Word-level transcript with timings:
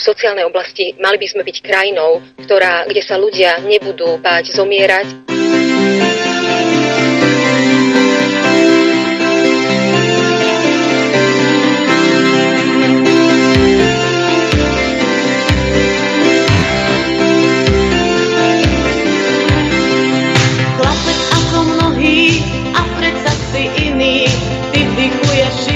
v 0.00 0.08
sociálnej 0.08 0.48
oblasti 0.48 0.96
mali 0.96 1.20
by 1.20 1.26
sme 1.28 1.42
byť 1.44 1.56
krajinou, 1.60 2.24
ktorá, 2.40 2.88
kde 2.88 3.04
sa 3.04 3.20
ľudia 3.20 3.60
nebudú 3.60 4.16
báť 4.16 4.56
zomierať. 4.56 5.28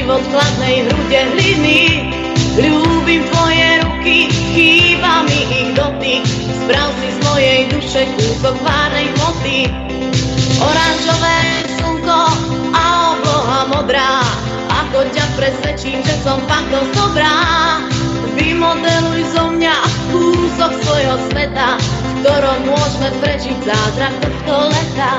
život 0.04 0.20
chladnej 0.30 0.84
hrude 0.84 1.20
hliny. 1.32 1.43
Duše 7.94 8.10
kúsok 8.18 8.58
várnej 8.66 9.06
hmoty. 9.14 9.70
Oranžové 10.58 11.38
slnko 11.78 12.22
a 12.74 12.84
obloha 13.14 13.60
modrá. 13.70 14.18
Ako 14.66 15.06
ťa 15.14 15.22
presvedčím, 15.38 16.02
že 16.02 16.18
som 16.26 16.42
fakt 16.50 16.74
dosť 16.74 16.90
dobrá. 16.90 17.38
Vymodeluj 18.34 19.30
zo 19.30 19.46
mňa 19.46 19.76
kúsok 20.10 20.74
svojho 20.82 21.22
sveta, 21.30 21.78
v 21.78 22.10
ktorom 22.18 22.66
môžeme 22.66 23.14
prežiť 23.22 23.62
zázrak 23.62 24.14
tohto 24.18 24.74
leta. 24.74 25.14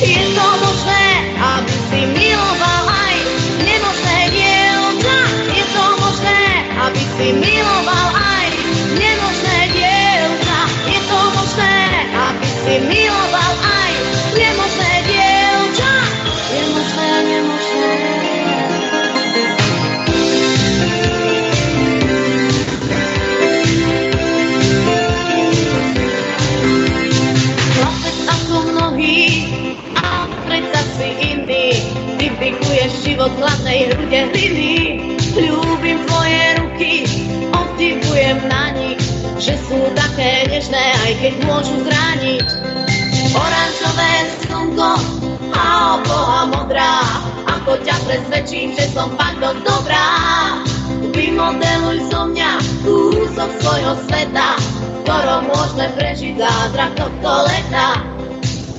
Je 0.00 0.32
to 0.32 0.46
možné, 0.64 1.04
aby 1.36 1.76
si 1.92 2.00
miloval 2.08 2.84
aj 2.88 3.16
nemožné 3.68 4.18
dievča. 4.32 5.18
Je 5.52 5.64
to 5.76 5.84
možné, 6.00 6.40
aby 6.88 7.02
si 7.20 7.26
miloval 7.36 8.08
aj 8.16 8.21
život 33.12 33.32
hladnej 33.36 33.92
hrude 33.92 34.20
hliny. 34.32 34.72
Ľúbim 35.36 36.00
tvoje 36.08 36.42
ruky, 36.64 36.92
obdivujem 37.52 38.40
na 38.48 38.72
nich, 38.72 39.04
že 39.36 39.60
sú 39.68 39.76
také 39.92 40.48
nežné, 40.48 40.96
aj 41.04 41.12
keď 41.20 41.34
môžu 41.44 41.76
zrániť. 41.84 42.46
Oranžové 43.36 44.12
slnko 44.40 44.92
a 45.52 45.64
obloha 46.00 46.40
modrá, 46.56 47.04
ako 47.52 47.84
ťa 47.84 47.96
presvedčím, 48.08 48.72
že 48.80 48.88
som 48.96 49.12
fakt 49.20 49.44
dosť 49.44 49.60
dobrá. 49.60 50.08
Vymodeluj 51.12 52.08
zo 52.08 52.32
mňa 52.32 52.50
kúsok 52.80 53.50
svojho 53.60 53.92
sveta, 54.08 54.56
ktorom 55.04 55.52
môžeme 55.52 55.86
prežiť 56.00 56.40
zázrak 56.40 56.96
tohto 56.96 57.32
leta. 57.44 58.00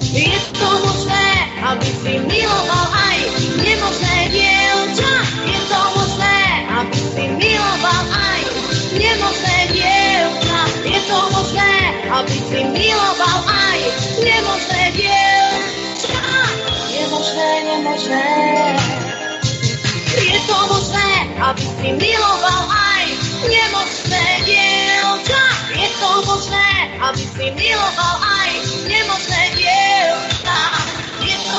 Je 0.02 0.34
to 0.58 0.70
možné, 0.81 1.42
aby 1.64 1.88
si 1.88 2.14
miloval 2.19 2.88
aj 2.92 3.19
nemožné 3.64 4.17
dievča. 4.36 5.14
Je 5.47 5.59
to 5.72 5.80
možné, 5.95 6.39
aby 6.75 7.00
si 7.00 7.25
miloval 7.39 8.03
aj 8.11 8.42
nemožné 9.00 9.58
dievča. 9.72 10.59
Je 10.84 11.00
to 11.08 11.19
možné, 11.31 11.73
aby 12.11 12.36
si 12.36 12.59
miloval 12.67 13.39
aj 13.47 13.80
nemožné 14.19 14.84
dievča. 14.91 16.23
Je 16.91 17.03
možné, 17.08 17.50
nemožné. 17.72 18.28
Je 20.19 20.40
to 20.44 20.57
možné, 20.68 21.12
aby 21.47 21.63
si 21.63 21.90
miloval 21.95 22.63
aj 22.68 23.06
nemožné 23.47 24.25
dievča. 24.44 25.44
Je 25.72 25.88
to 25.95 26.12
možné, 26.28 26.72
aby 27.07 27.24
si 27.24 27.45
miloval 27.56 28.16
aj 28.19 28.51
nemožné 28.84 29.41
dievča. 29.56 30.82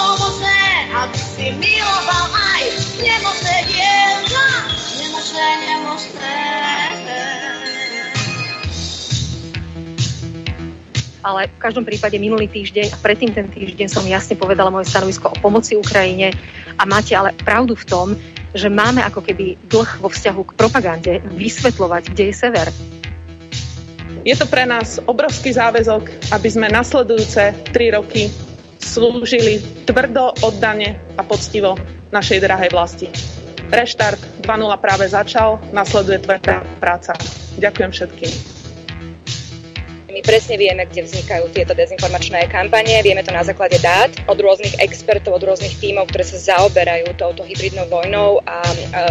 Možné, 0.05 0.61
aby 0.93 1.17
si 1.17 1.47
miloval 1.57 2.27
aj 2.29 2.63
nemožné 3.01 3.57
dievča. 3.73 4.47
Nemožné, 5.01 5.49
nemožné. 5.65 6.37
ale 11.25 11.49
v 11.49 11.57
každom 11.57 11.89
prípade 11.89 12.21
minulý 12.21 12.53
týždeň 12.53 12.93
a 12.93 13.01
predtým 13.01 13.33
ten 13.33 13.49
týždeň 13.49 13.89
som 13.89 14.05
jasne 14.05 14.37
povedala 14.37 14.69
moje 14.69 14.93
stanovisko 14.93 15.33
o 15.33 15.41
pomoci 15.41 15.73
Ukrajine 15.73 16.37
a 16.77 16.85
máte 16.85 17.17
ale 17.17 17.33
pravdu 17.33 17.73
v 17.73 17.89
tom, 17.89 18.07
že 18.53 18.69
máme 18.69 19.01
ako 19.01 19.25
keby 19.25 19.57
dlh 19.73 20.05
vo 20.05 20.13
vzťahu 20.13 20.41
k 20.45 20.57
propagande 20.61 21.13
vysvetľovať, 21.33 22.03
kde 22.13 22.25
je 22.29 22.35
sever. 22.37 22.69
Je 24.25 24.37
to 24.37 24.45
pre 24.45 24.69
nás 24.69 25.01
obrovský 25.09 25.57
záväzok, 25.57 26.29
aby 26.33 26.49
sme 26.53 26.69
nasledujúce 26.69 27.73
tri 27.73 27.89
roky 27.89 28.29
slúžili 28.85 29.65
tvrdo, 29.89 30.37
oddane 30.45 31.01
a 31.17 31.25
poctivo 31.25 31.81
našej 32.13 32.45
drahej 32.45 32.71
vlasti. 32.71 33.09
Reštart 33.73 34.45
2.0 34.45 34.77
práve 34.77 35.09
začal, 35.09 35.57
nasleduje 35.73 36.21
tvrdá 36.21 36.61
práca. 36.79 37.17
Ďakujem 37.57 37.91
všetkým. 37.91 38.64
My 40.15 40.23
presne 40.23 40.55
vieme, 40.55 40.87
kde 40.87 41.11
vznikajú 41.11 41.51
tieto 41.51 41.75
dezinformačné 41.75 42.47
kampanie. 42.47 43.03
Vieme 43.03 43.27
to 43.27 43.35
na 43.35 43.43
základe 43.43 43.83
dát 43.83 44.15
od 44.31 44.39
rôznych 44.39 44.79
expertov, 44.79 45.35
od 45.35 45.43
rôznych 45.43 45.75
tímov, 45.83 46.07
ktoré 46.07 46.23
sa 46.23 46.39
zaoberajú 46.55 47.19
touto 47.19 47.43
hybridnou 47.43 47.91
vojnou 47.91 48.39
a 48.47 48.63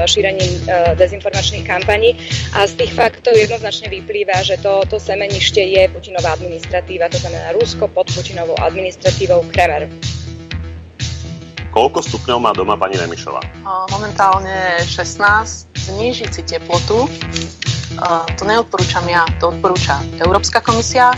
šírením 0.08 0.64
e, 0.64 0.96
dezinformačných 0.96 1.68
kampaní. 1.68 2.16
A 2.56 2.64
z 2.64 2.80
tých 2.80 2.96
faktov 2.96 3.36
jednoznačne 3.36 3.92
vyplýva, 3.92 4.48
že 4.48 4.56
to, 4.64 4.88
to 4.88 4.96
semenište 4.96 5.60
je 5.60 5.92
Putinová 5.92 6.40
administratíva, 6.40 7.12
to 7.12 7.20
znamená 7.20 7.52
Rusko 7.52 7.92
pod 7.92 8.08
Putinovou 8.08 8.56
administratívou 8.64 9.44
Kremer. 9.52 9.92
Koľko 11.74 12.06
stupňov 12.06 12.38
má 12.38 12.52
doma 12.54 12.78
pani 12.78 13.02
Remišová? 13.02 13.42
Momentálne 13.90 14.78
16. 14.86 15.74
Znížiť 15.74 16.30
si 16.30 16.42
teplotu 16.46 17.10
to 18.38 18.44
neodporúčam 18.46 19.06
ja, 19.06 19.26
to 19.38 19.54
odporúča 19.54 20.02
Európska 20.18 20.62
komisia, 20.66 21.14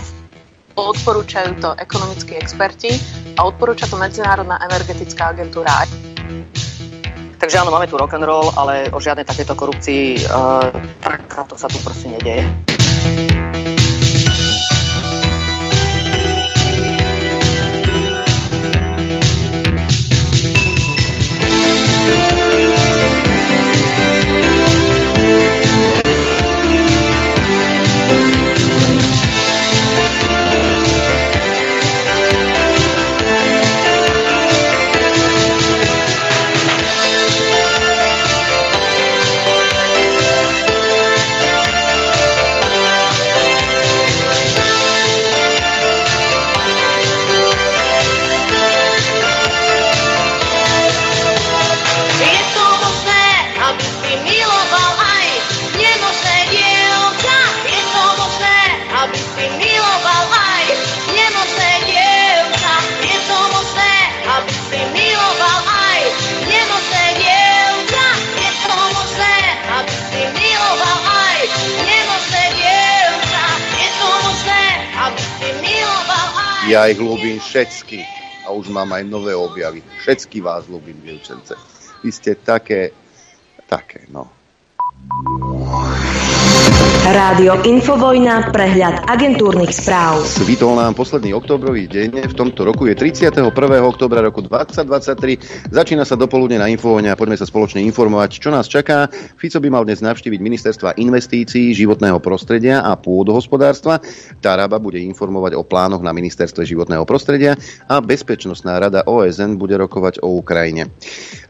odporúčajú 0.75 1.59
to 1.63 1.69
ekonomickí 1.79 2.35
experti 2.35 2.99
a 3.39 3.47
odporúča 3.47 3.87
to 3.87 3.95
Medzinárodná 3.95 4.59
energetická 4.59 5.31
agentúra. 5.31 5.87
Takže 7.39 7.61
áno, 7.61 7.71
máme 7.71 7.87
tu 7.87 7.95
rock 7.99 8.15
and 8.17 8.25
roll, 8.25 8.49
ale 8.57 8.89
o 8.91 8.99
žiadnej 8.99 9.27
takéto 9.27 9.53
korupcii 9.53 10.23
uh, 10.27 10.71
takáto 10.99 11.55
sa 11.55 11.69
tu 11.69 11.77
proste 11.83 12.09
nedieje. 12.11 12.43
Ja 76.65 76.89
ich 76.89 76.97
ľúbim 76.97 77.37
všetky 77.37 78.01
a 78.41 78.49
už 78.49 78.73
mám 78.73 78.89
aj 78.89 79.05
nové 79.05 79.37
objavy. 79.37 79.85
Všetky 80.01 80.41
vás 80.41 80.65
ľúbim, 80.65 80.97
dievčence. 80.97 81.53
Vy 82.01 82.09
ste 82.09 82.33
také, 82.33 82.89
také, 83.69 84.09
no. 84.09 84.25
Rádio 87.05 87.61
Infovojna, 87.61 88.49
prehľad 88.49 89.05
agentúrnych 89.05 89.69
správ. 89.69 90.25
Svitol 90.25 90.73
nám 90.73 90.97
posledný 90.97 91.37
oktobrový 91.37 91.85
deň, 91.85 92.25
v 92.25 92.33
tomto 92.33 92.65
roku 92.65 92.89
je 92.89 92.97
31. 92.97 93.45
oktobra 93.85 94.25
roku 94.25 94.41
2023. 94.41 95.69
Začína 95.69 96.01
sa 96.01 96.17
dopoludne 96.17 96.57
na 96.57 96.65
Infovojne 96.65 97.13
a 97.13 97.19
poďme 97.19 97.37
sa 97.37 97.45
spoločne 97.45 97.85
informovať, 97.85 98.41
čo 98.41 98.49
nás 98.49 98.65
čaká. 98.65 99.05
Fico 99.37 99.61
by 99.61 99.69
mal 99.69 99.85
dnes 99.85 100.01
navštíviť 100.01 100.39
ministerstva 100.41 100.97
investícií, 100.97 101.77
životného 101.77 102.17
prostredia 102.17 102.81
a 102.81 102.97
pôdohospodárstva. 102.97 104.01
Taraba 104.41 104.81
bude 104.81 104.97
informovať 104.97 105.53
o 105.53 105.61
plánoch 105.61 106.01
na 106.01 106.09
ministerstve 106.09 106.65
životného 106.65 107.05
prostredia 107.05 107.53
a 107.85 108.01
Bezpečnostná 108.01 108.81
rada 108.81 109.05
OSN 109.05 109.61
bude 109.61 109.77
rokovať 109.77 110.25
o 110.25 110.41
Ukrajine. 110.41 110.89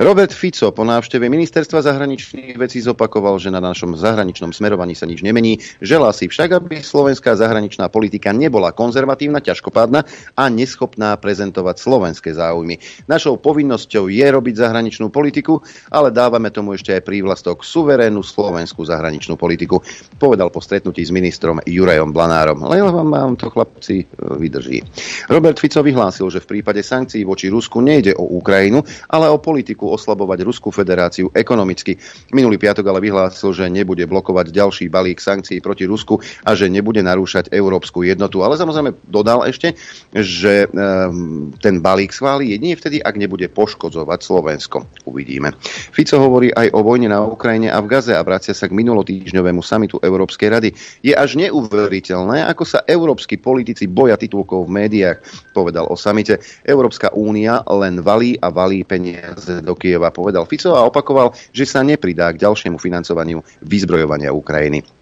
Robert 0.03 0.35
Fico 0.35 0.75
po 0.75 0.83
návšteve 0.83 1.31
ministerstva 1.31 1.79
zahraničných 1.79 2.59
vecí 2.59 2.83
zopakoval, 2.83 3.39
že 3.39 3.55
na 3.55 3.63
našom 3.63 3.95
zahraničnom 3.95 4.51
smerovaní 4.51 4.99
sa 4.99 5.07
nič 5.07 5.23
nemení 5.23 5.44
vyjadrení. 5.45 5.61
Želá 5.81 6.09
si 6.13 6.25
však, 6.25 6.49
aby 6.57 6.75
slovenská 6.81 7.37
zahraničná 7.37 7.87
politika 7.93 8.33
nebola 8.33 8.73
konzervatívna, 8.73 9.43
ťažkopádna 9.43 10.01
a 10.33 10.43
neschopná 10.49 11.13
prezentovať 11.21 11.75
slovenské 11.77 12.33
záujmy. 12.33 12.81
Našou 13.05 13.37
povinnosťou 13.37 14.09
je 14.09 14.25
robiť 14.25 14.55
zahraničnú 14.57 15.13
politiku, 15.13 15.61
ale 15.93 16.09
dávame 16.09 16.49
tomu 16.49 16.73
ešte 16.73 16.95
aj 16.95 17.05
prívlastok 17.05 17.61
suverénnu 17.61 18.25
slovenskú 18.25 18.81
zahraničnú 18.81 19.37
politiku, 19.37 19.81
povedal 20.17 20.49
po 20.49 20.63
stretnutí 20.63 21.05
s 21.05 21.13
ministrom 21.13 21.61
Jurajom 21.61 22.09
Blanárom. 22.09 22.65
Len 22.65 22.81
vám 22.89 23.37
to 23.37 23.51
chlapci 23.51 24.03
e, 24.03 24.05
vydrží. 24.39 24.81
Robert 25.29 25.59
Fico 25.59 25.83
vyhlásil, 25.83 26.27
že 26.31 26.41
v 26.41 26.57
prípade 26.57 26.81
sankcií 26.81 27.27
voči 27.27 27.51
Rusku 27.51 27.83
nejde 27.83 28.15
o 28.17 28.39
Ukrajinu, 28.39 28.81
ale 29.11 29.29
o 29.29 29.37
politiku 29.37 29.91
oslabovať 29.93 30.41
Ruskú 30.41 30.71
federáciu 30.71 31.29
ekonomicky. 31.35 31.99
Minulý 32.31 32.57
piatok 32.57 32.87
ale 32.89 33.03
vyhlásil, 33.03 33.51
že 33.51 33.67
nebude 33.67 34.07
blokovať 34.07 34.55
ďalší 34.55 34.85
balík 34.87 35.19
sankcií 35.19 35.34
sankcií 35.35 35.59
proti 35.59 35.83
Rusku 35.83 36.23
a 36.47 36.55
že 36.55 36.71
nebude 36.71 37.03
narúšať 37.03 37.51
európsku 37.51 38.07
jednotu. 38.07 38.39
Ale 38.47 38.55
samozrejme 38.55 38.95
dodal 39.11 39.43
ešte, 39.43 39.75
že 40.15 40.71
ehm, 40.71 41.51
ten 41.59 41.83
balík 41.83 42.15
schváli 42.15 42.55
jedine 42.55 42.79
vtedy, 42.79 43.03
ak 43.03 43.19
nebude 43.19 43.51
poškodzovať 43.51 44.19
Slovensko. 44.23 44.87
Uvidíme. 45.03 45.51
Fico 45.91 46.15
hovorí 46.23 46.55
aj 46.55 46.71
o 46.71 46.79
vojne 46.79 47.11
na 47.11 47.19
Ukrajine 47.27 47.67
a 47.67 47.83
v 47.83 47.91
Gaze 47.91 48.15
a 48.15 48.23
vracia 48.23 48.55
sa 48.55 48.71
k 48.71 48.77
minulotýždňovému 48.79 49.59
samitu 49.59 49.99
Európskej 49.99 50.47
rady. 50.47 50.69
Je 51.03 51.11
až 51.11 51.35
neuveriteľné, 51.35 52.47
ako 52.47 52.63
sa 52.63 52.79
európsky 52.87 53.35
politici 53.35 53.91
boja 53.91 54.15
titulkov 54.15 54.65
v 54.65 54.85
médiách, 54.85 55.19
povedal 55.51 55.91
o 55.91 55.99
samite. 55.99 56.39
Európska 56.63 57.11
únia 57.11 57.59
len 57.67 57.99
valí 57.99 58.39
a 58.39 58.47
valí 58.47 58.87
peniaze 58.87 59.59
do 59.59 59.73
Kieva, 59.75 60.15
povedal 60.15 60.47
Fico 60.47 60.71
a 60.77 60.87
opakoval, 60.87 61.35
že 61.51 61.67
sa 61.67 61.83
nepridá 61.83 62.31
k 62.31 62.41
ďalšiemu 62.45 62.77
financovaniu 62.79 63.41
vyzbrojovania 63.65 64.31
Ukrajiny. 64.31 64.94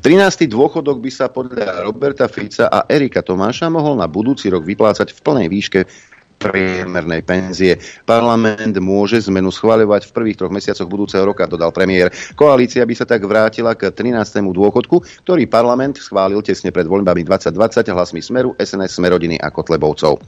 13. 0.00 0.44
dôchodok 0.48 1.00
by 1.00 1.10
sa 1.10 1.32
podľa 1.32 1.84
Roberta 1.84 2.28
Fica 2.28 2.68
a 2.68 2.84
Erika 2.86 3.24
Tomáša 3.24 3.72
mohol 3.72 3.96
na 3.96 4.04
budúci 4.04 4.52
rok 4.52 4.62
vyplácať 4.64 5.16
v 5.16 5.20
plnej 5.24 5.48
výške 5.48 5.80
priemernej 6.38 7.24
penzie. 7.24 7.80
Parlament 8.04 8.76
môže 8.82 9.18
zmenu 9.26 9.48
schváľovať 9.48 10.10
v 10.10 10.14
prvých 10.14 10.38
troch 10.38 10.52
mesiacoch 10.52 10.88
budúceho 10.88 11.24
roka, 11.24 11.48
dodal 11.48 11.72
premiér. 11.72 12.12
Koalícia 12.36 12.84
by 12.84 12.94
sa 12.94 13.08
tak 13.08 13.24
vrátila 13.24 13.72
k 13.72 13.88
13. 13.88 14.44
dôchodku, 14.52 15.24
ktorý 15.24 15.48
parlament 15.48 15.96
schválil 15.96 16.44
tesne 16.44 16.68
pred 16.68 16.84
voľbami 16.84 17.24
2020 17.24 17.88
hlasmi 17.88 18.20
Smeru, 18.20 18.52
SNS, 18.60 19.00
Smerodiny 19.00 19.40
a 19.40 19.48
Kotlebovcov. 19.48 20.20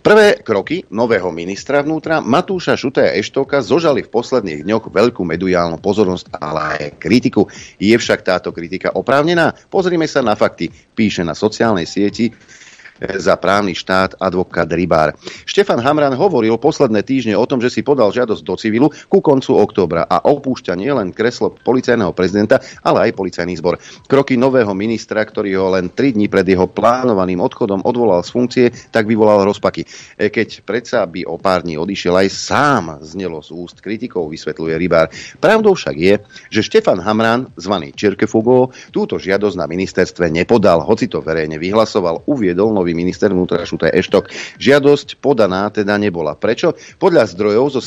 Prvé 0.00 0.40
kroky 0.40 0.88
nového 0.88 1.28
ministra 1.28 1.84
vnútra 1.84 2.24
Matúša 2.24 2.72
Šutaja 2.80 3.12
Eštoka 3.12 3.60
zožali 3.60 4.00
v 4.00 4.12
posledných 4.12 4.64
dňoch 4.64 4.88
veľkú 4.88 5.22
mediálnu 5.28 5.76
pozornosť, 5.76 6.40
ale 6.40 6.60
aj 6.80 6.96
kritiku. 6.96 7.44
Je 7.76 7.92
však 7.92 8.24
táto 8.24 8.48
kritika 8.50 8.96
oprávnená? 8.96 9.52
Pozrime 9.68 10.08
sa 10.08 10.24
na 10.24 10.32
fakty, 10.32 10.72
píše 10.72 11.20
na 11.20 11.36
sociálnej 11.36 11.84
sieti 11.84 12.32
za 13.00 13.34
právny 13.40 13.72
štát 13.72 14.20
advokát 14.20 14.68
Rybár. 14.68 15.16
Štefan 15.48 15.80
Hamran 15.80 16.12
hovoril 16.12 16.60
posledné 16.60 17.00
týždne 17.00 17.34
o 17.36 17.48
tom, 17.48 17.58
že 17.64 17.72
si 17.72 17.80
podal 17.80 18.12
žiadosť 18.12 18.42
do 18.44 18.54
civilu 18.60 18.88
ku 19.08 19.24
koncu 19.24 19.56
októbra 19.56 20.04
a 20.04 20.20
opúšťa 20.28 20.76
nielen 20.76 21.16
kreslo 21.16 21.52
policajného 21.52 22.12
prezidenta, 22.12 22.60
ale 22.84 23.08
aj 23.08 23.16
policajný 23.16 23.56
zbor. 23.56 23.80
Kroky 24.04 24.36
nového 24.36 24.72
ministra, 24.76 25.24
ktorý 25.24 25.56
ho 25.56 25.68
len 25.72 25.88
3 25.88 26.16
dní 26.16 26.28
pred 26.28 26.44
jeho 26.44 26.68
plánovaným 26.68 27.40
odchodom 27.40 27.80
odvolal 27.84 28.20
z 28.20 28.30
funkcie, 28.30 28.66
tak 28.92 29.08
vyvolal 29.08 29.48
rozpaky. 29.48 29.88
E, 30.20 30.28
keď 30.28 30.62
predsa 30.62 31.02
by 31.08 31.24
o 31.24 31.40
pár 31.40 31.64
dní 31.64 31.80
odišiel 31.80 32.14
aj 32.20 32.28
sám, 32.28 32.84
znelo 33.00 33.40
z 33.40 33.50
úst 33.56 33.80
kritikov, 33.80 34.28
vysvetľuje 34.28 34.74
Rybár. 34.76 35.08
Pravdou 35.40 35.72
však 35.72 35.96
je, 35.96 36.14
že 36.52 36.60
Štefan 36.60 37.00
Hamran, 37.00 37.48
zvaný 37.56 37.96
Čirkefugo, 37.96 38.72
túto 38.92 39.16
žiadosť 39.16 39.56
na 39.56 39.66
ministerstve 39.66 40.28
nepodal, 40.28 40.84
hoci 40.84 41.08
to 41.08 41.24
verejne 41.24 41.56
vyhlasoval, 41.56 42.28
uviedol 42.28 42.74
nový 42.74 42.89
nový 42.90 43.06
minister 43.06 43.30
vnútra 43.30 43.62
Šutaj 43.62 43.94
Eštok. 43.94 44.34
Žiadosť 44.58 45.22
podaná 45.22 45.70
teda 45.70 45.94
nebola. 45.94 46.34
Prečo? 46.34 46.74
Podľa 46.98 47.30
zdrojov 47.30 47.78
zo 47.78 47.80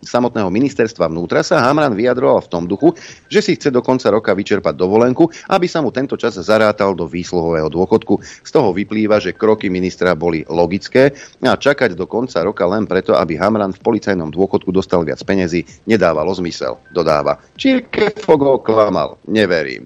samotného 0.00 0.48
ministerstva 0.48 1.12
vnútra 1.12 1.44
sa 1.44 1.60
Hamran 1.68 1.92
vyjadroval 1.92 2.40
v 2.40 2.48
tom 2.48 2.64
duchu, 2.64 2.96
že 3.28 3.44
si 3.44 3.60
chce 3.60 3.68
do 3.68 3.84
konca 3.84 4.08
roka 4.08 4.32
vyčerpať 4.32 4.80
dovolenku, 4.80 5.28
aby 5.52 5.68
sa 5.68 5.84
mu 5.84 5.92
tento 5.92 6.16
čas 6.16 6.40
zarátal 6.40 6.96
do 6.96 7.04
výsluhového 7.04 7.68
dôchodku. 7.68 8.16
Z 8.24 8.48
toho 8.48 8.72
vyplýva, 8.72 9.20
že 9.20 9.36
kroky 9.36 9.68
ministra 9.68 10.16
boli 10.16 10.40
logické 10.48 11.12
a 11.44 11.52
čakať 11.52 11.92
do 11.92 12.08
konca 12.08 12.40
roka 12.40 12.64
len 12.64 12.88
preto, 12.88 13.12
aby 13.12 13.36
Hamran 13.36 13.76
v 13.76 13.84
policajnom 13.84 14.32
dôchodku 14.32 14.72
dostal 14.72 15.04
viac 15.04 15.20
peniazy, 15.20 15.68
nedávalo 15.84 16.32
zmysel, 16.32 16.80
dodáva. 16.96 17.36
Čirke 17.60 18.16
Fogo 18.16 18.56
klamal, 18.64 19.20
neverím. 19.28 19.84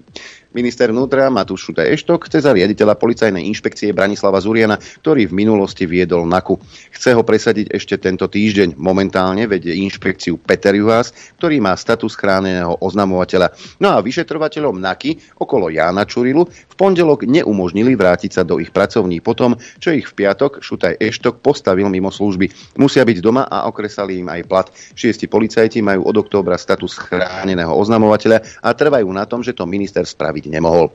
Minister 0.55 0.87
vnútra 0.87 1.27
Matúš 1.27 1.67
Šutaj 1.67 1.91
Eštok 1.91 2.31
chce 2.31 2.47
za 2.47 2.55
riaditeľa 2.55 2.95
policajnej 2.95 3.43
inšpekcie 3.51 3.91
Branislava 3.91 4.39
Zuriana, 4.39 4.79
ktorý 4.79 5.27
v 5.27 5.43
minulosti 5.43 5.83
viedol 5.83 6.23
NAKU. 6.31 6.55
Chce 6.95 7.11
ho 7.11 7.27
presadiť 7.27 7.75
ešte 7.75 7.99
tento 7.99 8.23
týždeň. 8.31 8.79
Momentálne 8.79 9.51
vedie 9.51 9.75
inšpekciu 9.83 10.39
Peter 10.39 10.71
Juhás, 10.71 11.11
ktorý 11.35 11.59
má 11.59 11.75
status 11.75 12.15
chráneného 12.15 12.79
oznamovateľa. 12.79 13.51
No 13.83 13.91
a 13.91 13.99
vyšetrovateľom 13.99 14.79
NAKY 14.79 15.35
okolo 15.43 15.67
Jána 15.67 16.07
Čurilu 16.07 16.47
v 16.47 16.75
pondelok 16.79 17.27
neumožnili 17.27 17.91
vrátiť 17.99 18.39
sa 18.39 18.47
do 18.47 18.55
ich 18.55 18.71
pracovní 18.71 19.19
potom, 19.19 19.59
čo 19.83 19.91
ich 19.91 20.07
v 20.07 20.23
piatok 20.23 20.63
Šutaj 20.63 21.03
Eštok 21.03 21.43
postavil 21.43 21.91
mimo 21.91 22.15
služby. 22.15 22.79
Musia 22.79 23.03
byť 23.03 23.17
doma 23.19 23.43
a 23.43 23.67
okresali 23.67 24.23
im 24.23 24.31
aj 24.31 24.47
plat. 24.47 24.71
Šiesti 24.71 25.27
policajti 25.27 25.83
majú 25.83 26.07
od 26.07 26.15
októbra 26.15 26.55
status 26.55 26.95
chráneného 26.95 27.75
oznamovateľa 27.75 28.63
a 28.63 28.71
trvajú 28.71 29.11
na 29.11 29.27
tom, 29.27 29.43
že 29.43 29.51
to 29.51 29.67
minister 29.67 30.07
spraviť 30.07 30.44
nemohol. 30.45 30.91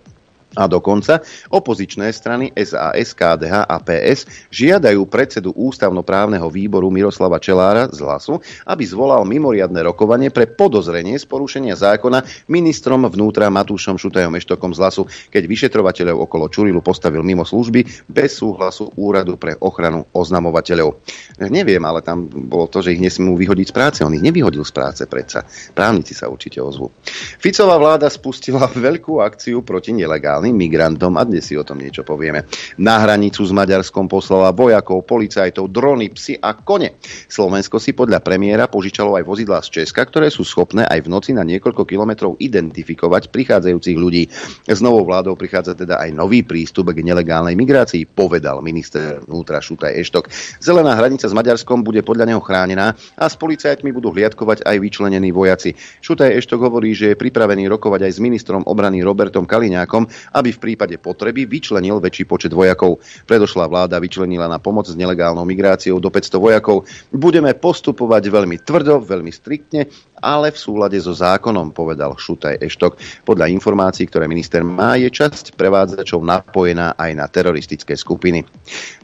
A 0.58 0.67
dokonca 0.67 1.23
opozičné 1.47 2.11
strany 2.11 2.50
SAS, 2.59 3.14
KDH 3.14 3.71
a 3.71 3.76
PS 3.78 4.50
žiadajú 4.50 5.07
predsedu 5.07 5.54
ústavnoprávneho 5.54 6.50
výboru 6.50 6.90
Miroslava 6.90 7.38
Čelára 7.38 7.87
z 7.87 8.02
hlasu, 8.02 8.42
aby 8.66 8.83
zvolal 8.83 9.23
mimoriadne 9.23 9.78
rokovanie 9.87 10.35
pre 10.35 10.50
podozrenie 10.50 11.14
z 11.23 11.26
porušenia 11.30 11.78
zákona 11.78 12.50
ministrom 12.50 13.07
vnútra 13.07 13.47
Matúšom 13.47 13.95
Šutajom 13.95 14.35
Eštokom 14.35 14.75
z 14.75 14.83
hlasu, 14.83 15.02
keď 15.30 15.42
vyšetrovateľov 15.47 16.26
okolo 16.26 16.50
Čurilu 16.50 16.83
postavil 16.83 17.23
mimo 17.23 17.47
služby 17.47 18.11
bez 18.11 18.42
súhlasu 18.42 18.90
Úradu 18.99 19.38
pre 19.38 19.54
ochranu 19.62 20.02
oznamovateľov. 20.11 20.99
Neviem, 21.47 21.80
ale 21.87 22.02
tam 22.02 22.26
bolo 22.26 22.66
to, 22.66 22.83
že 22.83 22.99
ich 22.99 23.02
nesmú 23.02 23.38
vyhodiť 23.38 23.66
z 23.71 23.75
práce. 23.75 23.99
On 24.02 24.11
ich 24.11 24.25
nevyhodil 24.25 24.66
z 24.66 24.73
práce 24.75 25.02
predsa. 25.07 25.47
Právnici 25.78 26.12
sa 26.12 26.26
určite 26.26 26.59
ozvu. 26.59 26.90
Ficová 27.38 27.78
vláda 27.78 28.11
spustila 28.11 28.66
veľkú 28.66 29.23
akciu 29.23 29.62
proti 29.62 29.95
nelegálnym 29.95 30.39
nelegálnym 30.40 30.56
migrantom 30.56 31.12
a 31.20 31.23
dnes 31.28 31.44
si 31.44 31.54
o 31.54 31.64
tom 31.64 31.76
niečo 31.76 32.00
povieme. 32.00 32.49
Na 32.80 32.97
hranicu 33.04 33.44
s 33.44 33.52
Maďarskom 33.52 34.09
poslala 34.09 34.56
vojakov, 34.56 35.04
policajtov, 35.04 35.68
drony, 35.68 36.09
psy 36.16 36.40
a 36.40 36.56
kone. 36.56 36.97
Slovensko 37.28 37.76
si 37.76 37.92
podľa 37.92 38.25
premiéra 38.25 38.64
požičalo 38.64 39.20
aj 39.20 39.25
vozidlá 39.28 39.61
z 39.61 39.85
Česka, 39.85 40.09
ktoré 40.09 40.32
sú 40.32 40.49
schopné 40.49 40.88
aj 40.88 41.04
v 41.04 41.12
noci 41.12 41.30
na 41.37 41.44
niekoľko 41.44 41.85
kilometrov 41.85 42.40
identifikovať 42.40 43.28
prichádzajúcich 43.28 43.97
ľudí. 44.00 44.32
S 44.64 44.80
novou 44.80 45.04
vládou 45.04 45.37
prichádza 45.37 45.76
teda 45.76 46.00
aj 46.00 46.16
nový 46.16 46.40
prístup 46.40 46.88
k 46.97 47.04
nelegálnej 47.04 47.52
migrácii, 47.52 48.09
povedal 48.09 48.64
minister 48.64 49.20
vnútra 49.20 49.61
Šutaj 49.61 49.92
Eštok. 49.92 50.32
Zelená 50.56 50.97
hranica 50.97 51.28
s 51.28 51.37
Maďarskom 51.37 51.85
bude 51.85 52.00
podľa 52.00 52.32
neho 52.32 52.40
chránená 52.40 52.97
a 52.97 53.25
s 53.28 53.37
policajtmi 53.37 53.92
budú 53.92 54.09
hliadkovať 54.16 54.64
aj 54.64 54.76
vyčlenení 54.80 55.28
vojaci. 55.37 55.76
Šutaj 56.00 56.32
Eštok 56.40 56.64
hovorí, 56.64 56.97
že 56.97 57.12
je 57.12 57.20
pripravený 57.20 57.68
rokovať 57.68 58.09
aj 58.09 58.12
s 58.16 58.23
ministrom 58.25 58.64
obrany 58.64 59.04
Robertom 59.04 59.44
Kaliňákom 59.44 60.09
aby 60.35 60.55
v 60.55 60.63
prípade 60.63 60.97
potreby 60.99 61.47
vyčlenil 61.47 61.99
väčší 61.99 62.27
počet 62.27 62.53
vojakov. 62.55 63.03
Predošlá 63.27 63.67
vláda 63.67 63.99
vyčlenila 63.99 64.47
na 64.47 64.63
pomoc 64.63 64.87
s 64.87 64.99
nelegálnou 64.99 65.43
migráciou 65.47 65.99
do 65.99 66.11
500 66.11 66.39
vojakov. 66.39 66.87
Budeme 67.11 67.55
postupovať 67.55 68.23
veľmi 68.31 68.57
tvrdo, 68.63 69.03
veľmi 69.03 69.33
striktne, 69.35 69.91
ale 70.21 70.53
v 70.53 70.59
súlade 70.61 70.97
so 71.00 71.12
zákonom, 71.12 71.73
povedal 71.73 72.15
Šutaj 72.17 72.61
Eštok. 72.61 72.97
Podľa 73.27 73.50
informácií, 73.50 74.07
ktoré 74.07 74.29
minister 74.29 74.61
má, 74.62 74.97
je 75.00 75.09
časť 75.09 75.57
prevádzačov 75.57 76.23
napojená 76.23 76.95
aj 76.97 77.11
na 77.17 77.27
teroristické 77.27 77.97
skupiny. 77.97 78.45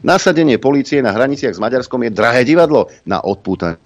Nasadenie 0.05 0.61
polície 0.61 1.01
na 1.01 1.11
hraniciach 1.11 1.57
s 1.57 1.61
Maďarskom 1.61 2.05
je 2.07 2.11
drahé 2.13 2.45
divadlo 2.45 2.89
na 3.03 3.21
odpútanie 3.21 3.77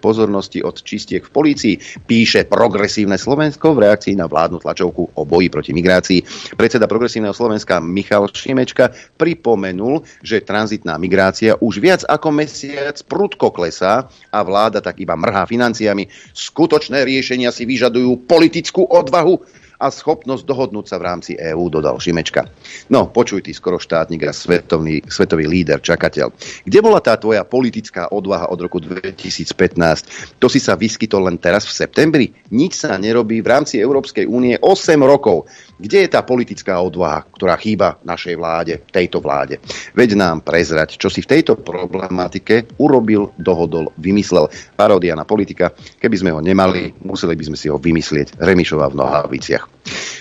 pozornosti 0.00 0.64
od 0.64 0.80
čistiek 0.80 1.20
v 1.22 1.30
polícii, 1.30 1.74
píše 2.08 2.48
Progresívne 2.48 3.20
Slovensko 3.20 3.76
v 3.76 3.88
reakcii 3.88 4.16
na 4.16 4.24
vládnu 4.24 4.60
tlačovku 4.64 5.12
o 5.14 5.22
boji 5.28 5.48
proti 5.52 5.72
migrácii. 5.76 6.20
Predseda 6.56 6.88
Progresívneho 6.88 7.36
Slovenska 7.36 7.78
Michal 7.80 8.28
Šimečka 8.32 8.92
pripomenul, 9.20 10.02
že 10.24 10.42
tranzitná 10.42 10.96
migrácia 10.96 11.54
už 11.60 11.78
viac 11.78 12.02
ako 12.08 12.28
mesiac 12.32 12.96
prudko 13.04 13.52
klesá 13.52 14.08
a 14.32 14.40
vláda 14.40 14.80
tak 14.80 15.00
iba 15.00 15.12
mrhá 15.12 15.44
financiami. 15.44 16.08
Skutočné 16.56 17.04
riešenia 17.04 17.52
si 17.52 17.68
vyžadujú 17.68 18.24
politickú 18.24 18.88
odvahu 18.88 19.44
a 19.76 19.92
schopnosť 19.92 20.48
dohodnúť 20.48 20.88
sa 20.88 20.96
v 20.96 21.04
rámci 21.04 21.32
EÚ, 21.36 21.68
dodal 21.68 22.00
Šimečka. 22.00 22.48
No, 22.88 23.12
počuj 23.12 23.44
ty 23.44 23.52
skoro 23.52 23.76
štátnik 23.76 24.24
a 24.24 24.32
svetový, 24.32 25.04
svetový 25.04 25.44
líder, 25.44 25.84
čakateľ. 25.84 26.32
Kde 26.64 26.80
bola 26.80 27.04
tá 27.04 27.12
tvoja 27.20 27.44
politická 27.44 28.08
odvaha 28.08 28.48
od 28.48 28.56
roku 28.56 28.80
2015? 28.80 30.40
To 30.40 30.48
si 30.48 30.56
sa 30.56 30.80
vyskytol 30.80 31.28
len 31.28 31.36
teraz 31.36 31.68
v 31.68 31.76
septembri? 31.76 32.26
Nič 32.48 32.80
sa 32.80 32.96
nerobí 32.96 33.44
v 33.44 33.52
rámci 33.52 33.76
Európskej 33.76 34.24
únie 34.24 34.56
8 34.56 34.96
rokov. 35.04 35.44
Kde 35.76 36.08
je 36.08 36.12
tá 36.12 36.24
politická 36.24 36.80
odvaha, 36.80 37.28
ktorá 37.36 37.60
chýba 37.60 38.00
našej 38.00 38.34
vláde, 38.40 38.80
tejto 38.88 39.20
vláde? 39.20 39.60
Veď 39.92 40.16
nám 40.16 40.40
prezrať, 40.40 40.96
čo 40.96 41.12
si 41.12 41.20
v 41.20 41.36
tejto 41.36 41.60
problematike 41.60 42.80
urobil, 42.80 43.36
dohodol, 43.36 43.92
vymyslel. 44.00 44.48
Paródia 44.72 45.12
na 45.12 45.28
politika. 45.28 45.76
Keby 46.00 46.16
sme 46.16 46.30
ho 46.32 46.40
nemali, 46.40 46.96
museli 47.04 47.36
by 47.36 47.44
sme 47.52 47.56
si 47.60 47.68
ho 47.68 47.76
vymyslieť. 47.76 48.40
Remišova 48.40 48.88
v 48.88 48.98
Nohaviciach. 48.98 49.64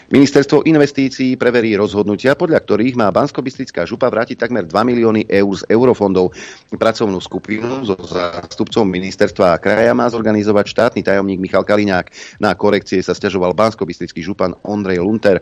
Ministerstvo 0.06 0.62
investícií 0.70 1.34
preverí 1.34 1.74
rozhodnutia, 1.74 2.38
podľa 2.38 2.62
ktorých 2.62 2.94
má 2.94 3.10
bansko 3.10 3.42
župa 3.90 4.06
vrátiť 4.14 4.38
takmer 4.38 4.70
2 4.70 4.70
milióny 4.70 5.26
eur 5.26 5.54
z 5.58 5.66
eurofondov. 5.66 6.30
Pracovnú 6.70 7.18
skupinu 7.18 7.82
so 7.82 7.98
zástupcom 7.98 8.86
ministerstva 8.86 9.58
a 9.58 9.62
kraja 9.62 9.98
má 9.98 10.06
zorganizovať 10.06 10.66
štátny 10.70 11.02
tajomník 11.02 11.42
Michal 11.42 11.66
Kaliňák. 11.66 12.38
Na 12.38 12.54
korekcie 12.54 13.02
sa 13.02 13.18
stiažoval 13.18 13.58
bansko 13.58 13.82
župan 14.22 14.54
Ondrej 14.62 15.02
Lunter. 15.02 15.42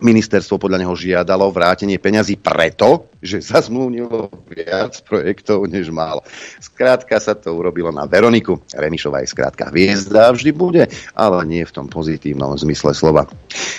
Ministerstvo 0.00 0.56
podľa 0.56 0.84
neho 0.84 0.94
žiadalo 0.96 1.52
vrátenie 1.52 2.00
peňazí 2.00 2.40
preto, 2.40 3.12
že 3.20 3.44
zazmluvnilo 3.44 4.32
viac 4.48 4.96
projektov, 5.04 5.68
než 5.68 5.92
mal. 5.92 6.24
Skrátka 6.56 7.20
sa 7.20 7.36
to 7.36 7.52
urobilo 7.52 7.92
na 7.92 8.08
Veroniku. 8.08 8.56
Remišová 8.72 9.20
je 9.20 9.28
skrátka 9.28 9.68
hviezda 9.68 10.32
vždy 10.32 10.50
bude, 10.56 10.88
ale 11.12 11.38
nie 11.44 11.60
v 11.68 11.74
tom 11.76 11.86
pozitívnom 11.86 12.56
zmysle 12.56 12.96
slova. 12.96 13.28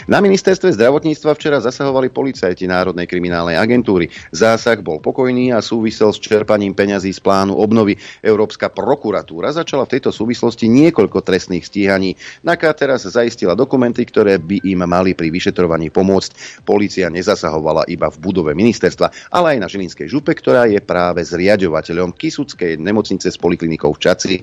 Na 0.06 0.22
ministerstve 0.22 0.70
zdravotníctva 0.78 1.34
včera 1.34 1.58
zasahovali 1.58 2.14
policajti 2.14 2.70
Národnej 2.70 3.10
kriminálnej 3.10 3.58
agentúry. 3.58 4.14
Zásah 4.30 4.78
bol 4.78 5.02
pokojný 5.02 5.50
a 5.58 5.66
súvisel 5.66 6.14
s 6.14 6.22
čerpaním 6.22 6.78
peňazí 6.78 7.10
z 7.10 7.22
plánu 7.22 7.58
obnovy. 7.58 7.98
Európska 8.22 8.70
prokuratúra 8.70 9.50
začala 9.50 9.90
v 9.90 9.98
tejto 9.98 10.14
súvislosti 10.14 10.70
niekoľko 10.70 11.26
trestných 11.26 11.66
stíhaní. 11.66 12.14
NAKA 12.46 12.78
teraz 12.78 13.10
zaistila 13.10 13.58
dokumenty, 13.58 14.06
ktoré 14.06 14.38
by 14.38 14.62
im 14.70 14.86
mali 14.86 15.18
pri 15.18 15.34
vyšetrovaní 15.34 15.90
pomôcť. 15.90 16.11
Polícia 16.68 17.08
nezasahovala 17.08 17.88
iba 17.88 18.12
v 18.12 18.18
budove 18.20 18.52
ministerstva, 18.58 19.32
ale 19.32 19.56
aj 19.56 19.58
na 19.62 19.68
Žilinskej 19.72 20.08
župe, 20.12 20.36
ktorá 20.36 20.68
je 20.68 20.82
práve 20.84 21.24
zriadovateľom 21.24 22.12
Kisuckej 22.18 22.76
nemocnice 22.82 23.32
s 23.32 23.38
poliklinikou 23.40 23.94
v 23.96 24.02
Čaci. 24.02 24.36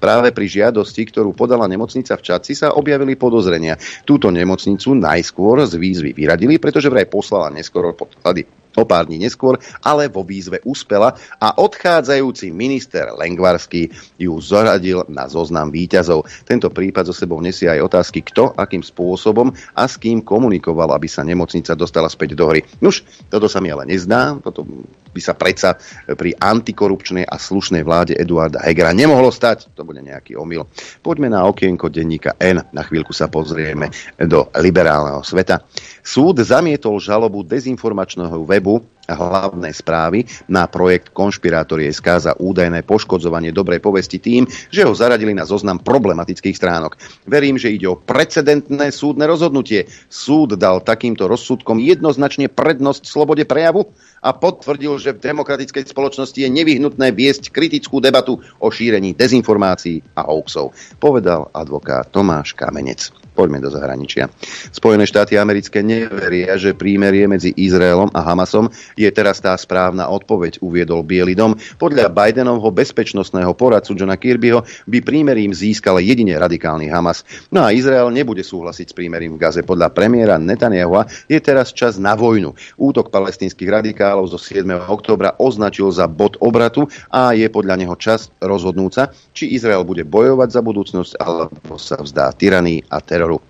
Práve 0.00 0.32
pri 0.32 0.46
žiadosti, 0.48 1.02
ktorú 1.10 1.36
podala 1.36 1.68
nemocnica 1.68 2.16
v 2.16 2.24
Čaci, 2.24 2.52
sa 2.56 2.72
objavili 2.78 3.18
podozrenia. 3.18 3.76
Túto 4.08 4.32
nemocnicu 4.32 4.96
najskôr 4.96 5.66
z 5.68 5.76
výzvy 5.76 6.10
vyradili, 6.16 6.56
pretože 6.56 6.88
vraj 6.88 7.10
poslala 7.10 7.52
neskoro 7.52 7.92
podklady 7.92 8.63
o 8.76 8.84
pár 8.86 9.06
dní 9.06 9.22
neskôr, 9.22 9.58
ale 9.82 10.10
vo 10.10 10.26
výzve 10.26 10.58
uspela 10.66 11.14
a 11.38 11.54
odchádzajúci 11.58 12.50
minister 12.50 13.14
Lengvarský 13.14 13.90
ju 14.18 14.34
zaradil 14.42 15.06
na 15.10 15.30
zoznam 15.30 15.70
výťazov. 15.70 16.26
Tento 16.46 16.70
prípad 16.70 17.10
zo 17.10 17.14
sebou 17.14 17.38
nesie 17.38 17.70
aj 17.70 17.86
otázky, 17.86 18.26
kto, 18.26 18.54
akým 18.58 18.82
spôsobom 18.82 19.54
a 19.74 19.82
s 19.86 19.94
kým 20.00 20.24
komunikoval, 20.24 20.90
aby 20.94 21.06
sa 21.06 21.22
nemocnica 21.22 21.78
dostala 21.78 22.10
späť 22.10 22.34
do 22.34 22.50
hry. 22.50 22.66
Nuž, 22.82 23.06
toto 23.30 23.46
sa 23.46 23.62
mi 23.62 23.70
ale 23.70 23.86
nezdá, 23.86 24.34
toto 24.42 24.66
by 25.14 25.20
sa 25.22 25.38
predsa 25.38 25.78
pri 26.18 26.34
antikorupčnej 26.34 27.22
a 27.22 27.38
slušnej 27.38 27.86
vláde 27.86 28.18
Eduarda 28.18 28.58
Hegera 28.64 28.90
nemohlo 28.90 29.30
stať. 29.30 29.70
To 29.78 29.86
bude 29.86 30.02
nejaký 30.02 30.34
omyl. 30.34 30.66
Poďme 31.04 31.30
na 31.30 31.46
okienko 31.46 31.86
denníka 31.86 32.34
N. 32.42 32.66
Na 32.74 32.82
chvíľku 32.82 33.14
sa 33.14 33.30
pozrieme 33.30 33.94
do 34.18 34.50
liberálneho 34.58 35.22
sveta. 35.22 35.62
Súd 36.02 36.42
zamietol 36.42 36.98
žalobu 36.98 37.46
dezinformačného 37.46 38.42
webu 38.42 38.63
hlavné 39.08 39.68
správy 39.72 40.24
na 40.48 40.64
projekt 40.64 41.12
Konšpirátorie 41.12 41.92
SK 41.92 42.08
za 42.20 42.32
údajné 42.40 42.84
poškodzovanie 42.88 43.52
dobrej 43.52 43.84
povesti 43.84 44.16
tým, 44.16 44.48
že 44.72 44.84
ho 44.84 44.96
zaradili 44.96 45.36
na 45.36 45.44
zoznam 45.44 45.80
problematických 45.80 46.56
stránok. 46.56 46.96
Verím, 47.28 47.60
že 47.60 47.72
ide 47.72 47.88
o 47.92 48.00
precedentné 48.00 48.88
súdne 48.88 49.28
rozhodnutie. 49.28 49.84
Súd 50.08 50.56
dal 50.56 50.80
takýmto 50.80 51.28
rozsudkom 51.28 51.80
jednoznačne 51.80 52.48
prednosť 52.48 53.04
slobode 53.04 53.44
prejavu 53.44 53.92
a 54.24 54.32
potvrdil, 54.32 54.96
že 54.96 55.12
v 55.12 55.22
demokratickej 55.22 55.84
spoločnosti 55.84 56.40
je 56.40 56.48
nevyhnutné 56.48 57.12
viesť 57.12 57.52
kritickú 57.52 58.00
debatu 58.00 58.40
o 58.40 58.68
šírení 58.72 59.12
dezinformácií 59.12 60.00
a 60.16 60.24
hoaxov, 60.24 60.72
povedal 60.96 61.52
advokát 61.52 62.08
Tomáš 62.08 62.56
Kamenec. 62.56 63.23
Poďme 63.34 63.58
do 63.58 63.68
zahraničia. 63.68 64.30
Spojené 64.70 65.04
štáty 65.10 65.34
americké 65.34 65.82
neveria, 65.82 66.54
že 66.54 66.72
prímerie 66.72 67.26
medzi 67.26 67.50
Izraelom 67.50 68.14
a 68.14 68.22
Hamasom 68.22 68.70
je 68.94 69.10
teraz 69.10 69.42
tá 69.42 69.58
správna 69.58 70.06
odpoveď, 70.06 70.62
uviedol 70.62 71.02
Bielý 71.02 71.34
dom. 71.34 71.58
Podľa 71.58 72.14
Bidenovho 72.14 72.70
bezpečnostného 72.70 73.50
poradcu 73.58 73.98
Johna 73.98 74.14
Kirbyho 74.14 74.62
by 74.86 74.98
prímerím 75.02 75.50
získal 75.50 75.98
jedine 75.98 76.38
radikálny 76.38 76.86
Hamas. 76.86 77.26
No 77.50 77.66
a 77.66 77.74
Izrael 77.74 78.14
nebude 78.14 78.46
súhlasiť 78.46 78.90
s 78.90 78.94
prímerím 78.94 79.34
v 79.34 79.42
Gaze. 79.42 79.66
Podľa 79.66 79.90
premiéra 79.90 80.38
Netanyahu 80.38 81.02
je 81.26 81.38
teraz 81.42 81.74
čas 81.74 81.98
na 81.98 82.14
vojnu. 82.14 82.54
Útok 82.78 83.10
palestinských 83.10 83.66
radikálov 83.66 84.30
zo 84.30 84.38
7. 84.38 84.62
oktobra 84.86 85.34
označil 85.42 85.90
za 85.90 86.06
bod 86.06 86.38
obratu 86.38 86.86
a 87.10 87.34
je 87.34 87.50
podľa 87.50 87.74
neho 87.82 87.96
čas 87.98 88.30
rozhodnúť 88.38 88.92
sa, 88.94 89.10
či 89.34 89.52
Izrael 89.52 89.82
bude 89.82 90.06
bojovať 90.06 90.48
za 90.54 90.62
budúcnosť 90.62 91.12
alebo 91.18 91.74
sa 91.76 91.98
vzdá 91.98 92.30
tyranii 92.32 92.86
a 92.88 93.02
teroru. 93.02 93.42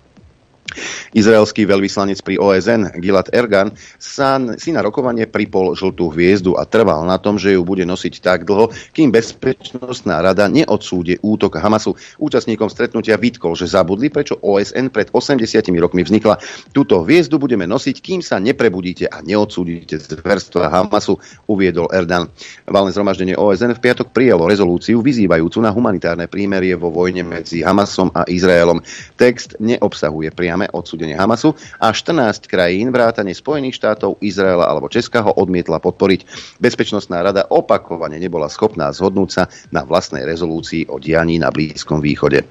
Izraelský 1.15 1.63
veľvyslanec 1.67 2.19
pri 2.21 2.35
OSN 2.39 2.99
Gilad 2.99 3.31
Ergan 3.31 3.73
sa, 3.99 4.37
si 4.59 4.75
na 4.75 4.83
rokovanie 4.83 5.25
pripol 5.25 5.73
žltú 5.73 6.11
hviezdu 6.11 6.55
a 6.59 6.67
trval 6.67 7.07
na 7.07 7.19
tom, 7.19 7.39
že 7.39 7.55
ju 7.55 7.61
bude 7.63 7.83
nosiť 7.87 8.13
tak 8.19 8.43
dlho, 8.43 8.71
kým 8.91 9.09
Bezpečnostná 9.11 10.19
rada 10.19 10.51
neodsúde 10.51 11.19
útok 11.23 11.57
Hamasu. 11.57 11.95
Účastníkom 12.19 12.67
stretnutia 12.67 13.15
vytkol, 13.15 13.55
že 13.55 13.71
zabudli, 13.71 14.11
prečo 14.11 14.37
OSN 14.39 14.91
pred 14.91 15.09
80 15.11 15.43
rokmi 15.79 16.03
vznikla. 16.03 16.37
Túto 16.75 17.01
hviezdu 17.03 17.39
budeme 17.39 17.63
nosiť, 17.65 17.95
kým 18.03 18.19
sa 18.19 18.37
neprebudíte 18.37 19.07
a 19.07 19.23
neodsúdite 19.23 19.97
zverstva 19.99 20.67
Hamasu, 20.67 21.17
uviedol 21.47 21.89
Erdan. 21.91 22.27
Valné 22.67 22.91
zhromaždenie 22.91 23.35
OSN 23.39 23.77
v 23.77 23.83
piatok 23.83 24.11
prijalo 24.11 24.49
rezolúciu 24.49 24.99
vyzývajúcu 24.99 25.59
na 25.63 25.71
humanitárne 25.71 26.27
prímerie 26.27 26.75
vo 26.75 26.91
vojne 26.91 27.23
medzi 27.23 27.61
Hamasom 27.63 28.11
a 28.11 28.27
Izraelom. 28.27 28.81
Text 29.15 29.57
neobsahuje 29.61 30.35
priame 30.35 30.64
samotné 30.65 30.73
odsúdenie 30.73 31.15
Hamasu 31.17 31.53
a 31.77 31.93
14 31.93 32.49
krajín 32.49 32.89
vrátane 32.89 33.33
Spojených 33.33 33.77
štátov, 33.77 34.17
Izraela 34.21 34.65
alebo 34.65 34.89
Česka 34.89 35.21
ho 35.21 35.31
odmietla 35.37 35.77
podporiť. 35.77 36.25
Bezpečnostná 36.57 37.21
rada 37.21 37.45
opakovane 37.49 38.17
nebola 38.17 38.49
schopná 38.49 38.89
zhodnúť 38.89 39.29
sa 39.29 39.43
na 39.69 39.85
vlastnej 39.85 40.25
rezolúcii 40.25 40.89
o 40.89 40.97
dianí 40.97 41.37
na 41.37 41.53
Blízkom 41.53 42.01
východe. 42.01 42.45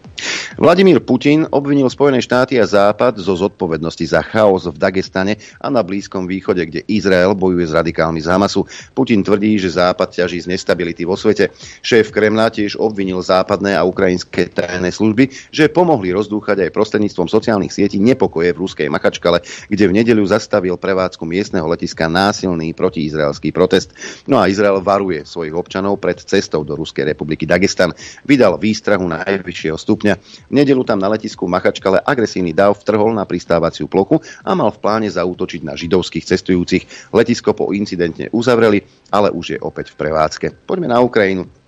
Vladimír 0.55 1.03
Putin 1.03 1.51
obvinil 1.51 1.91
Spojené 1.91 2.23
štáty 2.23 2.61
a 2.61 2.67
Západ 2.69 3.19
zo 3.19 3.35
zodpovednosti 3.35 4.05
za 4.07 4.23
chaos 4.23 4.71
v 4.71 4.77
Dagestane 4.79 5.41
a 5.59 5.67
na 5.71 5.83
Blízkom 5.83 6.31
východe, 6.31 6.63
kde 6.63 6.87
Izrael 6.87 7.35
bojuje 7.35 7.67
s 7.67 7.75
radikálmi 7.75 8.23
z 8.23 8.31
Hamasu. 8.31 8.63
Putin 8.95 9.27
tvrdí, 9.27 9.59
že 9.59 9.75
Západ 9.75 10.15
ťaží 10.15 10.39
z 10.45 10.51
nestability 10.55 11.03
vo 11.03 11.19
svete. 11.19 11.51
Šéf 11.83 12.15
Kremla 12.15 12.53
tiež 12.55 12.79
obvinil 12.79 13.19
západné 13.25 13.75
a 13.75 13.83
ukrajinské 13.83 14.53
tajné 14.53 14.95
služby, 14.95 15.33
že 15.51 15.73
pomohli 15.73 16.15
rozdúchať 16.15 16.69
aj 16.69 16.75
prostredníctvom 16.75 17.27
sociálnych 17.27 17.73
sietí 17.73 17.99
nepokoje 18.05 18.53
v 18.53 18.61
ruskej 18.61 18.89
Makačkale, 18.93 19.41
kde 19.73 19.85
v 19.89 19.97
nedeľu 19.97 20.29
zastavil 20.29 20.77
prevádzku 20.77 21.25
miestneho 21.25 21.65
letiska 21.65 22.05
násilný 22.05 22.77
protiizraelský 22.77 23.49
protest. 23.51 23.97
No 24.29 24.37
a 24.37 24.53
Izrael 24.53 24.85
varuje 24.85 25.25
svojich 25.25 25.57
občanov 25.57 25.97
pred 25.97 26.21
cestou 26.21 26.61
do 26.61 26.77
Ruskej 26.77 27.09
republiky 27.09 27.49
Dagestan. 27.49 27.97
Vydal 28.29 28.61
výstrahu 28.61 29.09
najvyššieho 29.09 29.81
stupňa. 29.81 30.15
V 30.51 30.53
nedeľu 30.53 30.85
tam 30.85 31.01
na 31.01 31.09
letisku 31.09 31.49
Makačkale 31.49 32.05
agresívny 32.05 32.53
dav 32.53 32.77
vtrhol 32.77 33.17
na 33.17 33.25
pristávaciu 33.25 33.89
plochu 33.89 34.21
a 34.45 34.53
mal 34.53 34.69
v 34.69 34.83
pláne 34.85 35.09
zaútočiť 35.09 35.65
na 35.65 35.73
židovských 35.73 36.29
cestujúcich. 36.29 37.15
Letisko 37.17 37.57
po 37.57 37.73
incidentne 37.73 38.29
uzavreli, 38.37 38.85
ale 39.09 39.33
už 39.33 39.57
je 39.57 39.59
opäť 39.59 39.97
v 39.97 40.05
prevádzke. 40.05 40.47
Poďme 40.69 40.93
na 40.93 41.01
Ukrajinu. 41.01 41.64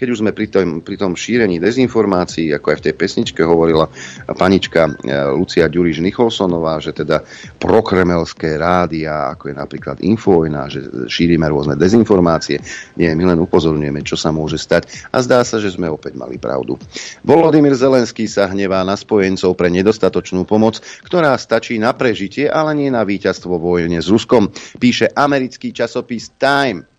Keď 0.00 0.08
už 0.16 0.20
sme 0.24 0.32
pri 0.32 0.48
tom, 0.48 0.80
pri 0.80 0.96
tom 0.96 1.12
šírení 1.12 1.60
dezinformácií, 1.60 2.48
ako 2.56 2.66
aj 2.72 2.76
v 2.80 2.84
tej 2.88 2.94
pesničke 2.96 3.44
hovorila 3.44 3.84
panička 4.32 4.88
e, 4.88 4.92
Lucia 5.36 5.68
Ďuriš 5.68 6.00
Nicholsonová, 6.00 6.80
že 6.80 6.96
teda 6.96 7.20
prokremelské 7.60 8.56
rádia, 8.56 9.36
ako 9.36 9.52
je 9.52 9.54
napríklad 9.60 9.96
Infovojna, 10.00 10.72
že 10.72 10.80
šírime 11.04 11.44
rôzne 11.52 11.76
dezinformácie. 11.76 12.64
Nie, 12.96 13.12
my 13.12 13.36
len 13.36 13.38
upozorňujeme, 13.44 14.00
čo 14.00 14.16
sa 14.16 14.32
môže 14.32 14.56
stať 14.56 15.12
a 15.12 15.20
zdá 15.20 15.44
sa, 15.44 15.60
že 15.60 15.76
sme 15.76 15.92
opäť 15.92 16.16
mali 16.16 16.40
pravdu. 16.40 16.80
Volodymyr 17.20 17.76
Zelenský 17.76 18.24
sa 18.24 18.48
hnevá 18.48 18.80
na 18.88 18.96
spojencov 18.96 19.52
pre 19.52 19.68
nedostatočnú 19.68 20.48
pomoc, 20.48 20.80
ktorá 21.04 21.36
stačí 21.36 21.76
na 21.76 21.92
prežitie, 21.92 22.48
ale 22.48 22.72
nie 22.72 22.88
na 22.88 23.04
víťazstvo 23.04 23.60
vojne 23.60 24.00
s 24.00 24.08
Ruskom, 24.08 24.48
píše 24.80 25.12
americký 25.12 25.76
časopis 25.76 26.32
Time. 26.40 26.89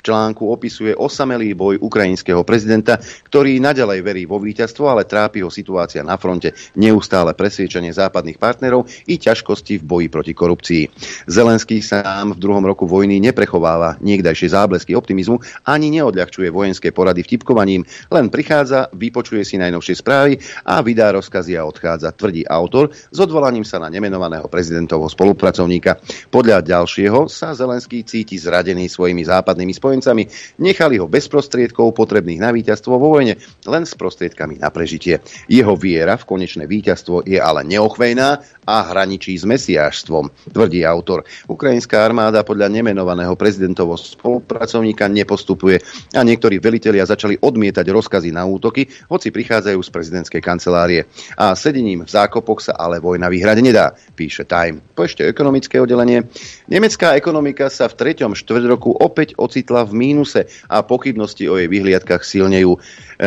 V 0.00 0.08
článku 0.08 0.48
opisuje 0.48 0.96
osamelý 0.96 1.52
boj 1.52 1.76
ukrajinského 1.76 2.40
prezidenta, 2.40 2.96
ktorý 3.28 3.60
nadalej 3.60 4.00
verí 4.00 4.24
vo 4.24 4.40
víťazstvo, 4.40 4.88
ale 4.88 5.04
trápi 5.04 5.44
ho 5.44 5.52
situácia 5.52 6.00
na 6.00 6.16
fronte, 6.16 6.56
neustále 6.72 7.36
presviečanie 7.36 7.92
západných 7.92 8.40
partnerov 8.40 8.88
i 9.04 9.20
ťažkosti 9.20 9.76
v 9.76 9.84
boji 9.84 10.08
proti 10.08 10.32
korupcii. 10.32 10.88
Zelenský 11.28 11.84
sám 11.84 12.32
v 12.32 12.40
druhom 12.40 12.64
roku 12.64 12.88
vojny 12.88 13.20
neprechováva 13.20 14.00
niekdajšie 14.00 14.56
záblesky 14.56 14.96
optimizmu 14.96 15.36
ani 15.68 15.92
neodľahčuje 15.92 16.48
vojenské 16.48 16.96
porady 16.96 17.20
vtipkovaním, 17.20 17.84
len 18.08 18.32
prichádza, 18.32 18.88
vypočuje 18.96 19.44
si 19.44 19.60
najnovšie 19.60 20.00
správy 20.00 20.40
a 20.64 20.80
vydá 20.80 21.12
rozkazy 21.12 21.60
a 21.60 21.68
odchádza, 21.68 22.16
tvrdí 22.16 22.48
autor 22.48 22.88
s 22.88 23.18
odvolaním 23.20 23.68
sa 23.68 23.76
na 23.76 23.92
nemenovaného 23.92 24.48
prezidentovho 24.48 25.12
spolupracovníka. 25.12 26.00
Podľa 26.32 26.64
ďalšieho 26.64 27.28
sa 27.28 27.52
Zelenský 27.52 28.00
cíti 28.00 28.40
zradený 28.40 28.88
svojimi 28.88 29.28
západnými 29.28 29.76
spojencami 29.76 29.89
spojencami, 29.90 30.30
nechali 30.62 31.02
ho 31.02 31.10
bez 31.10 31.26
prostriedkov 31.26 31.90
potrebných 31.98 32.38
na 32.38 32.54
víťazstvo 32.54 32.94
vo 32.94 33.18
vojne, 33.18 33.34
len 33.66 33.82
s 33.82 33.98
prostriedkami 33.98 34.62
na 34.62 34.70
prežitie. 34.70 35.18
Jeho 35.50 35.74
viera 35.74 36.14
v 36.14 36.30
konečné 36.30 36.70
víťazstvo 36.70 37.26
je 37.26 37.42
ale 37.42 37.66
neochvejná 37.66 38.38
a 38.70 38.76
hraničí 38.86 39.34
s 39.34 39.42
mesiášstvom, 39.42 40.54
tvrdí 40.54 40.86
autor. 40.86 41.26
Ukrajinská 41.50 42.06
armáda 42.06 42.46
podľa 42.46 42.70
nemenovaného 42.70 43.34
prezidentovho 43.34 43.98
spolupracovníka 43.98 45.10
nepostupuje 45.10 45.82
a 46.14 46.22
niektorí 46.22 46.62
velitelia 46.62 47.02
začali 47.02 47.42
odmietať 47.42 47.82
rozkazy 47.90 48.30
na 48.30 48.46
útoky, 48.46 48.86
hoci 49.10 49.34
prichádzajú 49.34 49.80
z 49.82 49.90
prezidentskej 49.90 50.38
kancelárie. 50.38 51.10
A 51.34 51.58
sedením 51.58 52.06
v 52.06 52.14
zákopoch 52.14 52.62
sa 52.62 52.78
ale 52.78 53.02
vojna 53.02 53.26
vyhrať 53.26 53.58
nedá, 53.58 53.90
píše 54.14 54.46
Time. 54.46 54.78
Po 54.94 55.02
ešte 55.02 55.26
ekonomické 55.26 55.82
oddelenie. 55.82 56.30
Nemecká 56.70 57.18
ekonomika 57.18 57.66
sa 57.66 57.90
v 57.90 57.98
treťom 57.98 58.38
štvrť 58.38 58.64
roku 58.70 58.94
opäť 58.94 59.34
ocitla 59.34 59.79
v 59.86 59.92
mínuse 59.96 60.46
a 60.66 60.82
pochybnosti 60.82 61.46
o 61.46 61.56
jej 61.56 61.70
vyhliadkach 61.70 62.26
silnejú. 62.26 62.76
E, 62.76 62.78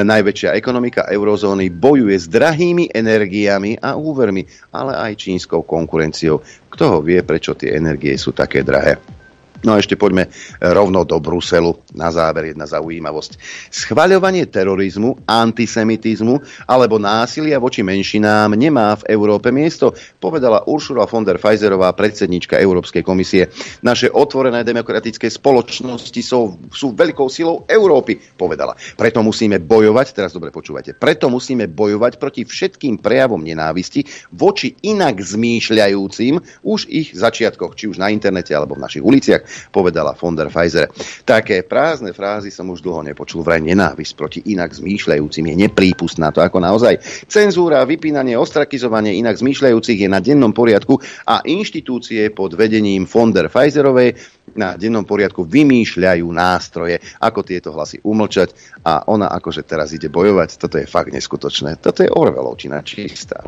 najväčšia 0.03 0.53
ekonomika 0.57 1.07
eurozóny 1.07 1.71
bojuje 1.71 2.17
s 2.19 2.27
drahými 2.27 2.91
energiami 2.91 3.79
a 3.79 3.95
úvermi, 3.95 4.43
ale 4.75 4.93
aj 4.97 5.29
čínskou 5.29 5.63
konkurenciou. 5.63 6.43
Kto 6.69 6.83
ho 6.89 6.99
vie, 6.99 7.21
prečo 7.23 7.55
tie 7.55 7.77
energie 7.77 8.17
sú 8.19 8.35
také 8.35 8.61
drahé? 8.61 9.22
No 9.63 9.73
a 9.73 9.79
ešte 9.79 9.95
poďme 9.95 10.27
rovno 10.59 11.07
do 11.07 11.15
Bruselu. 11.23 11.71
Na 11.95 12.11
záver 12.11 12.51
jedna 12.51 12.67
zaujímavosť. 12.67 13.39
Schvaľovanie 13.71 14.51
terorizmu, 14.51 15.23
antisemitizmu 15.23 16.67
alebo 16.67 16.99
násilia 16.99 17.63
voči 17.63 17.79
menšinám 17.79 18.51
nemá 18.59 18.99
v 18.99 19.07
Európe 19.15 19.55
miesto, 19.55 19.95
povedala 20.19 20.67
Uršula 20.67 21.07
von 21.07 21.23
der 21.23 21.39
Pfizerová, 21.39 21.95
predsednička 21.95 22.59
Európskej 22.59 23.07
komisie. 23.07 23.47
Naše 23.79 24.11
otvorené 24.11 24.67
demokratické 24.67 25.31
spoločnosti 25.31 26.19
sú, 26.19 26.59
sú 26.67 26.91
veľkou 26.91 27.31
silou 27.31 27.63
Európy, 27.63 28.19
povedala. 28.35 28.75
Preto 28.99 29.23
musíme 29.23 29.63
bojovať, 29.63 30.11
teraz 30.11 30.35
dobre 30.35 30.51
počúvajte, 30.51 30.99
preto 30.99 31.31
musíme 31.31 31.71
bojovať 31.71 32.19
proti 32.19 32.43
všetkým 32.43 32.99
prejavom 32.99 33.39
nenávisti 33.39 34.03
voči 34.35 34.75
inak 34.83 35.23
zmýšľajúcim 35.23 36.65
už 36.67 36.79
ich 36.91 37.15
začiatkoch, 37.15 37.79
či 37.79 37.87
už 37.87 38.01
na 38.01 38.11
internete 38.11 38.51
alebo 38.51 38.75
v 38.75 38.83
našich 38.83 39.03
uliciach 39.05 39.52
povedala 39.71 40.15
von 40.17 40.37
der 40.37 40.49
Pfizer. 40.49 40.89
Také 41.23 41.65
prázdne 41.65 42.13
frázy 42.13 42.53
som 42.53 42.69
už 42.69 42.83
dlho 42.83 43.03
nepočul. 43.03 43.41
Vraj 43.43 43.63
nenávisť 43.63 44.13
proti 44.15 44.39
inak 44.49 44.73
zmýšľajúcim 44.73 45.45
je 45.49 45.55
neprípustná. 45.67 46.31
To 46.31 46.41
ako 46.41 46.61
naozaj 46.63 46.99
cenzúra, 47.27 47.83
vypínanie, 47.83 48.37
ostrakizovanie 48.37 49.17
inak 49.17 49.37
zmýšľajúcich 49.37 50.05
je 50.05 50.09
na 50.09 50.19
dennom 50.23 50.51
poriadku 50.51 50.99
a 51.27 51.43
inštitúcie 51.43 52.31
pod 52.31 52.55
vedením 52.55 53.05
von 53.09 53.31
der 53.31 53.49
Pfizerovej 53.49 54.15
na 54.53 54.75
dennom 54.77 55.07
poriadku 55.07 55.47
vymýšľajú 55.47 56.27
nástroje, 56.29 56.99
ako 57.17 57.39
tieto 57.41 57.73
hlasy 57.73 58.03
umlčať 58.03 58.53
a 58.85 59.07
ona 59.09 59.31
akože 59.31 59.65
teraz 59.65 59.95
ide 59.95 60.11
bojovať. 60.11 60.59
Toto 60.59 60.77
je 60.77 60.85
fakt 60.85 61.09
neskutočné. 61.15 61.79
Toto 61.81 62.05
je 62.05 62.11
Orvelovčina 62.11 62.83
čistá. 62.85 63.41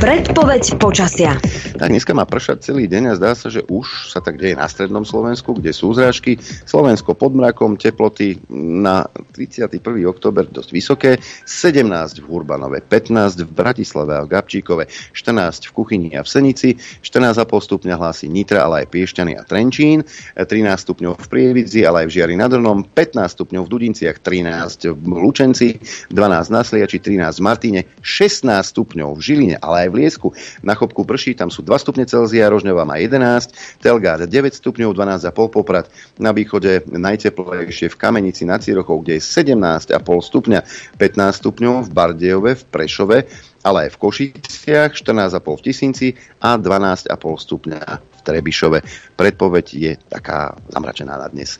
Predpoveď 0.00 0.80
počasia. 0.80 1.36
Tak 1.76 1.88
dneska 1.92 2.12
má 2.16 2.24
pršať 2.26 2.72
celý 2.72 2.88
deň 2.88 3.12
a 3.12 3.18
zdá 3.20 3.32
sa, 3.36 3.52
že 3.52 3.62
už 3.68 4.10
sa 4.10 4.24
tak 4.24 4.40
deje 4.40 4.56
na 4.56 4.66
strednom 4.76 5.08
Slovensku, 5.08 5.56
kde 5.56 5.72
sú 5.72 5.96
zrážky. 5.96 6.36
Slovensko 6.68 7.16
pod 7.16 7.32
mrakom, 7.32 7.80
teploty 7.80 8.36
na 8.52 9.08
31. 9.32 9.80
október 10.04 10.44
dosť 10.52 10.70
vysoké, 10.76 11.16
17 11.48 12.20
v 12.20 12.24
Hurbanove, 12.28 12.84
15 12.84 13.48
v 13.48 13.50
Bratislave 13.56 14.20
a 14.20 14.22
v 14.28 14.36
Gabčíkove, 14.36 14.84
14 15.16 15.66
v 15.66 15.72
Kuchyni 15.72 16.10
a 16.12 16.20
v 16.20 16.28
Senici, 16.28 16.76
14,5 17.00 17.48
stupňa 17.48 17.96
hlási 17.96 18.28
Nitra, 18.28 18.68
ale 18.68 18.84
aj 18.84 18.92
Piešťany 18.92 19.32
a 19.40 19.42
Trenčín, 19.48 20.04
13 20.36 20.44
stupňov 20.76 21.16
v 21.16 21.26
Prievidzi, 21.32 21.88
ale 21.88 22.04
aj 22.04 22.12
v 22.12 22.14
Žiari 22.20 22.34
nad 22.36 22.52
Hronom, 22.52 22.84
15 22.92 23.32
stupňov 23.32 23.62
v 23.64 23.70
Dudinciach, 23.72 24.20
13 24.20 24.92
v 24.92 25.04
Lučenci, 25.08 25.80
12 26.12 26.52
na 26.52 26.60
Sliači, 26.60 26.98
13 27.00 27.40
v 27.40 27.42
Martine, 27.46 27.80
16 28.04 28.44
stupňov 28.76 29.16
v 29.16 29.20
Žiline, 29.22 29.56
ale 29.62 29.86
aj 29.86 29.88
v 29.88 29.96
Liesku. 30.04 30.28
Na 30.66 30.76
Chopku 30.76 31.06
prší, 31.06 31.32
tam 31.38 31.48
sú 31.48 31.62
2 31.64 31.78
stupne 31.80 32.04
Celzia, 32.04 32.50
Rožňová 32.50 32.82
má 32.84 32.98
11, 32.98 33.80
Telgard 33.80 34.26
9 34.26 34.34
stupňov, 34.52 34.65
12,5 34.72 35.52
Poprad. 35.52 35.86
Na 36.16 36.32
východe 36.32 36.82
najteplejšie 36.88 37.92
v 37.92 37.96
Kamenici 38.00 38.48
nad 38.48 38.64
Cirochou, 38.64 39.04
kde 39.04 39.18
je 39.18 39.22
17,5 39.22 39.92
stupňa, 40.00 40.60
15 40.96 41.40
stupňov 41.44 41.74
v 41.86 41.90
Bardejove, 41.92 42.50
v 42.56 42.64
Prešove, 42.66 43.18
ale 43.66 43.78
aj 43.86 43.90
v 43.94 44.00
Košiciach, 44.00 44.90
14,5 44.94 45.42
v 45.42 45.62
Tisinci 45.62 46.08
a 46.40 46.56
12,5 46.56 47.12
stupňa 47.18 47.80
v 48.00 48.20
Trebišove. 48.22 48.78
Predpoveď 49.18 49.66
je 49.74 49.92
taká 50.08 50.54
zamračená 50.72 51.18
na 51.18 51.28
dnes 51.28 51.58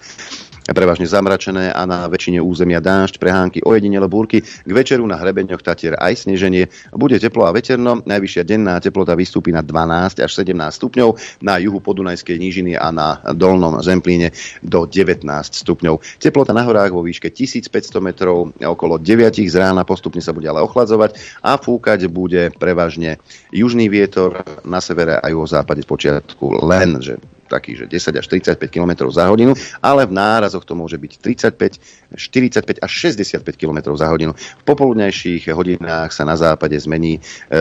prevažne 0.73 1.07
zamračené 1.07 1.71
a 1.71 1.87
na 1.87 2.11
väčšine 2.11 2.43
územia 2.43 2.83
dážď, 2.83 3.23
prehánky, 3.23 3.59
ojedinele 3.63 4.11
búrky. 4.11 4.43
K 4.43 4.71
večeru 4.71 5.07
na 5.07 5.15
hrebeňoch 5.19 5.63
Tatier 5.63 5.95
aj 5.95 6.27
sneženie. 6.27 6.67
Bude 6.91 7.23
teplo 7.23 7.47
a 7.47 7.55
veterno. 7.55 8.03
Najvyššia 8.03 8.43
denná 8.43 8.79
teplota 8.83 9.15
vystúpi 9.15 9.55
na 9.55 9.63
12 9.63 10.23
až 10.23 10.31
17 10.31 10.57
stupňov. 10.75 11.43
Na 11.45 11.61
juhu 11.63 11.79
podunajskej 11.79 12.37
nížiny 12.39 12.73
a 12.75 12.91
na 12.91 13.23
dolnom 13.37 13.79
Zemplíne 13.79 14.35
do 14.65 14.89
19 14.89 15.23
stupňov. 15.63 16.03
Teplota 16.19 16.51
na 16.51 16.67
horách 16.67 16.91
vo 16.91 17.05
výške 17.07 17.31
1500 17.31 17.71
metrov 18.03 18.51
okolo 18.59 18.99
9 18.99 19.39
z 19.47 19.57
rána 19.59 19.87
postupne 19.87 20.25
sa 20.25 20.35
bude 20.35 20.51
ale 20.51 20.65
ochladzovať 20.65 21.43
a 21.45 21.59
fúkať 21.61 22.11
bude 22.11 22.51
prevažne 22.57 23.23
južný 23.55 23.87
vietor 23.87 24.43
na 24.67 24.83
severe 24.83 25.19
a 25.21 25.27
juhozápade 25.31 25.83
z 25.83 25.89
počiatku 25.89 26.67
len, 26.67 26.99
že 26.99 27.21
taký, 27.47 27.79
že 27.79 27.85
10 27.89 28.21
až 28.21 28.27
35 28.27 28.69
km 28.69 29.09
za 29.09 29.31
hodinu, 29.31 29.55
ale 29.81 30.05
v 30.05 30.13
nárazoch 30.13 30.67
to 30.67 30.75
môže 30.75 30.99
byť 30.99 31.13
35, 31.55 32.15
45 32.15 32.85
až 32.85 32.91
65 32.91 33.43
km 33.57 33.95
za 33.97 34.11
hodinu. 34.11 34.35
V 34.37 34.65
popoludnejších 34.67 35.49
hodinách 35.51 36.11
sa 36.13 36.27
na 36.27 36.37
západe 36.37 36.77
zmení 36.77 37.19
e, 37.19 37.21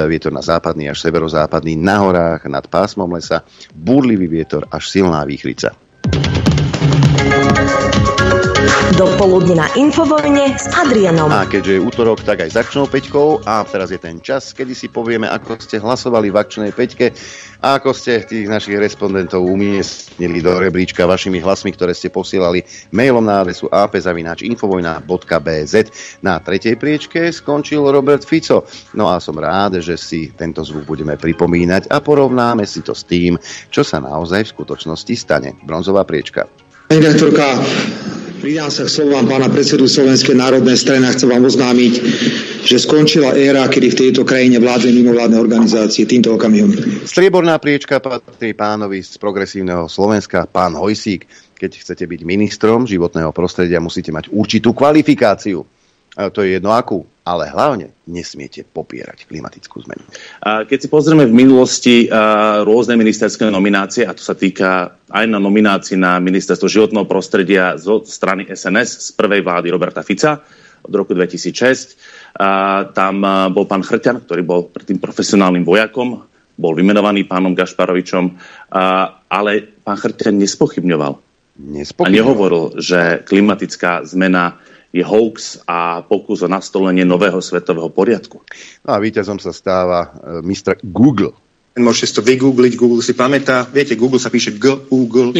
vietor 0.09 0.33
na 0.33 0.41
západný 0.41 0.89
až 0.89 1.01
severozápadný, 1.05 1.77
na 1.79 1.97
horách 2.01 2.45
nad 2.49 2.65
pásmom 2.67 3.07
lesa, 3.13 3.45
búrlivý 3.71 4.27
vietor 4.27 4.67
až 4.69 4.89
silná 4.89 5.23
výchrica. 5.23 5.73
Dopoludne 8.93 9.57
na 9.57 9.65
Infovojne 9.73 10.61
s 10.61 10.69
Adrianom. 10.69 11.33
A 11.33 11.49
keďže 11.49 11.73
je 11.73 11.81
útorok, 11.81 12.21
tak 12.21 12.45
aj 12.45 12.53
začnou 12.53 12.85
peťkou 12.85 13.41
a 13.41 13.65
teraz 13.65 13.89
je 13.89 13.97
ten 13.97 14.21
čas, 14.21 14.53
kedy 14.53 14.77
si 14.77 14.93
povieme, 14.93 15.25
ako 15.25 15.57
ste 15.57 15.81
hlasovali 15.81 16.29
v 16.29 16.37
akčnej 16.37 16.69
peťke 16.69 17.09
a 17.65 17.81
ako 17.81 17.97
ste 17.97 18.21
tých 18.21 18.45
našich 18.45 18.77
respondentov 18.77 19.41
umiestnili 19.41 20.37
do 20.37 20.61
rebríčka 20.61 21.09
vašimi 21.09 21.41
hlasmi, 21.41 21.73
ktoré 21.73 21.97
ste 21.97 22.13
posielali 22.13 22.61
mailom 22.93 23.25
na 23.25 23.41
adresu 23.41 23.65
apzavináčinfovojna.bz. 23.73 25.73
Na 26.21 26.37
tretej 26.37 26.77
priečke 26.77 27.33
skončil 27.33 27.89
Robert 27.89 28.21
Fico. 28.21 28.69
No 28.93 29.09
a 29.09 29.17
som 29.17 29.41
rád, 29.41 29.81
že 29.81 29.97
si 29.97 30.29
tento 30.29 30.61
zvuk 30.61 30.85
budeme 30.85 31.17
pripomínať 31.17 31.89
a 31.89 32.05
porovnáme 32.05 32.69
si 32.69 32.85
to 32.85 32.93
s 32.93 33.01
tým, 33.01 33.33
čo 33.73 33.81
sa 33.81 33.97
naozaj 33.97 34.45
v 34.45 34.53
skutočnosti 34.53 35.13
stane. 35.17 35.57
Bronzová 35.65 36.05
priečka. 36.05 36.45
Pani 36.85 37.01
Pridám 38.39 38.67
sa 38.67 38.83
k 38.83 38.91
slovám 38.91 39.25
pána 39.25 39.47
predsedu 39.47 39.87
Slovenskej 39.87 40.35
národnej 40.35 40.75
strany 40.75 41.07
a 41.07 41.15
chcem 41.15 41.31
vám 41.31 41.47
oznámiť, 41.47 41.93
že 42.65 42.77
skončila 42.81 43.31
éra, 43.37 43.65
kedy 43.69 43.87
v 43.93 43.99
tejto 44.07 44.21
krajine 44.27 44.59
vládli 44.59 44.91
mimovládne 44.91 45.37
organizácie 45.39 46.03
týmto 46.03 46.35
okamihom. 46.35 46.73
Strieborná 47.07 47.55
priečka 47.61 48.01
patrí 48.03 48.51
pánovi 48.51 49.01
z 49.05 49.15
progresívneho 49.21 49.87
Slovenska, 49.87 50.49
pán 50.49 50.75
Hojsík. 50.75 51.27
keď 51.55 51.71
chcete 51.79 52.03
byť 52.03 52.21
ministrom 52.27 52.83
životného 52.83 53.31
prostredia, 53.31 53.79
musíte 53.79 54.11
mať 54.11 54.27
určitú 54.27 54.75
kvalifikáciu. 54.75 55.63
To 56.15 56.39
je 56.39 56.55
jedno 56.55 56.71
akú, 56.71 57.03
ale 57.27 57.51
hlavne 57.51 57.91
nesmiete 58.07 58.63
popierať 58.63 59.27
klimatickú 59.27 59.83
zmenu. 59.83 60.03
Keď 60.43 60.77
si 60.79 60.87
pozrieme 60.87 61.27
v 61.27 61.35
minulosti 61.35 62.07
rôzne 62.63 62.95
ministerské 62.95 63.43
nominácie, 63.51 64.07
a 64.07 64.15
to 64.15 64.23
sa 64.23 64.31
týka 64.31 64.95
aj 65.11 65.25
na 65.27 65.43
nominácii 65.43 65.99
na 65.99 66.15
ministerstvo 66.23 66.71
životného 66.71 67.03
prostredia 67.03 67.75
zo 67.75 67.99
strany 68.07 68.47
SNS 68.47 69.11
z 69.11 69.19
prvej 69.19 69.43
vlády 69.43 69.67
Roberta 69.75 69.99
Fica 70.07 70.39
od 70.85 70.93
roku 70.93 71.17
2006, 71.17 72.31
tam 72.93 73.15
bol 73.51 73.65
pán 73.65 73.81
Chrťan, 73.81 74.23
ktorý 74.23 74.41
bol 74.45 74.69
predtým 74.69 75.01
profesionálnym 75.01 75.65
vojakom, 75.65 76.23
bol 76.55 76.71
vymenovaný 76.77 77.27
pánom 77.27 77.51
Gašparovičom, 77.51 78.37
ale 79.27 79.51
pán 79.83 79.97
Chrťan 79.97 80.39
nespochybňoval. 80.39 81.13
nespochybňoval. 81.55 82.11
A 82.11 82.15
nehovoril, 82.15 82.65
že 82.79 83.23
klimatická 83.23 84.03
zmena 84.03 84.59
je 84.95 85.03
hoax 85.03 85.59
a 85.67 86.07
pokus 86.07 86.39
o 86.39 86.47
nastolenie 86.47 87.03
nového 87.03 87.43
svetového 87.43 87.91
poriadku. 87.91 88.39
No 88.87 88.95
a 88.95 88.97
víťazom 89.03 89.43
sa 89.43 89.51
stáva 89.51 90.07
uh, 90.07 90.39
Mr. 90.39 90.79
Google. 90.87 91.35
Môžete 91.75 92.07
si 92.07 92.15
to 92.15 92.23
vygoogliť, 92.23 92.79
Google 92.79 93.03
si 93.03 93.11
pamätá. 93.11 93.67
Viete, 93.67 93.99
Google 93.99 94.23
sa 94.23 94.31
píše 94.31 94.55
google.com. 94.55 95.35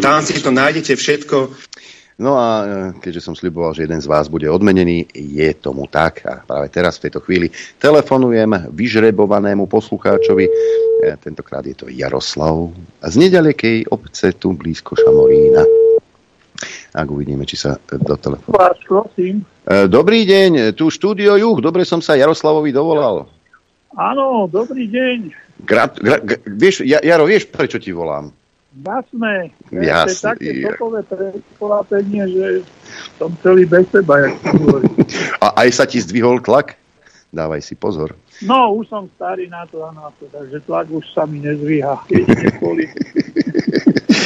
Tam 0.00 0.24
si 0.24 0.40
to 0.40 0.48
nájdete 0.48 0.96
všetko. 0.96 1.36
No 2.14 2.38
a 2.38 2.48
e, 2.62 2.66
keďže 3.02 3.26
som 3.26 3.34
sliboval, 3.34 3.74
že 3.74 3.84
jeden 3.84 4.00
z 4.00 4.06
vás 4.06 4.30
bude 4.30 4.46
odmenený, 4.46 5.10
je 5.12 5.50
tomu 5.58 5.90
tak. 5.90 6.22
A 6.24 6.40
práve 6.46 6.70
teraz 6.70 6.96
v 6.96 7.10
tejto 7.10 7.20
chvíli 7.26 7.50
telefonujem 7.76 8.70
vyžrebovanému 8.70 9.66
poslucháčovi. 9.66 10.46
E, 10.46 10.52
tentokrát 11.20 11.66
je 11.66 11.74
to 11.74 11.90
Jaroslav 11.90 12.70
z 13.02 13.14
nedalekej 13.18 13.90
obce 13.90 14.32
tu 14.38 14.54
blízko 14.54 14.94
Šamorína. 14.96 15.66
Ak 16.94 17.10
uvidíme, 17.10 17.42
či 17.42 17.58
sa 17.58 17.74
do 17.90 18.14
telefónu. 18.14 18.54
E, 18.54 19.90
dobrý 19.90 20.22
deň, 20.22 20.78
tu 20.78 20.94
štúdio 20.94 21.34
Juch, 21.34 21.58
dobre 21.58 21.82
som 21.82 21.98
sa 21.98 22.14
Jaroslavovi 22.14 22.70
dovolal. 22.70 23.26
Áno, 23.98 24.46
dobrý 24.46 24.86
deň. 24.86 25.18
Grat, 25.66 25.98
gra, 25.98 26.22
gra, 26.22 26.38
vieš, 26.46 26.86
Jaro, 26.86 27.26
vieš, 27.26 27.50
prečo 27.50 27.82
ti 27.82 27.90
volám? 27.90 28.30
Jasné. 28.74 29.54
Jasné. 29.70 30.06
To 30.06 30.10
je 30.10 30.22
také 30.22 30.50
topové 30.66 31.02
prekvapenie, 31.06 32.26
že 32.30 32.46
som 33.18 33.30
celý 33.42 33.66
bez 33.66 33.86
seba, 33.90 34.18
jak 34.18 34.34
A 35.38 35.46
aj 35.66 35.68
sa 35.74 35.86
ti 35.86 36.00
zdvihol 36.02 36.40
tlak? 36.42 36.74
Dávaj 37.34 37.62
si 37.62 37.74
pozor. 37.78 38.14
No, 38.42 38.74
už 38.74 38.88
som 38.90 39.10
starý 39.18 39.50
na 39.50 39.66
to 39.66 39.82
a 39.82 39.90
na 39.94 40.10
to, 40.18 40.26
takže 40.30 40.60
tlak 40.66 40.90
už 40.90 41.06
sa 41.14 41.26
mi 41.26 41.38
nezvíha. 41.42 41.98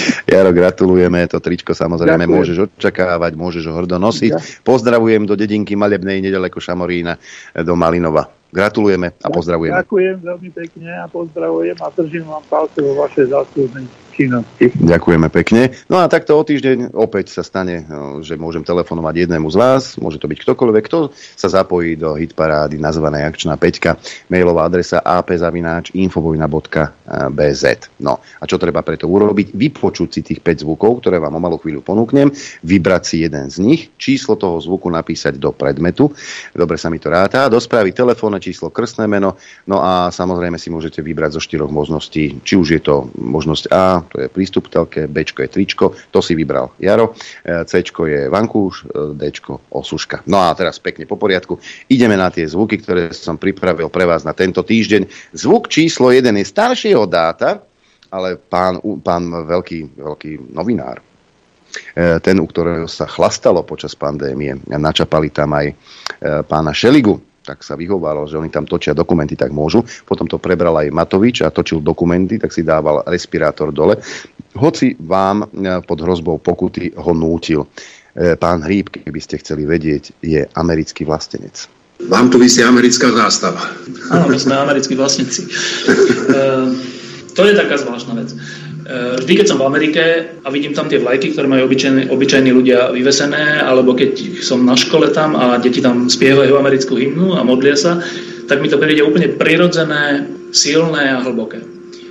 Jaro, 0.32 0.50
gratulujeme, 0.52 1.26
to 1.28 1.38
tričko 1.38 1.72
samozrejme 1.76 2.24
Ďakujem. 2.24 2.38
môžeš 2.38 2.56
očakávať, 2.78 3.32
môžeš 3.34 3.64
ho 3.70 3.74
hrdo 3.78 3.96
nosiť. 4.00 4.32
Ďakujem. 4.34 4.64
Pozdravujem 4.64 5.22
do 5.26 5.34
dedinky 5.34 5.74
Malebnej, 5.76 6.22
nedaleko 6.24 6.58
Šamorína, 6.58 7.18
do 7.54 7.74
Malinova. 7.74 8.30
Gratulujeme 8.48 9.12
a 9.20 9.28
pozdravujeme. 9.28 9.76
Ďakujem 9.76 10.16
veľmi 10.24 10.50
pekne 10.56 10.90
a 11.00 11.04
pozdravujem 11.04 11.76
a 11.84 11.86
držím 11.92 12.24
vám 12.32 12.44
palce 12.48 12.80
vo 12.80 12.96
vašej 12.96 13.28
záslužnej 13.28 14.07
činnosti. 14.18 14.74
Ďakujeme 14.74 15.30
pekne. 15.32 15.70
No 15.86 16.02
a 16.02 16.10
takto 16.10 16.34
o 16.34 16.42
týždeň 16.44 16.90
opäť 16.92 17.32
sa 17.32 17.40
stane, 17.46 17.86
no, 17.88 18.20
že 18.20 18.34
môžem 18.34 18.66
telefonovať 18.66 19.14
jednému 19.24 19.48
z 19.48 19.56
vás, 19.56 19.96
môže 19.96 20.20
to 20.20 20.28
byť 20.28 20.44
ktokoľvek, 20.44 20.84
kto 20.90 21.08
sa 21.14 21.48
zapojí 21.48 21.96
do 21.96 22.12
hitparády 22.18 22.76
nazvanej 22.76 23.24
Akčná 23.24 23.56
peťka, 23.56 23.96
mailová 24.28 24.68
adresa 24.68 25.00
apzavináč.infovojna.bz. 25.00 27.64
No 28.04 28.20
a 28.20 28.44
čo 28.44 28.60
treba 28.60 28.84
preto 28.84 29.08
urobiť? 29.08 29.56
Vypočuť 29.56 30.08
si 30.12 30.20
tých 30.26 30.44
5 30.44 30.68
zvukov, 30.68 31.00
ktoré 31.00 31.16
vám 31.16 31.32
o 31.38 31.40
malú 31.40 31.56
chvíľu 31.62 31.80
ponúknem, 31.80 32.28
vybrať 32.66 33.02
si 33.08 33.24
jeden 33.24 33.48
z 33.48 33.64
nich, 33.64 33.88
číslo 33.96 34.36
toho 34.36 34.60
zvuku 34.60 34.92
napísať 34.92 35.40
do 35.40 35.48
predmetu, 35.54 36.12
dobre 36.52 36.76
sa 36.76 36.90
mi 36.90 36.98
to 37.00 37.08
ráta, 37.08 37.48
do 37.48 37.56
správy 37.56 37.94
telefón 37.94 38.18
telefónne 38.18 38.42
číslo, 38.42 38.72
krstné 38.72 39.06
meno, 39.06 39.38
no 39.68 39.78
a 39.78 40.10
samozrejme 40.10 40.58
si 40.58 40.74
môžete 40.74 41.04
vybrať 41.04 41.36
zo 41.36 41.40
štyroch 41.44 41.70
možností, 41.70 42.42
či 42.42 42.58
už 42.58 42.68
je 42.74 42.80
to 42.82 43.06
možnosť 43.14 43.64
A, 43.70 44.02
to 44.08 44.24
je 44.24 44.28
prístup 44.28 44.68
k 44.68 44.72
telke, 44.74 45.00
B 45.06 45.22
je 45.22 45.48
tričko, 45.48 45.92
to 46.10 46.20
si 46.24 46.32
vybral 46.34 46.72
Jaro, 46.80 47.14
e, 47.44 47.64
C 47.68 47.84
je 47.84 48.20
vankúš, 48.28 48.88
e, 48.88 49.14
D 49.14 49.22
osuška. 49.70 50.24
No 50.26 50.40
a 50.40 50.52
teraz 50.56 50.80
pekne 50.80 51.04
po 51.04 51.20
poriadku, 51.20 51.60
ideme 51.92 52.16
na 52.16 52.32
tie 52.32 52.48
zvuky, 52.48 52.80
ktoré 52.80 53.12
som 53.12 53.36
pripravil 53.36 53.92
pre 53.92 54.08
vás 54.08 54.24
na 54.24 54.32
tento 54.32 54.64
týždeň. 54.64 55.34
Zvuk 55.36 55.68
číslo 55.68 56.10
1 56.10 56.24
je 56.32 56.46
staršieho 56.46 57.04
dáta, 57.04 57.62
ale 58.08 58.40
pán, 58.40 58.80
pán 59.04 59.28
veľký, 59.28 60.00
veľký 60.00 60.32
novinár, 60.56 61.04
e, 61.92 62.18
ten, 62.24 62.36
u 62.40 62.46
ktorého 62.48 62.88
sa 62.88 63.04
chlastalo 63.04 63.60
počas 63.62 63.92
pandémie. 63.92 64.56
Načapali 64.66 65.28
tam 65.28 65.52
aj 65.52 65.66
pána 66.48 66.74
Šeligu, 66.74 67.27
tak 67.48 67.64
sa 67.64 67.80
vyhováralo, 67.80 68.28
že 68.28 68.36
oni 68.36 68.52
tam 68.52 68.68
točia 68.68 68.92
dokumenty, 68.92 69.32
tak 69.32 69.48
môžu. 69.56 69.80
Potom 70.04 70.28
to 70.28 70.36
prebral 70.36 70.76
aj 70.76 70.92
Matovič 70.92 71.40
a 71.40 71.48
točil 71.48 71.80
dokumenty, 71.80 72.36
tak 72.36 72.52
si 72.52 72.60
dával 72.60 73.00
respirátor 73.08 73.72
dole. 73.72 73.96
Hoci 74.52 74.92
vám 75.00 75.48
e, 75.48 75.80
pod 75.80 76.04
hrozbou 76.04 76.36
pokuty 76.36 76.92
ho 76.92 77.12
nútil. 77.16 77.64
E, 78.12 78.36
pán 78.36 78.60
Hríb, 78.60 78.92
keby 78.92 79.20
ste 79.24 79.40
chceli 79.40 79.64
vedieť, 79.64 80.20
je 80.20 80.44
americký 80.52 81.08
vlastenec. 81.08 81.64
Vám 82.12 82.28
tu 82.28 82.36
vysí 82.36 82.60
americká 82.60 83.10
zástava. 83.10 83.64
Áno, 84.12 84.28
my 84.28 84.38
sme 84.38 84.54
americkí 84.54 84.92
vlastníci. 84.92 85.48
e, 85.48 86.46
to 87.32 87.40
je 87.48 87.54
taká 87.56 87.80
zvláštna 87.80 88.12
vec. 88.18 88.36
Eh, 88.88 89.20
vždy, 89.20 89.32
keď 89.36 89.46
som 89.52 89.60
v 89.60 89.68
Amerike 89.68 90.04
a 90.40 90.48
vidím 90.48 90.72
tam 90.72 90.88
tie 90.88 90.96
vlajky, 90.96 91.36
ktoré 91.36 91.44
majú 91.44 91.68
obyčajní, 91.68 92.08
obyčajní 92.08 92.56
ľudia 92.56 92.88
vyvesené, 92.88 93.60
alebo 93.60 93.92
keď 93.92 94.40
som 94.40 94.64
na 94.64 94.80
škole 94.80 95.12
tam 95.12 95.36
a 95.36 95.60
deti 95.60 95.84
tam 95.84 96.08
spievajú 96.08 96.56
americkú 96.56 96.96
hymnu 96.96 97.36
a 97.36 97.44
modlia 97.44 97.76
sa, 97.76 98.00
tak 98.48 98.64
mi 98.64 98.72
to 98.72 98.80
príde 98.80 99.04
úplne 99.04 99.36
prirodzené, 99.36 100.24
silné 100.56 101.04
a 101.12 101.20
hlboké. 101.20 101.60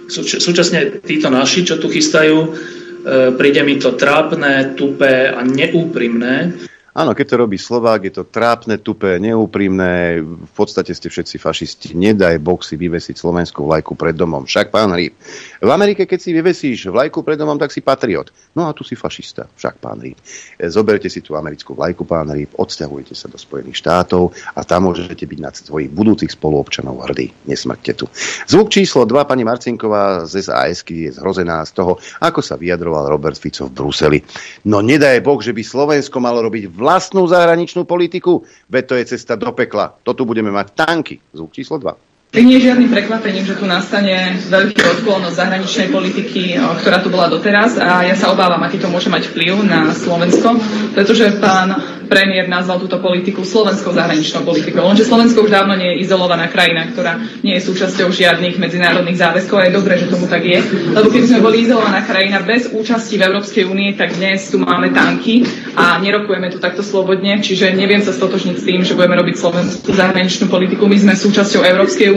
Súč- 0.06 0.38
súčasne 0.38 1.02
títo 1.02 1.34
naši, 1.34 1.66
čo 1.66 1.82
tu 1.82 1.90
chystajú, 1.90 2.38
eh, 2.46 3.34
príde 3.34 3.66
mi 3.66 3.82
to 3.82 3.98
trápne, 3.98 4.78
tupé 4.78 5.34
a 5.34 5.42
neúprimné. 5.42 6.62
Áno, 6.98 7.14
keď 7.14 7.26
to 7.30 7.36
robí 7.46 7.62
Slovák, 7.62 8.10
je 8.10 8.14
to 8.18 8.26
trápne, 8.26 8.82
tupé, 8.82 9.22
neúprimné, 9.22 10.18
v 10.18 10.54
podstate 10.58 10.98
ste 10.98 11.14
všetci 11.14 11.38
fašisti. 11.38 11.88
Nedaj 11.94 12.42
Boh 12.42 12.58
si 12.58 12.74
vyvesiť 12.74 13.14
slovenskú 13.14 13.70
vlajku 13.70 13.94
pred 13.94 14.18
domom. 14.18 14.50
Však 14.50 14.74
pán 14.74 14.98
Rýb. 14.98 15.14
V 15.62 15.70
Amerike, 15.70 16.10
keď 16.10 16.18
si 16.18 16.34
vyvesíš 16.34 16.90
vlajku 16.90 17.22
pred 17.22 17.38
domom, 17.38 17.54
tak 17.62 17.70
si 17.70 17.86
patriot. 17.86 18.34
No 18.58 18.66
a 18.66 18.74
tu 18.74 18.82
si 18.82 18.98
fašista. 18.98 19.46
Však 19.46 19.78
pán 19.78 20.02
Rýb. 20.02 20.18
E, 20.58 20.74
zoberte 20.74 21.06
si 21.06 21.22
tú 21.22 21.38
americkú 21.38 21.78
vlajku, 21.78 22.02
pán 22.02 22.34
Rýb, 22.34 22.58
odsťahujte 22.58 23.14
sa 23.14 23.30
do 23.30 23.38
Spojených 23.38 23.78
štátov 23.78 24.34
a 24.58 24.66
tam 24.66 24.90
môžete 24.90 25.30
byť 25.30 25.38
na 25.38 25.54
svojich 25.54 25.94
budúcich 25.94 26.34
spoluobčanov 26.34 27.06
hrdí. 27.06 27.30
Nesmrťte 27.46 27.94
tu. 27.94 28.10
Zvuk 28.50 28.74
číslo 28.74 29.06
2, 29.06 29.22
pani 29.22 29.46
Marcinková 29.46 30.26
z 30.26 30.42
SAS 30.50 30.82
je 30.82 31.14
zhrozená 31.14 31.62
z 31.62 31.78
toho, 31.78 32.02
ako 32.26 32.42
sa 32.42 32.58
vyjadroval 32.58 33.06
Robert 33.06 33.38
Fico 33.38 33.70
v 33.70 33.86
Bruseli. 33.86 34.20
No 34.66 34.82
nedaj 34.82 35.22
Boh, 35.22 35.38
že 35.38 35.54
by 35.54 35.62
Slovensko 35.62 36.18
malo 36.18 36.42
robiť 36.42 36.66
vlajku 36.74 36.87
vlastnú 36.88 37.28
zahraničnú 37.28 37.84
politiku, 37.84 38.47
veď 38.71 38.84
to 38.88 38.93
je 38.95 39.04
cesta 39.12 39.36
do 39.36 39.52
pekla. 39.52 39.91
To 40.08 40.15
tu 40.15 40.23
budeme 40.23 40.56
mať 40.56 40.71
tanky. 40.71 41.19
Zvuk 41.36 41.52
číslo 41.52 41.76
2. 41.84 42.07
Nie 42.36 42.60
je 42.60 42.68
žiadnym 42.68 42.92
prekvapením, 42.92 43.48
že 43.48 43.56
tu 43.56 43.63
nastane 43.63 44.36
veľký 44.52 44.84
odklon 44.84 45.24
od 45.26 45.34
zahraničnej 45.34 45.88
politiky, 45.88 46.60
ktorá 46.84 47.00
tu 47.00 47.08
bola 47.08 47.32
doteraz 47.32 47.80
a 47.80 48.04
ja 48.04 48.20
sa 48.20 48.36
obávam, 48.36 48.60
aký 48.68 48.84
to 48.84 48.92
môže 48.92 49.08
mať 49.08 49.32
vplyv 49.32 49.63
na 49.63 49.96
Slovensko, 49.96 50.60
pretože 50.92 51.40
pán 51.40 51.98
premiér 52.08 52.48
nazval 52.48 52.80
túto 52.80 52.98
politiku 53.04 53.44
slovenskou 53.44 53.92
zahraničnou 53.92 54.48
politikou. 54.48 54.88
Lenže 54.88 55.06
Slovensko 55.06 55.44
už 55.44 55.52
dávno 55.52 55.76
nie 55.76 55.96
je 55.96 56.08
izolovaná 56.08 56.48
krajina, 56.48 56.88
ktorá 56.88 57.20
nie 57.44 57.60
je 57.60 57.68
súčasťou 57.68 58.10
žiadnych 58.10 58.56
medzinárodných 58.58 59.20
záväzkov 59.20 59.58
a 59.60 59.68
je 59.68 59.76
dobré, 59.76 60.00
že 60.00 60.08
tomu 60.08 60.26
tak 60.26 60.48
je. 60.48 60.63
Lebo 60.96 61.12
keby 61.12 61.26
sme 61.28 61.44
boli 61.44 61.68
izolovaná 61.68 62.02
krajina 62.08 62.40
bez 62.42 62.72
účasti 62.72 63.20
v 63.20 63.26
Európskej 63.28 63.68
únie, 63.68 63.94
tak 63.94 64.16
dnes 64.16 64.48
tu 64.48 64.58
máme 64.58 64.96
tanky 64.96 65.44
a 65.76 66.00
nerokujeme 66.00 66.48
tu 66.50 66.58
takto 66.63 66.82
slobodne, 66.82 67.44
čiže 67.44 67.76
neviem 67.76 68.00
sa 68.02 68.16
stotožniť 68.16 68.56
s 68.56 68.63
tým, 68.66 68.82
že 68.88 68.96
budeme 68.96 69.20
robiť 69.20 69.36
slovenskú 69.36 69.92
zahraničnú 69.92 70.48
politiku. 70.48 70.88
My 70.88 70.98
sme 70.98 71.13
súčasťou 71.13 71.68
Európskej 71.68 72.10
únie, 72.16 72.17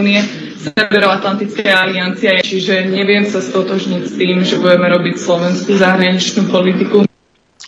Severoatlantické 0.61 1.65
aliancie, 1.73 2.45
čiže 2.45 2.85
neviem 2.93 3.25
sa 3.25 3.41
stotožniť 3.41 4.03
s 4.05 4.13
tým, 4.17 4.45
že 4.45 4.61
budeme 4.61 4.93
robiť 4.93 5.17
slovenskú 5.17 5.73
zahraničnú 5.77 6.53
politiku. 6.53 7.09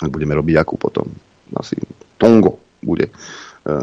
Budeme 0.03 0.37
robiť 0.37 0.55
akú 0.61 0.77
potom? 0.77 1.09
Asi 1.57 1.77
Tongo 2.21 2.61
bude 2.85 3.09
e, 3.09 3.13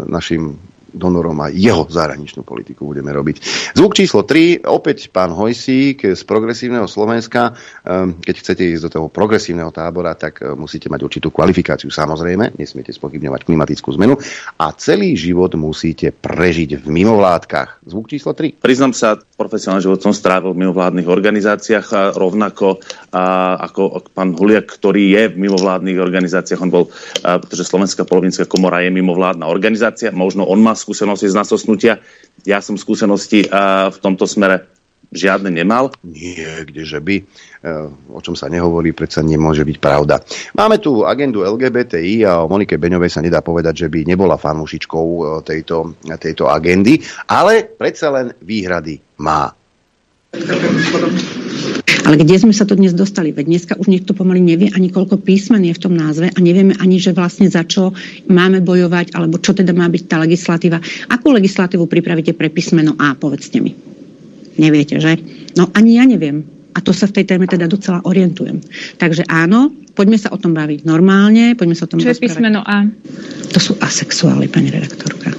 našim 0.06 0.58
donorom 0.94 1.38
a 1.42 1.52
jeho 1.52 1.86
zahraničnú 1.88 2.42
politiku 2.42 2.90
budeme 2.90 3.14
robiť. 3.14 3.42
Zvuk 3.78 3.94
číslo 3.96 4.26
3, 4.26 4.66
opäť 4.66 5.14
pán 5.14 5.32
Hojsík 5.32 6.16
z 6.16 6.22
progresívneho 6.26 6.90
Slovenska. 6.90 7.54
Ehm, 7.86 8.18
keď 8.20 8.36
chcete 8.42 8.64
ísť 8.66 8.84
do 8.86 8.94
toho 8.94 9.08
progresívneho 9.08 9.70
tábora, 9.70 10.18
tak 10.18 10.42
e, 10.42 10.54
musíte 10.58 10.90
mať 10.90 11.02
určitú 11.06 11.30
kvalifikáciu, 11.30 11.94
samozrejme, 11.94 12.58
nesmiete 12.58 12.94
spochybňovať 12.96 13.46
klimatickú 13.46 13.90
zmenu 14.00 14.18
a 14.58 14.66
celý 14.76 15.14
život 15.14 15.54
musíte 15.56 16.12
prežiť 16.12 16.82
v 16.82 16.86
mimovládkach. 16.88 17.86
Zvuk 17.86 18.10
číslo 18.10 18.34
3. 18.34 18.62
Priznám 18.64 18.94
sa, 18.96 19.20
profesionálny 19.40 19.84
život 19.88 20.04
som 20.04 20.12
strávil 20.12 20.52
v 20.52 20.68
mimovládnych 20.68 21.08
organizáciách 21.08 21.88
a 21.96 22.02
rovnako 22.12 22.84
a, 23.16 23.56
ako 23.70 24.04
pán 24.12 24.36
Huliak, 24.36 24.68
ktorý 24.68 25.16
je 25.16 25.24
v 25.32 25.36
mimovládnych 25.48 26.00
organizáciách. 26.00 26.60
On 26.60 26.72
bol, 26.72 26.86
a, 27.24 27.40
pretože 27.40 27.68
Slovenská 27.68 28.04
polovinská 28.04 28.44
komora 28.48 28.84
je 28.84 28.92
mimovládna 28.92 29.48
organizácia, 29.48 30.12
možno 30.12 30.44
on 30.44 30.60
má 30.60 30.76
skúsenosti 30.80 31.28
z 31.28 31.36
nasosnutia. 31.36 32.00
Ja 32.48 32.64
som 32.64 32.80
skúsenosti 32.80 33.44
a, 33.52 33.92
v 33.92 33.98
tomto 34.00 34.24
smere 34.24 34.80
žiadne 35.10 35.50
nemal. 35.50 35.90
Nie, 36.06 36.66
kdeže 36.66 37.02
by. 37.02 37.16
E, 37.20 37.24
o 38.14 38.20
čom 38.22 38.38
sa 38.38 38.48
nehovorí, 38.48 38.94
predsa 38.94 39.26
nemôže 39.26 39.66
byť 39.66 39.78
pravda. 39.82 40.22
Máme 40.54 40.78
tu 40.78 41.04
agendu 41.04 41.42
LGBTI 41.44 42.26
a 42.30 42.46
o 42.46 42.50
Monike 42.50 42.78
Beňovej 42.78 43.10
sa 43.10 43.26
nedá 43.26 43.42
povedať, 43.42 43.86
že 43.86 43.88
by 43.90 44.06
nebola 44.06 44.38
fanúšičkou 44.38 45.08
e, 45.10 45.22
tejto, 45.44 45.98
tejto 46.06 46.46
agendy, 46.48 47.02
ale 47.30 47.66
predsa 47.66 48.14
len 48.14 48.32
výhrady 48.46 49.02
má. 49.20 49.59
Ale 52.10 52.26
kde 52.26 52.42
sme 52.42 52.54
sa 52.54 52.66
to 52.66 52.74
dnes 52.74 52.94
dostali? 52.98 53.30
Veď 53.30 53.46
dneska 53.46 53.74
už 53.78 53.86
niekto 53.86 54.18
pomaly 54.18 54.42
nevie 54.42 54.70
ani 54.74 54.90
koľko 54.90 55.22
písmen 55.22 55.62
je 55.66 55.78
v 55.78 55.82
tom 55.82 55.94
názve 55.94 56.34
a 56.34 56.38
nevieme 56.42 56.74
ani, 56.82 56.98
že 56.98 57.14
vlastne 57.14 57.46
za 57.50 57.62
čo 57.66 57.94
máme 58.26 58.66
bojovať, 58.66 59.14
alebo 59.14 59.38
čo 59.38 59.54
teda 59.54 59.74
má 59.78 59.86
byť 59.86 60.04
tá 60.10 60.18
legislatíva. 60.22 60.82
Akú 61.10 61.30
legislatívu 61.30 61.86
pripravíte 61.86 62.34
pre 62.34 62.50
písmeno 62.50 62.98
A, 62.98 63.14
povedzte 63.14 63.62
mi. 63.62 63.78
Neviete, 64.58 64.98
že? 64.98 65.22
No 65.54 65.70
ani 65.78 66.02
ja 66.02 66.06
neviem. 66.10 66.46
A 66.74 66.82
to 66.82 66.94
sa 66.94 67.10
v 67.10 67.22
tej 67.22 67.26
téme 67.30 67.50
teda 67.50 67.66
docela 67.66 68.02
orientujem. 68.06 68.62
Takže 69.02 69.26
áno, 69.26 69.74
poďme 69.98 70.18
sa 70.22 70.30
o 70.34 70.38
tom 70.38 70.54
baviť 70.54 70.86
normálne, 70.86 71.58
poďme 71.58 71.76
sa 71.78 71.86
o 71.86 71.92
tom 71.94 72.02
Čo 72.02 72.14
je 72.14 72.22
písmeno 72.22 72.62
A? 72.62 72.86
To 73.54 73.60
sú 73.62 73.74
asexuály, 73.82 74.50
pani 74.50 74.70
redaktorka. 74.70 75.34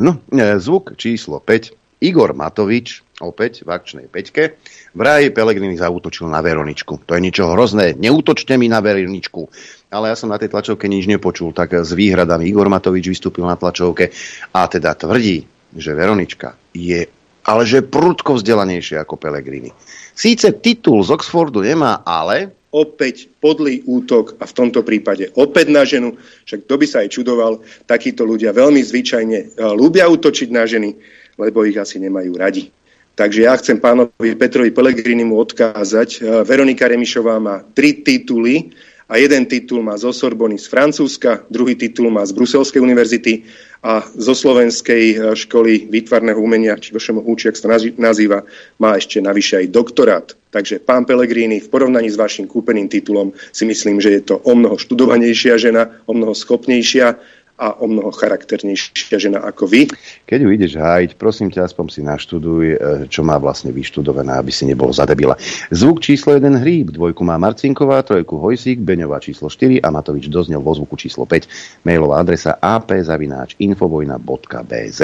No, 0.00 0.24
e, 0.32 0.56
zvuk 0.56 0.96
číslo 0.96 1.40
5. 1.40 2.02
Igor 2.02 2.34
Matovič, 2.34 3.04
opäť 3.22 3.62
v 3.62 3.70
akčnej 3.70 4.06
peťke, 4.10 4.58
vraj 4.92 5.30
Pelegrini 5.30 5.78
zautočil 5.78 6.26
na 6.26 6.42
Veroničku. 6.42 7.06
To 7.06 7.14
je 7.14 7.24
niečo 7.24 7.48
hrozné. 7.48 7.94
Neútočte 7.94 8.58
mi 8.58 8.66
na 8.66 8.82
Veroničku. 8.82 9.48
Ale 9.94 10.10
ja 10.10 10.16
som 10.18 10.28
na 10.28 10.40
tej 10.40 10.50
tlačovke 10.50 10.90
nič 10.90 11.06
nepočul, 11.06 11.54
tak 11.54 11.78
s 11.78 11.94
výhradami 11.94 12.48
Igor 12.48 12.66
Matovič 12.66 13.06
vystúpil 13.06 13.46
na 13.46 13.54
tlačovke 13.54 14.10
a 14.52 14.66
teda 14.66 14.98
tvrdí, 14.98 15.46
že 15.76 15.94
Veronička 15.94 16.56
je 16.74 17.22
ale 17.42 17.62
že 17.66 17.82
prudko 17.82 18.38
vzdelanejšie 18.38 19.02
ako 19.02 19.18
Pelegrini. 19.18 19.74
Síce 20.14 20.54
titul 20.54 21.02
z 21.02 21.10
Oxfordu 21.10 21.62
nemá, 21.64 22.06
ale... 22.06 22.54
Opäť 22.72 23.28
podlý 23.36 23.84
útok 23.84 24.40
a 24.40 24.48
v 24.48 24.56
tomto 24.56 24.80
prípade 24.80 25.28
opäť 25.36 25.66
na 25.68 25.84
ženu, 25.84 26.16
však 26.48 26.64
kto 26.64 26.74
by 26.80 26.86
sa 26.88 26.98
aj 27.04 27.08
čudoval, 27.12 27.60
takíto 27.84 28.24
ľudia 28.24 28.56
veľmi 28.56 28.80
zvyčajne 28.80 29.38
e, 29.44 29.46
ľúbia 29.76 30.08
útočiť 30.08 30.48
na 30.48 30.64
ženy, 30.64 30.96
lebo 31.36 31.68
ich 31.68 31.76
asi 31.76 32.00
nemajú 32.00 32.32
radi. 32.32 32.72
Takže 33.12 33.44
ja 33.44 33.52
chcem 33.60 33.76
pánovi 33.76 34.32
Petrovi 34.40 34.72
Pelegrinimu 34.72 35.36
odkázať. 35.36 36.08
E, 36.16 36.18
Veronika 36.48 36.88
Remišová 36.88 37.36
má 37.36 37.60
tri 37.76 38.00
tituly 38.00 38.72
a 39.04 39.20
jeden 39.20 39.44
titul 39.44 39.84
má 39.84 39.92
zo 40.00 40.16
Sorbony 40.16 40.56
z 40.56 40.72
Francúzska, 40.72 41.44
druhý 41.52 41.76
titul 41.76 42.08
má 42.08 42.24
z 42.24 42.32
Bruselskej 42.32 42.80
univerzity 42.80 43.44
a 43.84 44.00
zo 44.16 44.32
Slovenskej 44.32 45.04
e, 45.12 45.16
školy 45.36 45.92
výtvarného 45.92 46.40
umenia, 46.40 46.80
či 46.80 46.96
VŠMU, 46.96 47.28
či 47.36 47.52
sa 47.52 47.68
nazýva, 48.00 48.48
má 48.80 48.96
ešte 48.96 49.20
navyše 49.20 49.60
aj 49.60 49.66
doktorát. 49.68 50.26
Takže 50.48 50.80
pán 50.80 51.04
Pellegrini 51.04 51.60
v 51.60 51.68
porovnaní 51.68 52.08
s 52.08 52.16
vašim 52.16 52.48
kúpeným 52.48 52.88
titulom 52.88 53.36
si 53.52 53.68
myslím, 53.68 54.00
že 54.00 54.16
je 54.16 54.22
to 54.24 54.40
o 54.40 54.52
mnoho 54.56 54.80
študovanejšia 54.80 55.60
žena, 55.60 56.00
o 56.08 56.16
mnoho 56.16 56.32
schopnejšia 56.32 57.20
a 57.60 57.76
o 57.76 57.84
mnoho 57.86 58.10
charakternejšia 58.10 59.20
žena 59.20 59.44
ako 59.44 59.68
vy. 59.68 59.84
Keď 60.24 60.40
ju 60.40 60.48
ideš 60.50 60.80
hájiť, 60.80 61.20
prosím 61.20 61.52
ťa, 61.52 61.68
aspoň 61.68 61.86
si 61.92 62.00
naštuduj, 62.00 62.64
e, 62.74 62.76
čo 63.12 63.20
má 63.22 63.36
vlastne 63.36 63.68
vyštudované, 63.70 64.32
aby 64.40 64.48
si 64.48 64.64
nebol 64.64 64.88
zadebila. 64.88 65.36
Zvuk 65.68 66.00
číslo 66.00 66.32
1 66.34 66.64
hríb, 66.64 66.96
dvojku 66.96 67.20
má 67.22 67.36
Marcinková, 67.36 68.00
trojku 68.02 68.40
Hojsík, 68.40 68.80
Beňová 68.80 69.20
číslo 69.20 69.52
4 69.52 69.84
a 69.84 69.92
Matovič 69.92 70.32
doznel 70.32 70.64
vo 70.64 70.72
zvuku 70.72 70.96
číslo 70.96 71.28
5. 71.28 71.84
Mailová 71.84 72.24
adresa 72.24 72.56
ap.infovojna.bz 72.56 75.00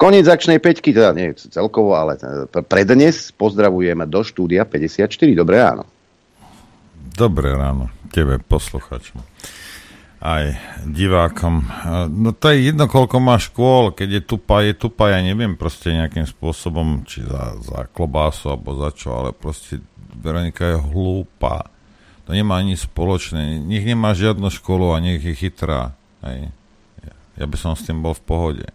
Koniec 0.00 0.26
akčnej 0.26 0.58
peťky, 0.58 0.96
teda 0.96 1.12
nie 1.12 1.36
celkovo, 1.36 1.92
ale 1.94 2.16
e, 2.16 2.48
prednes 2.64 3.28
pozdravujem 3.36 4.08
do 4.08 4.24
štúdia 4.24 4.64
54. 4.64 5.12
Dobré 5.36 5.60
ráno. 5.60 5.84
Dobré 7.14 7.54
ráno, 7.54 7.94
tebe 8.10 8.42
posluchačom 8.42 9.22
aj 10.24 10.56
divákom. 10.88 11.68
No 12.08 12.32
to 12.32 12.48
je 12.48 12.72
jedno, 12.72 12.88
koľko 12.88 13.20
má 13.20 13.36
škôl, 13.36 13.92
keď 13.92 14.08
je 14.08 14.22
tupa, 14.24 14.64
je 14.64 14.72
tupa, 14.72 15.12
ja 15.12 15.20
neviem 15.20 15.52
proste 15.52 15.92
nejakým 15.92 16.24
spôsobom, 16.24 17.04
či 17.04 17.20
za, 17.28 17.60
za 17.60 17.84
klobásu 17.92 18.56
alebo 18.56 18.72
za 18.80 18.88
čo, 18.96 19.12
ale 19.12 19.36
proste 19.36 19.84
Veronika 20.16 20.64
je 20.64 20.80
hlúpa. 20.80 21.68
To 22.24 22.32
nemá 22.32 22.56
ani 22.56 22.72
spoločné. 22.72 23.60
Nech 23.60 23.84
nemá 23.84 24.16
žiadnu 24.16 24.48
školu 24.48 24.96
a 24.96 25.02
nech 25.04 25.20
je 25.20 25.36
chytrá. 25.36 25.92
Hej. 26.24 26.48
Ja 27.36 27.44
by 27.44 27.56
som 27.60 27.76
s 27.76 27.84
tým 27.84 28.00
bol 28.00 28.16
v 28.16 28.24
pohode. 28.24 28.66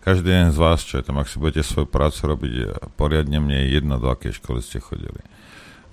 Každý 0.00 0.32
jeden 0.32 0.56
z 0.56 0.58
vás, 0.62 0.80
čo 0.80 0.96
je 0.96 1.04
tam, 1.04 1.20
ak 1.20 1.28
si 1.28 1.36
budete 1.36 1.60
svoju 1.60 1.84
prácu 1.84 2.20
robiť 2.24 2.52
poriadne, 2.96 3.36
mne 3.44 3.60
je 3.60 3.76
jedno, 3.76 4.00
do 4.00 4.08
akej 4.08 4.40
školy 4.40 4.64
ste 4.64 4.80
chodili. 4.80 5.20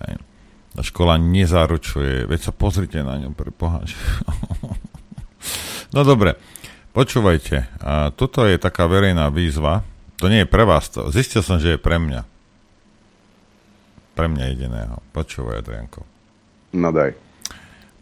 Hej. 0.07 0.23
Tá 0.75 0.81
škola 0.83 1.19
nezaručuje, 1.19 2.27
veď 2.27 2.39
sa 2.39 2.53
pozrite 2.55 2.99
na 3.03 3.19
ňu 3.19 3.35
pre. 3.35 3.51
no 5.95 6.01
dobre, 6.03 6.35
počúvajte, 6.91 7.71
a 7.79 8.11
toto 8.11 8.43
je 8.43 8.59
taká 8.59 8.85
verejná 8.85 9.31
výzva, 9.31 9.87
to 10.19 10.27
nie 10.27 10.43
je 10.43 10.51
pre 10.51 10.67
vás, 10.67 10.91
to, 10.91 11.07
zistil 11.09 11.39
som, 11.39 11.57
že 11.57 11.75
je 11.75 11.79
pre 11.79 11.95
mňa. 11.95 12.27
Pre 14.15 14.27
mňa 14.31 14.43
jediného. 14.51 15.03
Počúvaj, 15.11 15.59
Adrianko. 15.63 16.07
No 16.75 16.91
daj. 16.91 17.15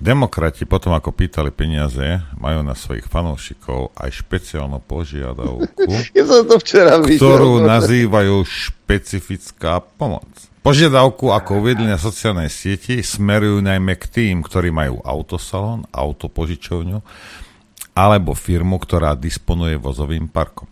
Demokrati 0.03 0.67
potom, 0.67 0.91
ako 0.91 1.15
pýtali 1.15 1.47
peniaze, 1.53 2.19
majú 2.36 2.60
na 2.60 2.75
svojich 2.75 3.08
fanúšikov 3.08 3.95
aj 3.95 4.19
špeciálnu 4.19 4.84
požiadavku, 4.84 5.89
ja 6.17 6.23
som 6.27 6.43
to 6.43 6.60
včera 6.60 6.99
videl. 6.99 7.23
ktorú 7.23 7.63
nazývajú 7.63 8.43
špecifická 8.43 9.79
pomoc. 9.79 10.27
Požiadavku, 10.60 11.32
ako 11.32 11.60
uviedli 11.63 11.88
na 11.88 11.99
sociálnej 11.99 12.51
sieti, 12.51 12.99
smerujú 12.99 13.63
najmä 13.63 13.95
k 13.99 14.06
tým, 14.08 14.43
ktorí 14.43 14.71
majú 14.71 14.99
autosalón, 15.03 15.88
autopožičovňu 15.91 17.03
alebo 17.93 18.34
firmu, 18.34 18.82
ktorá 18.82 19.13
disponuje 19.13 19.77
vozovým 19.77 20.29
parkom. 20.29 20.69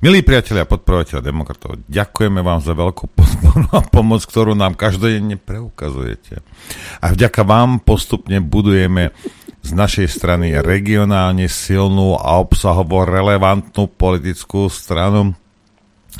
Milí 0.00 0.22
priatelia 0.22 0.64
a 0.64 0.70
podporovateľa 0.70 1.22
demokratov, 1.22 1.82
ďakujeme 1.90 2.40
vám 2.40 2.60
za 2.62 2.72
veľkú 2.72 3.04
podporu 3.10 3.66
a 3.74 3.80
pomoc, 3.82 4.22
ktorú 4.24 4.54
nám 4.54 4.78
každodenne 4.78 5.36
preukazujete. 5.36 6.40
A 7.02 7.12
vďaka 7.12 7.42
vám 7.42 7.82
postupne 7.82 8.38
budujeme 8.40 9.12
z 9.64 9.70
našej 9.72 10.08
strany 10.08 10.56
regionálne 10.60 11.48
silnú 11.48 12.16
a 12.16 12.36
obsahovo 12.40 13.02
relevantnú 13.04 13.88
politickú 13.88 14.68
stranu, 14.68 15.36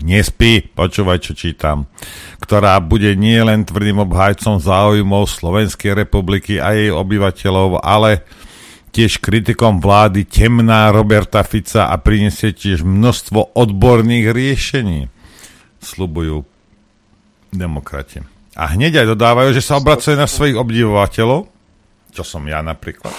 Nespí, 0.02 0.58
počúvaj, 0.74 1.22
čo 1.22 1.38
čítam, 1.38 1.86
ktorá 2.42 2.82
bude 2.82 3.14
nie 3.14 3.38
len 3.38 3.62
tvrdým 3.62 4.02
obhajcom 4.02 4.58
záujmov 4.58 5.30
Slovenskej 5.30 5.94
republiky 5.94 6.58
a 6.58 6.74
jej 6.74 6.90
obyvateľov, 6.90 7.78
ale 7.78 8.26
tiež 8.94 9.18
kritikom 9.18 9.82
vlády 9.82 10.22
temná 10.22 10.94
Roberta 10.94 11.42
Fica 11.42 11.90
a 11.90 11.98
prinesie 11.98 12.54
tiež 12.54 12.86
množstvo 12.86 13.58
odborných 13.58 14.30
riešení, 14.30 15.10
slubujú 15.82 16.46
demokrati. 17.50 18.22
A 18.54 18.70
hneď 18.70 19.02
aj 19.02 19.18
dodávajú, 19.18 19.50
že 19.50 19.66
sa 19.66 19.82
obracuje 19.82 20.14
na 20.14 20.30
svojich 20.30 20.54
obdivovateľov, 20.54 21.50
čo 22.14 22.22
som 22.22 22.46
ja 22.46 22.62
napríklad, 22.62 23.10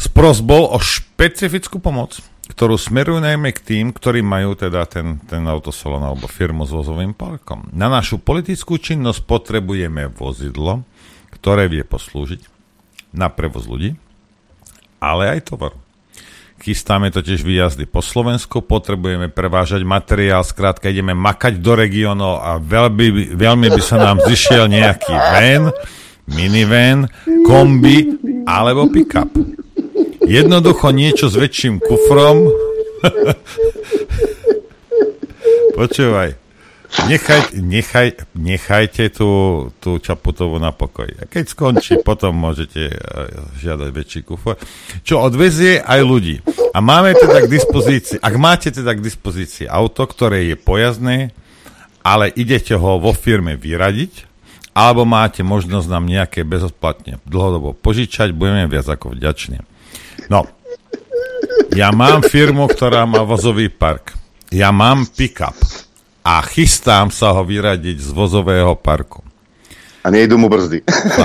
spros 0.00 0.40
bol 0.40 0.72
o 0.72 0.80
špecifickú 0.80 1.76
pomoc 1.76 2.24
ktorú 2.44 2.76
smerujú 2.76 3.24
najmä 3.24 3.56
k 3.56 3.64
tým, 3.64 3.86
ktorí 3.88 4.20
majú 4.20 4.52
teda 4.52 4.84
ten, 4.84 5.16
ten 5.24 5.48
autosalon 5.48 6.04
alebo 6.04 6.28
firmu 6.28 6.68
s 6.68 6.76
vozovým 6.76 7.16
parkom. 7.16 7.72
Na 7.72 7.88
našu 7.88 8.20
politickú 8.20 8.76
činnosť 8.76 9.24
potrebujeme 9.24 10.12
vozidlo, 10.12 10.84
ktoré 11.32 11.72
vie 11.72 11.88
poslúžiť 11.88 12.53
na 13.14 13.30
prevoz 13.30 13.70
ľudí, 13.70 13.94
ale 14.98 15.38
aj 15.38 15.54
tovaru. 15.54 15.78
Chystáme 16.58 17.12
totiž 17.12 17.44
výjazdy 17.44 17.84
po 17.84 18.00
Slovensku, 18.00 18.64
potrebujeme 18.64 19.28
prevážať 19.28 19.84
materiál, 19.84 20.46
skrátka 20.46 20.88
ideme 20.88 21.12
makať 21.12 21.60
do 21.60 21.76
regiónov 21.76 22.40
a 22.40 22.56
veľmi, 22.58 23.36
veľmi 23.36 23.68
by 23.70 23.82
sa 23.82 24.00
nám 24.00 24.24
zišiel 24.24 24.70
nejaký 24.70 25.12
van, 25.12 25.74
minivan, 26.30 27.10
kombi 27.44 28.16
alebo 28.48 28.88
pick-up. 28.88 29.28
Jednoducho 30.24 30.88
niečo 30.88 31.28
s 31.28 31.36
väčším 31.36 31.84
kufrom, 31.84 32.48
Počúvaj. 35.76 36.43
Nechaj, 36.94 37.58
nechaj, 37.58 38.08
nechajte 38.38 39.10
tú, 39.10 39.28
tú 39.82 39.98
Čaputovú 39.98 40.62
na 40.62 40.70
pokoj. 40.70 41.10
A 41.18 41.26
keď 41.26 41.44
skončí, 41.50 41.98
potom 42.06 42.38
môžete 42.38 42.82
eh, 42.86 42.98
žiadať 43.58 43.88
väčší 43.90 44.20
kufor. 44.22 44.54
Čo 45.02 45.26
odvezie 45.26 45.82
aj 45.82 46.00
ľudí. 46.06 46.38
A 46.70 46.78
máme 46.78 47.18
teda 47.18 47.42
k 47.44 47.50
dispozícii, 47.50 48.22
ak 48.22 48.34
máte 48.38 48.70
teda 48.70 48.94
k 48.94 49.02
dispozícii 49.02 49.66
auto, 49.66 50.06
ktoré 50.06 50.46
je 50.46 50.56
pojazdné, 50.56 51.34
ale 52.06 52.30
idete 52.30 52.78
ho 52.78 53.02
vo 53.02 53.10
firme 53.10 53.58
vyradiť, 53.58 54.30
alebo 54.74 55.02
máte 55.02 55.42
možnosť 55.42 55.86
nám 55.90 56.06
nejaké 56.06 56.46
bezodplatne 56.46 57.18
dlhodobo 57.26 57.74
požičať, 57.74 58.30
budeme 58.30 58.70
viac 58.70 58.86
ako 58.86 59.18
vďační. 59.18 59.62
No, 60.30 60.46
ja 61.74 61.90
mám 61.90 62.22
firmu, 62.22 62.70
ktorá 62.70 63.02
má 63.06 63.26
vozový 63.26 63.66
park. 63.66 64.14
Ja 64.54 64.70
mám 64.70 65.10
pick-up 65.10 65.58
a 66.24 66.40
chystám 66.40 67.12
sa 67.12 67.36
ho 67.36 67.44
vyradiť 67.44 68.00
z 68.00 68.10
vozového 68.16 68.72
parku. 68.80 69.20
A 70.04 70.08
nejdu 70.08 70.40
mu 70.40 70.48
brzdy. 70.48 70.80
No. 70.88 71.24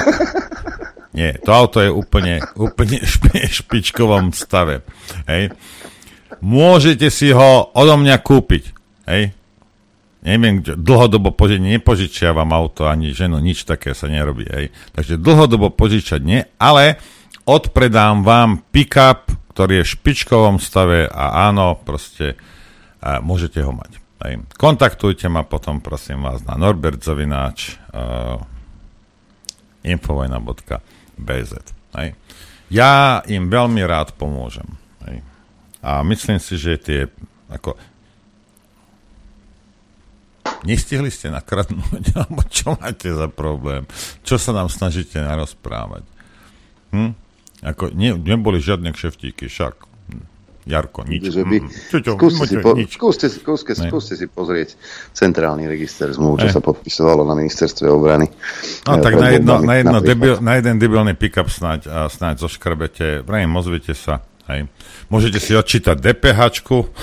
Nie, 1.09 1.35
to 1.41 1.51
auto 1.51 1.81
je 1.81 1.89
úplne, 1.89 2.39
úplne 2.55 3.01
špe, 3.01 3.47
špičkovom 3.49 4.31
stave. 4.31 4.85
Hej. 5.25 5.55
Môžete 6.39 7.09
si 7.09 7.33
ho 7.33 7.73
odo 7.73 7.95
mňa 7.97 8.15
kúpiť. 8.21 8.63
Hej. 9.09 9.33
Neviem, 10.19 10.59
dlhodobo 10.61 11.31
požiť, 11.31 11.59
nepožičiavam 11.63 12.51
auto 12.51 12.91
ani 12.91 13.15
ženu, 13.15 13.39
nič 13.39 13.63
také 13.63 13.95
sa 13.95 14.11
nerobí. 14.11 14.47
Hej. 14.47 14.75
Takže 14.95 15.19
dlhodobo 15.19 15.71
požičať 15.73 16.21
nie, 16.23 16.43
ale 16.59 16.99
odpredám 17.47 18.21
vám 18.21 18.63
pick-up, 18.69 19.31
ktorý 19.55 19.81
je 19.81 19.87
v 19.87 19.93
špičkovom 19.95 20.55
stave 20.61 21.07
a 21.09 21.49
áno, 21.49 21.79
proste 21.83 22.39
a 22.99 23.23
môžete 23.23 23.63
ho 23.63 23.71
mať. 23.71 24.08
Hej. 24.19 24.43
Kontaktujte 24.59 25.31
ma 25.31 25.47
potom, 25.47 25.79
prosím 25.79 26.27
vás, 26.27 26.43
na 26.43 26.59
norbertzovináč 26.59 27.79
uh, 27.95 28.43
infovojna.bz. 29.87 31.53
Hej. 31.95 32.09
Ja 32.69 33.23
im 33.25 33.47
veľmi 33.47 33.81
rád 33.87 34.13
pomôžem. 34.19 34.67
Hej. 35.07 35.23
A 35.79 36.03
myslím 36.03 36.37
si, 36.43 36.59
že 36.59 36.75
tie 36.75 36.99
ako, 37.49 37.79
Nestihli 40.67 41.07
ste 41.07 41.31
nakradnúť, 41.31 42.11
alebo 42.19 42.43
čo 42.51 42.75
máte 42.75 43.07
za 43.07 43.31
problém? 43.31 43.87
Čo 44.27 44.35
sa 44.35 44.51
nám 44.51 44.67
snažíte 44.67 45.15
narozprávať? 45.23 46.03
Hm? 46.91 47.15
Ako, 47.63 47.91
ne, 47.95 48.15
neboli 48.15 48.59
žiadne 48.59 48.91
kšeftíky, 48.91 49.47
však. 49.47 49.87
Jarko, 50.67 51.07
nič. 51.07 51.31
Že 51.31 51.43
by, 51.47 51.57
mm. 51.63 51.69
skúste, 52.03 52.45
si 52.45 52.55
po, 52.59 52.75
nič. 52.75 52.91
Skúste, 52.99 53.27
skúste, 53.31 53.71
skúste 53.73 54.13
si 54.19 54.25
pozrieť 54.27 54.75
centrálny 55.15 55.65
register 55.65 56.11
zmluv, 56.11 56.43
čo 56.43 56.47
ne. 56.47 56.53
sa 56.53 56.61
podpisovalo 56.61 57.23
na 57.23 57.33
ministerstve 57.39 57.87
obrany. 57.87 58.27
No 58.85 58.99
tak 58.99 59.15
na, 59.15 59.33
jedno, 59.33 59.63
na, 59.63 59.75
jedno 59.79 59.97
debil, 60.03 60.35
na 60.43 60.59
jeden 60.59 60.75
debilný 60.77 61.15
pick-up 61.15 61.47
snáď, 61.47 61.87
a 61.87 61.97
snáď 62.11 62.43
zoškrbete, 62.43 63.23
vrajím, 63.23 63.55
ozvite 63.55 63.95
sa. 63.95 64.21
Hej. 64.49 64.67
Môžete 65.07 65.37
si 65.37 65.53
odčítať 65.53 65.97
DPH, 66.01 66.41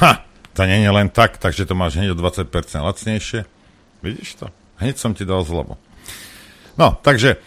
ha, 0.03 0.13
to 0.57 0.63
nie 0.65 0.83
je 0.83 0.91
len 0.91 1.09
tak, 1.13 1.37
takže 1.37 1.69
to 1.69 1.77
máš 1.77 2.01
hneď 2.01 2.15
o 2.15 2.19
20% 2.19 2.49
lacnejšie. 2.81 3.45
Vidíš 4.01 4.31
to? 4.41 4.47
Hneď 4.81 4.97
som 4.97 5.13
ti 5.13 5.29
dal 5.29 5.45
zlobo. 5.45 5.81
No, 6.77 6.97
takže 7.01 7.41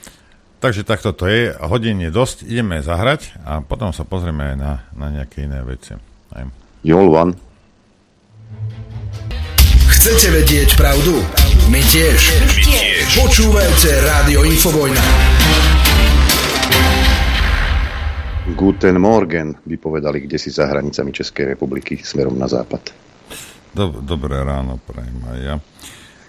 Takže 0.60 0.84
takto 0.84 1.16
to 1.16 1.32
je. 1.32 1.56
Hodín 1.64 2.04
je 2.04 2.12
dosť, 2.12 2.44
ideme 2.44 2.84
zahrať 2.84 3.40
a 3.48 3.64
potom 3.64 3.96
sa 3.96 4.04
pozrieme 4.04 4.54
aj 4.54 4.56
na, 4.60 4.74
na 4.92 5.08
nejaké 5.08 5.48
iné 5.48 5.64
veci. 5.64 5.96
Aj. 6.36 6.44
Jolvan. 6.84 7.32
Chcete 9.88 10.36
vedieť 10.36 10.76
pravdu? 10.76 11.16
My 11.72 11.80
tiež. 11.80 12.20
My 12.44 12.56
tiež. 12.60 13.08
Počúvajte 13.24 13.90
Rádio 14.04 14.44
Infovojna. 14.44 15.04
Guten 18.56 18.96
Morgen, 19.00 19.56
by 19.64 19.76
povedali, 19.80 20.28
kde 20.28 20.36
si 20.36 20.52
za 20.52 20.68
hranicami 20.68 21.16
Českej 21.16 21.56
republiky 21.56 22.04
smerom 22.04 22.36
na 22.36 22.52
západ. 22.52 22.92
Dob- 23.72 24.02
dobré 24.04 24.44
ráno, 24.44 24.82
prajem 24.84 25.20
aj 25.24 25.40
ja. 25.40 25.56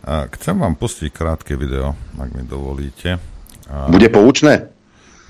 A 0.06 0.12
chcem 0.38 0.54
vám 0.54 0.76
pustiť 0.78 1.10
krátke 1.10 1.56
video, 1.58 1.98
ak 2.14 2.30
mi 2.36 2.44
dovolíte. 2.44 3.29
Bude 3.70 4.08
poučné? 4.10 4.70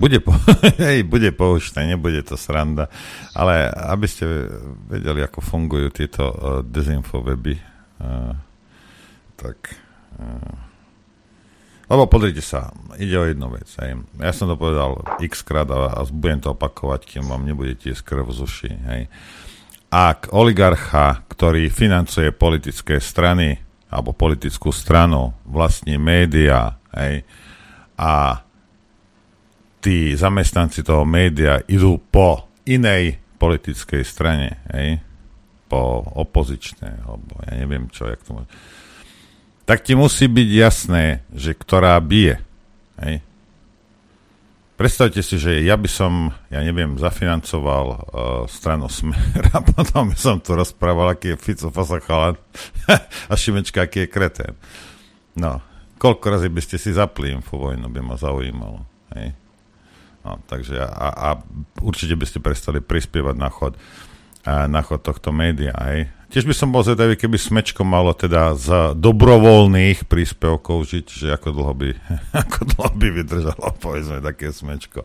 Bude, 0.00 0.16
po, 0.24 0.33
hej, 0.88 1.05
bude 1.05 1.29
poučné, 1.37 1.85
nebude 1.85 2.24
to 2.24 2.40
sranda, 2.40 2.88
ale 3.37 3.68
aby 3.68 4.09
ste 4.09 4.24
vedeli, 4.88 5.20
ako 5.20 5.44
fungujú 5.44 5.92
tieto 5.92 6.24
uh, 6.24 6.37
dezinfoweby, 6.64 7.61
uh, 8.00 8.33
tak... 9.37 9.76
Uh, 10.16 10.72
lebo 11.90 12.07
pozrite 12.07 12.38
sa, 12.38 12.70
ide 13.03 13.18
o 13.18 13.26
jednu 13.26 13.50
vec. 13.50 13.66
Hej. 13.83 13.98
Ja 14.22 14.31
som 14.31 14.46
to 14.46 14.55
povedal 14.55 15.03
x 15.18 15.42
krát 15.42 15.66
a, 15.74 15.90
a 15.90 16.07
budem 16.07 16.38
to 16.38 16.55
opakovať, 16.55 17.03
kým 17.03 17.26
vám 17.26 17.42
nebude 17.42 17.74
tiesť 17.74 18.07
krv 18.07 18.31
z 18.31 18.38
uši. 18.46 18.72
Hej. 18.87 19.03
Ak 19.90 20.31
oligarcha, 20.31 21.26
ktorý 21.26 21.66
financuje 21.66 22.31
politické 22.31 23.03
strany 23.03 23.59
alebo 23.90 24.14
politickú 24.14 24.70
stranu, 24.70 25.35
vlastní 25.42 25.98
média, 25.98 26.79
hej, 26.94 27.26
a 28.01 28.41
tí 29.85 30.17
zamestnanci 30.17 30.81
toho 30.81 31.05
média 31.05 31.61
idú 31.69 32.01
po 32.01 32.49
inej 32.65 33.21
politickej 33.37 34.03
strane, 34.05 34.61
hej? 34.73 35.05
po 35.69 36.03
opozičnej, 36.17 37.05
alebo 37.05 37.41
ja 37.47 37.53
neviem 37.61 37.93
čo, 37.93 38.09
jak 38.09 38.25
to 38.25 38.41
môže. 38.41 38.51
Tak 39.69 39.87
ti 39.87 39.95
musí 39.95 40.27
byť 40.27 40.49
jasné, 40.51 41.05
že 41.31 41.55
ktorá 41.55 41.95
bije. 42.03 42.43
Hej? 42.99 43.23
Predstavte 44.75 45.21
si, 45.23 45.37
že 45.39 45.63
ja 45.63 45.79
by 45.79 45.87
som, 45.87 46.35
ja 46.51 46.65
neviem, 46.65 46.99
zafinancoval 46.99 47.87
uh, 47.87 48.01
stranu 48.51 48.91
Smer 48.91 49.53
a 49.53 49.61
potom 49.77 50.11
by 50.11 50.17
som 50.19 50.43
tu 50.43 50.57
rozprával, 50.57 51.15
aký 51.15 51.37
je 51.37 51.41
Fico 51.41 51.69
Fasachalan 51.71 52.35
a 53.31 53.33
Šimečka, 53.37 53.87
aký 53.87 54.05
je 54.05 54.13
kretén. 54.13 54.55
No, 55.39 55.63
Koľko 56.01 56.25
razy 56.33 56.49
by 56.49 56.61
ste 56.65 56.81
si 56.81 56.97
zapli 56.97 57.29
infovojnu, 57.37 57.93
by 57.93 58.01
ma 58.01 58.17
zaujímalo. 58.17 58.89
Hej. 59.13 59.37
No, 60.25 60.41
takže 60.49 60.81
a, 60.81 61.09
a 61.13 61.29
určite 61.85 62.17
by 62.17 62.25
ste 62.25 62.41
prestali 62.41 62.81
prispievať 62.81 63.37
na 63.37 63.49
chod, 63.53 63.77
na 64.45 64.81
chod 64.81 65.05
tohto 65.05 65.29
média. 65.29 65.77
Hej. 65.77 66.09
Tiež 66.31 66.47
by 66.47 66.55
som 66.55 66.73
bol 66.73 66.87
zvedavý, 66.87 67.19
keby 67.21 67.37
Smečko 67.37 67.83
malo 67.83 68.15
teda 68.17 68.55
z 68.57 68.97
dobrovoľných 68.97 70.07
príspevkov 70.07 70.89
žiť, 70.89 71.07
že 71.11 71.27
ako 71.37 71.49
dlho 71.53 71.75
by, 71.77 71.89
ako 72.49 72.59
dlho 72.77 72.93
by 72.97 73.09
vydržalo, 73.21 73.67
povedzme, 73.85 74.25
také 74.25 74.57
Smečko. 74.57 75.05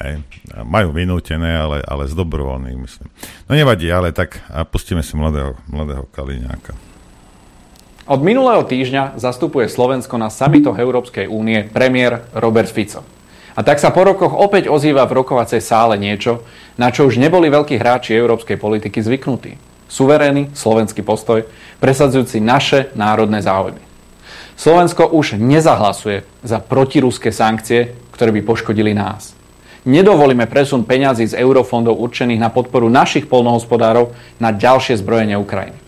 Hej. 0.00 0.24
Majú 0.64 0.92
vynútené, 0.92 1.56
ale, 1.56 1.80
ale 1.84 2.08
z 2.08 2.16
dobrovoľných, 2.16 2.76
myslím. 2.76 3.08
No 3.48 3.56
nevadí, 3.56 3.88
ale 3.88 4.12
tak 4.16 4.40
a 4.52 4.64
pustíme 4.64 5.00
si 5.00 5.16
mladého, 5.16 5.56
mladého 5.68 6.04
Kaliňáka. 6.12 6.95
Od 8.06 8.22
minulého 8.22 8.62
týždňa 8.62 9.18
zastupuje 9.18 9.66
Slovensko 9.66 10.14
na 10.14 10.30
samitoch 10.30 10.78
Európskej 10.78 11.26
únie 11.26 11.66
premiér 11.66 12.22
Robert 12.38 12.70
Fico. 12.70 13.02
A 13.58 13.66
tak 13.66 13.82
sa 13.82 13.90
po 13.90 14.06
rokoch 14.06 14.30
opäť 14.30 14.70
ozýva 14.70 15.10
v 15.10 15.18
rokovacej 15.18 15.58
sále 15.58 15.98
niečo, 15.98 16.46
na 16.78 16.94
čo 16.94 17.10
už 17.10 17.18
neboli 17.18 17.50
veľkí 17.50 17.74
hráči 17.74 18.14
európskej 18.14 18.62
politiky 18.62 19.02
zvyknutí. 19.02 19.58
Suverénny 19.90 20.54
slovenský 20.54 21.02
postoj, 21.02 21.50
presadzujúci 21.82 22.38
naše 22.38 22.94
národné 22.94 23.42
záujmy. 23.42 23.82
Slovensko 24.54 25.10
už 25.10 25.34
nezahlasuje 25.42 26.22
za 26.46 26.62
protiruské 26.62 27.34
sankcie, 27.34 27.90
ktoré 28.14 28.30
by 28.38 28.46
poškodili 28.46 28.94
nás. 28.94 29.34
Nedovolíme 29.82 30.46
presun 30.46 30.86
peňazí 30.86 31.26
z 31.26 31.42
eurofondov 31.42 31.98
určených 31.98 32.38
na 32.38 32.54
podporu 32.54 32.86
našich 32.86 33.26
polnohospodárov 33.26 34.14
na 34.38 34.54
ďalšie 34.54 34.94
zbrojenie 34.94 35.34
Ukrajiny. 35.34 35.85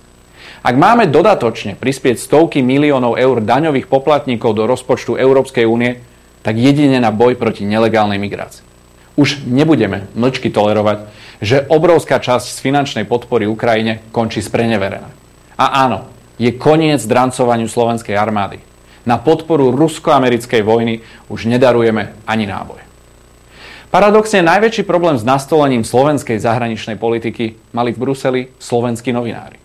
Ak 0.69 0.77
máme 0.77 1.09
dodatočne 1.09 1.81
prispieť 1.81 2.21
stovky 2.21 2.61
miliónov 2.61 3.17
eur 3.17 3.41
daňových 3.41 3.89
poplatníkov 3.89 4.53
do 4.53 4.69
rozpočtu 4.69 5.17
Európskej 5.17 5.65
únie, 5.65 6.05
tak 6.45 6.61
jedine 6.61 7.01
na 7.01 7.09
boj 7.09 7.41
proti 7.41 7.65
nelegálnej 7.65 8.21
migrácii. 8.21 8.69
Už 9.17 9.49
nebudeme 9.49 10.13
mlčky 10.13 10.53
tolerovať, 10.53 11.09
že 11.41 11.65
obrovská 11.73 12.21
časť 12.21 12.53
z 12.53 12.59
finančnej 12.61 13.09
podpory 13.09 13.49
Ukrajine 13.49 14.05
končí 14.13 14.45
spreneverená. 14.45 15.09
A 15.57 15.89
áno, 15.89 16.13
je 16.37 16.53
koniec 16.53 17.01
drancovaniu 17.01 17.65
slovenskej 17.65 18.13
armády. 18.13 18.61
Na 19.09 19.17
podporu 19.17 19.73
rusko-americkej 19.73 20.61
vojny 20.69 21.01
už 21.33 21.49
nedarujeme 21.49 22.13
ani 22.29 22.45
náboj. 22.45 22.85
Paradoxne 23.89 24.45
najväčší 24.45 24.85
problém 24.85 25.17
s 25.17 25.25
nastolením 25.25 25.81
slovenskej 25.81 26.37
zahraničnej 26.37 27.01
politiky 27.01 27.57
mali 27.73 27.97
v 27.97 28.01
Bruseli 28.05 28.53
slovenskí 28.61 29.17
novinári 29.17 29.58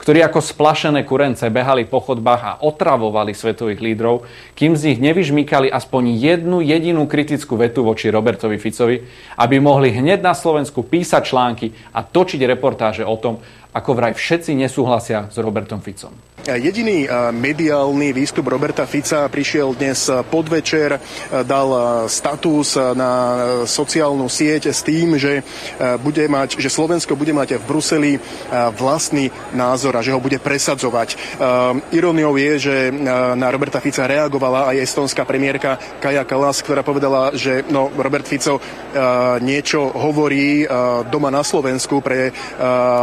ktorí 0.00 0.24
ako 0.24 0.40
splašené 0.40 1.04
kurence 1.04 1.44
behali 1.52 1.84
po 1.84 2.00
chodbách 2.00 2.42
a 2.42 2.56
otravovali 2.64 3.36
svetových 3.36 3.84
lídrov, 3.84 4.24
kým 4.56 4.72
z 4.72 4.92
nich 4.92 4.98
nevyžmýkali 5.04 5.68
aspoň 5.68 6.16
jednu 6.16 6.64
jedinú 6.64 7.04
kritickú 7.04 7.60
vetu 7.60 7.84
voči 7.84 8.08
Robertovi 8.08 8.56
Ficovi, 8.56 9.04
aby 9.36 9.60
mohli 9.60 9.92
hneď 9.92 10.24
na 10.24 10.32
Slovensku 10.32 10.80
písať 10.88 11.22
články 11.28 11.76
a 11.92 12.00
točiť 12.00 12.40
reportáže 12.48 13.04
o 13.04 13.14
tom, 13.20 13.44
ako 13.76 13.90
vraj 13.92 14.16
všetci 14.16 14.56
nesúhlasia 14.56 15.28
s 15.28 15.36
Robertom 15.36 15.84
Ficom. 15.84 16.29
Jediný 16.40 17.04
mediálny 17.36 18.16
výstup 18.16 18.48
Roberta 18.48 18.88
Fica 18.88 19.28
prišiel 19.28 19.76
dnes 19.76 20.08
podvečer, 20.08 20.96
dal 21.44 21.68
status 22.08 22.80
na 22.96 23.12
sociálnu 23.68 24.24
sieť 24.24 24.72
s 24.72 24.80
tým, 24.80 25.20
že, 25.20 25.44
bude 26.00 26.24
mať, 26.24 26.56
že 26.56 26.72
Slovensko 26.72 27.12
bude 27.12 27.36
mať 27.36 27.60
v 27.60 27.64
Bruseli 27.68 28.12
vlastný 28.72 29.28
názor 29.52 30.00
a 30.00 30.00
že 30.00 30.16
ho 30.16 30.20
bude 30.22 30.40
presadzovať. 30.40 31.36
Iróniou 31.92 32.32
je, 32.40 32.52
že 32.56 32.76
na 33.36 33.52
Roberta 33.52 33.76
Fica 33.84 34.08
reagovala 34.08 34.72
aj 34.72 34.80
estonská 34.80 35.28
premiérka 35.28 35.76
Kaja 36.00 36.24
Kalas, 36.24 36.64
ktorá 36.64 36.80
povedala, 36.80 37.36
že 37.36 37.68
no, 37.68 37.92
Robert 37.92 38.24
Fico 38.24 38.64
niečo 39.44 39.92
hovorí 39.92 40.64
doma 41.12 41.28
na 41.28 41.44
Slovensku 41.44 42.00
pre 42.00 42.32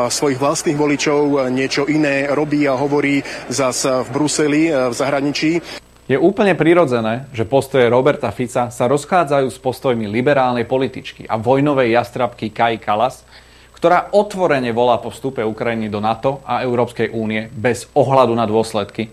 svojich 0.10 0.42
vlastných 0.42 0.80
voličov, 0.80 1.54
niečo 1.54 1.86
iné 1.86 2.26
robí 2.34 2.66
a 2.66 2.74
hovorí 2.74 3.22
zas 3.48 3.84
v 3.84 4.08
Bruseli, 4.14 4.70
e, 4.70 4.92
v 4.92 4.94
zahraničí. 4.94 5.60
Je 6.08 6.16
úplne 6.16 6.56
prirodzené, 6.56 7.28
že 7.36 7.44
postoje 7.44 7.92
Roberta 7.92 8.32
Fica 8.32 8.72
sa 8.72 8.86
rozchádzajú 8.88 9.48
s 9.52 9.60
postojmi 9.60 10.08
liberálnej 10.08 10.64
političky 10.64 11.28
a 11.28 11.36
vojnovej 11.36 12.00
jastrabky 12.00 12.56
Kai 12.56 12.80
Kalas, 12.80 13.28
ktorá 13.76 14.16
otvorene 14.16 14.72
volá 14.72 14.98
po 15.04 15.12
vstupe 15.12 15.44
Ukrajiny 15.44 15.92
do 15.92 16.00
NATO 16.00 16.40
a 16.48 16.64
Európskej 16.64 17.12
únie 17.12 17.52
bez 17.52 17.92
ohľadu 17.92 18.34
na 18.34 18.48
dôsledky 18.48 19.12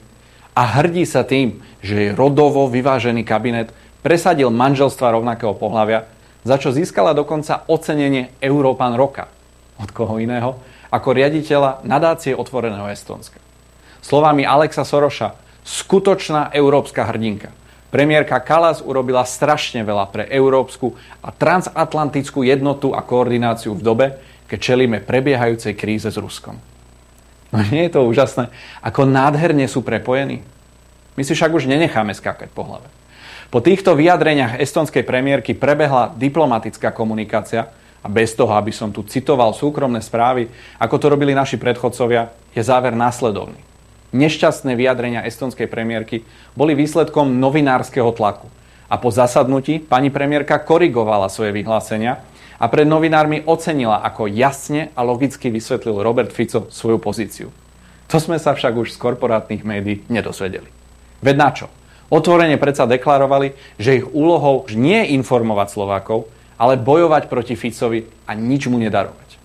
a 0.55 0.63
hrdí 0.81 1.03
sa 1.03 1.27
tým, 1.27 1.61
že 1.83 1.95
jej 1.99 2.11
rodovo 2.15 2.71
vyvážený 2.71 3.27
kabinet 3.27 3.75
presadil 4.07 4.55
manželstva 4.55 5.19
rovnakého 5.19 5.53
pohľavia, 5.59 6.07
za 6.47 6.57
čo 6.63 6.71
získala 6.71 7.11
dokonca 7.11 7.67
ocenenie 7.67 8.39
Európan 8.39 8.95
roka. 8.95 9.27
Od 9.83 9.91
koho 9.91 10.23
iného? 10.23 10.63
Ako 10.95 11.11
riaditeľa 11.11 11.83
nadácie 11.83 12.39
otvoreného 12.39 12.87
Estonska. 12.87 13.44
Slovami 14.05 14.45
Alexa 14.45 14.85
Soroša, 14.85 15.33
skutočná 15.65 16.53
európska 16.53 17.09
hrdinka. 17.09 17.49
Premiérka 17.89 18.37
Kalas 18.37 18.85
urobila 18.85 19.25
strašne 19.25 19.81
veľa 19.81 20.13
pre 20.13 20.29
európsku 20.29 20.93
a 21.25 21.33
transatlantickú 21.33 22.45
jednotu 22.45 22.93
a 22.93 23.01
koordináciu 23.01 23.73
v 23.73 23.81
dobe, 23.81 24.07
keď 24.45 24.59
čelíme 24.61 25.01
prebiehajúcej 25.01 25.73
kríze 25.73 26.13
s 26.13 26.21
Ruskom. 26.21 26.61
No 27.49 27.65
nie 27.73 27.89
je 27.89 27.97
to 27.97 28.05
úžasné, 28.05 28.53
ako 28.85 29.09
nádherne 29.09 29.65
sú 29.65 29.81
prepojení? 29.81 30.45
My 31.17 31.25
si 31.25 31.33
však 31.33 31.57
už 31.57 31.65
nenecháme 31.65 32.13
skákať 32.13 32.53
po 32.53 32.69
hlave. 32.69 32.93
Po 33.49 33.65
týchto 33.65 33.97
vyjadreniach 33.97 34.61
estonskej 34.61 35.09
premiérky 35.09 35.57
prebehla 35.57 36.13
diplomatická 36.13 36.93
komunikácia 36.93 37.73
a 38.05 38.07
bez 38.13 38.37
toho, 38.37 38.53
aby 38.53 38.69
som 38.69 38.93
tu 38.93 39.01
citoval 39.09 39.57
súkromné 39.57 40.05
správy, 40.05 40.53
ako 40.77 41.01
to 41.01 41.07
robili 41.09 41.33
naši 41.33 41.57
predchodcovia, 41.57 42.29
je 42.53 42.61
záver 42.61 42.93
následovný 42.93 43.64
nešťastné 44.15 44.79
vyjadrenia 44.79 45.27
estonskej 45.27 45.67
premiérky 45.67 46.23
boli 46.55 46.79
výsledkom 46.79 47.43
novinárskeho 47.43 48.15
tlaku. 48.15 48.47
A 48.87 48.95
po 48.95 49.11
zasadnutí 49.11 49.83
pani 49.83 50.15
premiérka 50.15 50.63
korigovala 50.63 51.27
svoje 51.27 51.51
vyhlásenia 51.51 52.23
a 52.63 52.71
pred 52.71 52.87
novinármi 52.87 53.43
ocenila, 53.43 54.07
ako 54.07 54.31
jasne 54.31 54.95
a 54.95 55.03
logicky 55.03 55.51
vysvetlil 55.51 55.99
Robert 55.99 56.31
Fico 56.31 56.71
svoju 56.71 57.03
pozíciu. 57.03 57.49
To 58.07 58.23
sme 58.23 58.39
sa 58.39 58.55
však 58.55 58.79
už 58.79 58.95
z 58.95 59.01
korporátnych 59.03 59.67
médií 59.67 60.07
nedosvedeli. 60.07 60.71
Veď 61.19 61.37
na 61.37 61.51
čo? 61.51 61.67
Otvorene 62.13 62.61
predsa 62.61 62.87
deklarovali, 62.87 63.57
že 63.81 63.99
ich 63.99 64.07
úlohou 64.07 64.69
nie 64.71 65.03
je 65.03 65.19
informovať 65.19 65.75
Slovákov, 65.75 66.31
ale 66.55 66.79
bojovať 66.79 67.27
proti 67.27 67.59
Ficovi 67.59 68.07
a 68.29 68.39
nič 68.39 68.71
mu 68.71 68.79
nedarovať. 68.79 69.41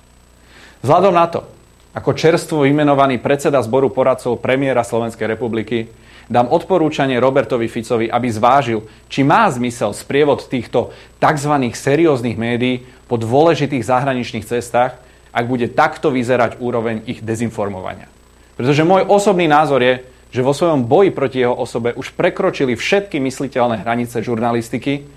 Vzhľadom 0.85 1.13
na 1.15 1.25
to, 1.25 1.47
ako 1.89 2.13
čerstvo 2.13 2.69
vymenovaný 2.69 3.17
predseda 3.17 3.57
zboru 3.65 3.89
poradcov 3.89 4.37
premiéra 4.37 4.85
Slovenskej 4.85 5.25
republiky 5.25 5.89
dám 6.29 6.53
odporúčanie 6.53 7.17
Robertovi 7.17 7.65
Ficovi, 7.65 8.05
aby 8.05 8.29
zvážil, 8.29 8.85
či 9.09 9.25
má 9.25 9.49
zmysel 9.49 9.97
sprievod 9.97 10.45
týchto 10.45 10.93
tzv. 11.17 11.53
serióznych 11.73 12.37
médií 12.37 12.85
po 13.09 13.17
dôležitých 13.17 13.81
zahraničných 13.81 14.45
cestách, 14.45 15.01
ak 15.33 15.45
bude 15.49 15.65
takto 15.73 16.13
vyzerať 16.13 16.61
úroveň 16.61 17.09
ich 17.09 17.25
dezinformovania. 17.25 18.05
Pretože 18.53 18.85
môj 18.85 19.09
osobný 19.09 19.49
názor 19.49 19.81
je, 19.81 20.05
že 20.29 20.45
vo 20.45 20.53
svojom 20.53 20.85
boji 20.85 21.09
proti 21.09 21.41
jeho 21.41 21.57
osobe 21.57 21.97
už 21.97 22.13
prekročili 22.13 22.77
všetky 22.77 23.17
mysliteľné 23.17 23.81
hranice 23.81 24.21
žurnalistiky 24.21 25.09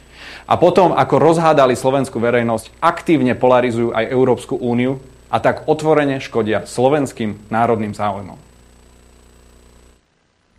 a 0.48 0.56
potom, 0.56 0.96
ako 0.96 1.20
rozhádali 1.20 1.76
slovenskú 1.76 2.16
verejnosť, 2.16 2.72
aktívne 2.80 3.36
polarizujú 3.36 3.92
aj 3.92 4.08
Európsku 4.08 4.56
úniu 4.56 5.04
a 5.32 5.36
tak 5.40 5.64
otvorene 5.64 6.20
škodia 6.20 6.68
slovenským 6.68 7.48
národným 7.48 7.96
záujmom. 7.96 8.36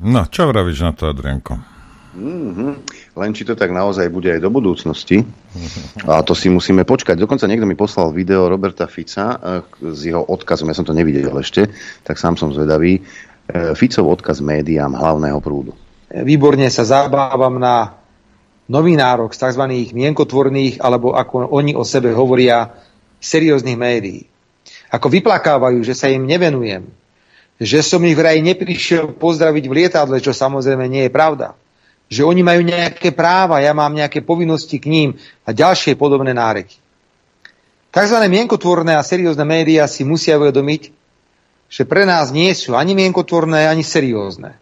No, 0.03 0.25
čo 0.27 0.49
vravíš 0.49 0.81
na 0.81 0.91
to, 0.97 1.13
Adrianko? 1.13 1.61
Mm-hmm. 2.13 2.71
Len 3.17 3.31
či 3.33 3.45
to 3.45 3.57
tak 3.57 3.73
naozaj 3.73 4.09
bude 4.09 4.29
aj 4.29 4.41
do 4.41 4.49
budúcnosti. 4.49 5.25
A 6.09 6.21
to 6.25 6.33
si 6.37 6.49
musíme 6.49 6.85
počkať. 6.85 7.17
Dokonca 7.17 7.49
niekto 7.49 7.65
mi 7.69 7.77
poslal 7.77 8.13
video 8.13 8.49
Roberta 8.49 8.89
Fica 8.89 9.37
eh, 9.37 9.63
s 9.81 10.01
jeho 10.09 10.21
odkazom. 10.21 10.69
Ja 10.69 10.77
som 10.77 10.85
to 10.85 10.97
nevidel 10.97 11.33
ešte, 11.37 11.69
tak 12.05 12.17
sám 12.17 12.37
som 12.37 12.53
zvedavý. 12.53 13.01
Eh, 13.01 13.73
Ficov 13.77 14.09
odkaz 14.09 14.41
médiám 14.45 14.93
hlavného 14.93 15.39
prúdu. 15.41 15.73
Výborne 16.13 16.69
sa 16.69 16.85
zabávam 16.85 17.57
na 17.57 17.97
novinárok 18.69 19.33
z 19.33 19.49
tzv. 19.49 19.63
mienkotvorných, 19.97 20.85
alebo 20.85 21.17
ako 21.17 21.49
oni 21.49 21.73
o 21.73 21.81
sebe 21.81 22.13
hovoria, 22.13 22.69
serióznych 23.17 23.79
médií 23.79 24.32
ako 24.93 25.09
vyplakávajú, 25.09 25.81
že 25.81 25.97
sa 25.97 26.05
im 26.13 26.29
nevenujem, 26.29 26.85
že 27.57 27.81
som 27.81 27.97
ich 28.05 28.13
vraj 28.13 28.37
neprišiel 28.45 29.17
pozdraviť 29.17 29.63
v 29.65 29.75
lietadle, 29.81 30.21
čo 30.21 30.37
samozrejme 30.37 30.85
nie 30.85 31.09
je 31.09 31.11
pravda. 31.11 31.57
Že 32.13 32.29
oni 32.29 32.41
majú 32.45 32.61
nejaké 32.61 33.09
práva, 33.09 33.57
ja 33.57 33.73
mám 33.73 33.89
nejaké 33.89 34.21
povinnosti 34.21 34.77
k 34.77 34.85
ním 34.85 35.09
a 35.41 35.49
ďalšie 35.49 35.97
podobné 35.97 36.37
náreky. 36.37 36.77
Takzvané 37.89 38.29
mienkotvorné 38.29 38.93
a 38.93 39.05
seriózne 39.05 39.45
médiá 39.45 39.89
si 39.89 40.05
musia 40.05 40.37
uvedomiť, 40.37 40.93
že 41.73 41.89
pre 41.89 42.05
nás 42.05 42.29
nie 42.29 42.53
sú 42.53 42.77
ani 42.77 42.93
mienkotvorné, 42.93 43.65
ani 43.65 43.81
seriózne. 43.81 44.53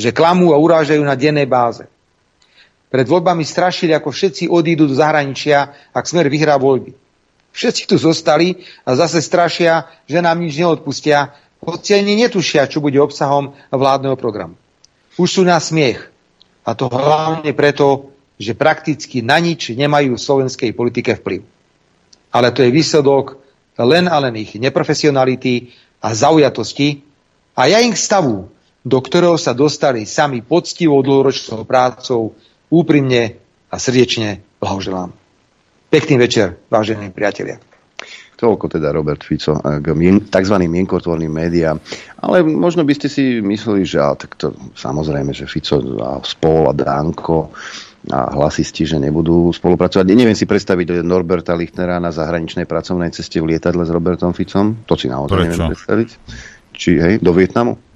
Že 0.00 0.16
klamú 0.16 0.56
a 0.56 0.60
urážajú 0.60 1.04
na 1.04 1.12
dennej 1.12 1.44
báze. 1.44 1.84
Pred 2.88 3.04
voľbami 3.04 3.44
strašili, 3.44 3.92
ako 3.92 4.08
všetci 4.08 4.48
odídu 4.48 4.88
do 4.88 4.96
zahraničia, 4.96 5.92
ak 5.92 6.08
smer 6.08 6.32
vyhrá 6.32 6.56
voľby. 6.56 7.07
Všetci 7.58 7.90
tu 7.90 7.98
zostali 7.98 8.62
a 8.86 8.94
zase 8.94 9.18
strašia, 9.18 9.90
že 10.06 10.22
nám 10.22 10.38
nič 10.38 10.62
neodpustia, 10.62 11.34
hoci 11.58 11.98
ani 11.98 12.14
netušia, 12.14 12.70
čo 12.70 12.78
bude 12.78 13.02
obsahom 13.02 13.50
vládneho 13.74 14.14
programu. 14.14 14.54
Už 15.18 15.26
sú 15.26 15.42
na 15.42 15.58
smiech. 15.58 16.06
A 16.62 16.78
to 16.78 16.86
hlavne 16.86 17.50
preto, 17.58 18.14
že 18.38 18.54
prakticky 18.54 19.26
na 19.26 19.42
nič 19.42 19.74
nemajú 19.74 20.14
v 20.14 20.22
slovenskej 20.22 20.70
politike 20.70 21.18
vplyv. 21.18 21.42
Ale 22.30 22.54
to 22.54 22.62
je 22.62 22.70
výsledok 22.70 23.42
len 23.74 24.06
a 24.06 24.22
len 24.22 24.38
ich 24.38 24.54
neprofesionality 24.54 25.74
a 25.98 26.14
zaujatosti 26.14 27.02
a 27.58 27.66
ja 27.66 27.82
im 27.82 27.98
stavu, 27.98 28.54
do 28.86 28.98
ktorého 29.02 29.34
sa 29.34 29.50
dostali 29.50 30.06
sami 30.06 30.46
poctivou 30.46 31.02
dlhoročnou 31.02 31.66
prácou, 31.66 32.38
úprimne 32.70 33.34
a 33.66 33.82
srdečne 33.82 34.46
blahoželám. 34.62 35.10
Pekný 35.88 36.20
večer, 36.20 36.60
vážení 36.68 37.08
priatelia. 37.08 37.56
Toľko 38.38 38.70
teda 38.70 38.92
Robert 38.92 39.24
Fico 39.24 39.56
k 39.58 39.86
tzv. 40.30 40.56
mienkotvorným 40.60 41.32
médiám. 41.32 41.80
Ale 42.22 42.44
možno 42.44 42.84
by 42.84 42.92
ste 42.94 43.08
si 43.10 43.24
mysleli, 43.40 43.88
že 43.88 43.98
ale, 43.98 44.14
tak 44.20 44.36
to, 44.36 44.54
samozrejme, 44.76 45.32
že 45.32 45.48
Fico 45.48 45.80
a 45.98 46.20
Spol 46.22 46.70
a 46.70 46.74
Danko 46.76 47.50
a 48.12 48.30
hlasisti, 48.30 48.84
že 48.84 49.00
nebudú 49.00 49.50
spolupracovať. 49.50 50.06
Neviem 50.12 50.36
si 50.36 50.44
predstaviť 50.44 51.02
Norberta 51.02 51.56
Lichtnera 51.56 51.98
na 51.98 52.12
zahraničnej 52.12 52.68
pracovnej 52.68 53.10
ceste 53.10 53.40
v 53.40 53.56
lietadle 53.56 53.82
s 53.82 53.90
Robertom 53.90 54.36
Ficom. 54.36 54.84
To 54.86 54.94
si 54.94 55.08
naozaj 55.08 55.34
Prečo? 55.34 55.50
neviem 55.50 55.72
predstaviť. 55.72 56.08
Či 56.78 56.90
hej, 57.00 57.14
do 57.18 57.32
Vietnamu? 57.32 57.87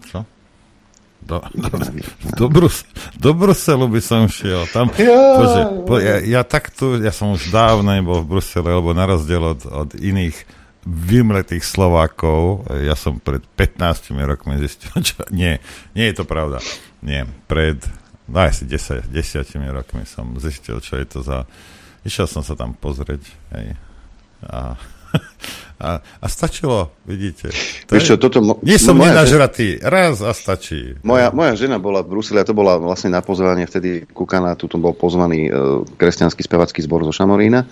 Do, 1.22 1.38
do, 1.54 1.70
do, 2.38 2.46
Brus, 2.50 2.84
do 3.14 3.30
Bruselu 3.34 3.86
by 3.86 4.00
som 4.02 4.26
šiel. 4.26 4.66
Tam, 4.74 4.90
ja. 4.98 5.22
Bože, 5.38 5.62
po, 5.86 5.94
ja, 6.02 6.18
ja 6.18 6.42
takto, 6.42 6.98
ja 6.98 7.14
som 7.14 7.34
už 7.34 7.54
dávno 7.54 7.94
nebol 7.94 8.20
v 8.22 8.38
Brusele, 8.38 8.74
lebo 8.74 8.90
na 8.90 9.06
rozdiel 9.06 9.42
od, 9.42 9.62
od 9.66 9.90
iných 9.94 10.62
vymletých 10.82 11.62
Slovákov, 11.62 12.66
ja 12.82 12.98
som 12.98 13.22
pred 13.22 13.46
15 13.54 14.18
rokmi 14.26 14.58
zistil, 14.58 14.90
čo, 15.06 15.22
nie, 15.30 15.62
nie 15.94 16.10
je 16.10 16.14
to 16.18 16.24
pravda. 16.26 16.58
Nie, 17.02 17.26
pred 17.46 17.78
no 18.26 18.38
asi 18.42 18.66
10, 18.66 19.10
10 19.10 19.46
rokmi 19.70 20.02
som 20.06 20.34
zistil, 20.38 20.82
čo 20.82 20.98
je 20.98 21.06
to 21.06 21.18
za... 21.22 21.46
Išiel 22.02 22.26
som 22.26 22.42
sa 22.42 22.58
tam 22.58 22.74
pozrieť, 22.74 23.22
hej. 23.54 23.78
A, 24.42 24.74
a 25.82 25.82
A, 25.82 25.98
a 25.98 26.26
stačilo, 26.30 26.94
vidíte. 27.02 27.50
To 27.90 27.98
Víš 27.98 28.14
čo, 28.14 28.14
toto... 28.14 28.38
Mo- 28.38 28.62
Nie 28.62 28.78
som 28.78 28.94
nenažratý, 28.94 29.82
raz 29.82 30.22
a 30.22 30.30
stačí. 30.30 30.94
Moja, 31.02 31.34
moja 31.34 31.58
žena 31.58 31.82
bola 31.82 32.06
v 32.06 32.14
Bruseli 32.14 32.38
a 32.38 32.46
to 32.46 32.54
bola 32.54 32.78
vlastne 32.78 33.10
na 33.10 33.18
pozvanie 33.18 33.66
vtedy 33.66 34.06
ku 34.06 34.22
kanátu, 34.22 34.70
tu 34.70 34.78
bol 34.78 34.94
pozvaný 34.94 35.50
uh, 35.50 35.82
kresťanský 35.98 36.38
spevacký 36.46 36.86
zbor 36.86 37.02
zo 37.02 37.10
Šamorína 37.10 37.66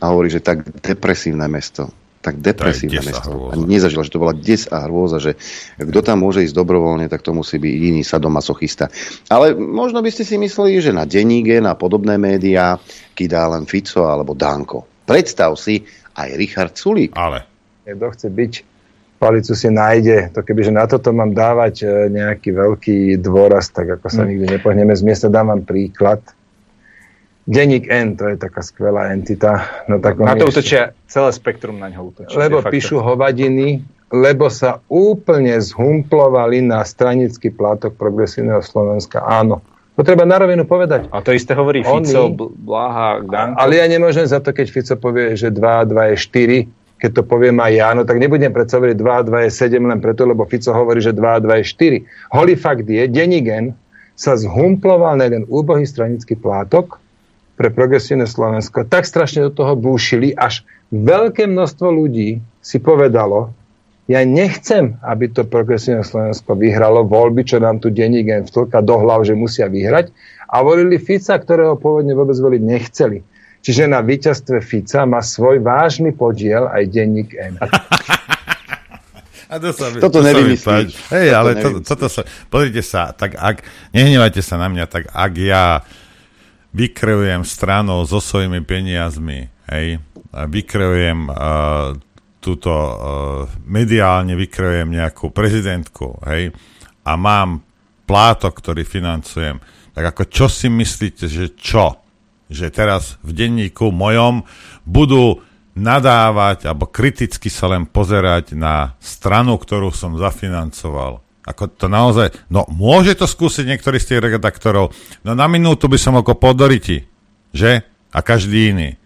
a 0.00 0.04
hovorí, 0.08 0.32
že 0.32 0.40
tak 0.40 0.64
depresívne 0.80 1.44
mesto 1.44 1.92
tak 2.22 2.38
depresívne 2.38 3.02
mesto. 3.02 3.50
Ani 3.50 3.66
nezažila, 3.66 4.06
že 4.06 4.14
to 4.14 4.22
bola 4.22 4.30
des 4.30 4.70
a 4.70 4.86
hrôza, 4.86 5.18
že 5.18 5.34
kto 5.74 6.06
tam 6.06 6.22
môže 6.22 6.46
ísť 6.46 6.54
dobrovoľne, 6.54 7.10
tak 7.10 7.18
to 7.18 7.34
musí 7.34 7.58
byť 7.58 7.74
iný 7.74 8.06
sadomasochista. 8.06 8.86
Ale 9.26 9.58
možno 9.58 9.98
by 9.98 10.06
ste 10.14 10.22
si 10.22 10.38
mysleli, 10.38 10.78
že 10.78 10.94
na 10.94 11.02
denníge, 11.02 11.58
na 11.58 11.74
podobné 11.74 12.14
médiá 12.22 12.78
kydá 13.18 13.50
len 13.50 13.66
Fico 13.66 14.06
alebo 14.06 14.38
Danko. 14.38 15.02
Predstav 15.02 15.58
si 15.58 15.82
aj 16.16 16.28
Richard 16.36 16.74
Sulík. 16.76 17.12
Ale. 17.16 17.44
Kto 17.82 18.06
chce 18.14 18.28
byť 18.30 18.52
palicu 19.22 19.54
si 19.54 19.70
nájde. 19.70 20.34
To 20.34 20.42
kebyže 20.42 20.74
na 20.74 20.90
toto 20.90 21.14
mám 21.14 21.30
dávať 21.30 21.74
e, 21.82 22.10
nejaký 22.10 22.50
veľký 22.50 22.98
dôraz, 23.22 23.70
tak 23.70 23.98
ako 23.98 24.10
sa 24.10 24.26
hm. 24.26 24.28
nikdy 24.34 24.46
nepohneme 24.58 24.94
z 24.98 25.02
miesta. 25.06 25.30
Dám 25.30 25.54
vám 25.54 25.62
príklad 25.62 26.18
Denník 27.42 27.90
N, 27.90 28.14
to 28.14 28.30
je 28.30 28.38
taká 28.38 28.62
skvelá 28.62 29.10
entita. 29.10 29.82
Na, 29.90 29.98
takom 29.98 30.30
na 30.30 30.38
to 30.38 30.46
útočia 30.46 30.94
celé 31.10 31.30
spektrum 31.34 31.74
na 31.78 31.90
ňo 31.90 32.14
útočia. 32.14 32.38
Lebo 32.38 32.62
píšu 32.62 33.02
hovadiny, 33.02 33.82
lebo 34.14 34.46
sa 34.46 34.78
úplne 34.86 35.58
zhumplovali 35.58 36.62
na 36.62 36.86
stranický 36.86 37.50
plátok 37.50 37.98
progresívneho 37.98 38.62
Slovenska. 38.62 39.26
Áno. 39.26 39.58
To 39.92 40.00
treba 40.00 40.24
na 40.24 40.40
rovinu 40.40 40.64
povedať. 40.64 41.12
A 41.12 41.20
to 41.20 41.36
isté 41.36 41.52
hovorí 41.52 41.84
Fico, 41.84 42.00
Oni, 42.00 42.32
Blaha, 42.64 43.20
Danko. 43.20 43.60
Ale 43.60 43.76
ja 43.76 43.86
nemôžem 43.88 44.24
za 44.24 44.40
to, 44.40 44.56
keď 44.56 44.66
Fico 44.72 44.94
povie, 44.96 45.36
že 45.36 45.52
2 45.52 45.60
2 45.60 46.12
je 46.12 46.16
4, 46.16 47.00
keď 47.02 47.10
to 47.12 47.22
poviem 47.26 47.60
aj 47.60 47.72
ja, 47.76 47.88
no 47.92 48.06
tak 48.08 48.16
nebudem 48.16 48.54
predsa 48.54 48.80
hovoriť 48.80 48.96
2 48.96 49.28
2 49.28 49.46
je 49.46 49.50
7 49.52 49.76
len 49.84 50.00
preto, 50.00 50.24
lebo 50.24 50.48
Fico 50.48 50.72
hovorí, 50.72 51.04
že 51.04 51.12
2 51.12 51.44
2 51.44 51.60
je 51.60 51.64
4. 52.00 52.32
Holý 52.32 52.54
fakt 52.56 52.88
je, 52.88 53.04
Denigen 53.04 53.76
sa 54.16 54.32
zhumploval 54.38 55.20
na 55.20 55.28
jeden 55.28 55.44
úbohý 55.50 55.84
stranický 55.84 56.40
plátok, 56.40 57.02
pre 57.62 57.68
progresívne 57.68 58.24
Slovensko 58.24 58.88
tak 58.88 59.04
strašne 59.04 59.46
do 59.46 59.52
toho 59.52 59.76
búšili, 59.76 60.32
až 60.32 60.64
veľké 60.90 61.46
množstvo 61.46 61.88
ľudí 61.94 62.40
si 62.64 62.78
povedalo, 62.80 63.52
ja 64.12 64.20
nechcem, 64.28 65.00
aby 65.00 65.32
to 65.32 65.48
progresívne 65.48 66.04
Slovensko 66.04 66.52
vyhralo 66.52 67.08
voľby, 67.08 67.48
čo 67.48 67.56
nám 67.56 67.80
tu 67.80 67.88
denník 67.88 68.28
vtlka 68.52 68.84
do 68.84 69.00
hlav, 69.00 69.24
že 69.24 69.32
musia 69.32 69.72
vyhrať. 69.72 70.12
A 70.52 70.60
volili 70.60 71.00
Fica, 71.00 71.32
ktorého 71.40 71.80
pôvodne 71.80 72.12
vôbec 72.12 72.36
voliť 72.36 72.60
nechceli. 72.60 73.24
Čiže 73.64 73.88
na 73.88 74.04
víťazstve 74.04 74.60
Fica 74.60 75.08
má 75.08 75.24
svoj 75.24 75.64
vážny 75.64 76.12
podiel 76.12 76.68
aj 76.68 76.92
denník 76.92 77.32
N. 77.32 77.56
A 79.52 79.60
to 79.60 79.68
sa, 79.72 79.92
toto 79.96 80.20
to 80.20 80.24
nevymyslíš. 80.24 80.96
Hej, 81.12 81.28
ale 81.32 81.50
to, 81.60 81.84
toto 81.84 82.08
sa, 82.08 82.24
pozrite 82.48 82.80
sa, 82.80 83.12
tak 83.12 83.36
ak, 83.36 83.60
nehnevajte 83.92 84.40
sa 84.40 84.56
na 84.56 84.68
mňa, 84.72 84.84
tak 84.88 85.12
ak 85.12 85.32
ja 85.36 85.84
vykreujem 86.72 87.44
stranu 87.44 88.00
so 88.08 88.16
svojimi 88.16 88.64
peniazmi, 88.64 89.52
hej, 89.68 90.00
a 90.32 90.48
vykreujem 90.48 91.28
uh, 91.28 92.00
túto, 92.42 92.74
uh, 92.74 92.94
mediálne 93.62 94.34
vykreujem 94.34 94.90
nejakú 94.90 95.30
prezidentku, 95.30 96.18
hej, 96.26 96.50
a 97.06 97.12
mám 97.14 97.62
plátok, 98.06 98.58
ktorý 98.58 98.82
financujem, 98.82 99.62
tak 99.94 100.04
ako 100.12 100.22
čo 100.26 100.46
si 100.50 100.66
myslíte, 100.66 101.30
že 101.30 101.54
čo? 101.54 102.02
Že 102.52 102.66
teraz 102.74 103.16
v 103.22 103.30
denníku 103.32 103.94
mojom 103.94 104.44
budú 104.84 105.40
nadávať 105.72 106.68
alebo 106.68 106.88
kriticky 106.88 107.48
sa 107.48 107.72
len 107.72 107.88
pozerať 107.88 108.52
na 108.52 108.96
stranu, 109.00 109.56
ktorú 109.56 109.88
som 109.88 110.20
zafinancoval. 110.20 111.24
Ako 111.42 111.74
to 111.74 111.90
naozaj, 111.90 112.30
no 112.52 112.68
môže 112.70 113.18
to 113.18 113.26
skúsiť 113.26 113.66
niektorý 113.66 113.98
z 113.98 114.14
tých 114.14 114.20
redaktorov, 114.36 114.94
no 115.26 115.32
na 115.32 115.48
minútu 115.48 115.90
by 115.90 115.98
som 115.98 116.14
ako 116.14 116.38
podoriti, 116.38 117.08
že? 117.50 117.82
A 118.12 118.20
každý 118.20 118.76
iný. 118.76 119.00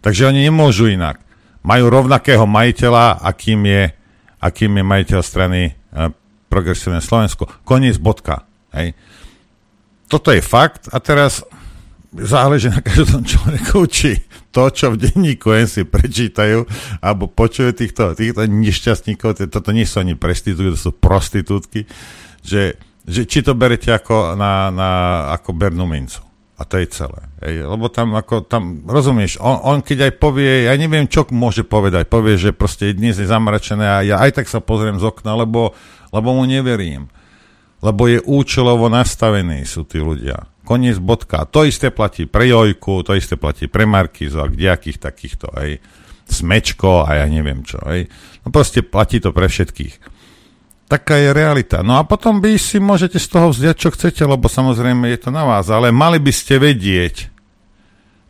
Takže 0.00 0.30
oni 0.30 0.46
nemôžu 0.46 0.86
inak. 0.86 1.25
Majú 1.66 1.84
rovnakého 1.90 2.46
majiteľa, 2.46 3.26
akým 3.26 3.66
je, 3.66 3.90
akým 4.38 4.72
je 4.78 4.84
majiteľ 4.86 5.20
strany 5.20 5.60
e, 5.68 5.72
Progresívne 6.46 7.02
Slovensko. 7.02 7.50
Koniec 7.66 7.98
bodka. 7.98 8.46
Hej. 8.70 8.94
Toto 10.06 10.30
je 10.30 10.38
fakt 10.38 10.86
a 10.94 11.02
teraz 11.02 11.42
záleží 12.14 12.70
na 12.70 12.80
každom 12.80 13.26
človeku, 13.26 13.84
či 13.90 14.22
to, 14.54 14.72
čo 14.72 14.94
v 14.94 15.04
denníku 15.04 15.52
len 15.52 15.68
si 15.68 15.84
prečítajú, 15.84 16.64
alebo 17.04 17.28
počujú 17.28 17.76
týchto, 17.76 18.16
týchto 18.16 18.48
nešťastníkov, 18.48 19.36
toto 19.52 19.70
nie 19.74 19.84
sú 19.84 20.00
ani 20.00 20.16
prestitútky, 20.16 20.72
to 20.72 20.80
sú 20.80 20.90
prostitútky, 20.96 21.84
že, 22.40 22.80
že 23.04 23.28
či 23.28 23.44
to 23.44 23.52
berete 23.52 23.92
ako, 23.92 24.38
na, 24.38 24.72
na, 24.72 24.90
ako 25.36 25.52
Bernú 25.52 25.84
mincu. 25.84 26.25
A 26.56 26.64
to 26.64 26.80
je 26.80 26.88
celé. 26.88 27.20
Ej, 27.44 27.68
lebo 27.68 27.92
tam, 27.92 28.16
ako, 28.16 28.48
tam, 28.48 28.80
rozumieš, 28.88 29.36
on, 29.44 29.60
on 29.60 29.78
keď 29.84 30.08
aj 30.08 30.12
povie, 30.16 30.64
ja 30.64 30.74
neviem, 30.80 31.04
čo 31.04 31.28
môže 31.28 31.68
povedať, 31.68 32.08
povie, 32.08 32.40
že 32.40 32.56
proste 32.56 32.96
dnes 32.96 33.20
je 33.20 33.28
zamračené 33.28 33.84
a 33.84 34.00
ja 34.00 34.16
aj 34.24 34.40
tak 34.40 34.46
sa 34.48 34.64
pozriem 34.64 34.96
z 34.96 35.04
okna, 35.04 35.36
lebo, 35.36 35.76
lebo 36.16 36.28
mu 36.32 36.48
neverím. 36.48 37.12
Lebo 37.84 38.08
je 38.08 38.24
účelovo 38.24 38.88
nastavení 38.88 39.68
sú 39.68 39.84
tí 39.84 40.00
ľudia. 40.00 40.48
Koniec 40.64 40.96
bodka. 40.96 41.44
To 41.52 41.62
isté 41.62 41.92
platí 41.92 42.24
pre 42.24 42.48
Jojku, 42.48 43.04
to 43.04 43.12
isté 43.12 43.36
platí 43.36 43.68
pre 43.68 43.84
Markizu 43.84 44.40
a 44.40 44.48
kdejakých 44.48 44.98
takýchto, 44.98 45.52
aj 45.52 45.76
Smečko 46.26 47.06
a 47.06 47.22
ja 47.22 47.26
neviem 47.28 47.62
čo. 47.62 47.78
Aj. 47.84 48.00
No 48.42 48.50
proste 48.50 48.80
platí 48.80 49.20
to 49.20 49.30
pre 49.30 49.46
všetkých. 49.46 50.15
Taká 50.86 51.18
je 51.18 51.34
realita. 51.34 51.82
No 51.82 51.98
a 51.98 52.06
potom 52.06 52.38
by 52.38 52.54
si 52.62 52.78
môžete 52.78 53.18
z 53.18 53.26
toho 53.26 53.50
vziať, 53.50 53.76
čo 53.76 53.90
chcete, 53.90 54.22
lebo 54.22 54.46
samozrejme 54.46 55.10
je 55.10 55.18
to 55.18 55.30
na 55.34 55.42
vás. 55.42 55.66
Ale 55.66 55.90
mali 55.90 56.22
by 56.22 56.30
ste 56.30 56.62
vedieť, 56.62 57.26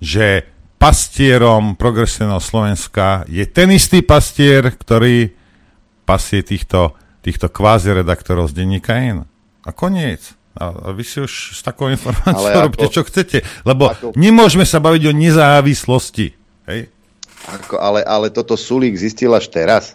že 0.01 0.49
pastierom 0.81 1.77
progresívneho 1.77 2.41
Slovenska 2.41 3.29
je 3.29 3.45
ten 3.45 3.69
istý 3.77 4.01
pastier, 4.01 4.73
ktorý 4.73 5.37
pasie 6.09 6.41
týchto, 6.41 6.97
týchto 7.21 7.53
kvázi 7.53 7.93
redaktorov 7.93 8.49
z 8.49 8.65
denníka 8.65 8.97
N. 8.97 9.29
A 9.67 9.71
koniec. 9.77 10.33
A 10.57 10.89
vy 10.97 11.05
si 11.05 11.21
už 11.21 11.53
s 11.53 11.61
takou 11.61 11.93
informáciou 11.93 12.65
robíte, 12.65 12.89
čo 12.89 13.05
chcete. 13.05 13.45
Lebo 13.69 13.93
ako, 13.93 14.17
nemôžeme 14.17 14.65
sa 14.65 14.81
baviť 14.81 15.03
o 15.05 15.13
nezávislosti. 15.13 16.33
Hej? 16.73 16.89
Ako, 17.53 17.77
ale, 17.77 18.01
ale 18.01 18.33
toto 18.33 18.57
Sulík 18.57 18.97
zistil 18.97 19.37
až 19.37 19.53
teraz. 19.53 19.93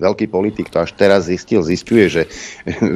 Veľký 0.00 0.32
politik 0.32 0.72
to 0.72 0.80
až 0.80 0.96
teraz 0.96 1.28
zistil, 1.28 1.60
zistuje, 1.60 2.08
že, 2.08 2.22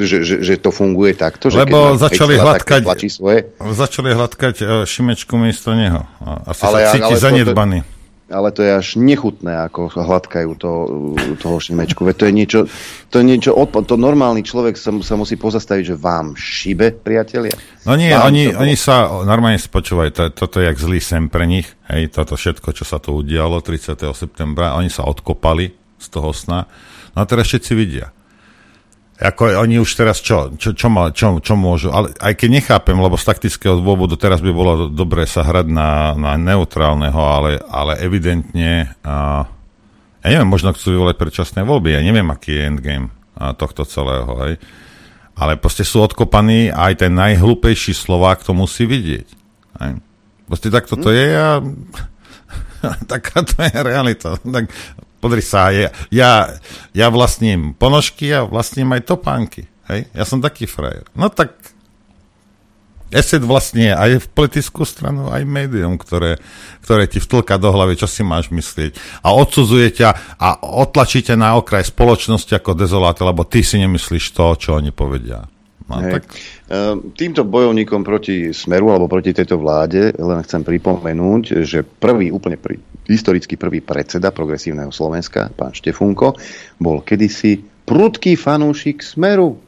že, 0.09 0.24
že, 0.24 0.36
že 0.40 0.55
to 0.57 0.72
funguje 0.72 1.12
takto. 1.12 1.52
Že 1.52 1.68
Lebo 1.68 2.00
začali 2.00 2.40
hladkať, 2.40 2.82
svoje. 3.12 3.52
začali 3.61 4.16
hladkať 4.16 4.55
uh, 4.64 4.68
Šimečku 4.88 5.36
miesto 5.36 5.76
neho. 5.76 6.09
Asi 6.48 6.64
ale, 6.64 6.78
sa 6.88 6.96
cíti 6.96 7.12
ale 7.12 7.20
zanedbaný. 7.20 7.78
To, 7.84 7.94
ale 8.32 8.48
to 8.57 8.64
je 8.64 8.72
až 8.72 8.96
nechutné, 8.96 9.68
ako 9.68 9.92
hladkajú 9.92 10.50
to, 10.57 10.70
toho 11.44 11.57
šimečku. 11.61 12.09
Veď 12.09 12.16
to 12.16 12.24
je 12.24 12.32
niečo, 12.32 12.61
to 13.12 13.20
je 13.20 13.24
niečo 13.24 13.52
odpo- 13.52 13.84
to 13.84 14.00
normálny 14.00 14.40
človek 14.40 14.80
sa, 14.80 14.96
sa 15.05 15.14
musí 15.20 15.36
pozastaviť, 15.36 15.92
že 15.92 15.96
vám 16.00 16.32
šibe, 16.32 16.96
priatelia. 17.05 17.52
No 17.84 18.00
nie, 18.00 18.16
oni, 18.16 18.48
to... 18.48 18.64
oni 18.64 18.74
sa 18.80 19.12
normálne 19.28 19.61
spočúvajú, 19.61 20.11
to, 20.11 20.22
toto 20.32 20.64
je 20.64 20.72
jak 20.72 20.78
zlý 20.80 21.05
sem 21.05 21.28
pre 21.28 21.44
nich, 21.44 21.68
hej, 21.92 22.09
toto 22.09 22.40
všetko, 22.40 22.72
čo 22.72 22.84
sa 22.88 22.96
tu 22.96 23.12
udialo 23.12 23.61
30. 23.61 24.00
septembra, 24.16 24.72
oni 24.80 24.88
sa 24.88 25.05
odkopali 25.05 25.76
z 26.00 26.07
toho 26.09 26.32
sna. 26.32 26.64
No 27.15 27.23
a 27.23 27.27
teraz 27.27 27.47
všetci 27.51 27.73
vidia. 27.79 28.11
Ako 29.15 29.47
oni 29.62 29.79
už 29.79 29.95
teraz 29.95 30.19
čo, 30.19 30.51
čo, 30.59 30.75
čo, 30.75 30.91
má, 30.91 31.15
čo, 31.15 31.39
čo 31.39 31.55
môžu, 31.55 31.95
ale 31.95 32.11
aj 32.19 32.35
keď 32.35 32.49
nechápem, 32.51 32.99
lebo 32.99 33.15
z 33.15 33.31
taktického 33.31 33.79
dôvodu 33.79 34.19
teraz 34.19 34.43
by 34.43 34.51
bolo 34.51 34.91
dobré 34.91 35.23
sa 35.23 35.47
hrať 35.47 35.71
na, 35.71 36.19
na 36.19 36.35
neutrálneho, 36.35 37.15
ale, 37.23 37.62
ale 37.71 38.03
evidentne, 38.03 38.91
a, 39.07 39.47
ja 40.19 40.29
neviem, 40.35 40.51
možno 40.51 40.75
chcú 40.75 40.99
vyvolať 40.99 41.15
predčasné 41.15 41.62
voľby, 41.62 41.95
ja 41.95 42.03
neviem, 42.03 42.27
aký 42.27 42.59
je 42.59 42.67
endgame 42.67 43.09
a, 43.39 43.55
tohto 43.55 43.87
celého, 43.87 44.35
hej. 44.51 44.59
ale 45.39 45.62
proste 45.62 45.87
sú 45.87 46.03
odkopaní 46.03 46.75
a 46.75 46.91
aj 46.91 47.07
ten 47.07 47.15
najhlúpejší 47.15 47.95
Slovák 47.95 48.43
to 48.43 48.51
musí 48.51 48.83
vidieť. 48.83 49.29
Hej. 49.79 50.03
Proste 50.51 50.75
takto 50.75 50.99
to 50.99 51.15
je 51.15 51.29
a 51.39 51.62
taká 53.15 53.47
to 53.47 53.62
je 53.62 53.79
realita. 53.79 54.43
Tak 54.43 54.75
Podri 55.25 55.41
sa, 55.41 55.72
ja, 55.72 55.89
ja, 56.12 56.53
ja 56.93 57.09
vlastním 57.09 57.72
ponožky 57.72 58.29
a 58.29 58.45
vlastním 58.45 58.93
aj 58.93 59.09
topánky. 59.09 59.64
Hej? 59.89 60.05
Ja 60.12 60.29
som 60.29 60.45
taký 60.45 60.68
frajer. 60.68 61.09
No 61.16 61.33
tak 61.33 61.57
Eset 63.14 63.47
vlastne 63.47 63.95
aj 63.95 64.27
v 64.27 64.31
politickú 64.35 64.83
stranu, 64.83 65.31
aj 65.31 65.47
médium, 65.47 65.95
ktoré, 65.95 66.43
ktoré 66.83 67.07
ti 67.07 67.22
vtlka 67.22 67.62
do 67.62 67.70
hlavy, 67.70 67.95
čo 67.95 68.11
si 68.11 68.27
máš 68.27 68.51
myslieť. 68.51 68.99
A 69.22 69.31
odsudzuje 69.31 70.03
ťa 70.03 70.37
a 70.37 70.61
otlačíte 70.61 71.39
na 71.39 71.55
okraj 71.55 71.95
spoločnosti 71.95 72.51
ako 72.51 72.75
dezolát, 72.75 73.14
lebo 73.22 73.47
ty 73.47 73.62
si 73.62 73.79
nemyslíš 73.79 74.35
to, 74.35 74.59
čo 74.59 74.77
oni 74.83 74.91
povedia. 74.91 75.47
No, 75.85 76.01
tak... 76.01 76.24
Ehm, 76.72 77.12
týmto 77.12 77.45
bojovníkom 77.45 78.09
proti 78.09 78.57
Smeru 78.57 78.89
alebo 78.89 79.05
proti 79.05 79.37
tejto 79.37 79.61
vláde 79.61 80.16
len 80.16 80.41
chcem 80.41 80.64
pripomenúť, 80.64 81.61
že 81.61 81.85
prvý, 81.85 82.32
úplne 82.32 82.57
prvý, 82.57 82.80
historicky 83.05 83.61
prvý 83.61 83.85
predseda 83.85 84.32
progresívneho 84.32 84.89
Slovenska, 84.89 85.53
pán 85.53 85.76
Štefunko, 85.76 86.41
bol 86.80 87.05
kedysi 87.05 87.61
prudký 87.85 88.32
fanúšik 88.41 89.05
Smeru. 89.05 89.61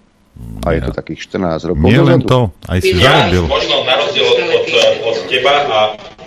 A 0.68 0.76
je 0.76 0.84
to 0.84 0.92
takých 0.92 1.32
14 1.32 1.68
rokov. 1.72 1.88
Nie 1.88 2.00
len 2.04 2.20
to, 2.20 2.52
aj 2.68 2.80
si 2.84 2.92
ja, 3.00 3.32
možno 3.48 3.88
na 3.88 3.96
rozdiel 3.96 4.28
od, 4.28 4.36
od, 4.52 4.66
od 5.08 5.16
teba 5.32 5.64
a 5.64 5.80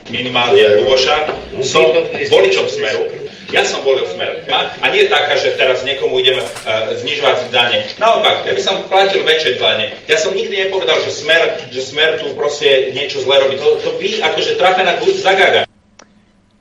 minimálne 0.09 0.81
Luboša, 0.81 1.29
som 1.61 1.85
voličom 2.29 2.65
Smeru 2.65 3.28
ja 3.49 3.65
som 3.65 3.81
volil 3.81 4.05
smer. 4.09 4.45
A 4.49 4.85
nie 4.93 5.09
taká, 5.09 5.35
že 5.37 5.57
teraz 5.57 5.81
niekomu 5.81 6.21
ideme 6.21 6.41
uh, 6.41 6.93
znižovať 6.93 7.49
dane. 7.49 7.85
Naopak, 7.97 8.45
ja 8.45 8.53
by 8.53 8.61
som 8.61 8.85
platil 8.85 9.25
väčšie 9.25 9.57
dane. 9.57 9.93
Ja 10.05 10.17
som 10.21 10.37
nikdy 10.37 10.69
nepovedal, 10.69 11.01
že 11.01 11.11
smer, 11.13 11.69
že 11.73 11.81
smer 11.81 12.21
tu 12.21 12.33
proste 12.37 12.93
niečo 12.93 13.21
zle 13.25 13.41
robí. 13.41 13.57
To, 13.57 13.81
to 13.81 13.97
vy 13.97 14.21
akože 14.21 14.57
trafená 14.61 14.97
guľ 15.01 15.13
zagaga. 15.17 15.61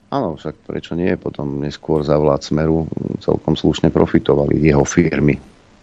Áno, 0.08 0.40
však 0.40 0.64
prečo 0.64 0.96
nie? 0.96 1.12
Potom 1.20 1.60
neskôr 1.60 2.00
za 2.00 2.16
vlád 2.16 2.40
Smeru 2.40 2.88
celkom 3.20 3.52
slušne 3.52 3.92
profitovali 3.92 4.56
jeho 4.56 4.80
firmy. 4.88 5.36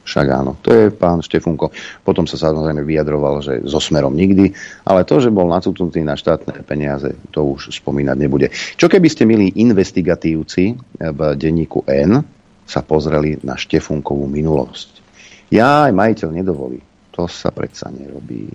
Však 0.06 0.28
áno, 0.30 0.54
to 0.62 0.70
je 0.70 0.94
pán 0.94 1.26
Štefunko. 1.26 1.74
Potom 2.06 2.30
sa 2.30 2.38
samozrejme 2.38 2.86
vyjadroval, 2.86 3.42
že 3.42 3.54
so 3.66 3.82
smerom 3.82 4.14
nikdy, 4.14 4.54
ale 4.86 5.02
to, 5.02 5.18
že 5.18 5.34
bol 5.34 5.50
nacúknutý 5.50 6.06
na 6.06 6.14
štátne 6.14 6.62
peniaze, 6.62 7.18
to 7.34 7.42
už 7.42 7.74
spomínať 7.82 8.18
nebude. 8.22 8.54
Čo 8.78 8.86
keby 8.86 9.10
ste, 9.10 9.26
milí 9.26 9.50
investigatívci 9.58 10.78
v 11.02 11.20
denníku 11.34 11.82
N, 11.90 12.22
sa 12.66 12.86
pozreli 12.86 13.42
na 13.42 13.58
Štefunkovú 13.58 14.30
minulosť? 14.30 15.02
Ja 15.50 15.90
aj 15.90 15.94
majiteľ 15.94 16.30
nedovolí. 16.34 16.80
To 17.18 17.26
sa 17.26 17.50
predsa 17.50 17.90
nerobí. 17.90 18.50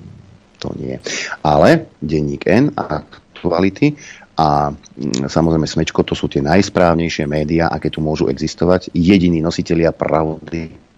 To 0.61 0.70
nie. 0.78 0.98
Ale 1.42 1.90
denník 1.98 2.46
N 2.46 2.74
a 2.78 3.03
aktuality 3.03 3.96
a 4.36 4.68
mm, 4.72 5.28
samozrejme 5.28 5.66
Smečko, 5.66 6.05
to 6.05 6.12
sú 6.12 6.28
tie 6.28 6.44
najsprávnejšie 6.44 7.24
médiá, 7.24 7.72
aké 7.72 7.88
tu 7.88 8.05
môžu 8.05 8.28
existovať. 8.28 8.92
Jediní 8.92 9.40
nositelia 9.40 9.92
pravdy 9.92 10.89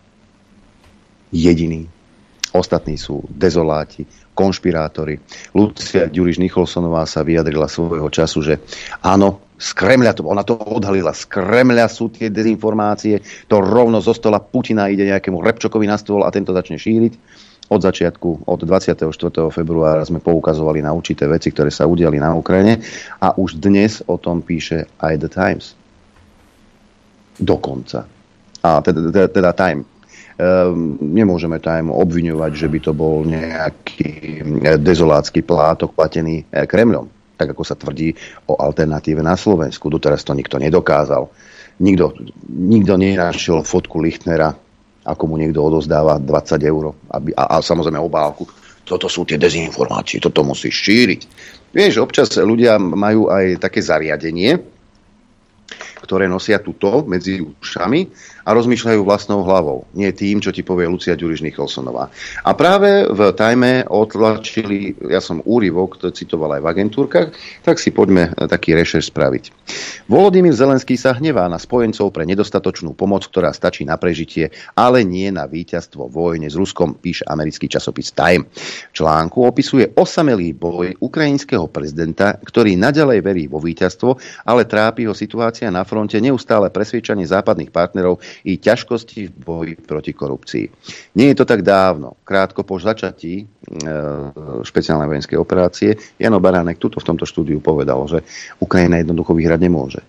jediný. 1.32 1.88
Ostatní 2.52 3.00
sú 3.00 3.24
dezoláti, 3.32 4.04
konšpirátori. 4.36 5.16
Lucia 5.56 6.04
Ďuriš 6.08 6.36
Nicholsonová 6.36 7.08
sa 7.08 7.24
vyjadrila 7.24 7.64
svojho 7.64 8.12
času, 8.12 8.44
že 8.44 8.54
áno, 9.00 9.40
z 9.56 9.70
Kremľa, 9.72 10.12
to, 10.12 10.22
ona 10.28 10.44
to 10.44 10.60
odhalila, 10.60 11.16
z 11.16 11.32
Kremľa 11.32 11.88
sú 11.88 12.12
tie 12.12 12.28
dezinformácie, 12.28 13.24
to 13.48 13.56
rovno 13.62 14.04
zo 14.04 14.12
stola 14.12 14.42
Putina 14.42 14.92
ide 14.92 15.08
nejakému 15.08 15.40
Repčokovi 15.40 15.88
na 15.88 15.96
stôl 15.96 16.28
a 16.28 16.34
tento 16.34 16.52
začne 16.52 16.76
šíriť. 16.76 17.14
Od 17.72 17.80
začiatku, 17.80 18.52
od 18.52 18.60
24. 18.68 19.08
februára 19.48 20.04
sme 20.04 20.20
poukazovali 20.20 20.84
na 20.84 20.92
určité 20.92 21.24
veci, 21.24 21.54
ktoré 21.54 21.72
sa 21.72 21.88
udiali 21.88 22.20
na 22.20 22.36
Ukrajine 22.36 22.84
a 23.16 23.32
už 23.32 23.56
dnes 23.56 24.04
o 24.04 24.20
tom 24.20 24.44
píše 24.44 24.92
aj 25.00 25.14
The 25.24 25.30
Times. 25.32 25.66
Dokonca. 27.40 28.04
A 28.60 28.68
teda, 28.84 29.08
teda, 29.08 29.28
teda 29.32 29.50
Time 29.56 29.91
nemôžeme 31.00 31.60
tam 31.60 31.92
obviňovať, 31.92 32.52
že 32.56 32.66
by 32.68 32.78
to 32.80 32.92
bol 32.96 33.22
nejaký 33.22 34.10
eh, 34.64 34.78
dezolácky 34.80 35.44
plátok 35.44 35.92
platený 35.94 36.48
eh, 36.48 36.64
Kremľom, 36.64 37.36
tak 37.36 37.52
ako 37.52 37.62
sa 37.62 37.76
tvrdí 37.76 38.14
o 38.48 38.56
alternatíve 38.56 39.20
na 39.20 39.36
Slovensku. 39.36 39.92
Doteraz 39.92 40.24
to 40.24 40.32
nikto 40.32 40.56
nedokázal. 40.56 41.28
Nikto, 41.82 42.14
nikto 42.48 42.94
nenašiel 43.00 43.64
fotku 43.64 43.98
Lichtnera, 43.98 44.54
ako 45.02 45.22
mu 45.26 45.34
niekto 45.40 45.58
odozdáva 45.58 46.20
20 46.20 46.62
eur 46.62 46.94
a, 47.10 47.18
a 47.34 47.56
samozrejme 47.58 47.98
obálku. 47.98 48.46
Toto 48.82 49.06
sú 49.06 49.22
tie 49.22 49.38
dezinformácie, 49.38 50.18
toto 50.18 50.42
musíš 50.42 50.74
šíriť. 50.74 51.20
Vieš, 51.72 52.02
občas 52.02 52.34
ľudia 52.36 52.76
majú 52.76 53.30
aj 53.30 53.62
také 53.62 53.80
zariadenie, 53.80 54.58
ktoré 56.02 56.26
nosia 56.26 56.58
tuto 56.58 57.06
medzi 57.06 57.40
ušami 57.40 58.10
a 58.42 58.50
rozmýšľajú 58.50 59.00
vlastnou 59.06 59.46
hlavou, 59.46 59.86
nie 59.94 60.10
tým, 60.10 60.42
čo 60.42 60.50
ti 60.50 60.66
povie 60.66 60.90
Lucia 60.90 61.14
Ďuriš 61.14 61.46
Nicholsonová. 61.46 62.10
A 62.42 62.50
práve 62.58 63.06
v 63.06 63.20
tajme 63.34 63.86
otlačili, 63.86 64.98
ja 65.06 65.22
som 65.22 65.42
úryvok, 65.46 65.98
to 66.02 66.10
citoval 66.10 66.58
aj 66.58 66.62
v 66.62 66.70
agentúrkach, 66.70 67.28
tak 67.62 67.78
si 67.78 67.94
poďme 67.94 68.30
e, 68.34 68.46
taký 68.50 68.74
rešer 68.74 69.02
spraviť. 69.02 69.54
Volodymyr 70.10 70.52
Zelenský 70.52 70.98
sa 70.98 71.14
hnevá 71.14 71.46
na 71.46 71.56
spojencov 71.56 72.10
pre 72.10 72.26
nedostatočnú 72.26 72.98
pomoc, 72.98 73.26
ktorá 73.30 73.54
stačí 73.54 73.86
na 73.86 73.94
prežitie, 73.96 74.50
ale 74.74 75.06
nie 75.06 75.30
na 75.30 75.46
víťazstvo 75.46 76.10
vojne 76.10 76.50
s 76.50 76.58
Ruskom, 76.58 76.98
píše 76.98 77.22
americký 77.26 77.70
časopis 77.70 78.10
Time. 78.12 78.46
V 78.90 78.92
článku 78.92 79.46
opisuje 79.46 79.94
osamelý 79.94 80.52
boj 80.58 80.98
ukrajinského 80.98 81.70
prezidenta, 81.70 82.36
ktorý 82.42 82.74
naďalej 82.74 83.18
verí 83.22 83.44
vo 83.46 83.62
víťazstvo, 83.62 84.18
ale 84.44 84.66
trápi 84.66 85.06
ho 85.06 85.14
situácia 85.14 85.70
na 85.70 85.86
fronte, 85.86 86.18
neustále 86.18 86.68
presviečanie 86.68 87.24
západných 87.24 87.70
partnerov, 87.70 88.20
i 88.44 88.58
ťažkosti 88.58 89.28
v 89.28 89.34
boji 89.34 89.74
proti 89.78 90.12
korupcii. 90.12 90.66
Nie 91.18 91.32
je 91.32 91.36
to 91.38 91.46
tak 91.48 91.64
dávno. 91.66 92.16
Krátko 92.24 92.64
po 92.66 92.80
začatí 92.80 93.42
e, 93.42 93.44
špeciálnej 94.64 95.08
vojenskej 95.08 95.38
operácie 95.38 95.96
Jano 96.16 96.38
Baránek 96.42 96.80
tuto 96.80 96.98
v 96.98 97.08
tomto 97.08 97.28
štúdiu 97.28 97.62
povedal, 97.62 98.02
že 98.08 98.24
Ukrajina 98.58 98.98
jednoducho 99.00 99.36
vyhrať 99.36 99.60
nemôže. 99.60 100.02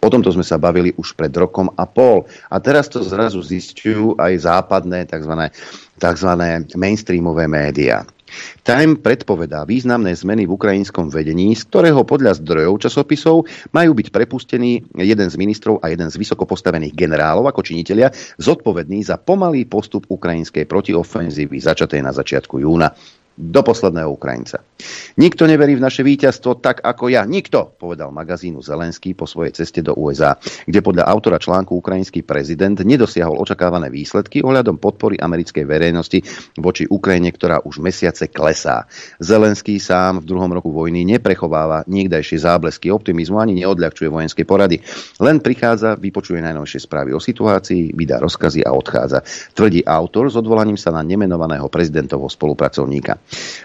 O 0.00 0.08
tomto 0.08 0.32
sme 0.32 0.40
sa 0.40 0.56
bavili 0.56 0.96
už 0.96 1.12
pred 1.12 1.28
rokom 1.36 1.68
a 1.76 1.84
pol. 1.84 2.24
A 2.48 2.56
teraz 2.56 2.88
to 2.88 3.04
zrazu 3.04 3.44
zistujú 3.44 4.16
aj 4.16 4.48
západné 4.48 5.04
tzv. 5.04 5.52
tzv. 6.00 6.30
mainstreamové 6.72 7.44
médiá. 7.44 8.08
Time 8.62 8.98
predpovedá 8.98 9.66
významné 9.68 10.14
zmeny 10.16 10.46
v 10.46 10.54
ukrajinskom 10.54 11.10
vedení, 11.10 11.52
z 11.54 11.66
ktorého 11.66 12.02
podľa 12.06 12.38
zdrojov 12.40 12.82
časopisov 12.86 13.44
majú 13.74 13.90
byť 13.96 14.08
prepustení 14.14 14.82
jeden 14.96 15.28
z 15.28 15.36
ministrov 15.36 15.82
a 15.82 15.90
jeden 15.90 16.08
z 16.08 16.16
vysoko 16.16 16.46
postavených 16.46 16.96
generálov 16.96 17.46
ako 17.50 17.60
činitelia 17.66 18.10
zodpovední 18.38 19.04
za 19.04 19.20
pomalý 19.20 19.66
postup 19.66 20.08
ukrajinskej 20.08 20.64
protiofenzívy 20.64 21.60
začatej 21.60 22.00
na 22.00 22.12
začiatku 22.14 22.62
júna 22.62 22.90
do 23.40 23.64
posledného 23.64 24.12
Ukrajinca. 24.12 24.60
Nikto 25.16 25.48
neverí 25.48 25.76
v 25.76 25.84
naše 25.84 26.04
víťazstvo 26.04 26.60
tak 26.60 26.84
ako 26.84 27.08
ja. 27.08 27.24
Nikto, 27.24 27.76
povedal 27.80 28.12
magazínu 28.12 28.60
Zelenský 28.60 29.16
po 29.16 29.24
svojej 29.24 29.56
ceste 29.56 29.80
do 29.80 29.96
USA, 29.96 30.36
kde 30.68 30.80
podľa 30.84 31.08
autora 31.08 31.40
článku 31.40 31.72
ukrajinský 31.76 32.20
prezident 32.20 32.76
nedosiahol 32.76 33.40
očakávané 33.40 33.88
výsledky 33.88 34.44
ohľadom 34.44 34.76
podpory 34.76 35.16
americkej 35.16 35.64
verejnosti 35.64 36.20
voči 36.60 36.84
Ukrajine, 36.88 37.32
ktorá 37.32 37.64
už 37.64 37.80
mesiace 37.80 38.28
klesá. 38.28 38.84
Zelenský 39.20 39.80
sám 39.80 40.20
v 40.20 40.28
druhom 40.28 40.52
roku 40.52 40.72
vojny 40.72 41.04
neprechováva 41.08 41.84
niekdajšie 41.88 42.44
záblesky 42.44 42.92
optimizmu 42.92 43.40
ani 43.40 43.64
neodľahčuje 43.64 44.08
vojenské 44.08 44.44
porady. 44.44 44.80
Len 45.20 45.40
prichádza, 45.40 45.96
vypočuje 45.96 46.40
najnovšie 46.44 46.80
správy 46.84 47.16
o 47.16 47.20
situácii, 47.20 47.96
vydá 47.96 48.20
rozkazy 48.20 48.64
a 48.64 48.72
odchádza. 48.72 49.24
Tvrdí 49.52 49.84
autor 49.84 50.32
s 50.32 50.36
odvolaním 50.36 50.80
sa 50.80 50.92
na 50.92 51.04
nemenovaného 51.04 51.68
prezidentovho 51.68 52.28
spolupracovníka. 52.28 53.20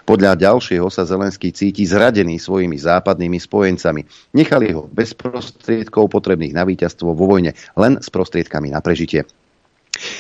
Podľa 0.06 0.38
ďalšieho 0.38 0.86
sa 0.94 1.06
Zelenský 1.06 1.50
cíti 1.50 1.86
zradený 1.86 2.38
svojimi 2.38 2.78
západnými 2.78 3.42
spojencami. 3.42 4.06
Nechali 4.38 4.74
ho 4.74 4.86
bez 4.86 5.18
prostriedkov 5.18 6.14
potrebných 6.14 6.54
na 6.54 6.64
víťazstvo 6.66 7.14
vo 7.14 7.26
vojne, 7.26 7.58
len 7.74 7.98
s 7.98 8.10
prostriedkami 8.14 8.70
na 8.70 8.82
prežitie. 8.82 9.26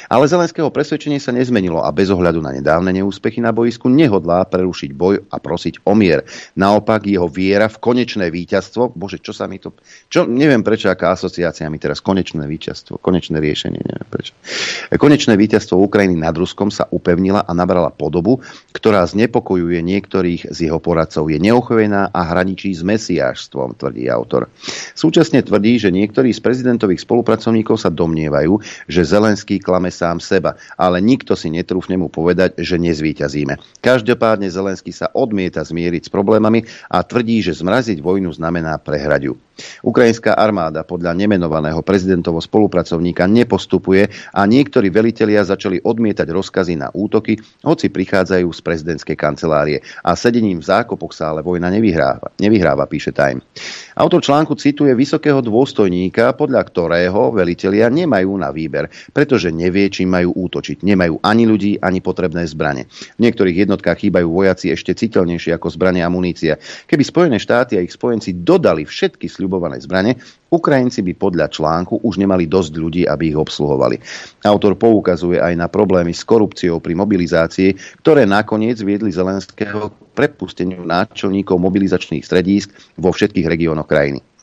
Ale 0.07 0.29
Zelenského 0.29 0.71
presvedčenie 0.71 1.19
sa 1.19 1.35
nezmenilo 1.35 1.83
a 1.83 1.91
bez 1.91 2.07
ohľadu 2.07 2.39
na 2.39 2.55
nedávne 2.55 2.95
neúspechy 2.95 3.43
na 3.43 3.51
boisku 3.51 3.91
nehodlá 3.91 4.47
prerušiť 4.47 4.91
boj 4.95 5.27
a 5.27 5.37
prosiť 5.41 5.83
o 5.83 5.93
mier. 5.97 6.23
Naopak 6.55 7.03
jeho 7.03 7.27
viera 7.27 7.67
v 7.67 7.81
konečné 7.81 8.31
víťazstvo, 8.31 8.95
bože, 8.95 9.19
čo 9.19 9.35
sa 9.35 9.51
mi 9.51 9.59
to... 9.59 9.75
Čo, 10.07 10.23
neviem 10.29 10.63
prečo, 10.63 10.87
aká 10.87 11.11
asociácia 11.11 11.67
mi 11.67 11.81
teraz 11.81 11.99
konečné 11.99 12.47
víťazstvo, 12.47 13.01
konečné 13.03 13.43
riešenie, 13.43 13.81
neviem 13.83 14.07
prečo. 14.07 14.31
Konečné 14.95 15.35
víťazstvo 15.35 15.75
Ukrajiny 15.81 16.15
nad 16.15 16.37
Ruskom 16.37 16.71
sa 16.71 16.87
upevnila 16.87 17.43
a 17.43 17.51
nabrala 17.51 17.91
podobu, 17.91 18.39
ktorá 18.71 19.03
znepokojuje 19.03 19.83
niektorých 19.83 20.53
z 20.53 20.57
jeho 20.71 20.79
poradcov. 20.79 21.27
Je 21.27 21.41
neochvená 21.41 22.13
a 22.15 22.21
hraničí 22.23 22.71
s 22.71 22.85
mesiášstvom, 22.85 23.75
tvrdí 23.75 24.07
autor. 24.07 24.47
Súčasne 24.95 25.43
tvrdí, 25.43 25.81
že 25.81 25.91
niektorí 25.91 26.31
z 26.31 26.39
prezidentových 26.39 27.03
spolupracovníkov 27.03 27.81
sa 27.81 27.91
domnievajú, 27.91 28.61
že 28.87 29.01
Zelenský 29.03 29.64
klame 29.65 29.89
sám 29.89 30.21
seba, 30.21 30.53
ale 30.77 31.01
nikto 31.01 31.33
si 31.33 31.49
netrúfne 31.49 31.97
mu 31.97 32.13
povedať, 32.13 32.61
že 32.61 32.77
nezvíťazíme. 32.77 33.81
Každopádne 33.81 34.45
Zelenský 34.53 34.93
sa 34.93 35.09
odmieta 35.09 35.65
zmieriť 35.65 36.05
s 36.05 36.13
problémami 36.13 36.61
a 36.93 37.01
tvrdí, 37.01 37.41
že 37.41 37.57
zmraziť 37.57 38.05
vojnu 38.05 38.29
znamená 38.29 38.77
prehrať 38.77 39.33
ju. 39.33 39.35
Ukrajinská 39.87 40.35
armáda 40.35 40.83
podľa 40.83 41.15
nemenovaného 41.15 41.79
prezidentovo 41.79 42.43
spolupracovníka 42.43 43.23
nepostupuje 43.23 44.11
a 44.35 44.43
niektorí 44.43 44.91
velitelia 44.91 45.47
začali 45.47 45.79
odmietať 45.79 46.27
rozkazy 46.27 46.75
na 46.75 46.91
útoky, 46.91 47.39
hoci 47.63 47.87
prichádzajú 47.87 48.51
z 48.51 48.59
prezidentskej 48.59 49.15
kancelárie 49.15 49.79
a 50.03 50.11
sedením 50.19 50.59
v 50.59 50.67
zákopoch 50.67 51.15
sa 51.15 51.31
ale 51.31 51.39
vojna 51.39 51.71
nevyhráva, 51.71 52.35
nevyhráva 52.35 52.83
píše 52.83 53.15
Time. 53.15 53.39
Autor 53.95 54.19
článku 54.19 54.59
cituje 54.59 54.91
vysokého 54.91 55.39
dôstojníka, 55.39 56.35
podľa 56.35 56.61
ktorého 56.67 57.31
velitelia 57.31 57.87
nemajú 57.87 58.35
na 58.35 58.51
výber, 58.51 58.91
pretože 59.15 59.54
nevie, 59.55 59.87
čím 59.87 60.11
majú 60.11 60.35
útočiť. 60.35 60.83
Nemajú 60.83 61.23
ani 61.23 61.47
ľudí, 61.47 61.79
ani 61.79 62.03
potrebné 62.03 62.43
zbrane. 62.45 62.91
V 63.15 63.23
niektorých 63.23 63.65
jednotkách 63.65 64.03
chýbajú 64.03 64.27
vojaci 64.27 64.75
ešte 64.75 64.91
citeľnejšie 64.91 65.55
ako 65.55 65.71
zbranie 65.71 66.03
a 66.03 66.11
munícia. 66.11 66.59
Keby 66.85 67.03
Spojené 67.07 67.37
štáty 67.39 67.79
a 67.79 67.83
ich 67.83 67.95
spojenci 67.95 68.43
dodali 68.43 68.83
všetky 68.83 69.31
sľubované 69.31 69.79
zbrane, 69.79 70.19
Ukrajinci 70.51 71.01
by 71.01 71.13
podľa 71.15 71.47
článku 71.51 72.03
už 72.05 72.21
nemali 72.21 72.45
dosť 72.45 72.73
ľudí, 72.75 73.03
aby 73.07 73.33
ich 73.33 73.39
obsluhovali. 73.39 73.97
Autor 74.45 74.77
poukazuje 74.77 75.41
aj 75.41 75.55
na 75.57 75.67
problémy 75.71 76.13
s 76.13 76.27
korupciou 76.27 76.83
pri 76.83 76.93
mobilizácii, 76.95 78.01
ktoré 78.03 78.27
nakoniec 78.27 78.77
viedli 78.83 79.09
Zelenského 79.09 79.91
k 79.91 79.95
prepusteniu 80.15 80.83
náčelníkov 80.83 81.59
mobilizačných 81.59 82.23
stredísk 82.23 82.71
vo 82.95 83.11
všetkých 83.11 83.47
regiónoch 83.47 83.87
krajiny. 83.87 84.34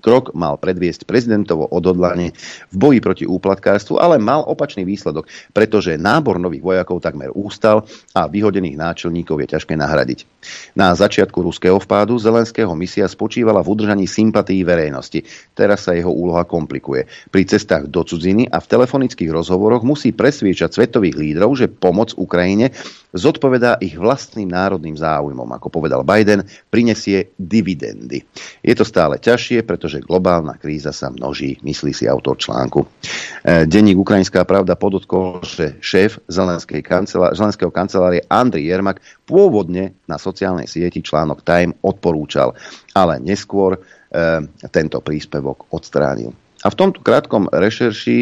Krok 0.00 0.32
mal 0.32 0.56
predviesť 0.56 1.04
prezidentovo 1.04 1.68
odhodlanie 1.68 2.32
v 2.72 2.76
boji 2.76 2.98
proti 3.04 3.24
úplatkárstvu, 3.28 4.00
ale 4.00 4.16
mal 4.16 4.42
opačný 4.42 4.82
výsledok, 4.88 5.28
pretože 5.52 6.00
nábor 6.00 6.40
nových 6.40 6.64
vojakov 6.64 7.04
takmer 7.04 7.28
ústal 7.36 7.84
a 8.16 8.26
vyhodených 8.26 8.80
náčelníkov 8.80 9.44
je 9.44 9.48
ťažké 9.56 9.76
nahradiť. 9.76 10.24
Na 10.72 10.96
začiatku 10.96 11.44
ruského 11.44 11.76
vpádu 11.76 12.16
Zelenského 12.16 12.72
misia 12.72 13.04
spočívala 13.04 13.60
v 13.60 13.70
udržaní 13.76 14.06
sympatí 14.08 14.64
verejnosti. 14.64 15.22
Teraz 15.52 15.84
sa 15.84 15.92
jeho 15.92 16.10
úloha 16.10 16.48
komplikuje. 16.48 17.04
Pri 17.28 17.42
cestách 17.44 17.88
do 17.92 18.00
cudziny 18.06 18.48
a 18.48 18.58
v 18.58 18.70
telefonických 18.70 19.28
rozhovoroch 19.28 19.84
musí 19.84 20.16
presviečať 20.16 20.72
svetových 20.72 21.16
lídrov, 21.18 21.52
že 21.58 21.68
pomoc 21.68 22.16
Ukrajine 22.16 22.72
zodpovedá 23.10 23.82
ich 23.82 23.98
vlastným 23.98 24.46
národným 24.46 24.94
záujmom. 24.94 25.50
Ako 25.58 25.66
povedal 25.66 26.06
Biden, 26.06 26.46
prinesie 26.70 27.34
dividendy. 27.34 28.22
Je 28.62 28.74
to 28.78 28.86
stále 28.86 29.18
ťažšie, 29.18 29.66
pretože 29.66 29.89
globálna 29.98 30.54
kríza 30.54 30.94
sa 30.94 31.10
množí, 31.10 31.58
myslí 31.66 31.90
si 31.90 32.06
autor 32.06 32.38
článku. 32.38 32.86
E, 32.86 33.66
denník 33.66 33.98
Ukrajinská 33.98 34.46
pravda 34.46 34.78
podotkol, 34.78 35.42
že 35.42 35.74
šéf 35.82 36.22
Zelenského 36.30 37.74
kancelárie 37.74 38.22
Andriy 38.30 38.70
Jermak 38.70 39.02
pôvodne 39.26 39.98
na 40.06 40.22
sociálnej 40.22 40.70
sieti 40.70 41.02
článok 41.02 41.42
Time 41.42 41.74
odporúčal, 41.82 42.54
ale 42.94 43.18
neskôr 43.18 43.74
e, 43.74 43.80
tento 44.70 45.02
príspevok 45.02 45.66
odstránil. 45.74 46.30
A 46.62 46.70
v 46.70 46.78
tomto 46.78 47.02
krátkom 47.02 47.50
rešerši 47.50 48.18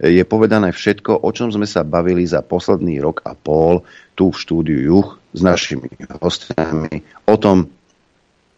je 0.00 0.24
povedané 0.24 0.72
všetko, 0.72 1.20
o 1.20 1.28
čom 1.28 1.52
sme 1.52 1.68
sa 1.68 1.84
bavili 1.84 2.24
za 2.24 2.40
posledný 2.40 3.04
rok 3.04 3.20
a 3.28 3.36
pol 3.36 3.84
tu 4.16 4.32
v 4.32 4.40
štúdiu 4.40 4.80
Juch 4.80 5.20
s 5.36 5.40
našimi 5.44 5.92
hostiami 6.24 7.28
o 7.28 7.36
tom, 7.36 7.68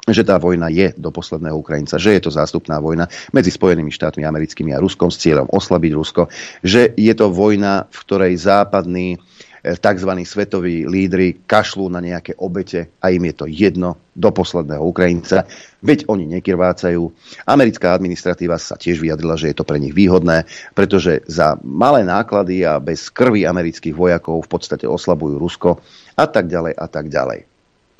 že 0.02 0.26
tá 0.26 0.34
vojna 0.34 0.66
je 0.66 0.90
do 0.98 1.14
posledného 1.14 1.54
Ukrajinca, 1.54 1.94
že 1.94 2.18
je 2.18 2.22
to 2.26 2.34
zástupná 2.34 2.82
vojna 2.82 3.06
medzi 3.30 3.54
Spojenými 3.54 3.94
štátmi 3.94 4.26
americkými 4.26 4.74
a 4.74 4.82
Ruskom 4.82 5.14
s 5.14 5.22
cieľom 5.22 5.46
oslabiť 5.46 5.92
Rusko, 5.94 6.26
že 6.66 6.90
je 6.98 7.14
to 7.14 7.30
vojna, 7.30 7.86
v 7.86 7.98
ktorej 8.02 8.34
západní 8.34 9.22
tzv. 9.62 10.10
svetoví 10.26 10.90
lídry 10.90 11.46
kašľú 11.46 11.86
na 11.86 12.02
nejaké 12.02 12.34
obete 12.34 12.90
a 12.98 13.14
im 13.14 13.30
je 13.30 13.34
to 13.38 13.46
jedno 13.46 13.94
do 14.10 14.34
posledného 14.34 14.82
Ukrajinca, 14.82 15.46
veď 15.86 16.10
oni 16.10 16.26
nekrvácajú. 16.26 17.06
Americká 17.46 17.94
administratíva 17.94 18.58
sa 18.58 18.74
tiež 18.74 18.98
vyjadrila, 18.98 19.38
že 19.38 19.54
je 19.54 19.56
to 19.56 19.64
pre 19.64 19.78
nich 19.78 19.94
výhodné, 19.94 20.50
pretože 20.74 21.22
za 21.30 21.54
malé 21.62 22.02
náklady 22.02 22.66
a 22.66 22.82
bez 22.82 23.06
krvi 23.06 23.46
amerických 23.46 23.94
vojakov 23.94 24.42
v 24.42 24.50
podstate 24.50 24.84
oslabujú 24.90 25.38
Rusko 25.38 25.78
a 26.18 26.26
tak 26.26 26.50
ďalej 26.50 26.74
a 26.74 26.86
tak 26.90 27.06
ďalej. 27.06 27.51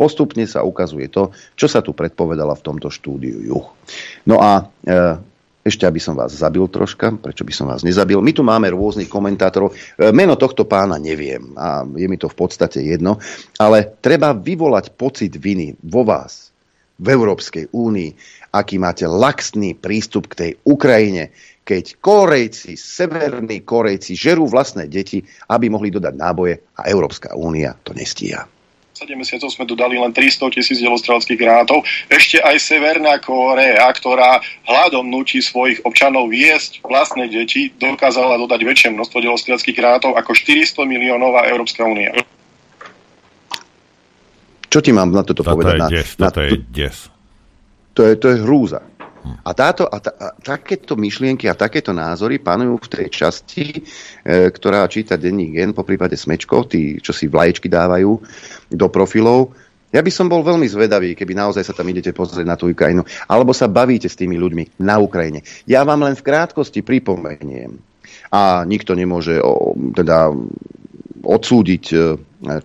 Postupne 0.02 0.42
sa 0.50 0.66
ukazuje 0.66 1.06
to, 1.06 1.30
čo 1.54 1.70
sa 1.70 1.78
tu 1.78 1.94
predpovedala 1.94 2.58
v 2.58 2.64
tomto 2.66 2.90
štúdiu 2.90 3.38
Juch. 3.38 3.70
No 4.26 4.42
a 4.42 4.66
e, 4.82 5.14
ešte, 5.62 5.86
aby 5.86 6.02
som 6.02 6.18
vás 6.18 6.34
zabil 6.34 6.66
troška, 6.66 7.14
prečo 7.22 7.46
by 7.46 7.54
som 7.54 7.70
vás 7.70 7.86
nezabil. 7.86 8.18
My 8.18 8.34
tu 8.34 8.42
máme 8.42 8.66
rôznych 8.74 9.06
komentátorov. 9.06 9.70
E, 9.70 10.10
meno 10.10 10.34
tohto 10.34 10.66
pána 10.66 10.98
neviem 10.98 11.54
a 11.54 11.86
je 11.86 12.10
mi 12.10 12.18
to 12.18 12.26
v 12.26 12.34
podstate 12.34 12.82
jedno, 12.82 13.22
ale 13.62 13.94
treba 14.02 14.34
vyvolať 14.34 14.98
pocit 14.98 15.38
viny 15.38 15.78
vo 15.86 16.02
vás, 16.02 16.50
v 16.98 17.06
Európskej 17.06 17.70
únii, 17.70 18.10
aký 18.50 18.82
máte 18.82 19.06
laxný 19.06 19.78
prístup 19.78 20.30
k 20.30 20.34
tej 20.34 20.50
Ukrajine, 20.66 21.30
keď 21.62 22.02
Korejci, 22.02 22.74
severní 22.74 23.62
Korejci 23.62 24.18
žerú 24.18 24.50
vlastné 24.50 24.90
deti, 24.90 25.22
aby 25.46 25.70
mohli 25.70 25.94
dodať 25.94 26.14
náboje 26.18 26.58
a 26.74 26.90
Európska 26.90 27.38
únia 27.38 27.78
to 27.86 27.94
nestíha. 27.94 28.61
7 28.92 29.08
mesiacov 29.16 29.48
sme 29.48 29.64
dodali 29.64 29.96
len 29.96 30.12
300 30.12 30.52
tisíc 30.52 30.76
delostrelských 30.84 31.40
granátov. 31.40 31.80
Ešte 32.12 32.44
aj 32.44 32.60
Severná 32.60 33.16
Kórea, 33.16 33.88
ktorá 33.88 34.44
hľadom 34.68 35.08
nutí 35.08 35.40
svojich 35.40 35.80
občanov 35.88 36.28
viesť 36.28 36.84
vlastné 36.84 37.32
deti, 37.32 37.72
dokázala 37.80 38.36
dodať 38.36 38.60
väčšie 38.60 38.88
množstvo 38.92 39.18
delostrelských 39.24 39.76
granátov 39.80 40.12
ako 40.20 40.36
400 40.36 40.84
miliónová 40.84 41.48
Európska 41.48 41.88
únia. 41.88 42.12
Čo 44.68 44.84
ti 44.84 44.92
mám 44.92 45.08
na 45.08 45.24
toto, 45.24 45.40
toto 45.40 45.56
povedať? 45.56 45.88
Je 45.88 45.96
des, 46.00 46.10
na, 46.20 46.28
toto 46.28 46.40
je 46.44 46.56
des. 46.68 46.96
To 47.92 48.00
je, 48.08 48.12
to 48.16 48.26
je 48.32 48.36
hrúza. 48.44 48.80
A, 49.22 49.50
táto, 49.54 49.86
a, 49.86 50.02
ta, 50.02 50.10
a 50.18 50.26
takéto 50.34 50.98
myšlienky 50.98 51.46
a 51.46 51.54
takéto 51.54 51.94
názory 51.94 52.42
panujú 52.42 52.74
v 52.82 52.90
tej 52.90 53.06
časti, 53.10 53.66
e, 53.70 53.80
ktorá 54.50 54.86
číta 54.90 55.14
denní 55.14 55.54
gen, 55.54 55.70
po 55.70 55.86
prípade 55.86 56.18
smečko, 56.18 56.66
tí, 56.66 56.98
čo 56.98 57.14
si 57.14 57.30
vlaječky 57.30 57.70
dávajú 57.70 58.10
do 58.74 58.86
profilov. 58.90 59.54
Ja 59.94 60.02
by 60.02 60.10
som 60.10 60.26
bol 60.26 60.42
veľmi 60.42 60.66
zvedavý, 60.66 61.14
keby 61.14 61.38
naozaj 61.38 61.62
sa 61.62 61.76
tam 61.76 61.86
idete 61.86 62.10
pozrieť 62.10 62.46
na 62.48 62.58
tú 62.58 62.66
Ukrajinu, 62.66 63.06
alebo 63.30 63.54
sa 63.54 63.70
bavíte 63.70 64.10
s 64.10 64.18
tými 64.18 64.40
ľuďmi 64.40 64.82
na 64.82 64.98
Ukrajine. 64.98 65.44
Ja 65.68 65.86
vám 65.86 66.02
len 66.02 66.18
v 66.18 66.26
krátkosti 66.26 66.82
pripomeniem, 66.82 67.78
a 68.32 68.64
nikto 68.64 68.96
nemôže 68.96 69.36
o, 69.44 69.76
teda 69.92 70.32
odsúdiť 71.20 71.84
e, 71.92 71.96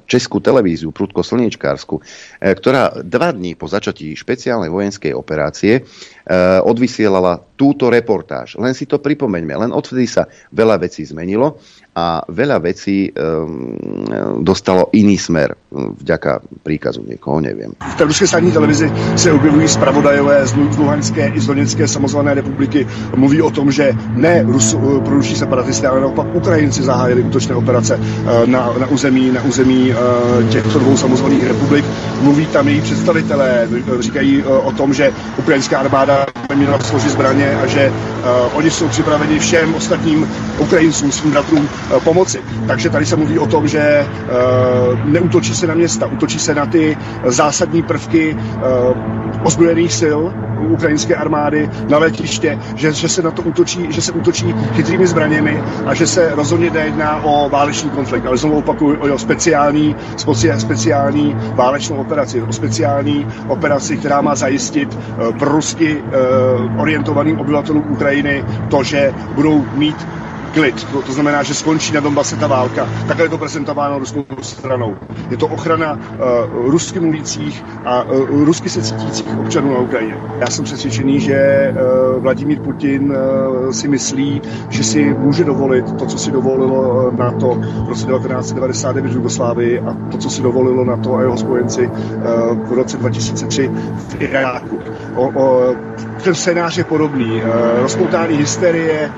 českú 0.10 0.42
televíziu, 0.42 0.90
prudko 0.90 1.22
slniečkársku, 1.22 1.96
e, 1.98 2.02
ktorá 2.54 3.02
dva 3.06 3.30
dní 3.32 3.54
po 3.54 3.70
začatí 3.70 4.18
špeciálnej 4.18 4.74
vojenskej 4.74 5.14
operácie 5.14 5.74
e, 5.80 5.82
odvysielala 6.66 7.40
túto 7.58 7.90
reportáž. 7.90 8.58
Len 8.62 8.78
si 8.78 8.86
to 8.86 9.02
pripomeňme, 9.02 9.54
len 9.58 9.72
odvtedy 9.74 10.06
sa 10.06 10.30
veľa 10.54 10.78
vecí 10.82 11.02
zmenilo 11.06 11.58
a 11.98 12.22
veľa 12.30 12.62
vecí 12.62 13.10
um, 13.10 13.74
dostalo 14.46 14.94
iný 14.94 15.18
smer 15.18 15.58
vďaka 15.74 16.46
príkazu 16.62 17.02
někoho, 17.02 17.42
nevím. 17.42 17.74
V 17.98 18.02
ruské 18.02 18.28
státní 18.28 18.52
televizi 18.52 18.92
se 19.16 19.34
objevují 19.34 19.68
zpravodajové 19.68 20.48
z 20.48 20.54
Luhanské 20.78 21.28
i 21.34 21.40
z 21.42 21.48
Donetské 21.48 21.88
samozvané 21.88 22.34
republiky. 22.34 22.88
Mluví 23.16 23.42
o 23.42 23.50
tom, 23.50 23.72
že 23.72 23.98
ne 24.14 24.46
Rusu, 24.46 25.02
proruší 25.02 25.36
separatisté, 25.36 25.88
ale 25.88 26.02
naopak 26.02 26.30
Ukrajinci 26.38 26.84
zahájili 26.84 27.24
útočné 27.24 27.56
operace 27.56 28.00
na, 28.46 28.70
na 28.78 28.88
území, 28.88 29.34
na 29.34 29.42
území 29.42 29.67
uh, 29.76 30.50
těchto 30.50 30.80
dvou 30.80 30.98
samozvaných 30.98 31.48
republik. 31.48 31.86
Mluví 32.22 32.46
tam 32.46 32.68
její 32.68 32.82
představitelé, 32.82 33.68
říkají 34.00 34.44
uh, 34.44 34.68
o 34.68 34.72
tom, 34.72 34.94
že 34.94 35.12
ukrajinská 35.38 35.80
armáda 35.80 36.26
měla 36.56 36.80
složit 36.80 37.12
zbraně 37.12 37.58
a 37.64 37.68
že 37.68 37.92
oni 38.54 38.72
jsou 38.72 38.88
připraveni 38.88 39.40
všem 39.40 39.76
ostatním 39.76 40.28
Ukrajincům, 40.60 41.12
svým 41.12 41.32
bratrům 41.32 41.70
Eh, 41.96 42.00
pomoci. 42.00 42.40
Takže 42.68 42.90
tady 42.90 43.06
se 43.06 43.16
mluví 43.16 43.40
o 43.40 43.48
tom, 43.48 43.68
že 43.68 43.80
eh, 43.80 44.06
neutočí 45.06 45.56
se 45.56 45.68
na 45.68 45.74
města, 45.76 46.06
utočí 46.08 46.40
se 46.40 46.56
na 46.56 46.66
ty 46.66 46.98
zásadní 47.26 47.84
prvky 47.84 48.36
eh, 48.38 48.60
ozbrojených 49.44 49.94
sil 50.02 50.20
ukrajinské 50.70 51.16
armády 51.16 51.70
na 51.90 51.98
letiště, 51.98 52.60
že, 52.76 52.92
že 52.94 53.10
se 53.10 53.22
na 53.22 53.32
to 53.32 53.42
útočí, 53.42 53.88
že 53.90 54.02
se 54.02 54.12
útočí 54.12 54.56
chytrými 54.74 55.08
zbraněmi 55.08 55.64
a 55.86 55.94
že 55.94 56.08
se 56.08 56.32
rozhodně 56.36 56.70
nejedná 56.72 57.24
o 57.24 57.50
válečný 57.50 57.90
konflikt, 57.90 58.26
ale 58.26 58.38
znovu 58.38 58.58
opakuju 58.58 59.14
o 59.14 59.18
speciální, 59.18 59.57
speciální 60.58 61.38
válečnou 61.56 61.98
operaci, 61.98 62.42
speciální 62.52 63.28
operaci, 63.46 63.98
která 63.98 64.22
má 64.22 64.36
zajistit 64.36 64.98
pro 65.38 65.50
rusky 65.52 66.04
orientovaným 66.76 67.38
obyvatelům 67.40 67.84
Ukrajiny 67.88 68.46
to, 68.68 68.84
že 68.84 69.14
budou 69.32 69.70
mít 69.74 70.08
klid. 70.58 70.88
To, 71.06 71.14
znamená, 71.14 71.44
že 71.44 71.54
skončí 71.54 71.94
na 71.94 72.00
Donbase 72.02 72.36
ta 72.36 72.48
válka. 72.48 72.90
Takhle 73.08 73.26
je 73.26 73.30
to 73.30 73.38
prezentováno 73.38 74.00
ruskou 74.00 74.26
stranou. 74.42 74.98
Je 75.30 75.38
to 75.38 75.48
ochrana 75.48 75.94
uh, 75.94 76.72
rusky 76.72 77.00
mluvících 77.00 77.66
a 77.86 78.04
uh, 78.04 78.44
rusky 78.46 78.70
se 78.70 78.82
cítících 78.82 79.38
občanů 79.38 79.74
na 79.74 79.80
Ukrajině. 79.80 80.18
Já 80.40 80.50
jsem 80.50 80.66
přesvědčený, 80.66 81.20
že 81.20 81.38
uh, 81.72 82.22
Vladimír 82.24 82.60
Putin 82.60 83.12
uh, 83.12 83.72
si 83.72 83.88
myslí, 83.88 84.42
že 84.70 84.84
si 84.84 85.14
může 85.14 85.44
dovolit 85.44 85.92
to, 85.92 86.06
co 86.06 86.18
si 86.18 86.32
dovolilo 86.32 87.12
na 87.18 87.32
to 87.32 87.48
v 87.86 87.90
roce 87.90 88.06
1999 88.08 89.12
v 89.12 89.16
Jugoslávii 89.16 89.80
a 89.80 89.98
to, 90.12 90.18
co 90.18 90.30
si 90.30 90.42
dovolilo 90.42 90.86
na 90.86 90.98
to 90.98 91.16
a 91.16 91.22
jeho 91.22 91.38
spojenci 91.38 91.88
uh, 91.88 91.94
v 92.70 92.72
roce 92.74 92.98
2003 92.98 93.72
v 94.10 94.22
Iráku. 94.22 94.80
O, 95.16 95.32
o, 95.36 95.76
ten 96.24 96.36
scénář 96.36 96.78
je 96.78 96.84
podobný. 96.84 97.42
Uh, 97.42 97.82
rozpoutání 97.82 98.38
hysterie, 98.38 99.12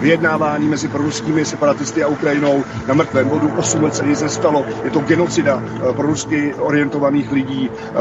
vyjednávání 0.00 0.69
mezi 0.70 0.88
proruskými 0.88 1.44
separatisty 1.44 2.02
a 2.02 2.08
Ukrajinou 2.08 2.64
na 2.86 2.94
mrtvém 2.94 3.28
bodu. 3.28 3.50
8 3.58 3.82
let 3.82 3.94
se 3.94 4.06
nic 4.06 4.22
nestalo. 4.22 4.64
Je 4.84 4.90
to 4.90 5.00
genocida 5.00 5.62
eh, 5.62 5.92
pro 5.92 6.06
rusky 6.06 6.54
orientovaných 6.54 7.32
lidí. 7.32 7.70
Eh, 7.70 7.94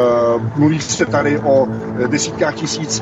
mluví 0.55 0.79
se 0.79 1.05
tady 1.05 1.39
o 1.39 1.67
desítkách 2.07 2.55
tisíc 2.55 3.01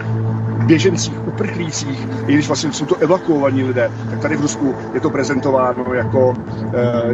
běžencích, 0.67 1.27
uprchlících, 1.27 2.07
i 2.27 2.33
když 2.33 2.47
vlastně 2.47 2.71
jsou 2.71 2.85
to 2.85 2.95
evakuovaní 2.95 3.63
lidé, 3.63 3.91
tak 4.09 4.19
tady 4.19 4.37
v 4.37 4.41
Rusku 4.41 4.75
je 4.93 4.99
to 4.99 5.09
prezentováno 5.09 5.93
jako, 5.93 6.33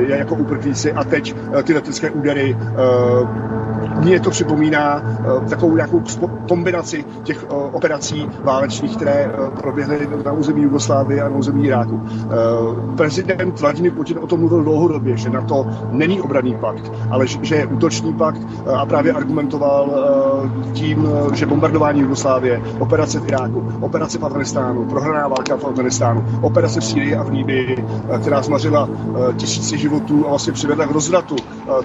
jako 0.07 0.35
uprchlíci 0.35 0.93
a 0.93 1.03
teď 1.03 1.35
ty 1.63 1.73
letecké 1.73 2.11
údery 2.11 2.57
mně 3.99 4.19
to 4.19 4.29
připomíná 4.29 5.03
takovou 5.49 5.75
nějakou 5.75 6.03
kombinaci 6.47 7.05
těch 7.23 7.45
operací 7.49 8.29
válečných, 8.43 8.95
které 8.95 9.31
proběhly 9.61 10.07
na 10.25 10.31
území 10.31 10.61
Jugoslávie 10.61 11.21
a 11.21 11.29
na 11.29 11.35
území 11.35 11.65
Iráku. 11.65 12.01
Prezident 12.97 13.59
Vladimir 13.59 13.91
Putin 13.91 14.19
o 14.21 14.27
tom 14.27 14.39
mluvil 14.39 14.63
dlouhodobě, 14.63 15.17
že 15.17 15.29
na 15.29 15.41
to 15.41 15.67
není 15.91 16.21
obraný 16.21 16.55
pakt, 16.55 16.91
ale 17.09 17.27
že 17.27 17.55
je 17.55 17.65
útočný 17.65 18.13
pakt 18.13 18.41
a 18.75 18.85
právě 18.85 19.13
argumentoval 19.13 19.89
tím, 20.73 21.07
že 21.33 21.45
bombardování 21.45 22.01
Jugoslávie, 22.01 22.61
operace 22.79 23.19
v 23.19 23.27
Iráku, 23.27 23.42
operace 23.81 24.17
v 24.17 24.25
Afganistánu, 24.25 24.85
prohraná 24.85 25.27
válka 25.27 25.57
v 25.57 25.65
Afganistánu, 25.65 26.39
operace 26.41 26.79
v 26.79 26.85
Sýrii 26.85 27.15
a 27.15 27.23
v 27.23 27.29
Líbii, 27.29 27.85
která 28.21 28.41
zmařila 28.41 28.89
tisíce 29.37 29.77
životů 29.77 30.25
a 30.25 30.29
vlastně 30.29 30.53
přivedla 30.53 30.85
k 30.87 30.91
rozvratu 30.91 31.35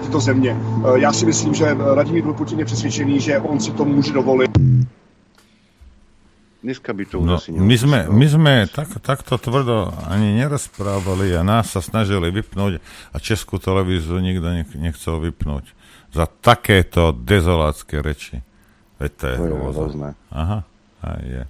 tyto 0.01 0.19
země. 0.19 0.57
Já 0.95 1.13
si 1.13 1.25
myslím, 1.25 1.53
že 1.53 1.73
Vladimír 1.73 2.23
Putin 2.23 2.59
je 2.59 2.65
přesvědčený, 2.65 3.19
že 3.19 3.39
on 3.39 3.59
si 3.59 3.71
to 3.71 3.85
může 3.85 4.13
dovolit. 4.13 4.51
Dneska 6.63 6.91
by 6.93 7.05
to 7.07 7.23
no, 7.23 7.39
my 7.55 7.75
sme, 7.79 8.11
my 8.11 8.27
sme 8.27 8.53
tak, 8.67 8.91
takto 8.99 9.39
tvrdo 9.39 9.95
ani 10.11 10.35
nerozprávali 10.43 11.31
a 11.31 11.39
nás 11.39 11.71
sa 11.71 11.79
snažili 11.79 12.35
vypnúť 12.35 12.83
a 13.15 13.17
Českú 13.23 13.63
televíziu 13.63 14.19
nikto 14.19 14.43
nech, 14.51 14.67
nechcel 14.75 15.23
vypnúť 15.23 15.71
za 16.11 16.27
takéto 16.27 17.15
dezolátske 17.15 18.03
reči. 18.03 18.43
Veď 18.99 19.11
to 19.15 19.25
je 19.31 19.35
To 19.39 19.45
je 19.47 19.55
hrozné. 19.71 20.09
Aha, 20.35 20.67
aj 21.03 21.21
je. 21.23 21.43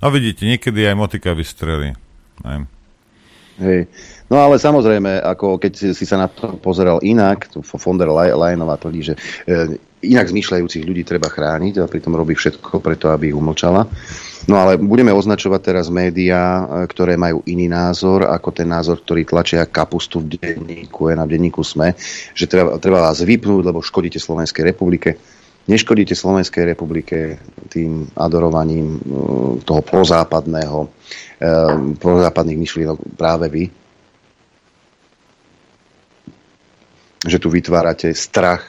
No 0.00 0.08
vidíte, 0.08 0.48
niekedy 0.48 0.88
aj 0.88 0.96
motika 0.96 1.30
vystrelí. 1.36 1.94
Aj. 2.42 2.64
Hej. 3.60 3.92
No 4.32 4.40
ale 4.40 4.56
samozrejme, 4.56 5.20
ako 5.20 5.60
keď 5.60 5.92
si 5.92 6.04
sa 6.08 6.16
na 6.16 6.32
to 6.32 6.56
pozeral 6.56 6.96
inak, 7.04 7.52
tu 7.52 7.60
von 7.60 8.00
der 8.00 8.08
Leyenová 8.08 8.80
tvrdí, 8.80 9.12
že 9.12 9.14
e, 9.44 9.76
inak 10.00 10.32
zmýšľajúcich 10.32 10.80
ľudí 10.88 11.04
treba 11.04 11.28
chrániť 11.28 11.84
a 11.84 11.90
pritom 11.90 12.16
robí 12.16 12.32
všetko 12.32 12.80
preto, 12.80 13.12
aby 13.12 13.28
ich 13.28 13.36
umlčala. 13.36 13.84
No 14.48 14.56
ale 14.56 14.80
budeme 14.80 15.12
označovať 15.12 15.60
teraz 15.60 15.92
médiá, 15.92 16.64
e, 16.64 16.88
ktoré 16.88 17.20
majú 17.20 17.44
iný 17.44 17.68
názor 17.68 18.24
ako 18.32 18.48
ten 18.48 18.72
názor, 18.72 19.04
ktorý 19.04 19.28
tlačia 19.28 19.68
kapustu 19.68 20.24
v 20.24 20.40
denníku, 20.40 21.12
je 21.12 21.14
na 21.20 21.28
denníku 21.28 21.60
SME, 21.60 21.92
že 22.32 22.48
treba, 22.48 22.80
treba 22.80 23.04
vás 23.04 23.20
vypnúť, 23.20 23.60
lebo 23.60 23.84
škodíte 23.84 24.16
Slovenskej 24.16 24.72
republike. 24.72 25.20
Neškodíte 25.70 26.18
Slovenskej 26.18 26.66
republike 26.66 27.38
tým 27.70 28.10
adorovaním 28.18 28.98
e, 28.98 29.00
toho 29.62 29.86
prozápadného, 29.86 30.82
e, 30.82 30.88
prozápadných 31.94 32.58
myšlienok 32.58 32.98
práve 33.14 33.46
vy. 33.46 33.64
Že 37.22 37.38
tu 37.38 37.48
vytvárate 37.54 38.10
strach, 38.18 38.66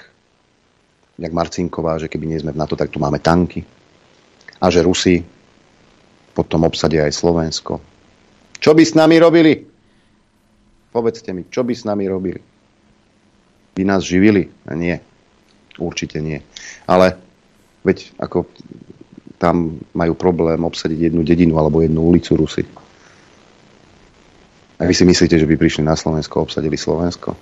jak 1.17 1.33
Marcinková, 1.33 1.97
že 1.97 2.05
keby 2.05 2.29
nie 2.29 2.37
sme 2.37 2.53
v 2.53 2.61
NATO, 2.61 2.77
tak 2.77 2.93
tu 2.93 3.01
máme 3.01 3.17
tanky. 3.17 3.65
A 4.61 4.69
že 4.69 4.85
Rusi 4.85 5.25
potom 6.37 6.69
obsadia 6.69 7.09
aj 7.09 7.17
Slovensko. 7.17 7.81
Čo 8.61 8.77
by 8.77 8.83
s 8.85 8.93
nami 8.93 9.17
robili? 9.17 9.57
Povedzte 10.93 11.33
mi, 11.33 11.49
čo 11.49 11.65
by 11.65 11.73
s 11.73 11.81
nami 11.81 12.05
robili? 12.05 12.37
By 13.73 13.89
nás 13.89 14.05
živili? 14.05 14.53
A 14.69 14.77
nie. 14.77 15.01
Určite 15.79 16.19
nie. 16.19 16.43
Ale 16.89 17.15
veď 17.85 18.11
ako 18.19 18.49
tam 19.41 19.81
majú 19.97 20.13
problém 20.13 20.61
obsadiť 20.61 21.09
jednu 21.09 21.25
dedinu 21.25 21.57
alebo 21.57 21.81
jednu 21.81 22.01
ulicu 22.03 22.37
Rusy. 22.37 22.63
A 24.81 24.85
vy 24.85 24.93
si 24.97 25.05
myslíte, 25.05 25.37
že 25.37 25.45
by 25.45 25.55
prišli 25.57 25.85
na 25.85 25.93
Slovensko 25.93 26.41
a 26.41 26.45
obsadili 26.45 26.77
Slovensko? 26.77 27.37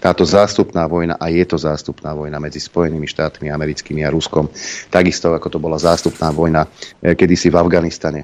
Táto 0.00 0.24
zástupná 0.28 0.84
vojna, 0.84 1.16
a 1.16 1.32
je 1.32 1.44
to 1.48 1.56
zástupná 1.56 2.12
vojna 2.12 2.36
medzi 2.36 2.60
Spojenými 2.60 3.08
štátmi 3.08 3.48
americkými 3.48 4.04
a 4.04 4.12
Ruskom, 4.12 4.52
takisto 4.92 5.32
ako 5.32 5.48
to 5.48 5.58
bola 5.60 5.80
zástupná 5.80 6.28
vojna 6.28 6.68
kedysi 7.00 7.48
v 7.48 7.56
Afganistane, 7.56 8.20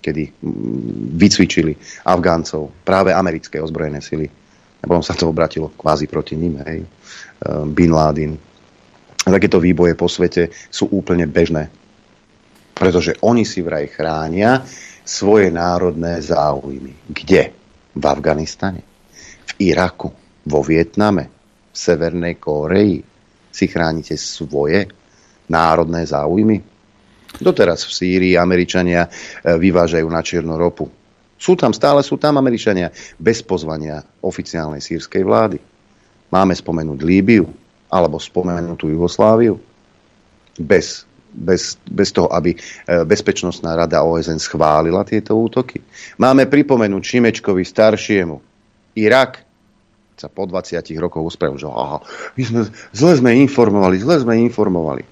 kedy 0.00 0.32
vycvičili 1.12 1.76
Afgáncov 2.08 2.72
práve 2.84 3.12
americké 3.12 3.60
ozbrojené 3.60 4.00
sily. 4.00 4.28
A 4.82 4.84
potom 4.88 5.04
sa 5.04 5.12
to 5.12 5.28
obratilo 5.28 5.70
kvázi 5.76 6.08
proti 6.08 6.34
ním, 6.40 6.58
hej. 6.64 6.82
Bin 7.72 7.90
Laden. 7.90 8.38
Takéto 9.22 9.62
výboje 9.62 9.94
po 9.94 10.10
svete 10.10 10.50
sú 10.70 10.90
úplne 10.90 11.30
bežné. 11.30 11.70
Pretože 12.74 13.18
oni 13.22 13.46
si 13.46 13.62
vraj 13.62 13.86
chránia 13.86 14.62
svoje 15.06 15.50
národné 15.50 16.18
záujmy. 16.22 17.10
Kde? 17.10 17.54
V 17.94 18.02
Afganistane? 18.02 18.82
V 19.46 19.52
Iraku? 19.70 20.10
Vo 20.46 20.60
Vietname? 20.66 21.30
V 21.70 21.76
Severnej 21.76 22.38
Kóreji? 22.42 23.02
Si 23.52 23.66
chránite 23.68 24.18
svoje 24.18 24.88
národné 25.50 26.02
záujmy? 26.08 26.58
Doteraz 27.38 27.86
v 27.88 27.92
Sýrii 27.92 28.34
Američania 28.34 29.06
vyvážajú 29.44 30.08
na 30.08 30.20
čiernu 30.20 30.58
ropu. 30.58 30.90
Sú 31.38 31.58
tam, 31.58 31.74
stále 31.74 32.06
sú 32.06 32.18
tam 32.18 32.38
Američania 32.38 32.94
bez 33.18 33.42
pozvania 33.42 34.02
oficiálnej 34.22 34.78
sírskej 34.78 35.22
vlády. 35.26 35.58
Máme 36.32 36.56
spomenúť 36.56 37.00
Líbiu 37.04 37.44
alebo 37.92 38.16
spomenutú 38.16 38.88
Jugosláviu 38.88 39.60
bez, 40.56 41.04
bez, 41.28 41.76
bez 41.84 42.08
toho, 42.08 42.32
aby 42.32 42.56
Bezpečnostná 43.04 43.76
rada 43.76 44.00
OSN 44.00 44.40
schválila 44.40 45.04
tieto 45.04 45.36
útoky. 45.36 45.84
Máme 46.16 46.48
pripomenúť 46.48 47.02
Šimečkovi 47.04 47.62
staršiemu 47.68 48.40
Irak 48.96 49.40
sa 50.16 50.28
po 50.28 50.44
20 50.44 50.84
rokoch 51.00 51.24
uspravil, 51.24 51.56
že 51.56 51.66
aha, 51.66 52.04
my 52.36 52.42
sme, 52.44 52.60
zle 52.92 53.12
sme 53.16 53.30
informovali, 53.42 53.96
zle 53.98 54.20
sme 54.20 54.38
informovali. 54.44 55.02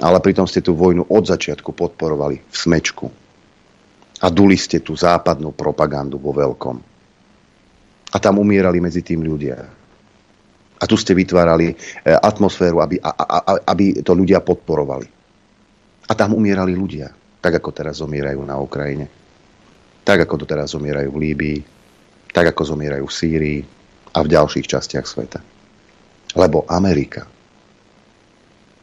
Ale 0.00 0.16
pritom 0.20 0.46
ste 0.48 0.64
tú 0.64 0.76
vojnu 0.76 1.08
od 1.08 1.24
začiatku 1.26 1.72
podporovali 1.74 2.36
v 2.40 2.56
smečku. 2.56 3.06
A 4.20 4.26
duli 4.28 4.56
ste 4.60 4.84
tú 4.84 4.92
západnú 4.92 5.56
propagandu 5.56 6.20
vo 6.20 6.36
veľkom. 6.36 6.76
A 8.10 8.16
tam 8.20 8.40
umierali 8.40 8.84
medzi 8.84 9.00
tým 9.00 9.24
ľudia. 9.24 9.79
A 10.80 10.88
tu 10.88 10.96
ste 10.96 11.12
vytvárali 11.12 11.76
atmosféru, 12.08 12.80
aby, 12.80 12.96
a, 13.04 13.12
a, 13.12 13.38
aby 13.68 14.00
to 14.00 14.16
ľudia 14.16 14.40
podporovali. 14.40 15.04
A 16.08 16.12
tam 16.16 16.34
umierali 16.34 16.72
ľudia. 16.72 17.12
Tak 17.40 17.60
ako 17.60 17.70
teraz 17.70 18.00
zomierajú 18.00 18.40
na 18.42 18.56
Ukrajine. 18.56 19.06
Tak 20.00 20.24
ako 20.24 20.40
to 20.40 20.46
teraz 20.48 20.72
zomierajú 20.72 21.12
v 21.12 21.20
Líbii. 21.20 21.58
Tak 22.32 22.56
ako 22.56 22.74
zomierajú 22.74 23.04
v 23.04 23.16
Sýrii 23.16 23.60
a 24.10 24.18
v 24.24 24.28
ďalších 24.32 24.66
častiach 24.66 25.06
sveta. 25.06 25.40
Lebo 26.34 26.64
Amerika 26.66 27.28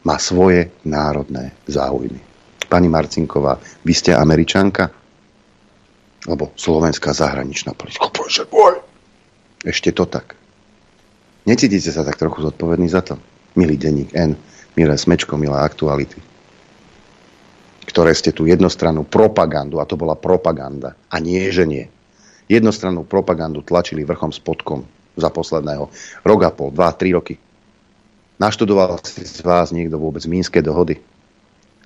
má 0.06 0.16
svoje 0.22 0.70
národné 0.86 1.52
záujmy. 1.66 2.22
Pani 2.68 2.88
Marcinková, 2.88 3.58
vy 3.84 3.92
ste 3.96 4.14
Američanka? 4.14 4.88
Lebo 6.28 6.52
slovenská 6.54 7.10
zahraničná 7.10 7.72
politika. 7.72 8.12
Bože 8.12 8.44
môj! 8.52 8.80
Ešte 9.64 9.90
to 9.90 10.04
tak. 10.06 10.36
Necítite 11.48 11.88
sa 11.88 12.04
tak 12.04 12.20
trochu 12.20 12.44
zodpovedný 12.44 12.92
za 12.92 13.00
to? 13.00 13.16
Milý 13.56 13.80
denník 13.80 14.12
N, 14.12 14.36
milé 14.76 14.94
smečko, 15.00 15.40
milé 15.40 15.56
aktuality, 15.56 16.20
ktoré 17.88 18.12
ste 18.12 18.36
tu 18.36 18.44
jednostrannú 18.44 19.08
propagandu, 19.08 19.80
a 19.80 19.88
to 19.88 19.96
bola 19.96 20.12
propaganda, 20.12 20.92
a 21.08 21.16
nie, 21.16 21.48
že 21.48 21.64
nie. 21.64 21.88
Jednostrannú 22.52 23.08
propagandu 23.08 23.64
tlačili 23.64 24.04
vrchom 24.04 24.28
spodkom 24.28 24.84
za 25.16 25.32
posledného 25.32 25.88
rok 26.20 26.40
a 26.44 26.52
pol, 26.52 26.68
dva, 26.68 26.92
tri 26.92 27.16
roky. 27.16 27.40
Naštudoval 28.36 29.00
si 29.02 29.24
z 29.24 29.40
vás 29.40 29.72
niekto 29.72 29.96
vôbec 29.96 30.22
Mínske 30.28 30.60
dohody? 30.60 31.00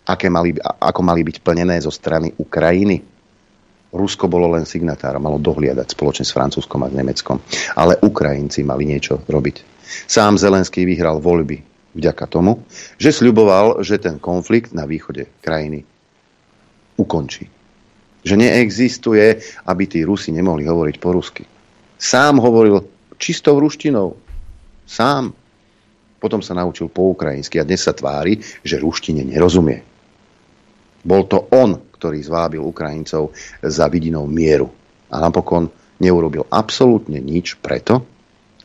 Aké 0.02 0.26
mali, 0.26 0.58
ako 0.58 1.00
mali 1.06 1.22
byť 1.22 1.38
plnené 1.38 1.78
zo 1.78 1.94
strany 1.94 2.34
Ukrajiny? 2.34 3.11
Rusko 3.92 4.24
bolo 4.24 4.48
len 4.56 4.64
signatár, 4.64 5.20
malo 5.20 5.36
dohliadať 5.36 5.92
spoločne 5.92 6.24
s 6.24 6.32
Francúzskom 6.32 6.80
a 6.80 6.88
s 6.88 6.96
Nemeckom. 6.96 7.36
Ale 7.76 8.00
Ukrajinci 8.00 8.64
mali 8.64 8.88
niečo 8.88 9.20
robiť. 9.28 9.56
Sám 10.08 10.40
Zelenský 10.40 10.88
vyhral 10.88 11.20
voľby 11.20 11.60
vďaka 11.92 12.24
tomu, 12.24 12.64
že 12.96 13.12
sľuboval, 13.12 13.84
že 13.84 14.00
ten 14.00 14.16
konflikt 14.16 14.72
na 14.72 14.88
východe 14.88 15.28
krajiny 15.44 15.84
ukončí. 16.96 17.52
Že 18.24 18.34
neexistuje, 18.40 19.44
aby 19.68 19.84
tí 19.84 20.00
Rusi 20.08 20.32
nemohli 20.32 20.64
hovoriť 20.64 20.96
po 20.96 21.12
rusky. 21.12 21.44
Sám 22.00 22.40
hovoril 22.40 22.80
čistou 23.20 23.60
ruštinou. 23.60 24.16
Sám. 24.88 25.36
Potom 26.22 26.38
sa 26.38 26.54
naučil 26.54 26.86
po 26.86 27.12
ukrajinsky 27.12 27.58
a 27.58 27.66
dnes 27.66 27.82
sa 27.82 27.92
tvári, 27.92 28.38
že 28.62 28.78
ruštine 28.78 29.26
nerozumie. 29.26 29.82
Bol 31.02 31.26
to 31.26 31.50
on, 31.50 31.82
ktorý 32.02 32.18
zvábil 32.18 32.58
Ukrajincov 32.66 33.30
za 33.62 33.86
vidinou 33.86 34.26
mieru. 34.26 34.66
A 35.06 35.22
napokon 35.22 35.70
neurobil 36.02 36.42
absolútne 36.50 37.22
nič 37.22 37.54
preto, 37.62 38.02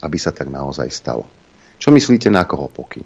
aby 0.02 0.18
sa 0.18 0.34
tak 0.34 0.50
naozaj 0.50 0.90
stalo. 0.90 1.30
Čo 1.78 1.94
myslíte, 1.94 2.34
na 2.34 2.50
koho 2.50 2.66
pokyn? 2.66 3.06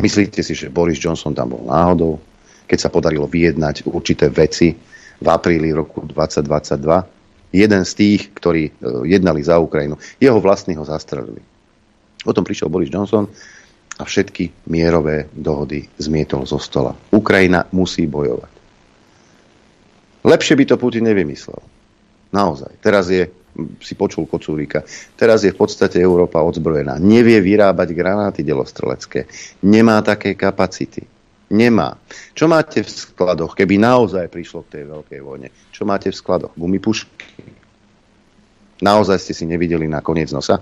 Myslíte 0.00 0.40
si, 0.40 0.56
že 0.56 0.72
Boris 0.72 0.96
Johnson 0.96 1.36
tam 1.36 1.52
bol 1.52 1.68
náhodou? 1.68 2.16
keď 2.64 2.78
sa 2.80 2.92
podarilo 2.92 3.28
vyjednať 3.28 3.88
určité 3.88 4.32
veci 4.32 4.72
v 5.20 5.26
apríli 5.28 5.70
roku 5.70 6.04
2022. 6.04 7.54
Jeden 7.54 7.82
z 7.86 7.92
tých, 7.94 8.34
ktorí 8.34 8.62
e, 8.66 8.72
jednali 9.06 9.44
za 9.44 9.62
Ukrajinu, 9.62 9.94
jeho 10.18 10.42
vlastní 10.42 10.74
ho 10.74 10.82
zastrelili. 10.82 11.38
Potom 12.24 12.42
prišiel 12.42 12.72
Boris 12.72 12.90
Johnson 12.90 13.30
a 13.94 14.02
všetky 14.02 14.66
mierové 14.66 15.30
dohody 15.30 15.86
zmietol 16.00 16.48
zo 16.50 16.58
stola. 16.58 16.98
Ukrajina 17.14 17.68
musí 17.70 18.10
bojovať. 18.10 18.53
Lepšie 20.24 20.56
by 20.56 20.64
to 20.64 20.76
Putin 20.80 21.04
nevymyslel. 21.04 21.60
Naozaj. 22.32 22.80
Teraz 22.80 23.12
je, 23.12 23.30
si 23.78 23.94
počul 23.94 24.26
Kocúrika, 24.26 24.82
teraz 25.14 25.46
je 25.46 25.54
v 25.54 25.58
podstate 25.60 26.00
Európa 26.00 26.42
odzbrojená. 26.42 26.98
Nevie 26.98 27.38
vyrábať 27.38 27.94
granáty 27.94 28.40
delostrelecké. 28.42 29.30
Nemá 29.62 30.02
také 30.02 30.34
kapacity. 30.34 31.06
Nemá. 31.52 31.94
Čo 32.32 32.48
máte 32.48 32.82
v 32.82 32.90
skladoch, 32.90 33.54
keby 33.54 33.78
naozaj 33.78 34.32
prišlo 34.32 34.66
k 34.66 34.80
tej 34.80 34.84
veľkej 34.90 35.20
vojne? 35.20 35.48
Čo 35.70 35.84
máte 35.86 36.10
v 36.10 36.16
skladoch? 36.16 36.56
Gumipušky? 36.56 37.12
Naozaj 38.82 39.18
ste 39.22 39.32
si 39.36 39.44
nevideli 39.46 39.86
na 39.86 40.02
koniec 40.02 40.34
nosa? 40.34 40.58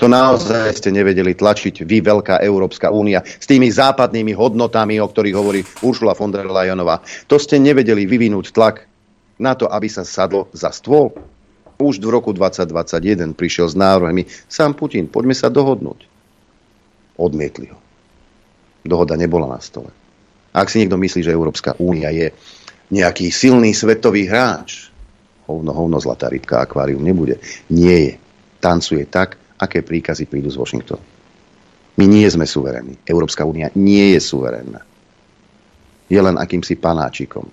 To 0.00 0.08
naozaj 0.08 0.80
ste 0.80 0.88
nevedeli 0.88 1.36
tlačiť 1.36 1.84
vy, 1.84 2.00
Veľká 2.00 2.40
Európska 2.40 2.88
únia, 2.88 3.20
s 3.20 3.44
tými 3.44 3.68
západnými 3.68 4.32
hodnotami, 4.32 4.96
o 4.96 5.04
ktorých 5.04 5.36
hovorí 5.36 5.60
Uršula 5.84 6.16
von 6.16 6.32
der 6.32 6.48
Leyenová. 6.48 7.04
To 7.28 7.36
ste 7.36 7.60
nevedeli 7.60 8.08
vyvinúť 8.08 8.48
tlak 8.56 8.88
na 9.36 9.52
to, 9.52 9.68
aby 9.68 9.92
sa 9.92 10.00
sadlo 10.08 10.48
za 10.56 10.72
stôl. 10.72 11.12
Už 11.76 12.00
v 12.00 12.08
roku 12.08 12.32
2021 12.32 13.36
prišiel 13.36 13.68
s 13.68 13.76
návrhmi 13.76 14.24
sám 14.48 14.72
Putin, 14.72 15.04
poďme 15.04 15.36
sa 15.36 15.52
dohodnúť. 15.52 16.08
Odmietli 17.20 17.68
ho. 17.68 17.76
Dohoda 18.80 19.20
nebola 19.20 19.52
na 19.52 19.60
stole. 19.60 19.92
Ak 20.56 20.72
si 20.72 20.80
niekto 20.80 20.96
myslí, 20.96 21.28
že 21.28 21.36
Európska 21.36 21.76
únia 21.76 22.08
je 22.08 22.32
nejaký 22.88 23.28
silný 23.28 23.76
svetový 23.76 24.24
hráč, 24.24 24.88
hovno, 25.44 25.76
hovno, 25.76 26.00
zlatá 26.00 26.32
rybka, 26.32 26.64
akvárium 26.64 27.04
nebude. 27.04 27.36
Nie 27.68 27.96
je. 28.00 28.12
Tancuje 28.60 29.08
tak, 29.08 29.39
aké 29.60 29.84
príkazy 29.84 30.24
prídu 30.24 30.48
z 30.48 30.56
Washingtonu. 30.56 31.04
My 32.00 32.08
nie 32.08 32.24
sme 32.32 32.48
suverénni. 32.48 32.96
Európska 33.04 33.44
únia 33.44 33.68
nie 33.76 34.16
je 34.16 34.20
suverénna. 34.24 34.80
Je 36.08 36.16
len 36.16 36.40
akýmsi 36.40 36.80
panáčikom. 36.80 37.44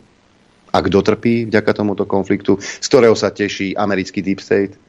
A 0.72 0.78
kto 0.80 1.04
trpí 1.04 1.52
vďaka 1.52 1.72
tomuto 1.76 2.08
konfliktu, 2.08 2.56
z 2.60 2.88
ktorého 2.88 3.16
sa 3.18 3.36
teší 3.36 3.76
americký 3.76 4.24
Deep 4.24 4.40
State, 4.40 4.80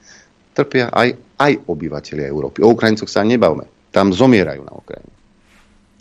trpia 0.55 0.95
aj, 0.95 1.19
aj 1.43 1.53
obyvateľia 1.67 2.31
Európy. 2.31 2.63
O 2.63 2.71
Ukrajincoch 2.71 3.11
sa 3.11 3.27
nebavme. 3.27 3.67
Tam 3.91 4.15
zomierajú 4.15 4.63
na 4.63 4.75
Ukrajine. 4.75 5.15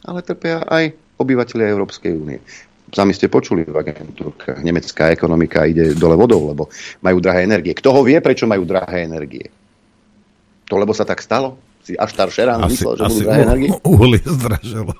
Ale 0.05 0.21
trpia 0.21 0.61
aj 0.65 0.93
obyvateľia 1.17 1.73
Európskej 1.73 2.13
únie. 2.13 2.39
Sami 2.87 3.11
ste 3.11 3.27
počuli 3.27 3.67
v 3.67 3.75
agentúrkach, 3.75 4.63
nemecká 4.63 5.11
ekonomika 5.11 5.67
ide 5.67 5.91
dole 5.91 6.15
vodou, 6.15 6.47
lebo 6.47 6.71
majú 7.03 7.19
drahé 7.19 7.43
energie. 7.43 7.75
Kto 7.75 7.91
ho 7.91 7.99
vie, 7.99 8.15
prečo 8.23 8.47
majú 8.47 8.63
drahé 8.63 9.03
energie? 9.03 9.51
To 10.67 10.75
lebo 10.75 10.91
sa 10.91 11.07
tak 11.07 11.23
stalo? 11.23 11.55
Si 11.83 11.95
až 11.95 12.11
tar 12.11 12.27
Šerán 12.27 12.67
myslel, 12.67 12.99
že 12.99 13.03
budú 13.07 13.19
drahé 13.23 13.41
energie? 13.47 13.71
Uhlie 13.87 14.21
zdražilo. 14.23 14.93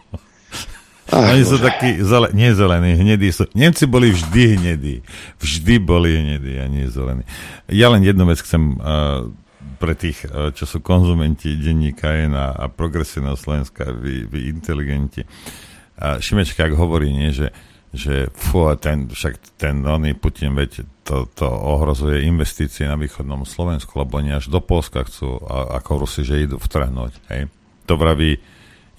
Ach, 1.08 1.32
Oni 1.32 1.44
sú 1.48 1.56
takí, 1.56 2.04
zele, 2.04 2.36
nie 2.36 2.52
zelení, 2.52 3.00
hnedí 3.00 3.32
sú. 3.32 3.48
Nemci 3.56 3.88
boli 3.88 4.12
vždy 4.12 4.60
hnedí. 4.60 4.96
Vždy 5.40 5.80
boli 5.80 6.20
hnedí 6.20 6.60
a 6.60 6.68
nie 6.68 6.84
zelení. 6.92 7.24
Ja 7.72 7.88
len 7.88 8.04
jednu 8.04 8.28
vec 8.28 8.44
chcem 8.44 8.76
uh, 8.76 9.32
pre 9.80 9.96
tých, 9.96 10.28
uh, 10.28 10.52
čo 10.52 10.68
sú 10.68 10.84
konzumenti 10.84 11.56
denníka 11.56 12.12
N 12.12 12.36
a, 12.36 12.52
a 12.52 12.66
progresívneho 12.68 13.40
Slovenska, 13.40 13.88
vy, 13.88 14.28
vy 14.28 14.52
inteligenti. 14.52 15.24
Uh, 15.96 16.20
Šimečka, 16.20 16.68
ak 16.68 16.76
hovorí, 16.76 17.08
nie, 17.16 17.32
že 17.32 17.56
že 17.96 18.28
fú, 18.36 18.68
ten, 18.76 19.08
však 19.08 19.56
ten 19.56 19.80
oný 19.84 20.14
Putin, 20.14 20.54
veď 20.54 20.84
to, 21.08 21.28
to 21.32 21.48
ohrozuje 21.48 22.28
investície 22.28 22.84
na 22.84 23.00
východnom 23.00 23.48
Slovensku, 23.48 23.96
lebo 23.96 24.20
oni 24.20 24.36
až 24.36 24.52
do 24.52 24.60
Polska 24.60 25.08
chcú, 25.08 25.40
a, 25.48 25.80
ako 25.80 26.04
Rusi, 26.04 26.28
že 26.28 26.44
idú 26.44 26.60
vtrhnúť. 26.60 27.14
Hej. 27.32 27.48
To 27.88 27.96
vraví 27.96 28.38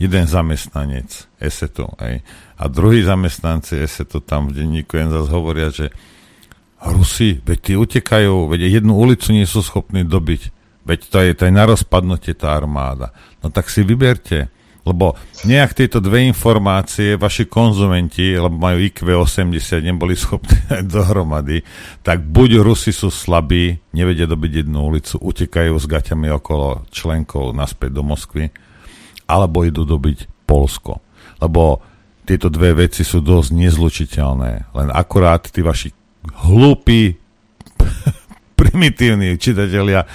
jeden 0.00 0.24
zamestnanec 0.24 1.28
ESETu. 1.36 1.90
Hej. 2.00 2.24
A 2.56 2.64
druhý 2.70 3.04
zamestnanci 3.04 3.76
ESETu 3.76 4.24
tam 4.24 4.48
v 4.48 4.62
denníku 4.62 4.96
jen 4.96 5.12
zase 5.12 5.30
hovoria, 5.30 5.68
že 5.68 5.92
Rusi, 6.78 7.42
veď 7.42 7.58
tí 7.58 7.72
utekajú, 7.74 8.48
veď 8.48 8.80
jednu 8.80 8.94
ulicu 8.94 9.34
nie 9.34 9.44
sú 9.44 9.60
schopní 9.66 10.06
dobiť. 10.06 10.54
Veď 10.86 11.00
to 11.10 11.18
je, 11.20 11.30
to 11.36 11.42
je 11.44 11.52
na 11.52 11.68
rozpadnutie 11.68 12.32
tá 12.38 12.54
armáda. 12.54 13.12
No 13.44 13.52
tak 13.52 13.68
si 13.68 13.84
vyberte 13.84 14.48
lebo 14.88 15.12
nejak 15.44 15.76
tieto 15.76 16.00
dve 16.00 16.24
informácie 16.24 17.20
vaši 17.20 17.44
konzumenti, 17.44 18.32
lebo 18.32 18.56
majú 18.56 18.80
IQ 18.80 19.04
80, 19.04 19.84
neboli 19.84 20.16
schopní 20.16 20.56
dohromady, 20.92 21.60
tak 22.00 22.24
buď 22.24 22.64
Rusi 22.64 22.96
sú 22.96 23.12
slabí, 23.12 23.76
nevedia 23.92 24.24
dobiť 24.24 24.64
jednu 24.64 24.88
ulicu, 24.88 25.20
utekajú 25.20 25.76
s 25.76 25.84
gaťami 25.84 26.32
okolo 26.32 26.88
členkov 26.88 27.52
naspäť 27.52 28.00
do 28.00 28.02
Moskvy, 28.02 28.48
alebo 29.28 29.68
idú 29.68 29.84
dobiť 29.84 30.48
Polsko. 30.48 31.04
Lebo 31.44 31.84
tieto 32.24 32.48
dve 32.48 32.88
veci 32.88 33.04
sú 33.04 33.20
dosť 33.20 33.52
nezlučiteľné. 33.52 34.72
Len 34.72 34.88
akurát 34.88 35.44
tí 35.44 35.60
vaši 35.60 35.92
hlúpi, 36.48 37.12
primitívni 38.58 39.36
čitatelia 39.36 40.08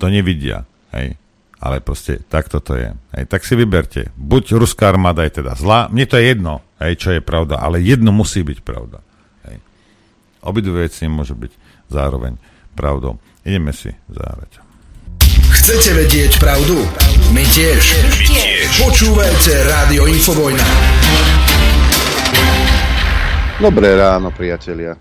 to 0.00 0.08
nevidia. 0.08 0.64
Hej 0.96 1.27
ale 1.58 1.82
proste 1.82 2.22
takto 2.30 2.62
to 2.62 2.78
je. 2.78 2.94
Hej, 3.14 3.24
tak 3.26 3.42
si 3.42 3.58
vyberte. 3.58 4.14
Buď 4.14 4.58
ruská 4.58 4.94
armáda 4.94 5.26
je 5.26 5.42
teda 5.42 5.58
zlá, 5.58 5.90
mne 5.90 6.06
to 6.06 6.14
je 6.18 6.24
jedno, 6.30 6.62
hej, 6.78 6.94
čo 6.98 7.08
je 7.18 7.20
pravda, 7.22 7.58
ale 7.58 7.82
jedno 7.82 8.14
musí 8.14 8.46
byť 8.46 8.58
pravda. 8.62 9.02
Hej. 9.50 9.58
Obidve 10.46 10.86
veci 10.86 11.10
môže 11.10 11.34
byť 11.34 11.52
zároveň 11.90 12.38
pravdou. 12.78 13.18
Ideme 13.42 13.74
si 13.74 13.90
zahrať. 14.06 14.62
Chcete 15.48 15.96
vedieť 15.96 16.38
pravdu? 16.38 16.78
My 17.32 17.42
tiež. 17.42 17.82
My 18.04 18.18
tiež. 18.22 18.68
Počúvajte 18.78 19.52
Rádio 19.66 20.06
Infovojna. 20.06 20.66
Dobré 23.58 23.98
ráno, 23.98 24.30
priatelia. 24.30 24.94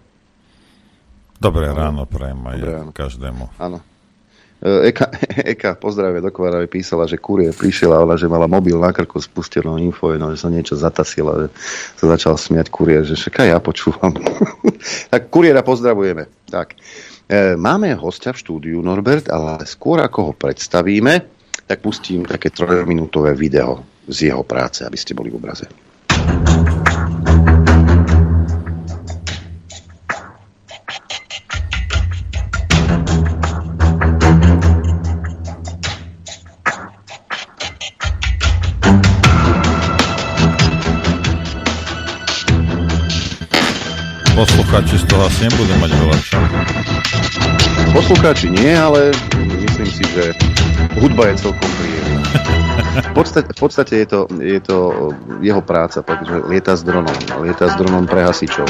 Dobré 1.37 1.69
ráno, 1.69 2.09
prajem 2.09 2.41
aj 2.41 2.57
každému. 2.97 3.45
Áno. 3.61 3.77
E, 4.61 4.89
Eka, 4.89 5.05
Eka 5.53 5.77
pozdravie 5.77 6.21
do 6.21 6.33
Kvaravy, 6.33 6.67
písala, 6.67 7.05
že 7.05 7.21
kurier 7.21 7.53
prišiel 7.53 7.93
a 7.93 8.17
že 8.17 8.25
mala 8.25 8.49
mobil 8.49 8.77
na 8.77 8.89
krku 8.89 9.21
spustenou 9.21 9.77
info, 9.77 10.13
no, 10.17 10.33
že 10.33 10.41
sa 10.41 10.49
niečo 10.49 10.73
zatasila, 10.73 11.45
že 11.45 11.47
sa 11.97 12.05
začal 12.17 12.33
smiať 12.37 12.67
kurier, 12.73 13.05
že 13.05 13.13
však 13.13 13.45
ja 13.45 13.61
počúvam. 13.61 14.13
tak 15.13 15.29
kuriera 15.29 15.61
pozdravujeme. 15.61 16.49
Tak. 16.49 16.73
E, 17.29 17.53
máme 17.59 17.93
hostia 17.99 18.33
v 18.33 18.41
štúdiu 18.41 18.79
Norbert, 18.81 19.29
ale 19.29 19.61
skôr 19.69 20.01
ako 20.01 20.31
ho 20.31 20.33
predstavíme, 20.33 21.13
tak 21.67 21.83
pustím 21.83 22.23
také 22.23 22.49
trojminútové 22.49 23.35
video 23.35 23.83
z 24.07 24.31
jeho 24.31 24.41
práce, 24.47 24.87
aby 24.87 24.95
ste 24.95 25.11
boli 25.11 25.27
v 25.27 25.37
obraze. 25.37 25.67
Poslucháči 44.37 45.01
z 45.01 45.05
toho 45.09 45.25
asi 45.25 45.49
nebudú 45.49 45.73
mať 45.81 45.91
veľa 45.97 46.17
čo. 46.21 46.37
Poslucháči 47.89 48.53
nie, 48.53 48.69
ale 48.69 49.09
myslím 49.65 49.89
si, 49.89 50.05
že 50.13 50.29
hudba 51.01 51.33
je 51.33 51.49
celkom 51.49 51.69
príjemná. 51.81 52.21
V 53.01 53.13
podstate, 53.17 53.49
v 53.49 53.57
podstate 53.57 53.93
je, 54.05 54.07
to, 54.13 54.19
je 54.37 54.59
to 54.61 54.77
jeho 55.41 55.61
práca, 55.65 56.05
takže 56.05 56.45
lieta 56.53 56.77
s 56.77 56.85
dronom. 56.85 57.17
Lieta 57.41 57.65
s 57.65 57.73
dronom 57.81 58.05
pre 58.05 58.29
hasičov. 58.29 58.69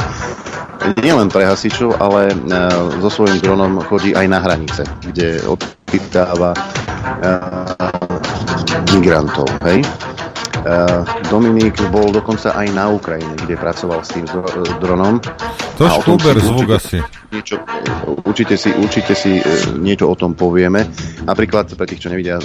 Nie 1.03 1.11
len 1.11 1.27
pre 1.27 1.43
hasičov, 1.43 1.99
ale 1.99 2.31
uh, 2.31 3.03
so 3.03 3.11
svojím 3.11 3.43
dronom 3.43 3.83
chodí 3.91 4.15
aj 4.15 4.23
na 4.23 4.39
hranice, 4.39 4.87
kde 5.03 5.43
odpytáva 5.43 6.55
uh, 6.55 7.91
migrantov. 8.95 9.51
Hej? 9.67 9.83
Uh, 10.67 11.07
Dominik 11.31 11.79
bol 11.95 12.11
dokonca 12.11 12.51
aj 12.51 12.67
na 12.75 12.91
Ukrajine, 12.91 13.39
kde 13.39 13.55
pracoval 13.55 14.03
s 14.03 14.11
tým 14.11 14.27
dronom. 14.83 15.15
To 15.79 15.87
štúber 16.03 16.35
zvuk 16.43 16.75
asi. 16.75 16.99
Niečo, 17.31 17.63
určite, 18.27 18.59
si, 18.59 18.75
určite 18.75 19.15
si 19.15 19.39
niečo 19.79 20.11
o 20.11 20.15
tom 20.19 20.35
povieme. 20.35 20.83
Napríklad, 21.23 21.71
pre 21.71 21.87
tých, 21.87 22.03
čo 22.03 22.11
nevidia, 22.11 22.35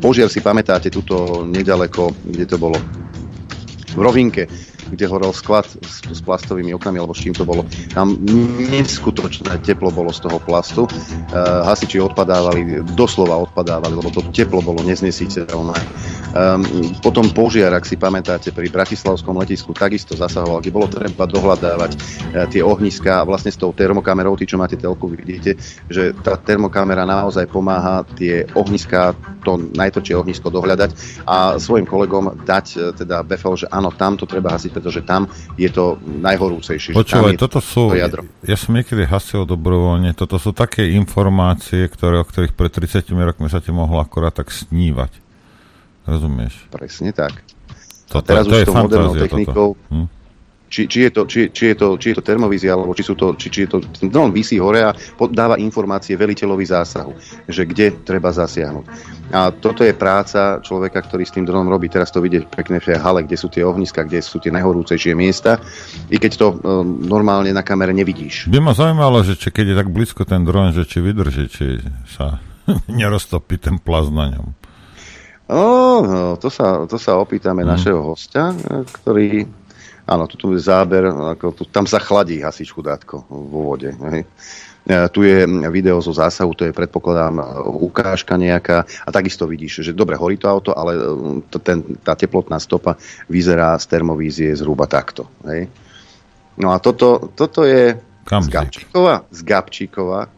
Požiar 0.00 0.32
si 0.32 0.40
pamätáte 0.40 0.88
tuto 0.88 1.44
nedaleko, 1.44 2.16
kde 2.24 2.48
to 2.48 2.56
bolo? 2.56 2.80
V 3.92 4.00
Rovinke. 4.00 4.48
Kde 4.90 5.04
horel 5.10 5.32
sklad 5.34 5.66
s, 5.66 6.02
s 6.06 6.20
plastovými 6.22 6.72
oknami, 6.76 7.02
alebo 7.02 7.14
s 7.14 7.22
čím 7.22 7.34
to 7.34 7.42
bolo. 7.42 7.66
Tam 7.92 8.14
neskutočné 8.70 9.58
teplo 9.66 9.90
bolo 9.90 10.14
z 10.14 10.22
toho 10.22 10.38
plastu. 10.38 10.86
Uh, 10.86 11.66
hasiči 11.66 11.98
odpadávali, 11.98 12.84
doslova 12.94 13.36
odpadávali, 13.42 13.94
lebo 13.96 14.08
to 14.14 14.22
teplo 14.30 14.62
bolo 14.62 14.82
neznesiteľné. 14.86 15.78
Um, 16.36 16.62
potom 17.00 17.32
požiar, 17.32 17.72
ak 17.72 17.88
si 17.88 17.96
pamätáte, 17.96 18.52
pri 18.52 18.68
Bratislavskom 18.68 19.40
letisku 19.40 19.72
takisto 19.72 20.12
zasahoval, 20.12 20.60
kde 20.60 20.74
bolo 20.74 20.86
treba 20.86 21.24
dohľadávať 21.24 21.90
uh, 21.96 22.00
tie 22.52 22.60
ohniska 22.60 23.24
a 23.24 23.26
vlastne 23.26 23.50
s 23.50 23.58
tou 23.58 23.72
termokamerou, 23.72 24.36
tí, 24.36 24.44
čo 24.44 24.60
máte 24.60 24.76
telku, 24.76 25.08
vidíte, 25.08 25.56
že 25.88 26.12
tá 26.20 26.36
termokamera 26.36 27.08
naozaj 27.08 27.48
pomáha 27.48 28.04
tie 28.20 28.44
ohniska, 28.52 29.16
to 29.42 29.56
najtvrdšie 29.74 30.14
ohnisko 30.18 30.52
dohľadať 30.52 30.90
a 31.24 31.56
svojim 31.56 31.88
kolegom 31.88 32.44
dať 32.44 32.66
uh, 32.76 32.80
teda 32.92 33.24
befel, 33.24 33.56
že 33.56 33.66
áno, 33.72 33.88
tam 33.88 34.20
to 34.20 34.28
treba 34.28 34.52
hasiť, 34.52 34.75
pretože 34.76 35.00
tam 35.00 35.24
je 35.56 35.72
to 35.72 35.96
najhorúcejšie. 36.04 36.92
Počúvaj, 36.92 37.40
toto 37.40 37.64
sú, 37.64 37.88
to 37.88 37.96
jadro. 37.96 38.28
ja 38.44 38.60
som 38.60 38.76
niekedy 38.76 39.08
hasil 39.08 39.48
dobrovoľne, 39.48 40.12
toto 40.12 40.36
sú 40.36 40.52
také 40.52 40.92
informácie, 40.92 41.88
ktoré, 41.88 42.20
o 42.20 42.28
ktorých 42.28 42.52
pred 42.52 42.68
30 42.68 43.08
rokmi 43.16 43.48
sa 43.48 43.64
ti 43.64 43.72
mohlo 43.72 44.04
akorát 44.04 44.36
tak 44.36 44.52
snívať. 44.52 45.24
Rozumieš? 46.04 46.68
Presne 46.68 47.16
tak. 47.16 47.40
To, 48.12 48.20
a 48.20 48.22
teraz 48.22 48.44
to, 48.44 48.52
už 48.52 48.60
je 48.62 48.68
to 48.68 48.76
modernou 48.76 49.14
technikou, 49.16 49.68
hm? 49.88 50.06
Či, 50.66 50.90
či, 50.90 51.06
je 51.06 51.10
to, 51.14 51.22
či, 51.30 51.54
či, 51.54 51.72
je 51.72 51.76
to, 51.78 51.94
či 51.94 52.10
je 52.10 52.16
to 52.18 52.24
termovízia, 52.26 52.74
alebo 52.74 52.90
či, 52.90 53.06
sú 53.06 53.14
to, 53.14 53.38
či, 53.38 53.48
či 53.50 53.66
je 53.66 53.68
to, 53.70 53.78
dron 54.10 54.34
vysí 54.34 54.58
hore 54.58 54.82
a 54.82 54.90
dáva 55.30 55.54
informácie 55.62 56.18
veliteľovi 56.18 56.66
zásahu, 56.66 57.14
že 57.46 57.62
kde 57.62 58.02
treba 58.02 58.34
zasiahnuť. 58.34 58.84
A 59.30 59.50
toto 59.54 59.86
je 59.86 59.94
práca 59.94 60.58
človeka, 60.62 61.02
ktorý 61.02 61.22
s 61.26 61.34
tým 61.34 61.46
dronom 61.46 61.66
robí. 61.66 61.90
Teraz 61.90 62.14
to 62.14 62.22
vidieť 62.22 62.50
pekne 62.50 62.78
v 62.78 62.98
hale, 62.98 63.26
kde 63.26 63.38
sú 63.38 63.50
tie 63.50 63.62
ohniska, 63.62 64.06
kde 64.06 64.22
sú 64.22 64.38
tie 64.38 64.54
najhorúcejšie 64.54 65.14
miesta, 65.14 65.58
i 66.10 66.18
keď 66.18 66.32
to 66.34 66.46
um, 66.54 66.58
normálne 67.02 67.50
na 67.50 67.62
kamere 67.62 67.94
nevidíš. 67.94 68.50
By 68.50 68.58
ma 68.62 68.74
zaujímalo, 68.74 69.22
že 69.22 69.38
či 69.38 69.50
keď 69.50 69.74
je 69.74 69.76
tak 69.82 69.88
blízko 69.90 70.22
ten 70.26 70.42
dron, 70.46 70.74
že 70.74 70.86
či 70.86 70.98
vydrží, 71.02 71.44
či 71.50 71.66
sa 72.10 72.42
neroztopí 72.90 73.58
ten 73.58 73.78
plaz 73.78 74.10
na 74.10 74.34
ňom. 74.34 74.46
No, 75.46 76.02
no 76.02 76.34
to, 76.42 76.50
sa, 76.50 76.90
to 76.90 76.98
sa 76.98 77.22
opýtame 77.22 77.62
hmm. 77.62 77.70
našeho 77.70 78.02
hostia, 78.02 78.50
ktorý 79.02 79.46
Áno, 80.06 80.30
tu 80.30 80.54
je 80.54 80.62
záber, 80.62 81.10
ako, 81.10 81.50
tu, 81.50 81.62
tam 81.66 81.82
sa 81.82 81.98
chladí 81.98 82.38
hasič 82.38 82.70
chudátko 82.70 83.26
vo 83.26 83.74
vode. 83.74 83.90
Hej. 83.90 84.22
E, 84.86 84.94
tu 85.10 85.26
je 85.26 85.42
video 85.66 85.98
zo 85.98 86.14
zásahu, 86.14 86.54
to 86.54 86.62
je 86.62 86.70
predpokladám 86.70 87.42
ukážka 87.66 88.38
nejaká 88.38 88.86
a 88.86 89.08
takisto 89.10 89.50
vidíš, 89.50 89.82
že 89.82 89.90
dobre, 89.90 90.14
horí 90.14 90.38
to 90.38 90.46
auto, 90.46 90.70
ale 90.78 90.94
e, 90.94 91.02
to, 91.50 91.58
ten, 91.58 91.82
tá 92.06 92.14
teplotná 92.14 92.62
stopa 92.62 92.94
vyzerá 93.26 93.74
z 93.82 93.90
termovízie 93.90 94.54
zhruba 94.54 94.86
takto. 94.86 95.26
Hej. 95.42 95.66
No 96.54 96.70
a 96.70 96.78
toto, 96.78 97.34
toto 97.34 97.66
je 97.66 97.98
z 98.26 98.48
Gabčíkova, 98.50 99.26
z 99.26 99.40
Gabčíkova, 99.42 100.20
e, 100.22 100.28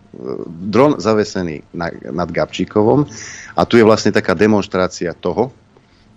dron 0.49 0.97
zavesený 0.97 1.77
na, 1.77 1.93
nad 1.93 2.33
Gabčíkovom 2.33 3.05
a 3.53 3.61
tu 3.69 3.77
je 3.77 3.85
vlastne 3.85 4.17
taká 4.17 4.33
demonstrácia 4.33 5.13
toho, 5.13 5.53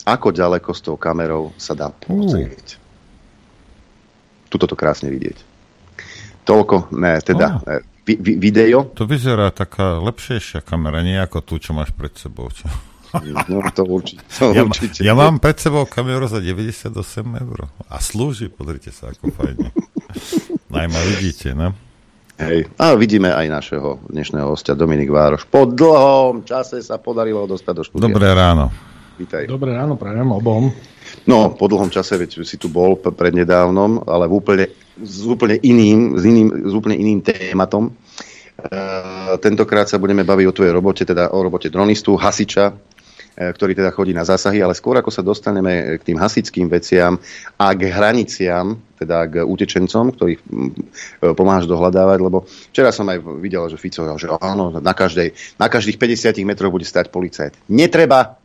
ako 0.07 0.31
ďaleko 0.31 0.71
s 0.71 0.81
tou 0.81 0.95
kamerou 0.95 1.51
sa 1.59 1.75
dá 1.75 1.91
pozrieť. 1.91 2.80
Tuto 4.51 4.67
to 4.67 4.75
krásne 4.75 5.07
vidieť. 5.07 5.39
Toľko, 6.43 6.91
ne, 6.99 7.15
teda 7.23 7.63
oh. 7.63 7.79
vi, 8.03 8.19
vi, 8.19 8.35
video. 8.35 8.91
To 8.99 9.07
vyzerá 9.07 9.55
taká 9.55 10.03
lepšejšia 10.03 10.59
kamera, 10.59 10.99
nie 10.99 11.15
ako 11.15 11.39
tu, 11.39 11.55
čo 11.63 11.71
máš 11.71 11.95
pred 11.95 12.11
sebou. 12.19 12.51
Čo? 12.51 12.67
No 13.51 13.59
to 13.75 13.83
určite. 13.83 14.23
To 14.39 14.55
ja, 14.55 14.63
určite. 14.63 15.03
ja 15.03 15.11
mám 15.11 15.43
pred 15.43 15.59
sebou 15.59 15.83
kameru 15.83 16.31
za 16.31 16.39
98 16.39 16.95
eur. 17.43 17.67
A 17.91 17.99
slúži, 17.99 18.47
pozrite 18.47 18.95
sa, 18.95 19.11
ako 19.11 19.35
fajne. 19.35 19.67
Najmä 20.75 20.99
vidíte, 21.15 21.51
ne? 21.51 21.75
Hej. 22.39 22.71
A 22.79 22.95
vidíme 22.95 23.29
aj 23.29 23.51
našeho 23.51 23.99
dnešného 24.07 24.47
hostia 24.47 24.73
Dominik 24.79 25.11
Vároš. 25.11 25.43
Po 25.45 25.67
dlhom 25.67 26.47
čase 26.47 26.79
sa 26.79 26.97
podarilo 26.97 27.43
dostať 27.45 27.73
do 27.75 27.83
štúdia. 27.83 28.07
Dobré 28.07 28.31
ráno. 28.31 28.71
Vítaj. 29.19 29.45
Dobré 29.45 29.75
ráno, 29.75 29.99
prajem 29.99 30.31
obom. 30.31 30.73
No, 31.29 31.53
po 31.53 31.69
dlhom 31.69 31.93
čase, 31.93 32.17
veď 32.17 32.41
si 32.41 32.57
tu 32.57 32.65
bol 32.65 32.97
prednedávnom, 32.97 34.09
ale 34.09 34.25
v 34.25 34.33
úplne, 34.33 34.65
s 34.97 35.21
úplne 35.21 35.61
iným, 35.61 36.17
s 36.17 36.23
iným, 36.25 36.47
s 36.65 36.73
úplne 36.73 36.97
iným 36.97 37.21
tématom. 37.21 37.93
E, 38.57 39.37
tentokrát 39.37 39.85
sa 39.85 40.01
budeme 40.01 40.25
baviť 40.25 40.45
o 40.49 40.55
tvojej 40.55 40.73
robote, 40.73 41.03
teda 41.05 41.29
o 41.29 41.39
robote 41.45 41.69
dronistu, 41.69 42.17
hasiča, 42.17 42.73
e, 42.73 42.73
ktorý 43.53 43.77
teda 43.77 43.93
chodí 43.93 44.17
na 44.17 44.25
zásahy, 44.25 44.65
ale 44.65 44.73
skôr 44.73 44.97
ako 44.97 45.13
sa 45.13 45.21
dostaneme 45.21 46.01
k 46.01 46.09
tým 46.09 46.17
hasičským 46.17 46.65
veciam 46.73 47.21
a 47.57 47.65
k 47.77 47.93
hraniciam, 47.93 48.81
teda 48.97 49.17
k 49.29 49.33
utečencom, 49.45 50.17
ktorých 50.17 50.41
e, 50.41 51.33
pomáhaš 51.37 51.69
dohľadávať, 51.69 52.17
lebo 52.17 52.49
včera 52.73 52.89
som 52.89 53.05
aj 53.13 53.21
videl, 53.37 53.61
že 53.69 53.77
Fico, 53.77 54.09
že 54.17 54.25
áno, 54.41 54.73
na, 54.73 54.93
každej, 54.97 55.57
na 55.61 55.69
každých 55.69 56.01
50 56.01 56.49
metroch 56.49 56.73
bude 56.73 56.85
stať 56.85 57.13
policajt. 57.13 57.69
Netreba, 57.69 58.40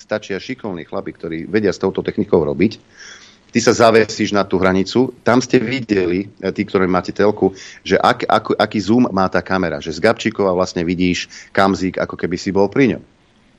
stačia 0.00 0.40
šikovní 0.40 0.88
chlapi, 0.88 1.12
ktorí 1.12 1.38
vedia 1.44 1.76
s 1.76 1.78
touto 1.78 2.00
technikou 2.00 2.40
robiť. 2.40 2.80
Ty 3.50 3.58
sa 3.58 3.74
zavesíš 3.74 4.30
na 4.30 4.46
tú 4.46 4.62
hranicu. 4.62 5.10
Tam 5.26 5.42
ste 5.42 5.58
videli, 5.58 6.30
e, 6.38 6.48
tí, 6.54 6.62
ktorí 6.62 6.86
máte 6.86 7.10
telku, 7.10 7.52
že 7.82 7.98
ak, 7.98 8.24
ak, 8.24 8.44
aký 8.56 8.78
zoom 8.78 9.10
má 9.10 9.26
tá 9.26 9.42
kamera. 9.42 9.82
Že 9.82 9.98
z 9.98 10.02
Gabčíkova 10.06 10.54
vlastne 10.54 10.86
vidíš 10.86 11.50
kamzík, 11.50 11.98
ako 11.98 12.14
keby 12.14 12.36
si 12.38 12.54
bol 12.54 12.70
pri 12.70 12.96
ňom. 12.96 13.02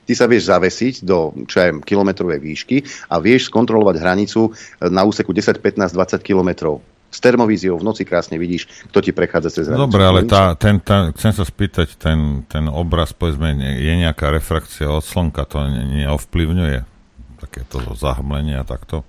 Ty 0.02 0.12
sa 0.18 0.26
vieš 0.26 0.50
zavesiť 0.50 1.06
do 1.06 1.30
čo 1.46 1.62
aj, 1.62 1.86
kilometrovej 1.86 2.40
výšky 2.42 2.76
a 3.12 3.22
vieš 3.22 3.52
skontrolovať 3.52 4.00
hranicu 4.00 4.48
e, 4.48 4.50
na 4.88 5.04
úseku 5.04 5.30
10, 5.30 5.60
15, 5.60 5.92
20 5.92 6.24
kilometrov 6.24 6.80
s 7.12 7.18
termovíziou 7.20 7.76
v 7.76 7.84
noci 7.84 8.08
krásne 8.08 8.40
vidíš, 8.40 8.88
kto 8.88 9.04
ti 9.04 9.12
prechádza 9.12 9.52
cez 9.52 9.64
hranicu. 9.68 9.84
Dobre, 9.84 10.02
ale 10.08 10.24
tá, 10.24 10.56
ten, 10.56 10.80
tá, 10.80 11.12
chcem 11.12 11.36
sa 11.36 11.44
spýtať, 11.44 12.00
ten, 12.00 12.48
ten 12.48 12.64
obraz, 12.72 13.12
povedzme, 13.12 13.52
je 13.60 13.94
nejaká 14.00 14.32
refrakcia 14.32 14.88
od 14.88 15.04
slnka, 15.04 15.44
to 15.44 15.60
neovplyvňuje 15.68 16.88
takéto 17.36 17.84
zahmlenie 17.92 18.56
a 18.56 18.64
takto? 18.64 19.04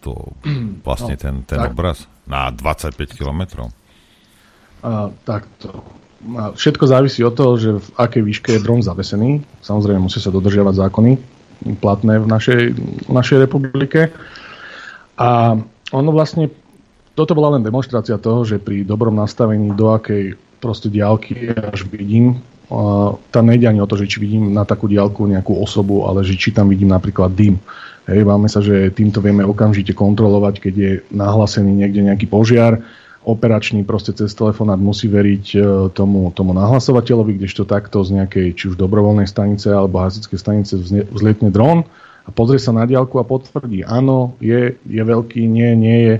To 0.00 0.32
vlastne 0.88 1.14
no, 1.14 1.20
ten, 1.20 1.34
ten 1.44 1.60
tak. 1.60 1.76
obraz 1.76 2.08
na 2.24 2.48
25 2.48 2.96
kilometrov? 3.12 3.68
Uh, 4.80 5.12
takto. 5.28 5.84
Všetko 6.32 6.86
závisí 6.86 7.20
od 7.26 7.34
toho, 7.34 7.52
že 7.58 7.70
v 7.82 7.88
akej 7.98 8.22
výške 8.22 8.50
je 8.54 8.62
dron 8.62 8.78
zavesený. 8.78 9.42
Samozrejme 9.58 10.06
musí 10.06 10.22
sa 10.22 10.30
dodržiavať 10.30 10.74
zákony 10.74 11.12
platné 11.82 12.22
v 12.22 12.26
našej, 12.30 12.62
v 13.06 13.10
našej 13.10 13.38
republike. 13.46 14.14
A 15.18 15.58
ono 15.90 16.10
vlastne 16.14 16.50
toto 17.12 17.36
bola 17.36 17.56
len 17.56 17.64
demonstrácia 17.64 18.16
toho, 18.16 18.44
že 18.44 18.62
pri 18.62 18.84
dobrom 18.88 19.12
nastavení 19.12 19.72
do 19.76 19.92
akej 19.92 20.36
proste 20.62 20.88
diálky 20.88 21.50
až 21.52 21.84
vidím, 21.90 22.38
uh, 22.70 23.18
tam 23.34 23.50
nejde 23.50 23.66
ani 23.66 23.82
o 23.82 23.90
to, 23.90 23.98
že 23.98 24.08
či 24.08 24.22
vidím 24.22 24.54
na 24.54 24.62
takú 24.62 24.86
diálku 24.86 25.26
nejakú 25.26 25.58
osobu, 25.58 26.06
ale 26.06 26.22
že 26.22 26.38
či 26.38 26.54
tam 26.54 26.70
vidím 26.70 26.94
napríklad 26.94 27.34
dym. 27.34 27.58
Hej, 28.06 28.26
máme 28.26 28.50
sa, 28.50 28.58
že 28.58 28.90
týmto 28.90 29.22
vieme 29.22 29.46
okamžite 29.46 29.94
kontrolovať, 29.94 30.54
keď 30.58 30.74
je 30.74 30.92
nahlásený 31.14 31.70
niekde 31.70 32.02
nejaký 32.02 32.26
požiar, 32.26 32.82
operačný 33.22 33.86
proste 33.86 34.10
cez 34.10 34.34
telefonát 34.34 34.78
musí 34.78 35.06
veriť 35.06 35.46
uh, 35.54 35.62
tomu, 35.90 36.30
tomu 36.34 36.54
nahlasovateľovi, 36.54 37.38
kdežto 37.38 37.66
takto 37.66 38.02
z 38.02 38.22
nejakej 38.22 38.46
či 38.54 38.64
už 38.72 38.80
dobrovoľnej 38.80 39.26
stanice 39.26 39.70
alebo 39.70 40.02
hasičskej 40.02 40.38
stanice 40.38 40.78
vzlietne 41.10 41.50
dron 41.50 41.86
a 42.22 42.30
pozrie 42.30 42.62
sa 42.62 42.70
na 42.70 42.86
diálku 42.86 43.18
a 43.18 43.26
potvrdí, 43.26 43.82
áno, 43.82 44.38
je, 44.38 44.78
je 44.86 45.02
veľký, 45.02 45.42
nie, 45.50 45.74
nie 45.74 45.98
je. 46.06 46.14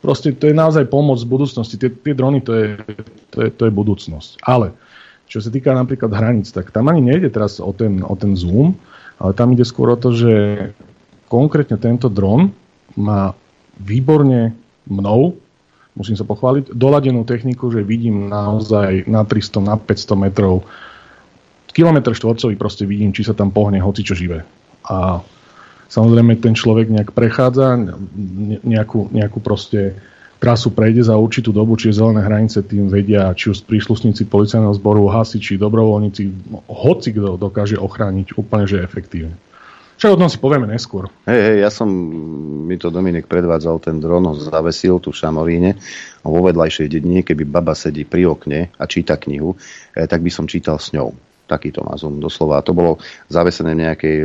Proste 0.00 0.32
to 0.32 0.48
je 0.48 0.56
naozaj 0.56 0.88
pomoc 0.88 1.20
v 1.20 1.30
budúcnosti. 1.30 1.76
Tie, 1.76 1.90
tie 1.92 2.14
drony, 2.16 2.40
to 2.40 2.52
je, 2.56 2.66
to, 3.32 3.38
je, 3.44 3.48
to 3.52 3.62
je 3.68 3.72
budúcnosť. 3.72 4.44
Ale 4.44 4.72
čo 5.30 5.38
sa 5.38 5.50
týka 5.52 5.70
napríklad 5.70 6.10
hraníc, 6.10 6.50
tak 6.50 6.74
tam 6.74 6.90
ani 6.90 7.04
nejde 7.04 7.30
teraz 7.30 7.62
o 7.62 7.70
ten, 7.70 8.02
o 8.02 8.14
ten 8.18 8.34
zoom, 8.34 8.74
ale 9.20 9.32
tam 9.36 9.54
ide 9.54 9.62
skôr 9.62 9.94
o 9.94 10.00
to, 10.00 10.10
že 10.10 10.32
konkrétne 11.30 11.78
tento 11.78 12.10
dron 12.10 12.50
má 12.98 13.36
výborne 13.78 14.56
mnou, 14.90 15.38
musím 15.94 16.18
sa 16.18 16.26
pochváliť, 16.26 16.74
doladenú 16.74 17.22
techniku, 17.22 17.70
že 17.70 17.86
vidím 17.86 18.26
naozaj 18.26 19.06
na 19.06 19.22
300, 19.22 19.62
na 19.62 19.74
500 19.78 20.24
metrov 20.26 20.66
kilometr 21.70 22.10
štvorcový 22.10 22.58
proste 22.58 22.82
vidím, 22.82 23.14
či 23.14 23.22
sa 23.22 23.34
tam 23.34 23.54
pohne 23.54 23.78
hoci 23.78 24.02
čo 24.02 24.18
živé 24.18 24.42
a 24.86 25.22
samozrejme 25.90 26.38
ten 26.38 26.54
človek 26.54 26.88
nejak 26.88 27.10
prechádza, 27.10 27.74
nejakú, 28.62 29.10
nejakú 29.10 29.42
proste 29.42 29.98
trasu 30.40 30.72
prejde 30.72 31.04
za 31.04 31.20
určitú 31.20 31.52
dobu, 31.52 31.76
čiže 31.76 32.00
zelené 32.00 32.24
hranice 32.24 32.64
tým 32.64 32.88
vedia, 32.88 33.28
či 33.36 33.52
už 33.52 33.68
príslušníci 33.68 34.24
policajného 34.24 34.72
zboru, 34.80 35.12
hasiči, 35.12 35.60
dobrovoľníci, 35.60 36.22
hoci 36.64 37.12
kto 37.12 37.36
dokáže 37.36 37.76
ochrániť 37.76 38.40
úplne, 38.40 38.64
že 38.64 38.80
efektívne. 38.80 39.36
Čo 40.00 40.16
o 40.16 40.20
tom 40.20 40.32
si 40.32 40.40
povieme 40.40 40.64
neskôr. 40.64 41.12
Hej, 41.28 41.40
hej, 41.44 41.56
ja 41.60 41.68
som, 41.68 41.84
mi 42.64 42.80
to 42.80 42.88
Dominik 42.88 43.28
predvádzal, 43.28 43.84
ten 43.84 44.00
dron 44.00 44.24
ho 44.24 44.32
zavesil 44.32 44.96
tu 44.96 45.12
v 45.12 45.20
Šamoríne 45.20 45.76
a 46.24 46.26
vo 46.32 46.40
vedľajšej 46.40 46.88
dedine, 46.88 47.20
keby 47.20 47.44
baba 47.44 47.76
sedí 47.76 48.08
pri 48.08 48.32
okne 48.32 48.72
a 48.80 48.88
číta 48.88 49.20
knihu, 49.20 49.60
eh, 49.92 50.08
tak 50.08 50.24
by 50.24 50.32
som 50.32 50.48
čítal 50.48 50.80
s 50.80 50.96
ňou. 50.96 51.12
Takýto 51.50 51.82
má 51.82 51.98
zoom, 51.98 52.22
doslova. 52.22 52.62
A 52.62 52.64
to 52.64 52.70
bolo 52.70 53.02
zavesené 53.26 53.74
v 53.74 53.82
nejakej 53.82 54.16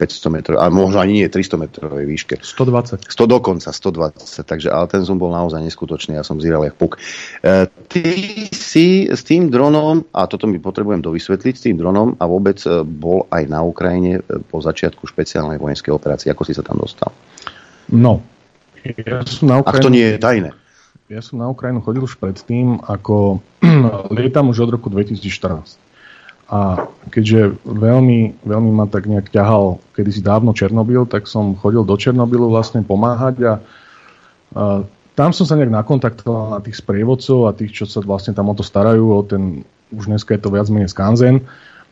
mm, 0.00 0.28
metrov, 0.32 0.56
ale 0.56 0.72
možno 0.72 1.04
ani 1.04 1.20
nie 1.20 1.28
300 1.28 1.60
metrovej 1.60 2.08
výške. 2.08 2.40
120. 2.40 3.12
100 3.12 3.28
dokonca, 3.28 3.68
120. 3.68 4.48
Takže, 4.48 4.72
ale 4.72 4.88
ten 4.88 5.04
zoom 5.04 5.20
bol 5.20 5.28
naozaj 5.28 5.60
neskutočný, 5.60 6.16
ja 6.16 6.24
som 6.24 6.40
zíral 6.40 6.64
jak 6.64 6.80
puk. 6.80 6.96
E, 7.44 7.68
ty 7.92 8.04
si 8.48 9.12
s 9.12 9.20
tým 9.28 9.52
dronom, 9.52 10.08
a 10.16 10.24
toto 10.24 10.48
mi 10.48 10.56
potrebujem 10.56 11.04
dovysvetliť, 11.04 11.54
s 11.54 11.62
tým 11.68 11.76
dronom 11.76 12.16
a 12.16 12.24
vôbec 12.24 12.56
e, 12.64 12.80
bol 12.80 13.28
aj 13.28 13.44
na 13.44 13.60
Ukrajine 13.60 14.24
e, 14.24 14.40
po 14.40 14.64
začiatku 14.64 15.04
špeciálnej 15.04 15.60
vojenskej 15.60 15.92
operácie. 15.92 16.32
Ako 16.32 16.48
si 16.48 16.56
sa 16.56 16.64
tam 16.64 16.80
dostal? 16.80 17.12
No, 17.92 18.24
ja 18.84 19.20
som 19.28 19.52
na 19.52 19.60
Ukrajinu... 19.60 19.80
Ak 19.80 19.84
to 19.84 19.92
nie 19.92 20.06
je 20.16 20.16
tajné. 20.16 20.50
Ja 21.08 21.24
som 21.24 21.40
na 21.40 21.48
Ukrajinu 21.48 21.80
chodil 21.80 22.04
už 22.04 22.20
predtým, 22.20 22.84
ako 22.84 23.40
lietam 24.16 24.52
už 24.52 24.68
od 24.68 24.76
roku 24.76 24.92
2014. 24.92 25.87
A 26.48 26.88
keďže 27.12 27.60
veľmi, 27.68 28.40
veľmi 28.40 28.70
ma 28.72 28.88
tak 28.88 29.04
nejak 29.04 29.28
ťahal 29.28 29.84
kedysi 29.92 30.24
dávno 30.24 30.56
Černobyl, 30.56 31.04
tak 31.04 31.28
som 31.28 31.52
chodil 31.52 31.84
do 31.84 31.92
Černobylu 31.92 32.48
vlastne 32.48 32.80
pomáhať 32.80 33.36
a, 33.44 33.54
a 34.56 34.64
tam 35.12 35.34
som 35.36 35.44
sa 35.44 35.60
nejak 35.60 35.74
nakontaktoval 35.84 36.56
na 36.56 36.60
tých 36.64 36.80
sprievodcov 36.80 37.50
a 37.50 37.56
tých, 37.56 37.74
čo 37.76 37.84
sa 37.84 38.00
vlastne 38.00 38.32
tam 38.32 38.48
o 38.48 38.56
to 38.56 38.64
starajú, 38.64 39.04
o 39.12 39.20
ten, 39.26 39.66
už 39.92 40.08
dneska 40.08 40.32
je 40.32 40.40
to 40.40 40.54
viac 40.54 40.72
menej 40.72 40.88
skanzen. 40.88 41.44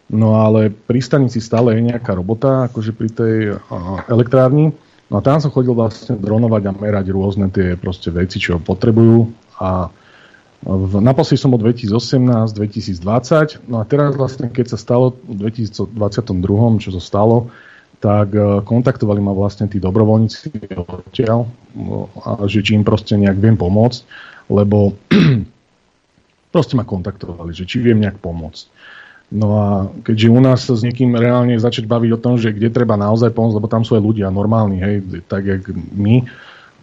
No 0.07 0.39
ale 0.39 0.71
pri 0.71 1.03
stanici 1.03 1.43
stále 1.43 1.75
je 1.77 1.91
nejaká 1.91 2.15
robota, 2.15 2.71
akože 2.71 2.95
pri 2.95 3.09
tej 3.11 3.35
a, 3.59 4.07
elektrárni. 4.09 4.73
No 5.11 5.19
a 5.19 5.21
tam 5.21 5.37
som 5.43 5.53
chodil 5.53 5.75
vlastne 5.75 6.17
dronovať 6.17 6.63
a 6.65 6.73
merať 6.73 7.13
rôzne 7.13 7.51
tie 7.51 7.75
proste 7.75 8.15
veci, 8.15 8.41
čo 8.41 8.63
potrebujú. 8.63 9.27
A 9.59 9.91
naposledy 11.03 11.39
som 11.39 11.53
bol 11.53 11.61
2018, 11.61 12.57
2020, 12.57 13.69
no 13.69 13.83
a 13.83 13.85
teraz 13.85 14.17
vlastne, 14.17 14.49
keď 14.49 14.75
sa 14.75 14.79
stalo 14.81 15.15
v 15.29 15.53
2022, 15.53 15.93
čo 16.81 16.91
sa 16.97 17.03
stalo, 17.03 17.53
tak 18.01 18.33
e, 18.33 18.61
kontaktovali 18.65 19.21
ma 19.25 19.33
vlastne 19.33 19.69
tí 19.69 19.81
dobrovoľníci 19.81 20.53
odtiaľ, 20.77 21.49
no, 21.77 22.09
a 22.25 22.45
že 22.49 22.61
či 22.65 22.77
im 22.77 22.85
proste 22.85 23.17
nejak 23.17 23.39
viem 23.41 23.57
pomôcť, 23.57 24.01
lebo 24.53 24.97
proste 26.55 26.75
ma 26.77 26.85
kontaktovali, 26.85 27.53
že 27.57 27.65
či 27.69 27.81
viem 27.81 28.01
nejak 28.01 28.21
pomôcť. 28.21 28.65
No 29.27 29.49
a 29.59 29.67
keďže 30.07 30.29
u 30.31 30.39
nás 30.39 30.61
s 30.71 30.83
niekým 30.87 31.19
reálne 31.19 31.59
začať 31.59 31.91
baviť 31.91 32.11
o 32.15 32.23
tom, 32.23 32.39
že 32.39 32.55
kde 32.55 32.71
treba 32.71 32.95
naozaj 32.95 33.35
pomôcť, 33.35 33.59
lebo 33.59 33.67
tam 33.67 33.83
sú 33.83 33.99
aj 33.99 34.03
ľudia 34.07 34.31
normálni, 34.31 34.79
hej, 34.79 34.97
tak 35.27 35.51
jak 35.51 35.67
my, 35.75 36.23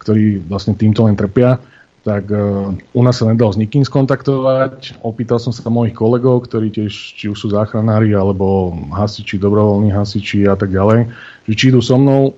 ktorí 0.03 0.43
vlastne 0.43 0.75
týmto 0.75 1.07
len 1.07 1.15
trpia, 1.15 1.63
tak 2.03 2.27
uh, 2.27 2.75
u 2.75 3.01
nás 3.01 3.15
sa 3.15 3.31
nedal 3.31 3.55
s 3.55 3.59
nikým 3.59 3.87
skontaktovať. 3.87 4.99
Opýtal 4.99 5.39
som 5.39 5.55
sa 5.55 5.71
mojich 5.71 5.95
kolegov, 5.95 6.43
ktorí 6.43 6.67
tiež 6.67 6.91
či 6.91 7.31
už 7.31 7.39
sú 7.39 7.47
záchranári, 7.55 8.11
alebo 8.11 8.75
hasiči, 8.91 9.39
dobrovoľní 9.39 9.95
hasiči 9.95 10.43
a 10.51 10.59
tak 10.59 10.75
ďalej, 10.75 11.07
že 11.47 11.53
či 11.55 11.71
idú 11.71 11.79
so 11.79 11.95
mnou, 11.95 12.35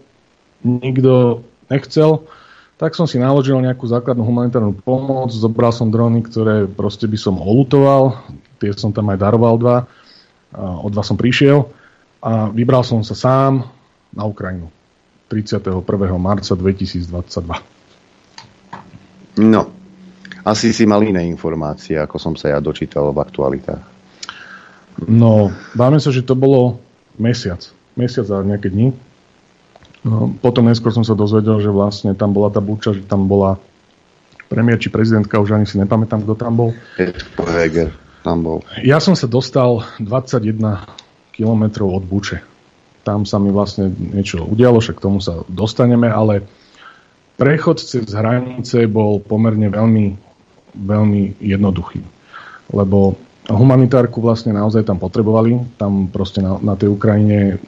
nikto 0.61 1.41
nechcel, 1.73 2.29
tak 2.77 2.93
som 2.93 3.09
si 3.09 3.17
naložil 3.17 3.57
nejakú 3.57 3.89
základnú 3.89 4.21
humanitárnu 4.21 4.77
pomoc, 4.85 5.33
zobral 5.33 5.73
som 5.73 5.89
drony, 5.89 6.21
ktoré 6.21 6.69
proste 6.69 7.09
by 7.09 7.17
som 7.17 7.41
olutoval, 7.41 8.21
tie 8.61 8.69
som 8.77 8.93
tam 8.93 9.09
aj 9.09 9.17
daroval 9.17 9.55
dva, 9.57 9.77
o 10.55 10.87
dva 10.91 11.03
som 11.03 11.17
prišiel 11.17 11.67
a 12.21 12.51
vybral 12.51 12.83
som 12.83 13.03
sa 13.03 13.15
sám 13.15 13.65
na 14.11 14.23
Ukrajinu 14.27 14.71
31. 15.31 15.81
marca 16.19 16.53
2022. 16.53 17.75
No, 19.35 19.71
asi 20.45 20.71
si 20.71 20.85
mal 20.85 21.03
iné 21.03 21.25
informácie, 21.27 21.97
ako 21.99 22.15
som 22.21 22.33
sa 22.37 22.53
ja 22.55 22.59
dočítal 22.61 23.11
v 23.11 23.19
aktualitách. 23.19 23.83
No, 25.09 25.51
dáme 25.75 25.99
sa, 25.99 26.13
že 26.13 26.23
to 26.23 26.39
bolo 26.39 26.79
mesiac. 27.19 27.59
Mesiac 27.99 28.27
a 28.31 28.45
nejaké 28.45 28.71
dni. 28.71 28.95
No, 30.05 30.31
potom 30.37 30.69
neskôr 30.69 30.93
som 30.93 31.03
sa 31.03 31.17
dozvedel, 31.17 31.59
že 31.59 31.73
vlastne 31.73 32.13
tam 32.13 32.31
bola 32.31 32.53
tá 32.53 32.61
buča, 32.61 32.93
že 32.93 33.03
tam 33.03 33.25
bola 33.25 33.57
premiér 34.45 34.77
či 34.77 34.93
prezidentka, 34.93 35.41
už 35.41 35.57
ani 35.57 35.65
si 35.65 35.81
nepamätám, 35.81 36.21
kto 36.23 36.37
tam 36.37 36.53
bol. 36.55 36.69
Heger 37.41 37.89
tam 38.21 38.41
bol. 38.41 38.59
Ja 38.81 38.97
som 38.97 39.13
sa 39.13 39.29
dostal 39.29 39.85
21 40.01 40.61
kilometrov 41.33 42.01
od 42.01 42.03
Buče. 42.05 42.41
Tam 43.05 43.21
sa 43.21 43.37
mi 43.37 43.53
vlastne 43.53 43.93
niečo 43.93 44.41
udialo, 44.41 44.81
však 44.81 44.97
k 44.97 45.05
tomu 45.05 45.21
sa 45.21 45.45
dostaneme, 45.45 46.09
ale 46.09 46.41
prechod 47.35 47.83
cez 47.83 48.07
hranice 48.11 48.87
bol 48.87 49.19
pomerne 49.19 49.67
veľmi, 49.71 50.05
veľmi 50.75 51.39
jednoduchý. 51.39 52.01
Lebo 52.71 53.19
humanitárku 53.47 54.23
vlastne 54.23 54.55
naozaj 54.55 54.87
tam 54.87 54.97
potrebovali. 54.97 55.77
Tam 55.77 56.09
proste 56.09 56.41
na, 56.41 56.57
na 56.59 56.73
tej 56.73 56.91
Ukrajine 56.91 57.61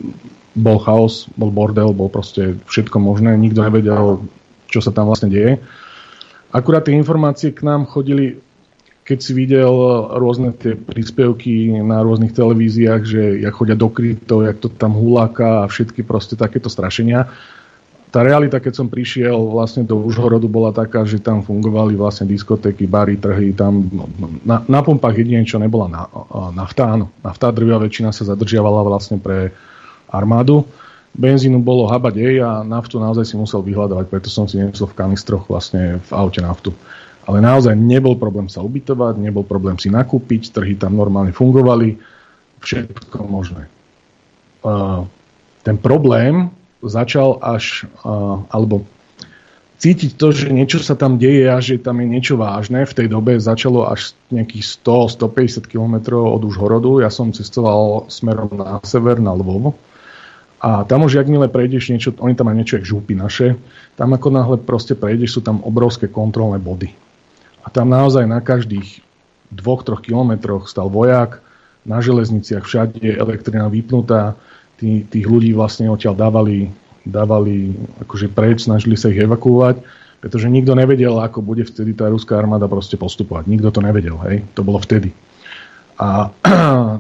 bol 0.58 0.82
chaos, 0.82 1.30
bol 1.38 1.54
bordel, 1.54 1.94
bol 1.94 2.10
proste 2.10 2.58
všetko 2.66 2.98
možné. 2.98 3.38
Nikto 3.38 3.62
nevedel, 3.62 4.26
čo 4.72 4.80
sa 4.82 4.90
tam 4.90 5.12
vlastne 5.12 5.30
deje. 5.30 5.62
Akurát 6.50 6.88
tie 6.88 6.98
informácie 6.98 7.54
k 7.54 7.62
nám 7.68 7.86
chodili 7.86 8.42
keď 9.08 9.20
si 9.24 9.32
videl 9.32 9.72
rôzne 10.20 10.52
tie 10.52 10.76
príspevky 10.76 11.80
na 11.80 12.04
rôznych 12.04 12.36
televíziách, 12.36 13.02
že 13.08 13.40
jak 13.40 13.56
chodia 13.56 13.80
do 13.80 13.88
krytov, 13.88 14.44
jak 14.44 14.60
to 14.60 14.68
tam 14.68 15.00
huláka 15.00 15.64
a 15.64 15.72
všetky 15.72 16.04
proste 16.04 16.36
takéto 16.36 16.68
strašenia. 16.68 17.32
Tá 18.08 18.24
realita, 18.24 18.64
keď 18.64 18.74
som 18.74 18.88
prišiel 18.88 19.36
vlastne 19.36 19.84
do 19.84 20.00
Užhorodu, 20.00 20.48
bola 20.48 20.72
taká, 20.72 21.04
že 21.04 21.20
tam 21.20 21.44
fungovali 21.44 22.00
vlastne 22.00 22.24
diskotéky, 22.24 22.88
bary, 22.88 23.20
trhy, 23.20 23.52
tam 23.52 23.84
na, 24.48 24.64
na 24.64 24.80
pumpách 24.80 25.20
jedine, 25.20 25.44
čo 25.44 25.60
nebola 25.60 25.92
na, 25.92 26.08
nafta, 26.56 26.88
áno, 26.88 27.12
nafta, 27.20 27.52
drvia 27.52 27.76
väčšina 27.76 28.16
sa 28.16 28.24
zadržiavala 28.24 28.88
vlastne 28.88 29.20
pre 29.20 29.52
armádu. 30.08 30.64
Benzínu 31.18 31.60
bolo 31.60 31.90
habať 31.92 32.16
jej 32.16 32.36
a 32.40 32.64
naftu 32.64 33.02
naozaj 33.02 33.28
si 33.28 33.36
musel 33.36 33.60
vyhľadávať, 33.66 34.06
preto 34.08 34.30
som 34.32 34.48
si 34.48 34.62
nesol 34.62 34.88
v 34.88 34.98
kanistroch 35.04 35.44
vlastne 35.50 36.00
v 36.00 36.12
aute 36.16 36.40
naftu. 36.40 36.72
Ale 37.28 37.44
naozaj 37.44 37.76
nebol 37.76 38.16
problém 38.16 38.48
sa 38.48 38.64
ubytovať, 38.64 39.20
nebol 39.20 39.44
problém 39.44 39.76
si 39.76 39.92
nakúpiť, 39.92 40.56
trhy 40.56 40.80
tam 40.80 40.96
normálne 40.96 41.36
fungovali, 41.36 42.00
všetko 42.64 43.20
možné. 43.28 43.68
Uh, 44.64 45.04
ten 45.68 45.76
problém 45.76 46.54
začal 46.84 47.42
až, 47.42 47.86
alebo 48.54 48.86
cítiť 49.78 50.18
to, 50.18 50.34
že 50.34 50.50
niečo 50.50 50.82
sa 50.82 50.98
tam 50.98 51.22
deje 51.22 51.46
a 51.46 51.62
že 51.62 51.78
tam 51.78 52.02
je 52.02 52.08
niečo 52.10 52.34
vážne. 52.34 52.82
V 52.86 52.98
tej 52.98 53.08
dobe 53.14 53.38
začalo 53.38 53.86
až 53.86 54.18
nejakých 54.34 54.82
100-150 54.82 55.70
km 55.70 56.18
od 56.18 56.42
Užhorodu. 56.42 57.06
Ja 57.06 57.14
som 57.14 57.30
cestoval 57.30 58.10
smerom 58.10 58.58
na 58.58 58.82
sever, 58.82 59.22
na 59.22 59.38
Lvov. 59.38 59.78
A 60.58 60.82
tam 60.90 61.06
už, 61.06 61.22
jakmile 61.22 61.46
prejdeš 61.46 61.94
niečo, 61.94 62.10
oni 62.18 62.34
tam 62.34 62.50
majú 62.50 62.58
niečo, 62.58 62.82
jak 62.82 62.90
žúpy 62.90 63.14
naše, 63.14 63.62
tam 63.94 64.18
ako 64.18 64.34
náhle 64.34 64.58
proste 64.58 64.98
prejdeš, 64.98 65.38
sú 65.38 65.42
tam 65.46 65.62
obrovské 65.62 66.10
kontrolné 66.10 66.58
body. 66.58 66.90
A 67.62 67.70
tam 67.70 67.94
naozaj 67.94 68.26
na 68.26 68.42
každých 68.42 69.06
dvoch, 69.54 69.86
troch 69.86 70.02
kilometroch 70.02 70.66
stal 70.66 70.90
vojak, 70.90 71.46
na 71.86 72.02
železniciach 72.02 72.66
všade 72.66 72.98
je 72.98 73.14
elektrina 73.14 73.70
vypnutá, 73.70 74.34
tí, 74.78 75.04
tých 75.06 75.26
ľudí 75.26 75.52
vlastne 75.52 75.90
odtiaľ 75.90 76.16
dávali, 76.16 76.70
dávali 77.04 77.74
akože 78.06 78.32
preč, 78.32 78.66
snažili 78.70 78.96
sa 78.96 79.10
ich 79.10 79.20
evakuovať, 79.20 79.82
pretože 80.22 80.50
nikto 80.50 80.74
nevedel, 80.74 81.18
ako 81.22 81.46
bude 81.46 81.66
vtedy 81.66 81.94
tá 81.94 82.10
ruská 82.10 82.38
armáda 82.42 82.66
proste 82.66 82.98
postupovať. 82.98 83.46
Nikto 83.46 83.70
to 83.70 83.82
nevedel, 83.86 84.18
hej, 84.30 84.46
to 84.58 84.62
bolo 84.66 84.82
vtedy. 84.82 85.14
A 85.98 86.30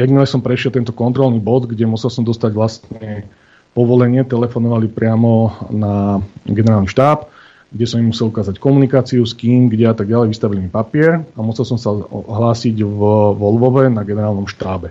jakmile 0.00 0.26
som 0.26 0.42
prešiel 0.42 0.74
tento 0.74 0.94
kontrolný 0.94 1.38
bod, 1.42 1.70
kde 1.70 1.86
musel 1.86 2.10
som 2.10 2.26
dostať 2.26 2.50
vlastne 2.54 3.26
povolenie, 3.70 4.26
telefonovali 4.26 4.90
priamo 4.90 5.54
na 5.70 6.18
generálny 6.42 6.90
štáb, 6.90 7.30
kde 7.70 7.86
som 7.86 8.02
im 8.02 8.10
musel 8.10 8.34
ukázať 8.34 8.58
komunikáciu, 8.58 9.22
s 9.22 9.30
kým, 9.30 9.70
kde 9.70 9.86
a 9.86 9.94
tak 9.94 10.10
ďalej, 10.10 10.34
vystavili 10.34 10.66
mi 10.66 10.70
papier 10.70 11.22
a 11.22 11.38
musel 11.38 11.62
som 11.62 11.78
sa 11.78 11.94
hlásiť 12.10 12.82
v, 12.82 13.00
vo 13.38 13.46
Lvove 13.54 13.86
na 13.86 14.02
generálnom 14.02 14.50
štábe. 14.50 14.90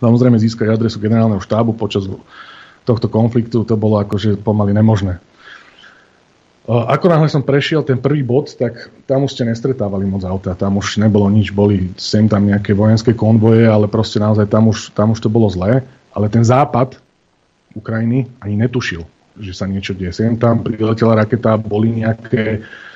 Samozrejme 0.00 0.40
získať 0.40 0.72
adresu 0.72 0.96
generálneho 0.96 1.44
štábu 1.44 1.76
počas 1.76 2.08
tohto 2.88 3.06
konfliktu 3.12 3.62
to 3.68 3.76
bolo 3.76 4.00
akože 4.00 4.40
pomaly 4.40 4.72
nemožné. 4.72 5.20
Ako 6.70 7.10
náhle 7.10 7.26
som 7.26 7.42
prešiel 7.42 7.82
ten 7.82 7.98
prvý 7.98 8.22
bod, 8.22 8.52
tak 8.54 8.92
tam 9.04 9.26
už 9.26 9.34
ste 9.34 9.42
nestretávali 9.48 10.06
moc 10.06 10.22
auta, 10.22 10.54
tam 10.54 10.78
už 10.78 11.02
nebolo 11.02 11.26
nič, 11.26 11.50
boli 11.50 11.90
sem 11.98 12.30
tam 12.30 12.46
nejaké 12.46 12.76
vojenské 12.76 13.10
konvoje, 13.10 13.66
ale 13.66 13.90
proste 13.90 14.22
naozaj 14.22 14.46
tam 14.46 14.70
už, 14.70 14.94
tam 14.94 15.12
už 15.12 15.18
to 15.18 15.28
bolo 15.32 15.50
zlé. 15.50 15.82
Ale 16.14 16.30
ten 16.30 16.46
západ 16.46 16.98
Ukrajiny 17.74 18.26
ani 18.42 18.56
netušil 18.58 19.02
že 19.40 19.56
sa 19.56 19.64
niečo 19.64 19.96
deje. 19.96 20.12
Sem 20.12 20.36
tam 20.36 20.60
priletela 20.60 21.16
raketa, 21.16 21.56
boli 21.56 22.04
nejaké, 22.04 22.60
uh, 22.60 22.89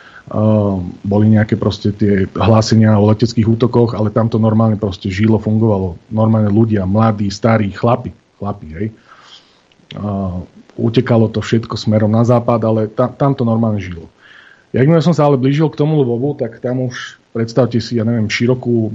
boli 1.05 1.27
nejaké 1.29 1.61
proste 1.61 1.93
tie 1.93 2.25
hlásenia 2.33 2.97
o 2.97 3.05
leteckých 3.13 3.45
útokoch, 3.45 3.93
ale 3.93 4.09
tam 4.09 4.33
to 4.33 4.41
normálne 4.41 4.81
proste 4.81 5.13
žilo, 5.13 5.37
fungovalo. 5.37 6.01
Normálne 6.09 6.49
ľudia, 6.49 6.89
mladí, 6.89 7.29
starí, 7.29 7.69
chlapi, 7.77 8.09
chlapi, 8.41 8.69
hej. 8.73 8.87
Uh, 9.95 10.43
utekalo 10.81 11.31
to 11.31 11.45
všetko 11.45 11.77
smerom 11.77 12.11
na 12.11 12.25
západ, 12.25 12.61
ale 12.65 12.81
tam, 12.91 13.13
tam 13.15 13.33
to 13.37 13.45
normálne 13.45 13.79
žilo. 13.79 14.09
Jakmile 14.75 15.05
som 15.05 15.15
sa 15.15 15.29
ale 15.29 15.39
blížil 15.39 15.71
k 15.71 15.79
tomu 15.79 16.03
Lvovu, 16.03 16.35
tak 16.35 16.59
tam 16.59 16.89
už 16.91 17.21
predstavte 17.31 17.79
si, 17.79 18.01
ja 18.01 18.03
neviem, 18.03 18.27
širokú 18.27 18.91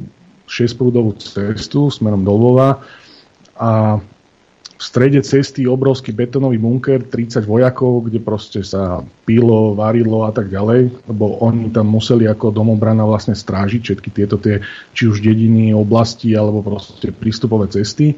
6-prúdovú 0.49 1.15
cestu 1.21 1.87
smerom 1.93 2.25
do 2.25 2.35
Lvova 2.35 2.83
a 3.55 4.01
v 4.79 4.83
strede 4.87 5.19
cesty 5.19 5.67
obrovský 5.67 6.15
betónový 6.15 6.55
bunker, 6.55 7.03
30 7.03 7.43
vojakov, 7.43 8.07
kde 8.07 8.23
proste 8.23 8.63
sa 8.63 9.03
pilo, 9.27 9.75
varilo 9.75 10.23
a 10.23 10.31
tak 10.31 10.47
ďalej, 10.47 11.03
lebo 11.03 11.35
oni 11.43 11.67
tam 11.75 11.91
museli 11.91 12.23
ako 12.23 12.55
domobrana 12.55 13.03
vlastne 13.03 13.35
strážiť 13.35 13.81
všetky 13.83 14.09
tieto 14.15 14.39
tie, 14.39 14.63
či 14.95 15.11
už 15.11 15.19
dediny, 15.19 15.75
oblasti, 15.75 16.31
alebo 16.31 16.63
proste 16.63 17.11
prístupové 17.11 17.67
cesty. 17.67 18.15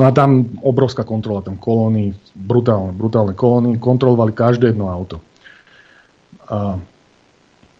No 0.00 0.08
a 0.08 0.10
tam 0.16 0.56
obrovská 0.64 1.04
kontrola, 1.04 1.44
tam 1.44 1.60
kolóny, 1.60 2.16
brutálne, 2.32 2.96
brutálne 2.96 3.36
kolóny, 3.36 3.76
kontrolovali 3.76 4.32
každé 4.32 4.72
jedno 4.72 4.88
auto. 4.88 5.20
A 6.48 6.80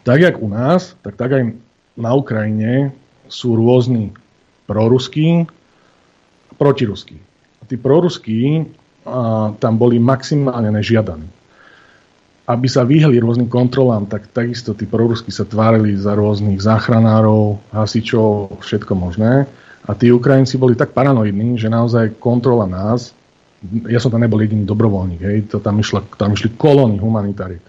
tak 0.05 0.21
jak 0.21 0.37
u 0.37 0.49
nás, 0.53 0.93
tak 1.01 1.17
tak 1.17 1.33
aj 1.33 1.57
na 1.97 2.13
Ukrajine 2.13 2.93
sú 3.33 3.57
rôzni 3.57 4.13
proruskí 4.69 5.49
protiruskí 6.61 7.30
tí 7.71 7.79
proruskí 7.79 8.67
a, 9.07 9.55
tam 9.55 9.79
boli 9.79 10.03
maximálne 10.03 10.75
nežiadaní. 10.75 11.31
Aby 12.51 12.67
sa 12.67 12.83
vyhli 12.83 13.23
rôznym 13.23 13.47
kontrolám, 13.47 14.11
tak 14.11 14.27
takisto 14.35 14.75
tí 14.75 14.83
proruskí 14.91 15.31
sa 15.31 15.47
tvárili 15.47 15.95
za 15.95 16.19
rôznych 16.19 16.59
záchranárov, 16.59 17.63
hasičov, 17.71 18.59
všetko 18.59 18.93
možné. 18.99 19.47
A 19.87 19.95
tí 19.95 20.11
Ukrajinci 20.11 20.59
boli 20.59 20.75
tak 20.75 20.91
paranoidní, 20.91 21.55
že 21.57 21.71
naozaj 21.71 22.19
kontrola 22.19 22.67
nás, 22.67 23.15
ja 23.87 24.03
som 24.03 24.11
tam 24.11 24.25
nebol 24.25 24.41
jediný 24.41 24.65
dobrovoľník, 24.67 25.21
hej, 25.21 25.39
to 25.53 25.61
tam, 25.61 25.79
išla, 25.79 26.05
tam 26.17 26.33
išli 26.33 26.57
kolóny 26.57 26.97
humanitarit, 26.97 27.63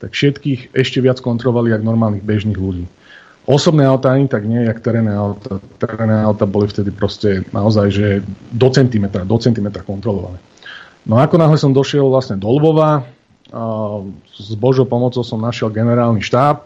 tak 0.00 0.16
všetkých 0.16 0.72
ešte 0.72 0.98
viac 1.04 1.20
kontrolovali 1.20 1.76
ako 1.76 1.84
normálnych 1.84 2.24
bežných 2.24 2.56
ľudí. 2.56 2.84
Osobné 3.48 3.88
auta 3.88 4.12
ani 4.12 4.28
tak 4.28 4.44
nie, 4.44 4.62
jak 4.68 4.84
terénne 4.84 5.16
auta. 5.16 5.58
Terénne 5.80 6.22
auta 6.22 6.44
boli 6.44 6.68
vtedy 6.68 6.92
proste 6.92 7.46
naozaj, 7.50 7.86
že 7.90 8.06
do 8.52 8.68
centimetra, 8.68 9.24
do 9.24 9.36
centimetra 9.40 9.80
kontrolované. 9.80 10.38
No 11.08 11.16
ako 11.16 11.40
náhle 11.40 11.56
som 11.56 11.72
došiel 11.72 12.04
vlastne 12.06 12.36
do 12.36 12.46
Lvova, 12.52 13.08
s 14.30 14.54
Božou 14.54 14.86
pomocou 14.86 15.26
som 15.26 15.42
našiel 15.42 15.74
generálny 15.74 16.22
štáb 16.22 16.62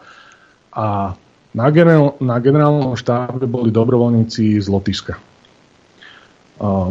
a 0.74 1.16
na, 1.54 1.66
generál, 1.70 2.18
na 2.20 2.36
generálnom 2.42 2.98
štábe 2.98 3.46
boli 3.48 3.72
dobrovoľníci 3.72 4.60
z 4.60 4.66
Lotyšska. 4.68 5.14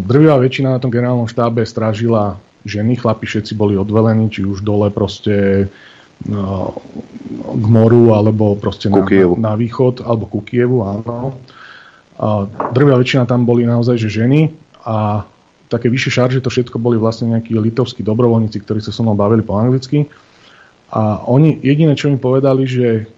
Drvivá 0.01 0.35
väčšina 0.41 0.75
na 0.75 0.79
tom 0.81 0.89
generálnom 0.89 1.29
štábe 1.29 1.61
strážila 1.67 2.41
ženy, 2.65 2.95
chlapi 2.97 3.27
všetci 3.27 3.53
boli 3.53 3.77
odvelení, 3.77 4.31
či 4.31 4.47
už 4.47 4.63
dole 4.63 4.89
proste 4.89 5.67
k 6.23 7.65
moru 7.67 8.15
alebo 8.15 8.55
proste 8.55 8.87
na, 8.87 9.03
na, 9.03 9.51
na 9.51 9.53
východ 9.59 10.05
alebo 10.05 10.29
ku 10.29 10.39
Kievu, 10.39 10.85
áno. 10.85 11.35
A 12.15 12.47
drvia 12.71 12.95
väčšina 12.95 13.25
tam 13.25 13.43
boli 13.43 13.65
naozaj 13.65 13.97
že 13.97 14.09
ženy 14.09 14.53
a 14.85 15.25
také 15.67 15.89
vyššie 15.89 16.11
šarže 16.13 16.39
to 16.45 16.53
všetko 16.53 16.77
boli 16.77 17.01
vlastne 17.01 17.33
nejakí 17.33 17.57
litovskí 17.57 18.05
dobrovoľníci, 18.05 18.61
ktorí 18.61 18.79
sa 18.79 18.93
so 18.93 19.01
mnou 19.01 19.17
bavili 19.17 19.41
po 19.41 19.57
anglicky. 19.57 20.05
A 20.93 21.25
oni 21.25 21.57
jediné, 21.65 21.97
čo 21.97 22.13
mi 22.13 22.21
povedali, 22.21 22.69
že 22.69 23.09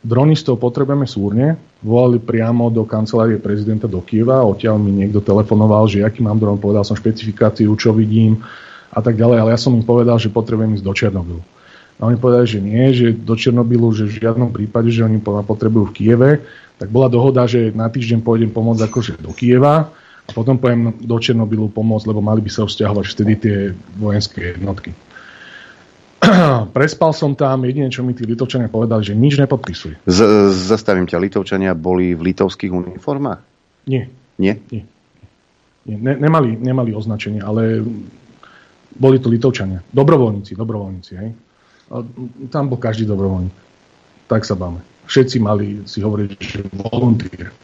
dronistov 0.00 0.56
potrebujeme 0.56 1.04
súrne, 1.04 1.60
volali 1.84 2.16
priamo 2.16 2.72
do 2.72 2.88
kancelárie 2.88 3.36
prezidenta 3.36 3.84
do 3.84 4.00
Kieva, 4.00 4.40
odtiaľ 4.46 4.80
mi 4.80 4.94
niekto 4.94 5.20
telefonoval, 5.20 5.90
že 5.90 6.00
aký 6.00 6.24
mám 6.24 6.40
dron, 6.40 6.56
povedal 6.56 6.86
som 6.88 6.96
špecifikáciu, 6.96 7.68
čo 7.76 7.92
vidím 7.92 8.40
a 8.88 9.04
tak 9.04 9.20
ďalej, 9.20 9.36
ale 9.44 9.52
ja 9.52 9.60
som 9.60 9.76
im 9.76 9.84
povedal, 9.84 10.16
že 10.16 10.32
potrebujem 10.32 10.78
ísť 10.78 10.86
do 10.86 10.94
Černobylu. 10.96 11.42
A 11.96 12.04
oni 12.04 12.20
povedali, 12.20 12.44
že 12.44 12.60
nie, 12.60 12.92
že 12.92 13.16
do 13.16 13.32
Černobylu, 13.32 13.88
že 13.96 14.04
v 14.04 14.20
žiadnom 14.20 14.52
prípade, 14.52 14.92
že 14.92 15.00
oni 15.00 15.16
potrebujú 15.20 15.88
v 15.88 15.94
Kieve, 15.96 16.30
tak 16.76 16.92
bola 16.92 17.08
dohoda, 17.08 17.48
že 17.48 17.72
na 17.72 17.88
týždeň 17.88 18.20
pôjdem 18.20 18.52
pomôcť 18.52 18.84
akože 18.84 19.12
do 19.24 19.32
Kieva 19.32 19.88
a 20.28 20.30
potom 20.36 20.60
pojem 20.60 20.92
do 21.00 21.16
Černobylu 21.16 21.72
pomôcť, 21.72 22.04
lebo 22.04 22.20
mali 22.20 22.44
by 22.44 22.50
sa 22.52 22.68
vzťahovať 22.68 23.04
vtedy 23.16 23.32
tie 23.40 23.56
vojenské 23.96 24.52
jednotky. 24.60 24.92
Prespal 26.76 27.16
som 27.16 27.32
tam, 27.32 27.64
jedine, 27.64 27.88
čo 27.88 28.04
mi 28.04 28.12
tí 28.12 28.28
Litovčania 28.28 28.68
povedali, 28.68 29.00
že 29.00 29.16
nič 29.16 29.40
nepodpisuj. 29.40 29.96
Z- 30.04 30.52
zastavím 30.52 31.08
ťa, 31.08 31.16
Litovčania 31.16 31.72
boli 31.72 32.12
v 32.12 32.32
litovských 32.32 32.72
uniformách? 32.72 33.40
Nie. 33.88 34.12
Nie? 34.36 34.60
Nie. 34.68 34.84
Nie. 35.88 35.96
Ne- 35.96 36.18
nemali, 36.18 36.60
nemali 36.60 36.92
označenie, 36.92 37.40
ale 37.40 37.80
boli 38.96 39.16
to 39.16 39.32
Litovčania. 39.32 39.80
Dobrovoľníci, 39.92 40.52
dobrovoľníci, 40.52 41.12
hej. 41.16 41.30
Tam 42.50 42.66
bol 42.66 42.78
každý 42.78 43.06
dobrovoľník. 43.06 43.54
Tak 44.26 44.42
sa 44.42 44.58
báme. 44.58 44.82
Všetci 45.06 45.36
mali 45.38 45.86
si 45.86 46.02
hovoriť, 46.02 46.30
že 46.42 46.60
volunteer. 46.74 47.54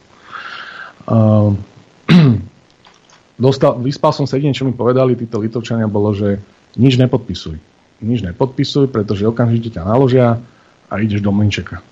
Uh, 1.03 1.51
dostal, 3.45 3.75
vyspal 3.83 4.15
som 4.15 4.23
sa 4.23 4.39
jedine, 4.39 4.55
čo 4.55 4.63
mi 4.63 4.71
povedali 4.71 5.19
títo 5.19 5.43
litovčania, 5.43 5.91
bolo, 5.91 6.15
že 6.15 6.39
nič 6.79 6.95
nepodpisuj. 6.95 7.59
Nič 7.99 8.19
nepodpisuj, 8.23 8.87
pretože 8.91 9.27
okamžite 9.27 9.75
ťa 9.75 9.83
naložia 9.83 10.39
a 10.87 10.93
ideš 11.03 11.19
do 11.19 11.35
Mlinčeka. 11.35 11.83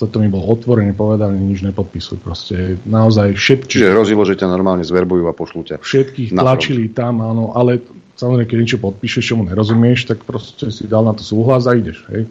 Toto 0.00 0.16
mi 0.16 0.32
bolo 0.32 0.48
otvorene 0.48 0.96
povedané, 0.96 1.36
nič 1.36 1.60
nepodpisuj. 1.60 2.24
Proste 2.24 2.80
naozaj 2.88 3.36
všetky... 3.36 3.68
Čiže 3.68 3.92
hrozilo, 3.92 4.24
že 4.24 4.38
ťa 4.38 4.48
normálne 4.48 4.80
zverbujú 4.80 5.28
a 5.28 5.36
pošlú 5.36 5.60
ťa. 5.66 5.76
Všetkých 5.84 6.32
tlačili 6.32 6.88
tam, 6.88 7.20
áno, 7.20 7.52
ale 7.52 7.84
Samozrejme, 8.20 8.44
keď 8.52 8.58
niečo 8.60 8.84
podpíšeš, 8.84 9.32
čo 9.32 9.34
mu 9.40 9.48
nerozumieš, 9.48 10.04
tak 10.04 10.28
proste 10.28 10.68
si 10.68 10.84
dal 10.84 11.08
na 11.08 11.16
to 11.16 11.24
súhlas 11.24 11.64
a 11.64 11.72
ideš. 11.72 12.04
Hej. 12.12 12.28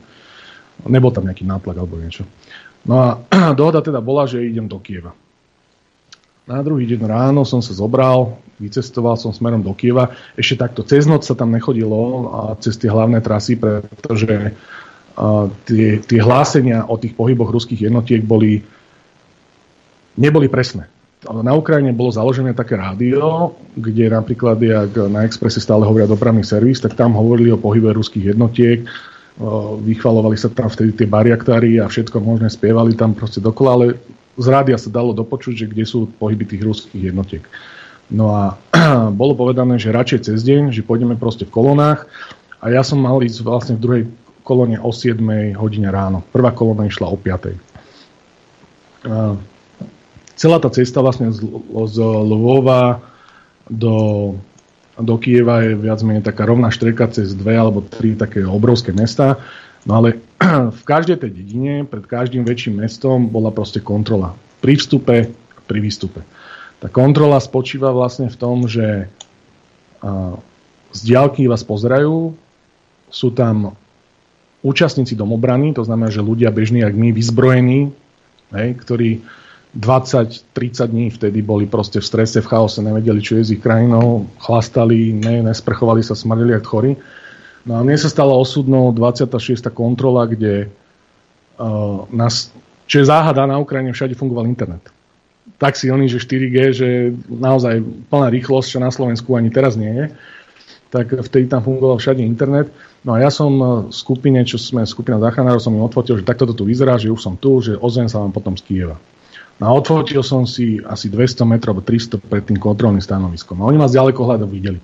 Nebol 0.86 1.10
tam 1.10 1.26
nejaký 1.26 1.50
nátlak 1.50 1.82
alebo 1.82 1.98
niečo. 1.98 2.30
No 2.86 2.94
a 3.02 3.08
dohoda 3.58 3.82
teda 3.82 3.98
bola, 3.98 4.30
že 4.30 4.46
idem 4.46 4.70
do 4.70 4.78
Kieva. 4.78 5.18
Na 6.46 6.62
druhý 6.62 6.86
deň 6.86 7.02
ráno 7.10 7.42
som 7.42 7.62
sa 7.62 7.74
zobral, 7.74 8.38
vycestoval 8.62 9.18
som 9.18 9.34
smerom 9.34 9.66
do 9.66 9.74
Kieva. 9.74 10.14
Ešte 10.38 10.62
takto 10.62 10.86
cez 10.86 11.10
noc 11.10 11.26
sa 11.26 11.34
tam 11.34 11.50
nechodilo 11.50 12.30
a 12.30 12.40
cez 12.62 12.78
tie 12.78 12.90
hlavné 12.90 13.26
trasy, 13.26 13.58
pretože 13.58 14.54
tie, 15.66 15.88
tie 16.06 16.20
hlásenia 16.22 16.86
o 16.86 17.02
tých 17.02 17.18
pohyboch 17.18 17.50
ruských 17.50 17.90
jednotiek 17.90 18.22
boli, 18.22 18.62
neboli 20.22 20.46
presné 20.50 20.99
na 21.28 21.52
Ukrajine 21.52 21.92
bolo 21.92 22.16
založené 22.16 22.56
také 22.56 22.80
rádio, 22.80 23.52
kde 23.76 24.08
napríklad, 24.08 24.56
jak 24.64 24.96
na 25.12 25.28
Expresse 25.28 25.60
stále 25.60 25.84
hovoria 25.84 26.08
dopravný 26.08 26.48
servis, 26.48 26.80
tak 26.80 26.96
tam 26.96 27.12
hovorili 27.12 27.52
o 27.52 27.60
pohybe 27.60 27.92
ruských 27.92 28.32
jednotiek, 28.32 28.88
vychvalovali 29.84 30.40
sa 30.40 30.48
tam 30.48 30.72
vtedy 30.72 30.96
tie 30.96 31.08
bariaktári 31.12 31.84
a 31.84 31.92
všetko 31.92 32.24
možné 32.24 32.48
spievali 32.48 32.96
tam 32.96 33.12
proste 33.12 33.44
dokola, 33.44 33.70
ale 33.76 33.86
z 34.40 34.48
rádia 34.48 34.80
sa 34.80 34.88
dalo 34.88 35.12
dopočuť, 35.12 35.68
že 35.68 35.68
kde 35.68 35.84
sú 35.84 36.08
pohyby 36.08 36.48
tých 36.48 36.64
ruských 36.64 37.12
jednotiek. 37.12 37.44
No 38.08 38.32
a 38.32 38.56
bolo 39.20 39.36
povedané, 39.36 39.76
že 39.76 39.92
radšej 39.92 40.32
cez 40.32 40.40
deň, 40.48 40.72
že 40.72 40.88
pôjdeme 40.88 41.20
proste 41.20 41.44
v 41.44 41.52
kolónach 41.52 42.08
a 42.64 42.72
ja 42.72 42.80
som 42.80 42.96
mal 42.96 43.20
ísť 43.20 43.44
vlastne 43.44 43.76
v 43.76 43.84
druhej 43.84 44.04
kolóne 44.48 44.80
o 44.80 44.96
7 44.96 45.20
hodine 45.60 45.92
ráno. 45.92 46.24
Prvá 46.32 46.56
kolóna 46.56 46.88
išla 46.88 47.12
o 47.12 47.20
5 47.20 47.60
celá 50.40 50.56
tá 50.64 50.72
cesta 50.72 51.04
vlastne 51.04 51.36
z, 51.36 51.44
z 51.68 51.98
Lvova 52.00 53.04
do, 53.68 54.40
do 54.96 55.16
Kieva 55.20 55.68
je 55.68 55.76
viac 55.76 56.00
menej 56.00 56.24
taká 56.24 56.48
rovná 56.48 56.72
štreka 56.72 57.12
cez 57.12 57.36
dve 57.36 57.60
alebo 57.60 57.84
tri 57.84 58.16
také 58.16 58.48
obrovské 58.48 58.96
mesta. 58.96 59.36
No 59.84 60.00
ale 60.00 60.24
v 60.80 60.84
každej 60.88 61.20
tej 61.20 61.32
dedine, 61.36 61.84
pred 61.84 62.08
každým 62.08 62.48
väčším 62.48 62.80
mestom 62.80 63.28
bola 63.28 63.52
proste 63.52 63.84
kontrola. 63.84 64.32
Pri 64.64 64.80
vstupe 64.80 65.28
pri 65.70 65.80
výstupe. 65.84 66.26
Tá 66.82 66.88
kontrola 66.90 67.38
spočíva 67.38 67.94
vlastne 67.94 68.32
v 68.32 68.40
tom, 68.40 68.66
že 68.66 69.06
a, 70.02 70.34
z 70.90 71.00
diálky 71.06 71.46
vás 71.46 71.62
pozerajú, 71.62 72.34
sú 73.14 73.30
tam 73.36 73.78
účastníci 74.66 75.14
domobrany, 75.14 75.78
to 75.78 75.86
znamená, 75.86 76.10
že 76.10 76.26
ľudia 76.26 76.50
bežní, 76.50 76.82
ak 76.82 76.98
my, 76.98 77.14
vyzbrojení, 77.14 77.94
hej, 78.58 78.70
ktorí 78.82 79.22
20-30 79.78 80.90
dní 80.90 81.14
vtedy 81.14 81.46
boli 81.46 81.70
proste 81.70 82.02
v 82.02 82.06
strese, 82.06 82.42
v 82.42 82.50
chaose, 82.50 82.82
nevedeli, 82.82 83.22
čo 83.22 83.38
je 83.38 83.44
s 83.46 83.54
ich 83.54 83.62
krajinou, 83.62 84.26
chlastali, 84.42 85.14
ne, 85.14 85.46
nesprchovali 85.46 86.02
sa, 86.02 86.18
smrdili 86.18 86.58
jak 86.58 86.66
chorí. 86.66 86.98
No 87.70 87.78
a 87.78 87.86
mne 87.86 87.94
sa 88.02 88.10
stala 88.10 88.34
osudnou 88.34 88.90
26. 88.90 89.62
kontrola, 89.70 90.26
kde 90.26 90.74
uh, 91.62 92.10
nás, 92.10 92.50
čo 92.90 92.96
je 93.04 93.06
záhada, 93.06 93.46
na 93.46 93.62
Ukrajine 93.62 93.94
všade 93.94 94.18
fungoval 94.18 94.50
internet. 94.50 94.90
Tak 95.62 95.78
silný, 95.78 96.10
že 96.10 96.18
4G, 96.18 96.58
že 96.74 96.90
naozaj 97.30 97.86
plná 98.10 98.34
rýchlosť, 98.34 98.68
čo 98.74 98.80
na 98.82 98.90
Slovensku 98.90 99.38
ani 99.38 99.54
teraz 99.54 99.78
nie 99.78 99.94
je, 99.94 100.06
tak 100.90 101.14
vtedy 101.14 101.46
tam 101.46 101.62
fungoval 101.62 102.02
všade 102.02 102.26
internet. 102.26 102.74
No 103.06 103.14
a 103.14 103.22
ja 103.22 103.30
som 103.30 103.54
v 103.86 103.94
skupine, 103.94 104.42
čo 104.42 104.58
sme 104.58 104.82
skupina 104.90 105.22
záchranárov, 105.22 105.62
som 105.62 105.78
im 105.78 105.86
odfotil, 105.86 106.18
že 106.18 106.26
takto 106.26 106.50
to 106.50 106.58
tu 106.58 106.64
vyzerá, 106.66 106.98
že 106.98 107.14
už 107.14 107.22
som 107.22 107.38
tu, 107.38 107.62
že 107.62 107.78
ozvem 107.78 108.10
sa 108.10 108.18
vám 108.18 108.34
potom 108.34 108.58
z 108.58 108.66
Kieva. 108.66 108.98
No 109.60 109.64
a 109.68 109.76
odfotil 109.76 110.24
som 110.24 110.48
si 110.48 110.80
asi 110.88 111.12
200 111.12 111.44
metrov 111.44 111.76
alebo 111.76 111.84
300 111.84 112.16
pred 112.20 112.48
tým 112.48 112.56
kontrolným 112.56 113.04
stanoviskom. 113.04 113.60
A 113.60 113.68
oni 113.68 113.76
ma 113.76 113.92
z 113.92 114.00
ďaleko 114.00 114.24
hľadov 114.24 114.50
videli. 114.50 114.80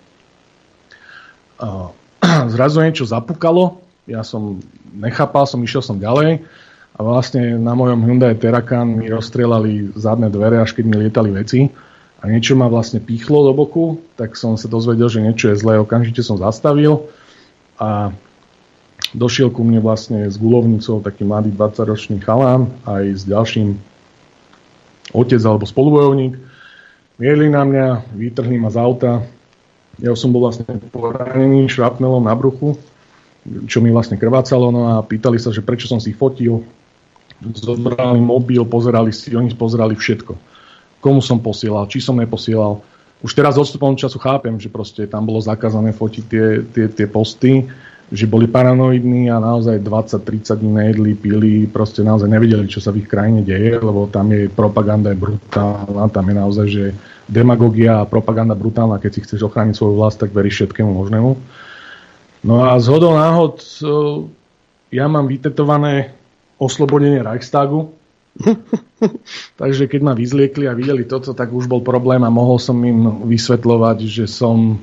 zrazu 2.53 2.81
niečo 2.81 3.05
zapukalo, 3.07 3.81
ja 4.05 4.21
som 4.21 4.61
nechápal, 4.93 5.47
som 5.49 5.61
išiel 5.63 5.81
som 5.81 5.97
ďalej 5.97 6.45
a 6.95 6.99
vlastne 7.01 7.59
na 7.59 7.73
mojom 7.75 8.05
Hyundai 8.05 8.37
Terracan 8.37 9.01
mi 9.01 9.11
rozstrelali 9.11 9.95
zadné 9.97 10.31
dvere, 10.31 10.61
až 10.61 10.77
keď 10.77 10.85
mi 10.85 10.95
lietali 11.01 11.29
veci 11.33 11.67
a 12.21 12.23
niečo 12.29 12.55
ma 12.55 12.71
vlastne 12.71 13.03
pýchlo 13.03 13.51
do 13.51 13.53
boku, 13.53 13.99
tak 14.15 14.39
som 14.39 14.55
sa 14.55 14.71
dozvedel, 14.71 15.11
že 15.11 15.23
niečo 15.23 15.51
je 15.51 15.59
zlé, 15.59 15.79
okamžite 15.79 16.23
som 16.23 16.39
zastavil 16.39 17.11
a 17.75 18.15
došiel 19.11 19.51
ku 19.51 19.63
mne 19.67 19.83
vlastne 19.83 20.27
s 20.31 20.39
gulovnicou 20.39 21.03
taký 21.03 21.27
mladý 21.27 21.51
20-ročný 21.51 22.23
chalán 22.23 22.71
aj 22.87 23.03
s 23.19 23.23
ďalším 23.27 23.75
otec 25.15 25.39
alebo 25.47 25.63
spolubojovník. 25.63 26.35
Mieli 27.15 27.47
na 27.47 27.63
mňa, 27.63 28.11
vytrhli 28.11 28.59
ma 28.59 28.67
z 28.67 28.77
auta. 28.77 29.23
Ja 30.03 30.11
som 30.19 30.35
bol 30.35 30.43
vlastne 30.43 30.67
poranený 30.67 31.71
šrapnelom 31.71 32.27
na 32.27 32.35
bruchu, 32.35 32.75
čo 33.71 33.79
mi 33.79 33.95
vlastne 33.95 34.19
krvácalo, 34.19 34.67
no 34.75 34.81
a 34.91 34.99
pýtali 34.99 35.39
sa, 35.39 35.55
že 35.55 35.63
prečo 35.63 35.87
som 35.87 36.03
si 36.03 36.11
fotil. 36.11 36.59
Zobrali 37.39 38.19
mobil, 38.19 38.59
pozerali 38.67 39.15
si, 39.15 39.31
oni 39.31 39.55
pozerali 39.55 39.95
všetko. 39.95 40.35
Komu 40.99 41.23
som 41.23 41.39
posielal, 41.39 41.87
či 41.87 42.03
som 42.03 42.19
neposielal. 42.19 42.83
Už 43.23 43.31
teraz 43.31 43.55
odstupom 43.55 43.95
času 43.95 44.19
chápem, 44.19 44.59
že 44.59 44.67
proste 44.67 45.07
tam 45.07 45.23
bolo 45.23 45.39
zakázané 45.39 45.95
fotiť 45.95 46.23
tie, 46.27 46.45
tie, 46.67 46.85
tie 46.91 47.07
posty, 47.07 47.63
že 48.13 48.29
boli 48.29 48.45
paranoidní 48.45 49.33
a 49.33 49.41
naozaj 49.41 49.81
20-30 49.81 50.61
dní 50.61 50.71
nejedli, 50.77 51.11
pili, 51.17 51.53
proste 51.65 52.05
naozaj 52.05 52.29
nevedeli, 52.29 52.69
čo 52.69 52.77
sa 52.77 52.93
v 52.93 53.01
ich 53.01 53.09
krajine 53.09 53.41
deje, 53.41 53.81
lebo 53.81 54.05
tam 54.05 54.29
je 54.29 54.45
propaganda 54.45 55.09
je 55.09 55.17
brutálna, 55.17 56.05
tam 56.13 56.25
je 56.29 56.35
naozaj, 56.37 56.67
že 56.69 56.85
demagogia 57.25 58.05
a 58.05 58.09
propaganda 58.09 58.53
brutálna, 58.53 59.01
keď 59.01 59.11
si 59.11 59.23
chceš 59.25 59.49
ochrániť 59.49 59.73
svoju 59.73 59.93
vlast, 59.97 60.21
tak 60.21 60.29
veríš 60.29 60.61
všetkému 60.61 60.91
možnému. 60.93 61.31
No 62.45 62.55
a 62.61 62.77
z 62.77 62.85
hodou 62.93 63.17
náhod 63.17 63.65
e, 63.81 63.89
ja 64.93 65.09
mám 65.09 65.25
vytetované 65.25 66.13
oslobodenie 66.61 67.25
Reichstagu, 67.25 67.89
takže 69.61 69.89
keď 69.89 70.01
ma 70.05 70.13
vyzliekli 70.13 70.69
a 70.69 70.77
videli 70.77 71.09
toto, 71.09 71.33
tak 71.33 71.49
už 71.49 71.65
bol 71.65 71.81
problém 71.81 72.21
a 72.21 72.29
mohol 72.29 72.61
som 72.61 72.77
im 72.85 73.25
vysvetľovať, 73.25 73.97
že 74.05 74.25
som 74.29 74.77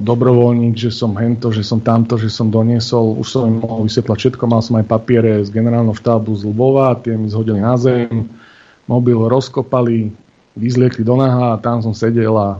dobrovoľník, 0.00 0.74
že 0.74 0.88
som 0.88 1.12
hento, 1.20 1.52
že 1.52 1.60
som 1.60 1.78
tamto, 1.78 2.16
že 2.16 2.32
som 2.32 2.48
doniesol, 2.48 3.20
už 3.20 3.28
som 3.28 3.42
im 3.44 3.60
mohol 3.60 3.84
vysvetľať 3.84 4.16
všetko, 4.16 4.42
mal 4.48 4.64
som 4.64 4.80
aj 4.80 4.88
papiere 4.88 5.44
z 5.44 5.52
generálneho 5.52 5.92
štábu 5.92 6.32
z 6.32 6.48
Lvova, 6.48 6.96
tie 6.96 7.12
mi 7.14 7.28
zhodili 7.28 7.60
na 7.60 7.76
zem, 7.76 8.24
mobil 8.88 9.20
rozkopali, 9.20 10.10
vyzliekli 10.56 11.04
do 11.04 11.20
naha 11.20 11.54
a 11.54 11.60
tam 11.60 11.84
som 11.84 11.92
sedel 11.92 12.32
a 12.34 12.58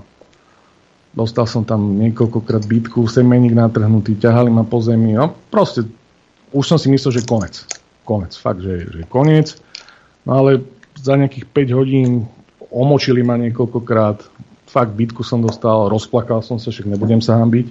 dostal 1.16 1.48
som 1.48 1.64
tam 1.64 1.96
niekoľkokrát 2.04 2.68
bytku, 2.68 3.08
semeník 3.08 3.56
natrhnutý, 3.56 4.20
ťahali 4.20 4.52
ma 4.52 4.62
po 4.62 4.84
zemi, 4.84 5.16
no 5.16 5.32
proste 5.48 5.88
už 6.54 6.68
som 6.68 6.78
si 6.78 6.92
myslel, 6.92 7.18
že 7.18 7.26
konec. 7.26 7.64
Konec, 8.04 8.36
fakt, 8.36 8.60
že, 8.60 8.86
že 8.92 9.02
konec. 9.08 9.56
No 10.28 10.44
ale 10.44 10.62
za 11.00 11.16
nejakých 11.18 11.48
5 11.50 11.78
hodín 11.78 12.10
omočili 12.70 13.24
ma 13.26 13.34
niekoľkokrát, 13.40 14.22
fakt 14.74 14.98
bitku 14.98 15.22
som 15.22 15.38
dostal, 15.38 15.86
rozplakal 15.86 16.42
som 16.42 16.58
sa, 16.58 16.74
však 16.74 16.90
nebudem 16.90 17.22
sa 17.22 17.38
hambiť. 17.38 17.70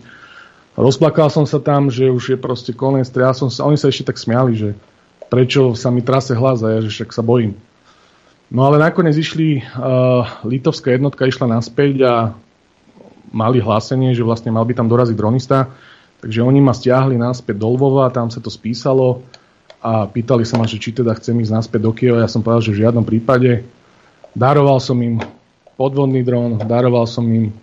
Rozplakal 0.80 1.28
som 1.28 1.44
sa 1.44 1.60
tam, 1.60 1.92
že 1.92 2.08
už 2.08 2.24
je 2.34 2.38
proste 2.40 2.72
koniec, 2.72 3.12
ja 3.12 3.36
som 3.36 3.52
sa, 3.52 3.68
oni 3.68 3.76
sa 3.76 3.92
ešte 3.92 4.08
tak 4.08 4.18
smiali, 4.18 4.56
že 4.56 4.70
prečo 5.28 5.76
sa 5.76 5.92
mi 5.92 6.00
trase 6.00 6.32
hlas 6.32 6.64
a 6.64 6.72
ja, 6.72 6.80
že 6.80 6.90
však 6.90 7.12
sa 7.12 7.22
bojím. 7.22 7.60
No 8.48 8.64
ale 8.70 8.80
nakoniec 8.80 9.18
išli, 9.20 9.60
uh, 9.60 10.46
litovská 10.48 10.96
jednotka 10.96 11.28
išla 11.28 11.60
naspäť 11.60 12.06
a 12.08 12.14
mali 13.34 13.58
hlásenie, 13.58 14.14
že 14.14 14.22
vlastne 14.22 14.54
mal 14.54 14.64
by 14.64 14.78
tam 14.78 14.88
doraziť 14.88 15.18
dronista, 15.18 15.74
takže 16.22 16.46
oni 16.46 16.62
ma 16.62 16.72
stiahli 16.72 17.18
naspäť 17.18 17.58
do 17.60 17.74
Lvova, 17.74 18.14
tam 18.14 18.30
sa 18.30 18.40
to 18.40 18.54
spísalo 18.54 19.26
a 19.82 20.06
pýtali 20.06 20.46
sa 20.46 20.56
ma, 20.56 20.70
že 20.70 20.80
či 20.80 20.94
teda 20.94 21.18
chcem 21.18 21.36
ísť 21.42 21.52
naspäť 21.52 21.82
do 21.82 21.92
Kieva, 21.92 22.24
ja 22.24 22.30
som 22.30 22.46
povedal, 22.46 22.72
že 22.72 22.74
v 22.78 22.82
žiadnom 22.88 23.04
prípade. 23.04 23.66
Daroval 24.38 24.78
som 24.80 24.96
im 25.02 25.18
podvodný 25.76 26.22
dron, 26.22 26.62
daroval 26.62 27.10
som 27.10 27.26
im 27.30 27.54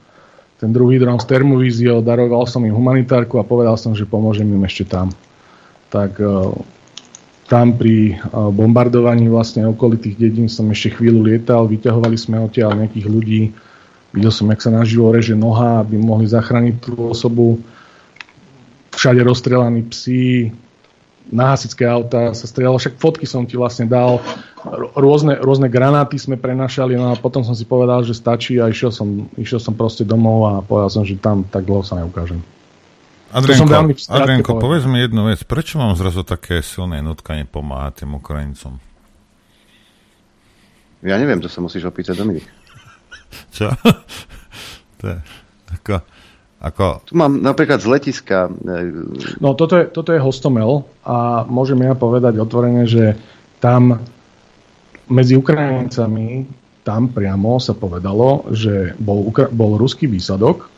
ten 0.60 0.76
druhý 0.76 1.00
dron 1.00 1.16
z 1.16 1.24
termovíziou, 1.24 2.04
daroval 2.04 2.44
som 2.44 2.60
im 2.68 2.76
humanitárku 2.76 3.40
a 3.40 3.48
povedal 3.48 3.80
som, 3.80 3.96
že 3.96 4.04
pomôžem 4.04 4.44
im 4.44 4.60
ešte 4.68 4.84
tam. 4.84 5.08
Tak 5.88 6.20
uh, 6.20 6.52
tam 7.48 7.80
pri 7.80 8.20
uh, 8.20 8.52
bombardovaní 8.52 9.32
vlastne 9.32 9.64
okolitých 9.64 10.20
dedín 10.20 10.52
som 10.52 10.68
ešte 10.68 11.00
chvíľu 11.00 11.32
lietal, 11.32 11.64
vyťahovali 11.64 12.16
sme 12.20 12.44
odtiaľ 12.44 12.76
nejakých 12.76 13.06
ľudí, 13.08 13.42
videl 14.12 14.32
som, 14.34 14.52
jak 14.52 14.60
sa 14.60 14.68
naživo 14.68 15.08
reže 15.08 15.32
noha, 15.32 15.80
aby 15.80 15.96
mohli 15.96 16.28
zachrániť 16.28 16.76
tú 16.76 16.92
osobu. 17.08 17.56
Všade 18.92 19.24
rozstrelaní 19.24 19.88
psi, 19.88 20.52
na 21.30 21.54
hasičské 21.54 21.86
auta 21.86 22.34
sa 22.34 22.44
strieľalo, 22.44 22.76
však 22.76 22.98
fotky 22.98 23.24
som 23.24 23.46
ti 23.46 23.54
vlastne 23.54 23.86
dal, 23.86 24.18
rôzne, 24.96 25.40
rôzne 25.40 25.68
granáty 25.72 26.20
sme 26.20 26.36
prenašali, 26.36 26.96
no 26.96 27.12
a 27.12 27.16
potom 27.16 27.40
som 27.40 27.56
si 27.56 27.64
povedal, 27.64 28.04
že 28.04 28.12
stačí 28.12 28.60
a 28.60 28.68
išiel 28.68 28.92
som, 28.92 29.28
išiel 29.36 29.60
som 29.60 29.72
proste 29.72 30.04
domov 30.04 30.38
a 30.48 30.52
povedal 30.60 30.90
som, 30.92 31.02
že 31.04 31.16
tam 31.16 31.44
tak 31.48 31.64
dlho 31.64 31.80
sa 31.80 31.96
neukážem. 31.96 32.40
Adrienko, 33.30 33.94
Adrienko 34.10 34.52
povedz 34.58 34.90
mi 34.90 35.06
jednu 35.06 35.30
vec, 35.30 35.46
prečo 35.46 35.78
mám 35.78 35.94
zrazu 35.94 36.26
také 36.26 36.66
silné 36.66 36.98
nutkanie 36.98 37.46
pomáhať 37.46 38.02
tým 38.02 38.18
Ukrajincom? 38.18 38.82
Ja 41.00 41.16
neviem, 41.16 41.38
to 41.38 41.46
sa 41.46 41.62
musíš 41.62 41.86
opýtať 41.86 42.18
Dominik. 42.18 42.44
Čo? 43.56 43.70
to 45.00 45.04
je, 45.06 45.18
ako, 45.70 46.02
ako... 46.58 46.84
Tu 47.06 47.14
mám 47.14 47.38
napríklad 47.38 47.78
z 47.78 47.86
letiska. 47.86 48.50
E, 48.50 48.82
no 49.38 49.54
toto 49.54 49.78
je, 49.78 49.86
toto 49.88 50.10
je 50.10 50.18
Hostomel 50.18 50.82
a 51.06 51.46
môžem 51.46 51.78
ja 51.86 51.94
povedať 51.94 52.34
otvorene, 52.36 52.84
že 52.90 53.14
tam 53.62 54.02
medzi 55.10 55.34
Ukrajincami 55.36 56.46
tam 56.80 57.12
priamo 57.12 57.60
sa 57.60 57.76
povedalo, 57.76 58.48
že 58.56 58.96
bol, 58.96 59.28
bol 59.52 59.76
ruský 59.76 60.08
výsadok 60.08 60.72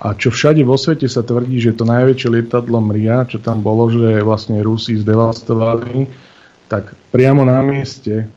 a 0.00 0.14
čo 0.14 0.32
všade 0.32 0.62
vo 0.62 0.78
svete 0.78 1.10
sa 1.10 1.20
tvrdí, 1.20 1.60
že 1.60 1.76
to 1.76 1.84
najväčšie 1.84 2.28
lietadlo 2.30 2.80
Mria, 2.80 3.26
čo 3.26 3.42
tam 3.42 3.60
bolo, 3.60 3.90
že 3.90 4.24
vlastne 4.24 4.62
Rusi 4.62 4.96
zdevastovali, 4.96 6.08
tak 6.70 6.94
priamo 7.10 7.42
na 7.42 7.60
mieste 7.60 8.30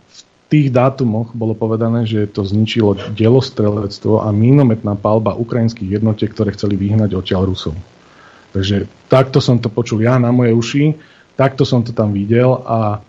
tých 0.53 0.69
dátumoch 0.69 1.33
bolo 1.33 1.57
povedané, 1.57 2.05
že 2.05 2.29
to 2.29 2.45
zničilo 2.45 2.93
delostrelectvo 3.17 4.21
a 4.21 4.29
mínometná 4.29 4.93
palba 4.93 5.33
ukrajinských 5.33 5.97
jednotiek, 5.97 6.29
ktoré 6.29 6.53
chceli 6.53 6.77
vyhnať 6.77 7.17
odtiaľ 7.17 7.49
Rusov. 7.49 7.73
Takže 8.53 8.85
takto 9.09 9.41
som 9.41 9.57
to 9.57 9.73
počul 9.73 10.05
ja 10.05 10.21
na 10.21 10.29
moje 10.29 10.53
uši, 10.53 10.85
takto 11.33 11.65
som 11.65 11.81
to 11.81 11.89
tam 11.89 12.13
videl 12.13 12.61
a 12.69 13.01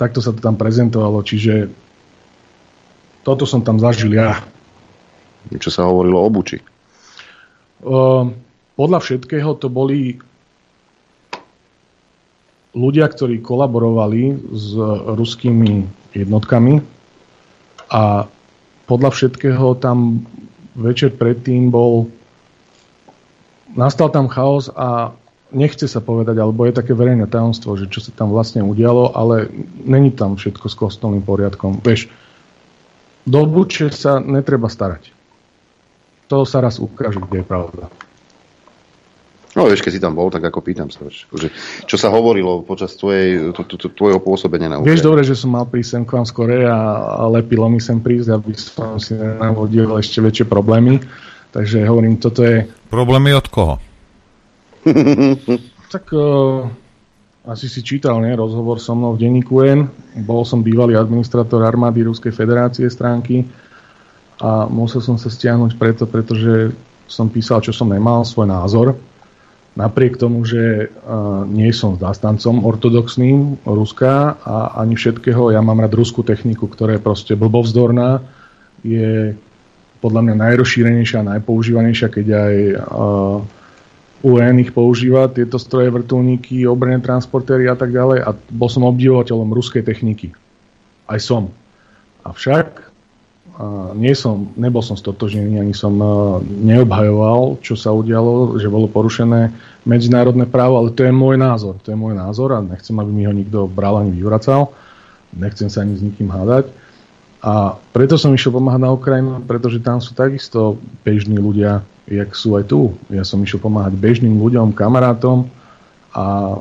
takto 0.00 0.24
sa 0.24 0.32
to 0.32 0.40
tam 0.40 0.56
prezentovalo, 0.56 1.20
čiže 1.22 1.68
toto 3.22 3.44
som 3.44 3.60
tam 3.60 3.76
zažil 3.76 4.16
ja. 4.16 4.40
Čo 5.48 5.68
sa 5.68 5.88
hovorilo 5.88 6.24
o 6.24 6.28
Buči? 6.32 6.58
Podľa 8.78 8.98
všetkého 9.00 9.50
to 9.60 9.68
boli 9.68 10.16
ľudia, 12.72 13.08
ktorí 13.10 13.40
kolaborovali 13.42 14.38
s 14.54 14.76
ruskými 15.18 15.88
jednotkami 16.14 16.80
a 17.90 18.28
podľa 18.88 19.10
všetkého 19.12 19.76
tam 19.80 20.24
večer 20.78 21.12
predtým 21.12 21.68
bol 21.68 22.08
nastal 23.74 24.08
tam 24.08 24.30
chaos 24.30 24.72
a 24.72 25.12
nechce 25.52 25.88
sa 25.88 26.00
povedať, 26.04 26.36
alebo 26.38 26.64
je 26.68 26.76
také 26.76 26.92
verejné 26.92 27.28
tajomstvo, 27.28 27.76
že 27.76 27.88
čo 27.88 28.04
sa 28.04 28.12
tam 28.12 28.32
vlastne 28.32 28.60
udialo, 28.64 29.16
ale 29.16 29.48
není 29.84 30.12
tam 30.12 30.36
všetko 30.36 30.66
s 30.68 30.76
kostolným 30.76 31.24
poriadkom. 31.24 31.80
Vieš, 31.80 32.12
do 33.28 33.44
Buče 33.44 33.92
sa 33.92 34.20
netreba 34.20 34.72
starať. 34.72 35.12
To 36.28 36.44
sa 36.44 36.60
raz 36.60 36.76
ukáže, 36.76 37.20
kde 37.24 37.40
je 37.40 37.46
pravda. 37.46 37.88
No 39.56 39.64
vieš, 39.64 39.80
keď 39.80 39.92
si 39.96 40.04
tam 40.04 40.12
bol, 40.12 40.28
tak 40.28 40.44
ako 40.44 40.60
pýtam 40.60 40.92
sa, 40.92 41.08
že, 41.08 41.48
čo 41.88 41.96
sa 41.96 42.12
hovorilo 42.12 42.62
počas 42.62 42.94
tvojej, 42.94 43.50
to, 43.56 43.64
to, 43.64 43.74
to, 43.80 43.88
tvojho 43.90 44.20
pôsobenia 44.20 44.68
na 44.68 44.76
Ukrajine. 44.78 44.92
Vieš 44.92 45.02
dobre, 45.08 45.22
že 45.24 45.34
som 45.34 45.56
mal 45.56 45.64
prísť 45.64 45.90
sem 45.98 46.04
k 46.04 46.14
vám 46.14 46.26
skore 46.28 46.68
a, 46.68 46.78
a 47.18 47.22
lepilo 47.32 47.66
mi 47.72 47.80
sem 47.80 47.96
prísť, 47.98 48.28
aby 48.38 48.52
som 48.54 49.00
si 49.00 49.16
navodil 49.16 49.88
ešte 49.96 50.20
väčšie 50.20 50.44
problémy. 50.46 51.00
Takže 51.48 51.80
hovorím, 51.88 52.20
toto 52.20 52.44
je... 52.44 52.68
Problémy 52.92 53.32
od 53.32 53.48
koho? 53.48 53.74
Tak 55.92 56.04
uh, 56.12 56.68
asi 57.48 57.66
si 57.68 57.80
čítal 57.80 58.20
nie, 58.20 58.36
rozhovor 58.36 58.76
so 58.76 58.92
mnou 58.92 59.16
v 59.16 59.24
denníku 59.24 59.64
N. 59.64 59.88
Bol 60.24 60.44
som 60.44 60.60
bývalý 60.60 60.98
administrator 60.98 61.64
armády 61.64 62.04
Ruskej 62.04 62.32
federácie 62.34 62.88
stránky 62.92 63.48
a 64.38 64.68
musel 64.68 65.00
som 65.00 65.16
sa 65.16 65.32
stiahnuť 65.32 65.80
preto, 65.80 66.04
pretože 66.04 66.76
som 67.08 67.32
písal, 67.32 67.64
čo 67.64 67.72
som 67.72 67.88
nemal, 67.88 68.22
svoj 68.28 68.46
názor 68.52 68.98
napriek 69.78 70.18
tomu, 70.18 70.42
že 70.42 70.90
uh, 70.90 71.46
nie 71.46 71.70
som 71.70 71.94
zastancom 71.94 72.66
ortodoxným 72.66 73.62
Ruska 73.62 74.34
a 74.42 74.74
ani 74.82 74.98
všetkého, 74.98 75.54
ja 75.54 75.62
mám 75.62 75.78
rád 75.78 75.94
ruskú 75.94 76.26
techniku, 76.26 76.66
ktorá 76.66 76.98
je 76.98 77.06
proste 77.06 77.38
blbovzdorná, 77.38 78.18
je 78.82 79.38
podľa 80.02 80.20
mňa 80.26 80.34
najrozšírenejšia 80.34 81.22
a 81.22 81.28
najpoužívanejšia, 81.38 82.08
keď 82.10 82.26
aj 82.26 82.54
uh, 82.74 83.38
UN 84.26 84.58
ich 84.58 84.74
používa, 84.74 85.30
tieto 85.30 85.62
stroje, 85.62 85.94
vrtulníky, 85.94 86.66
obrné 86.66 86.98
transportéry 86.98 87.70
a 87.70 87.78
tak 87.78 87.94
ďalej 87.94 88.18
a 88.26 88.30
bol 88.50 88.66
som 88.66 88.82
obdivovateľom 88.82 89.54
ruskej 89.54 89.86
techniky. 89.86 90.34
Aj 91.06 91.22
som. 91.22 91.54
Avšak 92.26 92.88
a 93.58 93.90
nie 93.98 94.14
som, 94.14 94.54
nebol 94.54 94.86
som 94.86 94.94
stotožnený, 94.94 95.58
ani 95.58 95.74
som 95.74 95.98
neobhajoval, 96.46 97.58
čo 97.58 97.74
sa 97.74 97.90
udialo, 97.90 98.54
že 98.62 98.70
bolo 98.70 98.86
porušené 98.86 99.50
medzinárodné 99.82 100.46
právo, 100.46 100.78
ale 100.78 100.94
to 100.94 101.02
je 101.02 101.10
môj 101.10 101.34
názor. 101.34 101.74
To 101.82 101.90
je 101.90 101.98
môj 101.98 102.14
názor 102.14 102.54
a 102.54 102.62
nechcem, 102.62 102.94
aby 102.94 103.10
mi 103.10 103.26
ho 103.26 103.34
nikto 103.34 103.66
bral 103.66 103.98
ani 103.98 104.14
vyvracal. 104.14 104.70
Nechcem 105.34 105.66
sa 105.66 105.82
ani 105.82 105.98
s 105.98 106.06
nikým 106.06 106.30
hádať. 106.30 106.70
A 107.42 107.74
preto 107.90 108.14
som 108.14 108.30
išiel 108.30 108.54
pomáhať 108.54 108.82
na 108.82 108.94
Ukrajinu, 108.94 109.42
pretože 109.42 109.82
tam 109.82 109.98
sú 109.98 110.14
takisto 110.14 110.78
bežní 111.02 111.42
ľudia, 111.42 111.82
jak 112.08 112.32
sú 112.32 112.56
aj 112.56 112.64
tu. 112.72 112.96
Ja 113.12 113.22
som 113.22 113.44
išiel 113.44 113.60
pomáhať 113.60 113.94
bežným 113.94 114.40
ľuďom, 114.40 114.72
kamarátom 114.72 115.52
a 116.16 116.56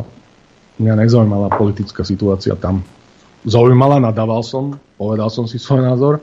mňa 0.78 0.94
nezaujímala 1.08 1.56
politická 1.56 2.04
situácia 2.04 2.54
tam. 2.60 2.84
Zaujímala, 3.48 4.04
nadával 4.04 4.44
som, 4.44 4.76
povedal 5.00 5.32
som 5.32 5.48
si 5.48 5.56
svoj 5.56 5.88
názor, 5.88 6.20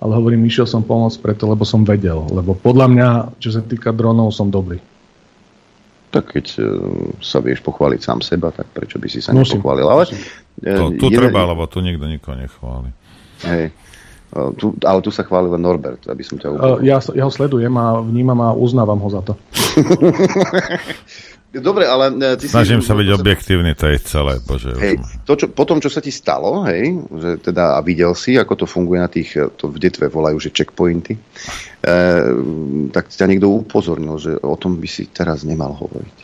ale 0.00 0.12
hovorím, 0.16 0.48
išiel 0.48 0.64
som 0.64 0.80
pomôcť 0.80 1.20
preto, 1.20 1.44
lebo 1.46 1.62
som 1.62 1.84
vedel. 1.84 2.24
Lebo 2.32 2.56
podľa 2.56 2.86
mňa, 2.88 3.08
čo 3.38 3.52
sa 3.52 3.60
týka 3.60 3.92
dronov, 3.92 4.32
som 4.32 4.48
dobrý. 4.48 4.80
Tak 6.08 6.30
keď 6.30 6.46
uh, 6.58 6.64
sa 7.18 7.42
vieš 7.42 7.60
pochváliť 7.66 8.00
sám 8.00 8.20
seba, 8.22 8.54
tak 8.54 8.70
prečo 8.70 9.02
by 9.02 9.08
si 9.10 9.18
sa 9.18 9.34
musím, 9.34 9.60
nepochválil? 9.60 9.86
Ale, 9.86 10.04
musím. 10.08 10.22
To, 10.62 10.84
tu 10.94 11.06
je, 11.10 11.16
treba, 11.18 11.42
lebo 11.42 11.66
tu 11.66 11.82
nikto 11.82 12.06
nikoho 12.06 12.38
nechváli. 12.38 12.90
Hej. 13.44 13.74
Tu, 14.58 14.74
ale 14.82 14.98
tu 14.98 15.14
sa 15.14 15.22
chválil 15.22 15.54
Norbert, 15.54 16.02
aby 16.10 16.26
som 16.26 16.34
ťa 16.34 16.50
upovedal. 16.50 16.82
Ja, 16.82 16.98
ja 17.14 17.22
ho 17.22 17.30
sledujem 17.30 17.70
a 17.78 18.02
vnímam 18.02 18.42
a 18.42 18.50
uznávam 18.50 18.98
ho 18.98 19.08
za 19.08 19.22
to. 19.22 19.38
Dobre, 21.54 21.86
ale... 21.86 22.10
E, 22.18 22.34
ty 22.34 22.50
Snažím 22.50 22.82
si, 22.82 22.90
sa 22.90 22.98
byť 22.98 23.08
objektívny, 23.14 23.78
to 23.78 23.86
je 23.86 23.98
celé, 24.02 24.42
bože. 24.42 24.74
Hej, 24.74 24.98
to, 25.22 25.38
čo, 25.38 25.46
potom, 25.54 25.78
čo 25.78 25.86
sa 25.86 26.02
ti 26.02 26.10
stalo, 26.10 26.66
hej, 26.66 26.98
že 27.14 27.30
teda 27.38 27.78
a 27.78 27.80
videl 27.86 28.10
si, 28.18 28.34
ako 28.34 28.58
to 28.58 28.66
funguje 28.66 28.98
na 28.98 29.06
tých, 29.06 29.38
e, 29.38 29.46
to 29.54 29.70
v 29.70 29.78
detve 29.78 30.10
volajú, 30.10 30.42
že 30.42 30.50
checkpointy, 30.50 31.14
e, 31.14 31.20
tak 32.90 33.06
ťa 33.06 33.26
niekto 33.30 33.54
upozornil, 33.54 34.18
že 34.18 34.34
o 34.42 34.58
tom 34.58 34.82
by 34.82 34.88
si 34.90 35.06
teraz 35.14 35.46
nemal 35.46 35.78
hovoriť. 35.78 36.16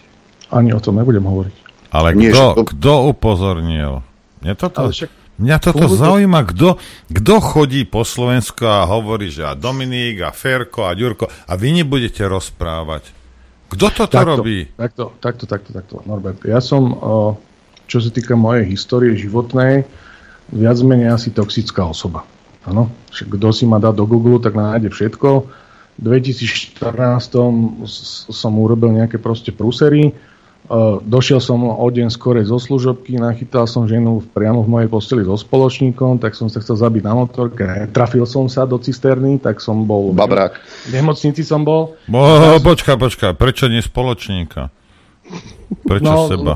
Ani 0.51 0.75
o 0.75 0.83
tom 0.83 0.99
nebudem 0.99 1.23
hovoriť. 1.23 1.57
Ale 1.95 2.15
Nie, 2.19 2.35
kto, 2.35 2.43
to... 2.59 2.63
kto 2.75 2.93
upozornil? 3.15 4.03
Mňa 4.43 4.55
toto, 4.59 4.91
však... 4.91 5.20
mňa 5.41 5.57
toto 5.59 5.89
Fúr... 5.89 5.97
zaujíma, 5.97 6.45
kto, 6.53 6.77
kto 7.09 7.35
chodí 7.41 7.89
po 7.89 8.05
Slovensku 8.05 8.69
a 8.69 8.85
hovorí, 8.85 9.33
že 9.33 9.49
a 9.49 9.57
Dominík, 9.57 10.21
a 10.23 10.31
Ferko, 10.31 10.85
a 10.85 10.93
Ďurko, 10.93 11.27
a 11.27 11.53
vy 11.57 11.81
nebudete 11.81 12.23
rozprávať. 12.29 13.17
Kto 13.73 13.87
to 13.91 14.05
takto, 14.11 14.45
robí? 14.45 14.67
Takto, 14.77 15.17
takto, 15.23 15.45
takto, 15.49 15.71
takto, 15.73 15.95
Norbert. 16.05 16.43
Ja 16.45 16.59
som, 16.59 16.93
čo 17.87 17.99
sa 18.03 18.11
týka 18.11 18.35
mojej 18.35 18.67
histórie 18.67 19.15
životnej, 19.15 19.87
viac 20.51 20.77
menej 20.83 21.15
asi 21.15 21.31
toxická 21.31 21.87
osoba. 21.87 22.27
Áno, 22.67 22.91
kto 23.09 23.55
si 23.55 23.65
ma 23.65 23.79
dá 23.81 23.95
do 23.95 24.05
Google, 24.05 24.43
tak 24.43 24.59
nájde 24.59 24.91
všetko. 24.93 25.29
V 25.97 26.03
2014 26.03 26.77
som 28.29 28.53
urobil 28.59 28.91
nejaké 28.91 29.23
proste 29.23 29.55
prúsery, 29.55 30.13
došiel 31.03 31.43
som 31.43 31.67
o 31.67 31.87
deň 31.91 32.15
skorej 32.15 32.47
zo 32.47 32.63
služobky, 32.63 33.19
nachytal 33.19 33.67
som 33.67 33.91
ženu 33.91 34.23
priamo 34.23 34.63
v 34.63 34.71
mojej 34.71 34.89
posteli 34.89 35.27
so 35.27 35.35
spoločníkom, 35.35 36.23
tak 36.23 36.39
som 36.39 36.47
sa 36.47 36.63
chcel 36.63 36.79
zabiť 36.79 37.03
na 37.03 37.15
motorke, 37.19 37.67
trafil 37.91 38.23
som 38.23 38.47
sa 38.47 38.63
do 38.71 38.79
cisterny, 38.79 39.43
tak 39.43 39.59
som 39.59 39.83
bol... 39.83 40.15
Babrák. 40.15 40.63
V 40.87 40.93
nemocnici 40.95 41.43
som 41.43 41.67
bol. 41.67 41.99
Bo, 42.07 42.23
počkaj, 42.63 42.95
počkaj, 42.95 43.33
prečo 43.35 43.67
nie 43.67 43.83
spoločníka? 43.83 44.71
Prečo 45.83 46.07
no, 46.07 46.31
seba? 46.31 46.55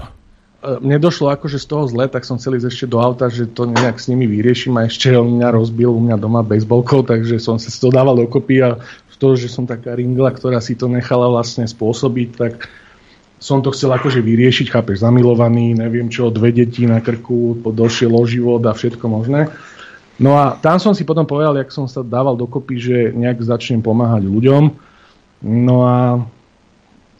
E, 0.62 0.78
mne 0.78 1.02
došlo 1.02 1.34
akože 1.34 1.58
z 1.58 1.66
toho 1.66 1.84
zle, 1.90 2.06
tak 2.06 2.22
som 2.22 2.38
chcel 2.38 2.62
ísť 2.62 2.70
ešte 2.70 2.86
do 2.86 3.02
auta, 3.02 3.26
že 3.26 3.50
to 3.50 3.66
nejak 3.66 3.98
s 3.98 4.06
nimi 4.06 4.30
vyrieším 4.30 4.78
a 4.78 4.86
ešte 4.86 5.10
on 5.10 5.42
mňa 5.42 5.48
rozbil 5.50 5.90
u 5.90 5.98
mňa 5.98 6.16
doma 6.22 6.46
baseballkou, 6.46 7.02
takže 7.02 7.42
som 7.42 7.58
sa 7.58 7.66
to 7.66 7.90
dával 7.90 8.14
dokopy 8.14 8.62
a 8.62 8.78
to, 9.24 9.40
že 9.40 9.48
som 9.48 9.64
taká 9.64 9.96
ringla, 9.96 10.36
ktorá 10.36 10.60
si 10.60 10.76
to 10.76 10.84
nechala 10.84 11.32
vlastne 11.32 11.64
spôsobiť, 11.64 12.28
tak 12.36 12.68
som 13.44 13.60
to 13.60 13.76
chcel 13.76 13.92
akože 13.92 14.24
vyriešiť, 14.24 14.72
chápeš, 14.72 15.04
zamilovaný, 15.04 15.76
neviem 15.76 16.08
čo, 16.08 16.32
dve 16.32 16.48
deti 16.48 16.88
na 16.88 17.04
krku, 17.04 17.60
došiel 17.60 18.16
o 18.16 18.24
život 18.24 18.64
a 18.64 18.72
všetko 18.72 19.04
možné. 19.04 19.52
No 20.16 20.40
a 20.40 20.56
tam 20.56 20.80
som 20.80 20.96
si 20.96 21.04
potom 21.04 21.28
povedal, 21.28 21.60
jak 21.60 21.68
som 21.68 21.84
sa 21.84 22.00
dával 22.00 22.40
dokopy, 22.40 22.80
že 22.80 22.96
nejak 23.12 23.44
začnem 23.44 23.84
pomáhať 23.84 24.24
ľuďom. 24.24 24.72
No 25.44 25.76
a 25.84 26.24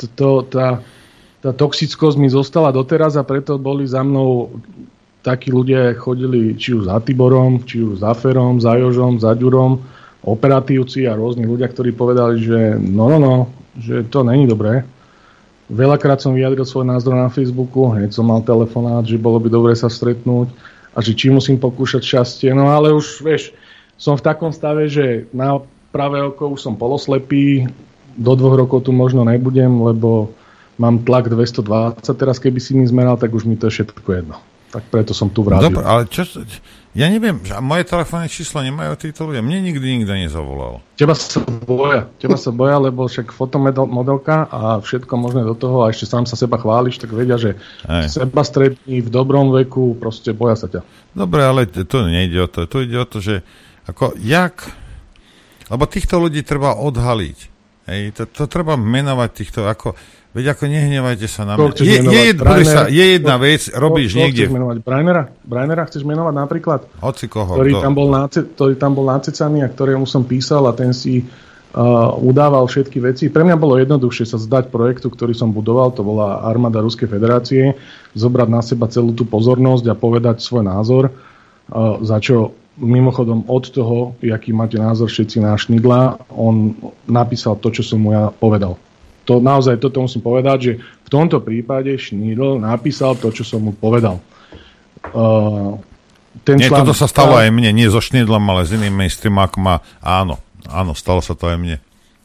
to, 0.01 0.05
to, 0.17 0.29
tá, 0.49 0.81
tá 1.45 1.51
toxickosť 1.53 2.17
mi 2.17 2.33
zostala 2.33 2.73
doteraz 2.73 3.21
a 3.21 3.27
preto 3.27 3.61
boli 3.61 3.85
za 3.85 4.01
mnou 4.01 4.57
takí 5.21 5.53
ľudia, 5.53 5.93
chodili 5.93 6.57
či 6.57 6.73
už 6.73 6.89
za 6.89 7.05
Tiborom, 7.05 7.69
či 7.69 7.85
už 7.85 8.01
za 8.01 8.17
Ferom, 8.17 8.65
za 8.65 8.81
Jožom, 8.81 9.21
za 9.21 9.37
Ďurom, 9.37 9.77
operatívci 10.25 11.05
a 11.05 11.13
rôzni 11.13 11.45
ľudia, 11.45 11.69
ktorí 11.69 11.93
povedali, 11.93 12.41
že 12.41 12.81
no, 12.81 13.13
no, 13.13 13.19
no, 13.21 13.35
že 13.77 14.09
to 14.09 14.25
není 14.25 14.49
dobré, 14.49 14.89
Veľakrát 15.73 16.21
som 16.21 16.37
vyjadril 16.37 16.69
svoj 16.69 16.85
názor 16.85 17.17
na 17.17 17.33
Facebooku, 17.33 17.89
hneď 17.89 18.13
som 18.13 18.29
mal 18.29 18.45
telefonát, 18.45 19.01
že 19.09 19.17
bolo 19.17 19.41
by 19.41 19.49
dobre 19.49 19.73
sa 19.73 19.89
stretnúť 19.89 20.53
a 20.93 21.01
že 21.01 21.17
či 21.17 21.33
musím 21.33 21.57
pokúšať 21.57 22.05
šťastie. 22.05 22.51
No 22.53 22.69
ale 22.69 22.93
už, 22.93 23.25
vieš, 23.25 23.57
som 23.97 24.15
v 24.21 24.25
takom 24.29 24.53
stave, 24.53 24.93
že 24.93 25.25
na 25.33 25.65
pravé 25.89 26.21
oko 26.21 26.53
už 26.53 26.61
som 26.61 26.77
poloslepý, 26.77 27.65
do 28.15 28.33
dvoch 28.39 28.55
rokov 28.61 28.87
tu 28.87 28.93
možno 28.95 29.27
nebudem, 29.27 29.71
lebo 29.83 30.31
mám 30.79 31.03
tlak 31.03 31.31
220, 31.31 32.03
teraz 32.15 32.37
keby 32.39 32.59
si 32.63 32.77
mi 32.77 32.87
zmeral, 32.87 33.19
tak 33.19 33.35
už 33.35 33.47
mi 33.47 33.59
to 33.59 33.67
je 33.71 33.83
všetko 33.83 34.11
jedno. 34.11 34.37
Tak 34.71 34.91
preto 34.91 35.15
som 35.15 35.31
tu 35.31 35.47
vrátil. 35.47 35.71
Dobre, 35.71 35.87
ale 35.87 36.03
čo, 36.11 36.27
ja 36.95 37.11
neviem, 37.11 37.43
že 37.43 37.59
moje 37.59 37.91
telefónne 37.91 38.31
číslo 38.31 38.63
nemajú 38.63 38.95
títo 38.95 39.27
ľudia. 39.27 39.43
Mne 39.43 39.67
nikdy 39.67 39.99
nikto 39.99 40.15
nezavolal. 40.15 40.79
Teba 40.95 41.19
sa 41.19 41.43
boja, 41.43 42.07
teba 42.23 42.39
sa 42.39 42.55
boja, 42.55 42.79
lebo 42.79 43.11
však 43.11 43.35
fotomodelka 43.35 44.47
a 44.47 44.79
všetko 44.79 45.11
možné 45.19 45.43
do 45.43 45.59
toho 45.59 45.83
a 45.83 45.91
ešte 45.91 46.07
sám 46.07 46.23
sa 46.31 46.39
seba 46.39 46.55
chváliš, 46.55 47.03
tak 47.03 47.11
vedia, 47.11 47.35
že 47.35 47.59
Aj. 47.91 48.07
seba 48.07 48.47
strední 48.47 49.03
v 49.03 49.11
dobrom 49.11 49.51
veku, 49.51 49.99
proste 49.99 50.31
boja 50.31 50.55
sa 50.55 50.71
ťa. 50.71 50.87
Dobre, 51.19 51.43
ale 51.43 51.67
to 51.67 52.07
nejde 52.07 52.39
o 52.39 52.47
to. 52.47 52.71
Tu 52.71 52.87
ide 52.87 53.03
o 53.03 53.07
to, 53.11 53.19
že 53.19 53.43
ako, 53.91 54.15
jak... 54.23 54.63
Lebo 55.67 55.91
týchto 55.91 56.23
ľudí 56.23 56.47
treba 56.47 56.79
odhaliť. 56.79 57.39
Hej, 57.91 58.03
to, 58.17 58.23
to 58.31 58.45
treba 58.47 58.79
menovať 58.79 59.31
týchto, 59.35 59.61
ako 59.67 59.99
Veď 60.35 60.51
ako 60.51 60.67
nehnevajte 60.67 61.31
sa 61.31 61.47
na 61.47 61.55
mňa. 61.55 61.79
Je, 61.79 61.95
je, 62.03 62.23
jed, 62.35 62.39
sa, 62.67 62.91
je 62.91 63.05
jedna 63.15 63.39
vec, 63.39 63.71
robíš 63.71 64.19
ko, 64.19 64.27
niekde... 64.27 64.51
Chceš 64.51 64.57
menovať 64.59 64.77
Brainera? 64.83 65.23
Brainera 65.47 65.83
chceš 65.87 66.03
menovať 66.03 66.35
napríklad? 66.35 66.81
Hoci 66.99 67.31
koho. 67.31 67.55
Ktorý, 67.55 67.79
tam 67.79 67.95
bol 67.95 68.11
náce, 68.11 68.43
ktorý 68.43 68.75
tam 68.75 68.99
bol 68.99 69.07
nacecaný 69.07 69.63
a 69.63 69.71
ktorému 69.71 70.11
som 70.11 70.27
písal 70.27 70.67
a 70.67 70.75
ten 70.75 70.91
si 70.91 71.23
uh, 71.23 72.19
udával 72.19 72.67
všetky 72.67 72.99
veci. 72.99 73.31
Pre 73.31 73.47
mňa 73.47 73.55
bolo 73.55 73.79
jednoduchšie 73.79 74.27
sa 74.27 74.43
zdať 74.43 74.75
projektu, 74.75 75.07
ktorý 75.07 75.39
som 75.39 75.55
budoval, 75.55 75.95
to 75.95 76.03
bola 76.03 76.43
armáda 76.43 76.83
Ruskej 76.83 77.07
federácie, 77.07 77.79
zobrať 78.19 78.49
na 78.51 78.59
seba 78.59 78.91
celú 78.91 79.15
tú 79.15 79.23
pozornosť 79.31 79.87
a 79.87 79.95
povedať 79.95 80.43
svoj 80.43 80.67
názor, 80.67 81.15
uh, 81.15 82.03
za 82.03 82.19
čo 82.19 82.59
mimochodom 82.75 83.47
od 83.47 83.71
toho, 83.71 84.19
aký 84.19 84.51
máte 84.51 84.83
názor 84.83 85.07
všetci 85.07 85.39
na 85.39 85.55
Šnidla, 85.55 86.27
on 86.35 86.75
napísal 87.07 87.55
to, 87.63 87.71
čo 87.71 87.87
som 87.87 88.03
mu 88.03 88.11
ja 88.11 88.35
povedal 88.35 88.75
to 89.25 89.41
naozaj 89.41 89.81
toto 89.81 90.05
musím 90.05 90.21
povedať, 90.21 90.59
že 90.61 90.73
v 90.81 91.09
tomto 91.09 91.41
prípade 91.41 91.97
Schnidl 91.97 92.61
napísal 92.61 93.17
to, 93.17 93.33
čo 93.33 93.45
som 93.45 93.65
mu 93.65 93.73
povedal. 93.73 94.21
Uh, 95.13 95.77
ten 96.45 96.61
nie, 96.61 96.69
toto 96.69 96.93
sa 96.93 97.09
stalo 97.09 97.37
aj 97.37 97.49
mne, 97.49 97.73
nie 97.73 97.89
so 97.89 98.01
Schnidlom, 98.01 98.45
ale 98.49 98.69
s 98.69 98.73
iným 98.77 98.93
mainstreamákom 98.93 99.65
a 99.69 99.81
áno, 100.01 100.41
áno, 100.69 100.93
stalo 100.93 101.25
sa 101.25 101.33
to 101.33 101.49
aj 101.49 101.57
mne. 101.57 101.77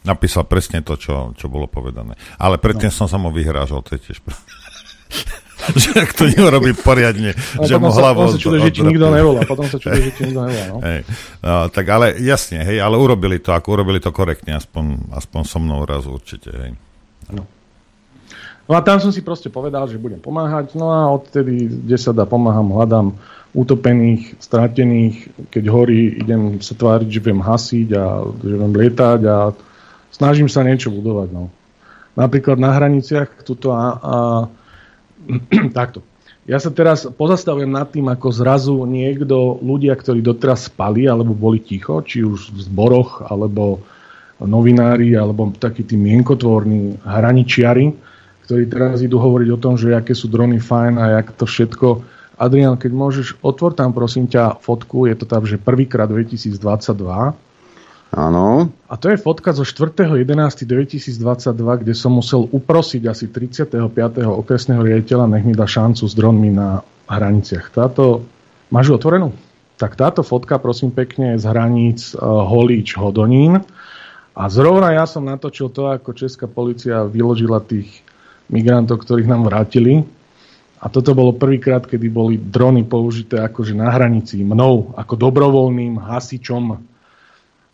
Napísal 0.04 0.48
presne 0.48 0.80
to, 0.80 0.96
čo, 0.96 1.36
čo 1.36 1.52
bolo 1.52 1.68
povedané. 1.68 2.16
Ale 2.40 2.56
predtým 2.56 2.92
no. 2.92 2.96
som 2.96 3.08
sa 3.12 3.20
mu 3.20 3.32
vyhrážal, 3.36 3.84
to 3.84 4.00
je 4.00 4.12
tiež 4.12 4.20
že 5.76 5.92
ak 6.00 6.16
to 6.16 6.32
neurobí 6.32 6.72
poriadne, 6.72 7.36
no, 7.36 7.68
že 7.68 7.76
mu 7.76 7.92
hlavu 7.92 8.32
Potom 8.32 8.34
sa 8.34 8.40
čuduje, 8.40 8.62
že 8.64 8.72
ti 8.72 8.82
nikto 8.86 9.08
nevolá. 9.12 9.42
Potom 9.44 9.66
sa 9.68 9.78
čuduje, 9.78 10.02
že 10.08 10.12
ti 10.16 10.22
nikto 10.24 10.42
nevolá. 10.48 10.66
No. 10.72 10.78
Hej. 10.88 11.02
No, 11.44 11.54
tak 11.68 11.86
ale 11.92 12.06
jasne, 12.24 12.64
hej, 12.64 12.80
ale 12.80 12.96
urobili 12.96 13.44
to, 13.44 13.52
ako 13.52 13.76
urobili 13.76 14.00
to 14.00 14.10
korektne, 14.16 14.56
aspoň, 14.56 15.12
aspoň 15.14 15.42
so 15.44 15.60
mnou 15.60 15.84
raz 15.84 16.08
určite, 16.08 16.50
hej. 16.50 16.72
No. 17.28 17.44
no 18.66 18.72
a 18.72 18.80
tam 18.80 19.04
som 19.04 19.12
si 19.12 19.20
proste 19.20 19.52
povedal, 19.52 19.84
že 19.92 20.00
budem 20.00 20.24
pomáhať, 20.24 20.80
no 20.80 20.88
a 20.88 21.12
odtedy, 21.12 21.68
kde 21.68 21.98
sa 22.00 22.16
dá, 22.16 22.24
pomáham, 22.24 22.72
hľadám 22.72 23.20
utopených, 23.52 24.38
stratených, 24.38 25.50
keď 25.50 25.64
horí, 25.74 26.22
idem 26.22 26.62
sa 26.62 26.78
tváriť, 26.78 27.10
že 27.10 27.22
viem 27.24 27.42
hasiť 27.42 27.90
a 27.98 28.04
že 28.30 28.56
viem 28.56 28.74
lietať 28.74 29.22
a 29.26 29.38
snažím 30.14 30.46
sa 30.46 30.62
niečo 30.62 30.94
budovať. 30.94 31.30
No. 31.34 31.50
Napríklad 32.14 32.62
na 32.62 32.78
hraniciach 32.78 33.42
tuto 33.42 33.74
a, 33.74 33.98
a 33.98 34.16
takto. 35.78 36.06
Ja 36.50 36.58
sa 36.58 36.74
teraz 36.74 37.06
pozastavujem 37.06 37.70
nad 37.70 37.94
tým, 37.94 38.10
ako 38.10 38.34
zrazu 38.34 38.74
niekto, 38.90 39.62
ľudia, 39.62 39.94
ktorí 39.94 40.26
doteraz 40.26 40.74
spali 40.74 41.06
alebo 41.06 41.38
boli 41.38 41.62
ticho, 41.62 42.02
či 42.02 42.26
už 42.26 42.50
v 42.50 42.60
zboroch, 42.66 43.22
alebo 43.30 43.86
novinári 44.44 45.16
alebo 45.16 45.52
takí 45.52 45.84
tí 45.84 46.00
mienkotvorní 46.00 47.04
hraničiari, 47.04 47.92
ktorí 48.48 48.64
teraz 48.72 49.04
idú 49.04 49.20
hovoriť 49.20 49.50
o 49.52 49.62
tom, 49.62 49.76
že 49.76 49.94
aké 49.94 50.16
sú 50.16 50.32
drony 50.32 50.58
fajn 50.58 50.94
a 50.96 51.06
jak 51.20 51.36
to 51.36 51.46
všetko. 51.46 51.88
Adrian, 52.40 52.80
keď 52.80 52.92
môžeš, 52.96 53.28
otvor 53.44 53.76
tam 53.76 53.92
prosím 53.92 54.32
ťa 54.32 54.64
fotku, 54.64 55.12
je 55.12 55.16
to 55.20 55.28
tam, 55.28 55.44
že 55.44 55.60
prvýkrát 55.60 56.08
2022. 56.08 56.56
Áno. 58.10 58.74
A 58.90 58.98
to 58.98 59.14
je 59.14 59.22
fotka 59.22 59.54
zo 59.54 59.62
4.11.2022, 59.62 61.22
kde 61.86 61.94
som 61.94 62.18
musel 62.18 62.50
uprosiť 62.50 63.06
asi 63.06 63.30
35. 63.30 63.86
okresného 64.26 64.82
riaditeľa, 64.82 65.30
nech 65.30 65.46
mi 65.46 65.54
dá 65.54 65.70
šancu 65.70 66.10
s 66.10 66.14
dronmi 66.18 66.50
na 66.50 66.82
hraniciach. 67.06 67.70
Táto, 67.70 68.26
máš 68.74 68.90
ju 68.90 68.98
otvorenú? 68.98 69.30
Tak 69.78 69.94
táto 69.94 70.26
fotka, 70.26 70.58
prosím 70.58 70.90
pekne, 70.90 71.38
je 71.38 71.44
z 71.44 71.46
hraníc 71.54 72.18
uh, 72.18 72.50
Holíč 72.50 72.98
Hodonín. 72.98 73.62
A 74.40 74.48
zrovna 74.48 74.96
ja 74.96 75.04
som 75.04 75.28
natočil 75.28 75.68
to, 75.68 75.92
ako 75.92 76.16
Česká 76.16 76.48
policia 76.48 77.04
vyložila 77.04 77.60
tých 77.60 77.92
migrantov, 78.48 79.04
ktorých 79.04 79.28
nám 79.28 79.52
vrátili. 79.52 80.08
A 80.80 80.88
toto 80.88 81.12
bolo 81.12 81.36
prvýkrát, 81.36 81.84
kedy 81.84 82.08
boli 82.08 82.40
drony 82.40 82.88
použité 82.88 83.44
akože 83.44 83.76
na 83.76 83.92
hranici 83.92 84.40
mnou, 84.40 84.96
ako 84.96 85.20
dobrovoľným 85.20 86.00
hasičom. 86.00 86.72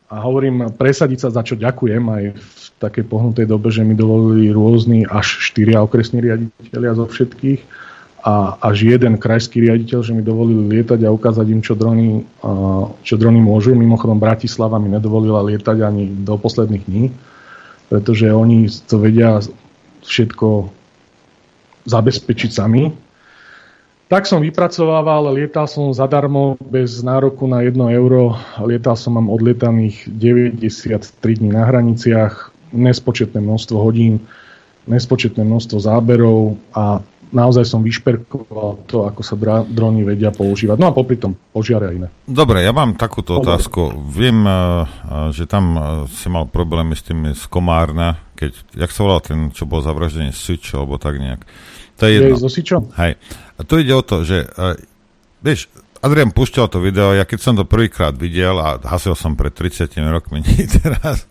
A 0.10 0.16
hovorím, 0.26 0.74
presadiť 0.74 1.30
sa, 1.30 1.30
za 1.30 1.46
čo 1.46 1.54
ďakujem 1.54 2.02
aj 2.02 2.24
v 2.34 2.66
takej 2.82 3.06
pohnutej 3.06 3.46
dobe, 3.46 3.70
že 3.70 3.86
mi 3.86 3.94
dovolili 3.94 4.50
rôzni 4.50 5.06
až 5.06 5.38
štyria 5.46 5.86
okresní 5.86 6.18
riaditeľia 6.18 6.98
zo 6.98 7.06
všetkých 7.06 7.85
a 8.26 8.58
až 8.58 8.90
jeden 8.90 9.22
krajský 9.22 9.62
riaditeľ, 9.62 10.02
že 10.02 10.18
mi 10.18 10.26
dovolili 10.26 10.82
lietať 10.82 11.06
a 11.06 11.14
ukázať 11.14 11.46
im, 11.46 11.62
čo 11.62 11.78
drony, 11.78 12.26
čo 13.06 13.22
drony 13.22 13.38
môžu. 13.38 13.78
Mimochodom, 13.78 14.18
Bratislava 14.18 14.82
mi 14.82 14.90
nedovolila 14.90 15.46
lietať 15.46 15.78
ani 15.86 16.10
do 16.26 16.34
posledných 16.34 16.84
dní, 16.90 17.14
pretože 17.86 18.26
oni 18.34 18.66
to 18.90 18.98
vedia 18.98 19.46
všetko 20.02 20.74
zabezpečiť 21.86 22.50
sami. 22.50 22.90
Tak 24.10 24.26
som 24.26 24.42
vypracovával, 24.42 25.34
lietal 25.34 25.70
som 25.70 25.94
zadarmo, 25.94 26.58
bez 26.62 27.06
nároku 27.06 27.46
na 27.46 27.62
1 27.62 27.78
euro. 27.94 28.38
Lietal 28.62 28.98
som 28.98 29.22
mám 29.22 29.30
odlietaných 29.30 30.10
93 30.10 31.14
dní 31.22 31.54
na 31.54 31.66
hraniciach, 31.70 32.50
nespočetné 32.74 33.38
množstvo 33.38 33.78
hodín, 33.78 34.26
nespočetné 34.90 35.42
množstvo 35.46 35.78
záberov 35.78 36.58
a 36.74 37.06
naozaj 37.36 37.68
som 37.68 37.84
vyšperkoval 37.84 38.88
to, 38.88 39.04
ako 39.04 39.22
sa 39.22 39.36
drony 39.68 40.08
vedia 40.08 40.32
používať. 40.32 40.80
No 40.80 40.88
a 40.90 40.96
popri 40.96 41.20
tom 41.20 41.36
požiare 41.52 41.92
iné. 41.92 42.08
Dobre, 42.24 42.64
ja 42.64 42.72
mám 42.72 42.96
takúto 42.96 43.36
Dobre. 43.36 43.52
otázku. 43.52 43.92
Viem, 44.08 44.48
eh, 44.48 44.56
eh, 44.56 45.30
že 45.36 45.44
tam 45.44 45.76
eh, 45.76 45.82
si 46.08 46.32
mal 46.32 46.48
problémy 46.48 46.96
s 46.96 47.04
tým 47.04 47.36
z 47.36 47.44
Komárna, 47.52 48.24
keď, 48.40 48.56
jak 48.74 48.92
sa 48.96 49.04
volal 49.04 49.20
ten, 49.20 49.52
čo 49.52 49.68
bol 49.68 49.84
zavraždený 49.84 50.32
Sič, 50.32 50.72
alebo 50.72 50.96
tak 50.96 51.20
nejak. 51.20 51.44
To 52.00 52.08
je 52.08 52.24
jedno. 52.24 52.40
so 52.40 52.52
Sičom? 52.52 52.92
Hej. 52.96 53.20
A 53.56 53.60
tu 53.64 53.80
ide 53.80 53.96
o 53.96 54.04
to, 54.04 54.28
že 54.28 54.44
vieš, 55.40 55.72
Adrian 56.04 56.36
púšťal 56.36 56.68
to 56.68 56.84
video, 56.84 57.16
ja 57.16 57.24
keď 57.24 57.40
som 57.40 57.56
to 57.56 57.64
prvýkrát 57.64 58.12
videl 58.14 58.60
a 58.60 58.76
hasil 58.84 59.16
som 59.16 59.34
pred 59.34 59.56
30 59.56 59.96
rokmi, 60.12 60.44
nie 60.46 60.68
teraz, 60.68 61.24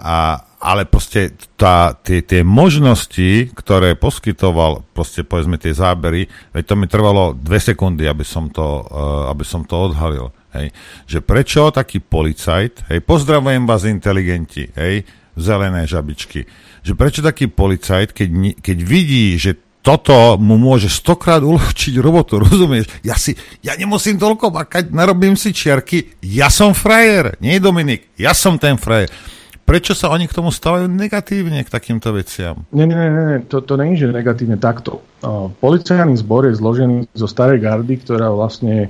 a, 0.00 0.47
ale 0.58 0.90
proste 0.90 1.38
tá, 1.54 1.94
tie, 1.94 2.18
tie 2.26 2.42
možnosti, 2.42 3.54
ktoré 3.54 3.94
poskytoval, 3.94 4.82
proste 4.90 5.22
povedzme 5.22 5.54
tie 5.54 5.70
zábery, 5.70 6.26
veď 6.50 6.62
to 6.66 6.74
mi 6.74 6.86
trvalo 6.90 7.30
dve 7.30 7.62
sekundy, 7.62 8.10
aby 8.10 8.26
som 8.26 8.50
to, 8.50 8.82
uh, 8.90 9.30
aby 9.30 9.46
som 9.46 9.62
to 9.62 9.78
odhalil. 9.78 10.34
Hej. 10.50 10.74
Že 11.06 11.18
prečo 11.22 11.62
taký 11.70 12.02
policajt, 12.02 12.90
hej, 12.90 12.98
pozdravujem 13.06 13.70
vás 13.70 13.86
inteligenti, 13.86 14.66
hej, 14.74 15.06
zelené 15.38 15.86
žabičky, 15.86 16.42
že 16.82 16.92
prečo 16.98 17.22
taký 17.22 17.46
policajt, 17.46 18.10
keď, 18.10 18.28
keď 18.58 18.78
vidí, 18.82 19.38
že 19.38 19.54
toto 19.78 20.34
mu 20.42 20.58
môže 20.58 20.90
stokrát 20.90 21.38
uľahčiť 21.38 21.94
robotu, 22.02 22.40
rozumieš? 22.42 22.90
Ja 23.06 23.14
si, 23.14 23.38
ja 23.62 23.78
nemusím 23.78 24.18
toľko 24.18 24.50
makať, 24.50 24.90
narobím 24.90 25.38
si 25.38 25.54
čiarky, 25.54 26.18
ja 26.18 26.50
som 26.50 26.74
frajer, 26.74 27.38
nie 27.38 27.62
Dominik, 27.62 28.10
ja 28.18 28.34
som 28.34 28.58
ten 28.58 28.74
frajer 28.74 29.37
prečo 29.68 29.92
sa 29.92 30.08
oni 30.08 30.24
k 30.24 30.32
tomu 30.32 30.48
stávajú 30.48 30.88
negatívne 30.88 31.60
k 31.60 31.68
takýmto 31.68 32.16
veciam? 32.16 32.64
Nie, 32.72 32.88
nie, 32.88 32.96
nie, 32.96 33.44
to, 33.44 33.60
to 33.60 33.76
je, 33.76 34.08
že 34.08 34.08
negatívne 34.08 34.56
takto. 34.56 35.04
Uh, 35.20 35.52
policajný 35.60 36.16
zbor 36.16 36.48
je 36.48 36.56
zložený 36.56 37.12
zo 37.12 37.28
starej 37.28 37.60
gardy, 37.60 38.00
ktorá 38.00 38.32
vlastne 38.32 38.88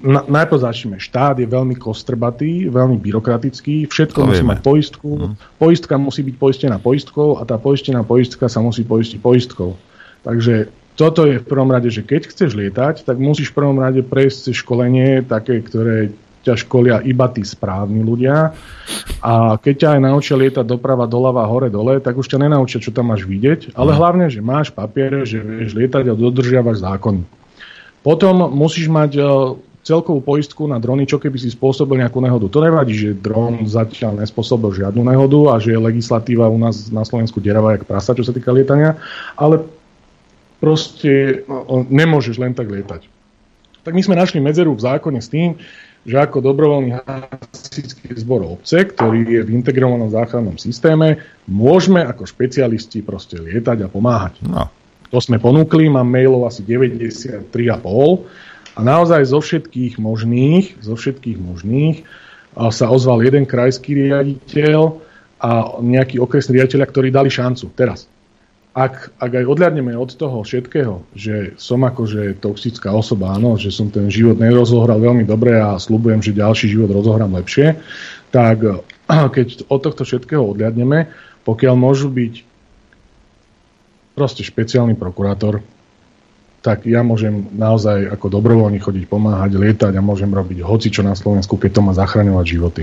na, 0.00 0.22
najprv 0.22 0.60
začneme. 0.60 0.96
Štát 1.02 1.40
je 1.40 1.48
veľmi 1.48 1.74
kostrbatý, 1.76 2.70
veľmi 2.70 3.00
byrokratický, 3.00 3.90
všetko 3.90 4.18
to 4.22 4.28
musí 4.30 4.44
vieme. 4.44 4.52
mať 4.54 4.58
poistku, 4.62 5.10
mm. 5.18 5.34
poistka 5.58 5.94
musí 5.98 6.20
byť 6.22 6.36
poistená 6.38 6.76
poistkou 6.78 7.40
a 7.40 7.42
tá 7.42 7.56
poistená 7.58 8.06
poistka 8.06 8.46
sa 8.46 8.60
musí 8.62 8.86
poistiť 8.86 9.18
poistkou. 9.18 9.74
Takže 10.22 10.68
toto 11.00 11.24
je 11.24 11.40
v 11.40 11.48
prvom 11.48 11.72
rade, 11.72 11.88
že 11.88 12.04
keď 12.04 12.28
chceš 12.28 12.52
lietať, 12.52 13.08
tak 13.08 13.16
musíš 13.16 13.56
v 13.56 13.64
prvom 13.64 13.80
rade 13.80 14.04
prejsť 14.04 14.52
cez 14.52 14.54
školenie 14.60 15.24
také, 15.24 15.64
ktoré 15.64 16.12
ťa 16.40 16.54
školia 16.56 16.96
iba 17.04 17.28
tí 17.28 17.44
správni 17.44 18.00
ľudia. 18.00 18.56
A 19.20 19.60
keď 19.60 19.74
ťa 19.76 19.88
aj 19.96 20.00
naučia 20.00 20.36
lietať 20.40 20.64
doprava, 20.64 21.04
doľava, 21.04 21.44
hore, 21.44 21.68
dole, 21.68 22.00
tak 22.00 22.16
už 22.16 22.26
ťa 22.26 22.48
nenaučia, 22.48 22.80
čo 22.80 22.92
tam 22.92 23.12
máš 23.12 23.28
vidieť, 23.28 23.76
ale 23.76 23.92
mhm. 23.92 23.98
hlavne, 24.00 24.26
že 24.32 24.40
máš 24.40 24.72
papiere, 24.72 25.28
že 25.28 25.40
vieš 25.40 25.76
lietať 25.76 26.10
a 26.10 26.14
dodržiavaš 26.16 26.80
zákon. 26.80 27.22
Potom 28.00 28.48
musíš 28.56 28.88
mať 28.88 29.20
e, 29.20 29.22
celkovú 29.84 30.24
poistku 30.24 30.64
na 30.64 30.80
drony, 30.80 31.04
čo 31.04 31.20
keby 31.20 31.36
si 31.36 31.52
spôsobil 31.52 32.00
nejakú 32.00 32.16
nehodu. 32.24 32.48
To 32.48 32.64
nevadí, 32.64 32.96
že 32.96 33.12
dron 33.12 33.68
zatiaľ 33.68 34.24
nespôsobil 34.24 34.72
žiadnu 34.72 35.04
nehodu 35.04 35.40
a 35.52 35.54
že 35.60 35.76
je 35.76 35.80
legislatíva 35.84 36.48
u 36.48 36.56
nás 36.56 36.88
na 36.88 37.04
Slovensku 37.04 37.44
deravá 37.44 37.76
jak 37.76 37.84
prasa, 37.84 38.16
čo 38.16 38.24
sa 38.24 38.32
týka 38.32 38.56
lietania, 38.56 38.96
ale 39.36 39.60
proste 40.60 41.44
no, 41.44 41.84
nemôžeš 41.88 42.36
len 42.40 42.56
tak 42.56 42.72
lietať. 42.72 43.08
Tak 43.80 43.92
my 43.96 44.02
sme 44.04 44.20
našli 44.20 44.44
medzeru 44.44 44.76
v 44.76 44.84
zákone 44.84 45.20
s 45.24 45.32
tým, 45.32 45.56
že 46.08 46.16
ako 46.16 46.40
dobrovoľný 46.40 46.96
hasičský 47.04 48.16
zbor 48.16 48.40
obce, 48.56 48.88
ktorý 48.88 49.20
je 49.26 49.40
v 49.44 49.50
integrovanom 49.52 50.08
záchrannom 50.08 50.56
systéme, 50.56 51.20
môžeme 51.44 52.00
ako 52.00 52.24
špecialisti 52.24 53.04
proste 53.04 53.36
lietať 53.36 53.84
a 53.84 53.88
pomáhať. 53.92 54.40
No. 54.40 54.72
To 55.12 55.18
sme 55.20 55.36
ponúkli, 55.42 55.90
mám 55.92 56.08
mailov 56.08 56.48
asi 56.48 56.64
93,5 56.64 57.52
a 58.76 58.80
naozaj 58.80 59.28
zo 59.28 59.42
všetkých 59.42 59.98
možných, 60.00 60.80
zo 60.80 60.94
všetkých 60.96 61.36
možných 61.36 62.06
sa 62.54 62.86
ozval 62.88 63.20
jeden 63.26 63.44
krajský 63.44 64.08
riaditeľ 64.08 65.02
a 65.42 65.80
nejaký 65.82 66.16
okresný 66.22 66.62
riaditeľ, 66.62 66.86
ktorí 66.88 67.08
dali 67.10 67.28
šancu 67.28 67.74
teraz 67.74 68.06
ak, 68.70 69.18
ak 69.18 69.32
aj 69.34 69.44
odľadneme 69.50 69.98
od 69.98 70.14
toho 70.14 70.46
všetkého, 70.46 71.02
že 71.18 71.58
som 71.58 71.82
akože 71.82 72.38
toxická 72.38 72.94
osoba, 72.94 73.34
áno, 73.34 73.58
že 73.58 73.74
som 73.74 73.90
ten 73.90 74.06
život 74.06 74.38
nerozohral 74.38 75.02
veľmi 75.02 75.26
dobre 75.26 75.58
a 75.58 75.74
slúbujem, 75.74 76.22
že 76.22 76.38
ďalší 76.38 76.70
život 76.70 76.94
rozohrám 76.94 77.34
lepšie, 77.34 77.82
tak 78.30 78.62
keď 79.10 79.66
od 79.66 79.80
tohto 79.82 80.06
všetkého 80.06 80.54
odľadneme, 80.54 81.10
pokiaľ 81.42 81.74
môžu 81.74 82.14
byť 82.14 82.46
proste 84.14 84.46
špeciálny 84.46 84.94
prokurátor, 84.94 85.66
tak 86.60 86.84
ja 86.84 87.00
môžem 87.00 87.48
naozaj 87.56 88.12
ako 88.12 88.36
dobrovoľník 88.36 88.84
chodiť 88.84 89.04
pomáhať, 89.08 89.56
lietať 89.56 89.96
a 89.96 90.04
môžem 90.04 90.28
robiť 90.28 90.60
hoci 90.60 90.92
čo 90.92 91.00
na 91.00 91.16
Slovensku, 91.16 91.56
keď 91.56 91.80
to 91.80 91.80
má 91.80 91.92
zachraňovať 91.96 92.46
životy. 92.46 92.82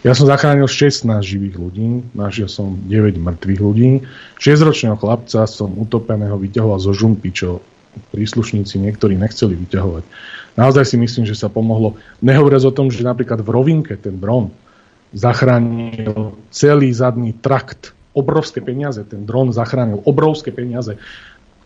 Ja 0.00 0.16
som 0.16 0.24
zachránil 0.24 0.64
16 0.64 1.04
živých 1.20 1.60
ľudí, 1.60 2.00
našiel 2.16 2.48
som 2.48 2.80
9 2.88 3.20
mŕtvych 3.20 3.60
ľudí, 3.60 4.08
6-ročného 4.40 4.96
chlapca 4.96 5.44
som 5.44 5.68
utopeného 5.76 6.40
vyťahoval 6.40 6.80
zo 6.80 6.96
žumpy, 6.96 7.28
čo 7.28 7.60
príslušníci 8.16 8.80
niektorí 8.80 9.20
nechceli 9.20 9.52
vyťahovať. 9.52 10.04
Naozaj 10.56 10.84
si 10.88 10.96
myslím, 10.96 11.24
že 11.28 11.36
sa 11.36 11.52
pomohlo. 11.52 12.00
Nehovoriac 12.24 12.64
o 12.64 12.72
tom, 12.72 12.88
že 12.88 13.04
napríklad 13.04 13.44
v 13.44 13.52
Rovinke 13.52 13.94
ten 14.00 14.16
dron 14.16 14.48
zachránil 15.12 16.38
celý 16.48 16.88
zadný 16.94 17.36
trakt 17.36 17.92
obrovské 18.14 18.58
peniaze. 18.58 19.02
Ten 19.06 19.26
dron 19.26 19.54
zachránil 19.54 20.02
obrovské 20.06 20.50
peniaze 20.50 20.98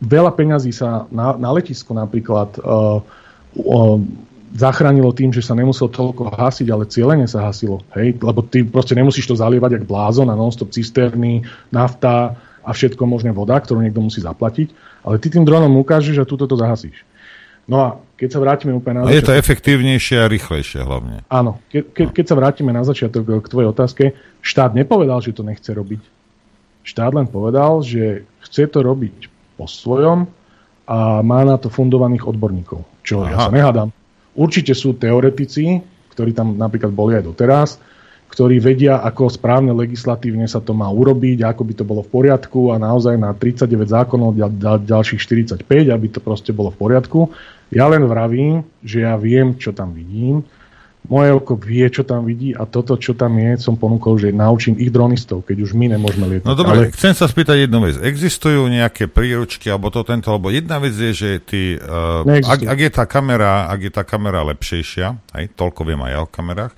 veľa 0.04 0.32
peňazí 0.36 0.70
sa 0.70 1.08
na, 1.08 1.34
na 1.34 1.50
letisku 1.50 1.96
napríklad 1.96 2.60
uh, 2.60 3.00
uh, 3.00 3.98
zachránilo 4.54 5.10
tým, 5.10 5.34
že 5.34 5.42
sa 5.42 5.58
nemusel 5.58 5.90
toľko 5.90 6.30
hasiť, 6.30 6.70
ale 6.70 6.86
cieľene 6.86 7.26
sa 7.26 7.50
hasilo. 7.50 7.82
Hej? 7.98 8.22
Lebo 8.22 8.46
ty 8.46 8.62
proste 8.62 8.94
nemusíš 8.94 9.26
to 9.26 9.34
zalievať 9.34 9.82
jak 9.82 9.84
blázon 9.84 10.30
a 10.30 10.38
non-stop 10.38 10.70
cisterny, 10.70 11.42
nafta 11.74 12.38
a 12.62 12.70
všetko 12.70 13.02
možné 13.04 13.34
voda, 13.34 13.58
ktorú 13.58 13.82
niekto 13.82 13.98
musí 13.98 14.22
zaplatiť. 14.22 14.70
Ale 15.02 15.18
ty 15.18 15.26
tým 15.28 15.42
dronom 15.42 15.74
ukážeš 15.82 16.22
a 16.22 16.24
túto 16.24 16.46
to 16.46 16.54
zahasíš. 16.54 17.02
No 17.66 17.76
a 17.82 17.88
keď 18.14 18.28
sa 18.30 18.38
vrátime 18.40 18.72
úplne 18.76 19.02
na 19.02 19.10
začiatok... 19.10 19.18
Je 19.18 19.28
to 19.28 19.40
efektívnejšie 19.42 20.16
a 20.22 20.30
rýchlejšie 20.30 20.80
hlavne. 20.86 21.26
Áno. 21.32 21.58
Ke, 21.72 21.82
ke, 21.82 22.14
keď 22.14 22.24
sa 22.30 22.38
vrátime 22.38 22.70
na 22.70 22.86
začiatok 22.86 23.42
k 23.42 23.46
tvojej 23.50 23.68
otázke, 23.74 24.04
štát 24.38 24.76
nepovedal, 24.76 25.18
že 25.18 25.34
to 25.34 25.42
nechce 25.42 25.66
robiť. 25.66 26.00
Štát 26.84 27.10
len 27.16 27.26
povedal, 27.26 27.80
že 27.82 28.28
chce 28.44 28.68
to 28.70 28.84
robiť 28.84 29.33
po 29.54 29.70
svojom 29.70 30.26
a 30.84 31.24
má 31.24 31.40
na 31.48 31.56
to 31.56 31.72
fundovaných 31.72 32.28
odborníkov. 32.28 32.84
Čo 33.00 33.24
Aha. 33.24 33.30
ja 33.30 33.36
sa 33.48 33.52
nehádam. 33.52 33.88
Určite 34.34 34.74
sú 34.76 34.98
teoretici, 34.98 35.80
ktorí 36.12 36.34
tam 36.34 36.58
napríklad 36.58 36.92
boli 36.92 37.16
aj 37.16 37.24
doteraz, 37.24 37.68
ktorí 38.34 38.58
vedia, 38.58 38.98
ako 38.98 39.30
správne 39.30 39.70
legislatívne 39.70 40.50
sa 40.50 40.58
to 40.58 40.74
má 40.74 40.90
urobiť, 40.90 41.46
ako 41.46 41.62
by 41.62 41.74
to 41.78 41.84
bolo 41.86 42.02
v 42.02 42.10
poriadku 42.10 42.74
a 42.74 42.82
naozaj 42.82 43.14
na 43.14 43.30
39 43.30 43.94
zákonov 43.94 44.34
ďal, 44.34 44.50
ďal, 44.58 44.76
ďalších 44.82 45.22
45, 45.62 45.62
aby 45.94 46.06
to 46.10 46.18
proste 46.18 46.50
bolo 46.50 46.74
v 46.74 46.78
poriadku. 46.82 47.30
Ja 47.70 47.86
len 47.86 48.02
vravím, 48.10 48.66
že 48.82 49.06
ja 49.06 49.14
viem, 49.14 49.54
čo 49.54 49.70
tam 49.70 49.94
vidím. 49.94 50.42
Moje 51.04 51.36
oko 51.36 51.60
vie, 51.60 51.84
čo 51.92 52.00
tam 52.00 52.24
vidí 52.24 52.56
a 52.56 52.64
toto, 52.64 52.96
čo 52.96 53.12
tam 53.12 53.36
je, 53.36 53.60
som 53.60 53.76
ponúkol, 53.76 54.16
že 54.16 54.32
naučím 54.32 54.80
ich 54.80 54.88
dronistov, 54.88 55.44
keď 55.44 55.68
už 55.68 55.76
my 55.76 55.92
nemôžeme 55.92 56.24
lietať. 56.32 56.48
No 56.48 56.56
dobre, 56.56 56.88
Ale... 56.88 56.96
chcem 56.96 57.12
sa 57.12 57.28
spýtať 57.28 57.68
jednu 57.68 57.84
vec. 57.84 58.00
Existujú 58.00 58.64
nejaké 58.72 59.12
príručky, 59.12 59.68
alebo 59.68 59.92
to 59.92 60.00
tento, 60.00 60.32
lebo 60.32 60.48
jedna 60.48 60.80
vec 60.80 60.96
je, 60.96 61.12
že 61.12 61.30
ty, 61.44 61.76
uh, 61.76 62.24
ak, 62.24 62.64
ak, 62.64 62.78
je 62.80 62.90
tá 62.90 63.04
kamera, 63.04 63.68
ak 63.68 63.80
je 63.84 63.92
tá 63.92 64.00
kamera 64.08 64.40
lepšejšia, 64.48 65.36
aj 65.36 65.44
toľko 65.52 65.80
viem 65.84 66.00
aj 66.00 66.12
ja 66.16 66.20
o 66.24 66.28
kamerách, 66.32 66.72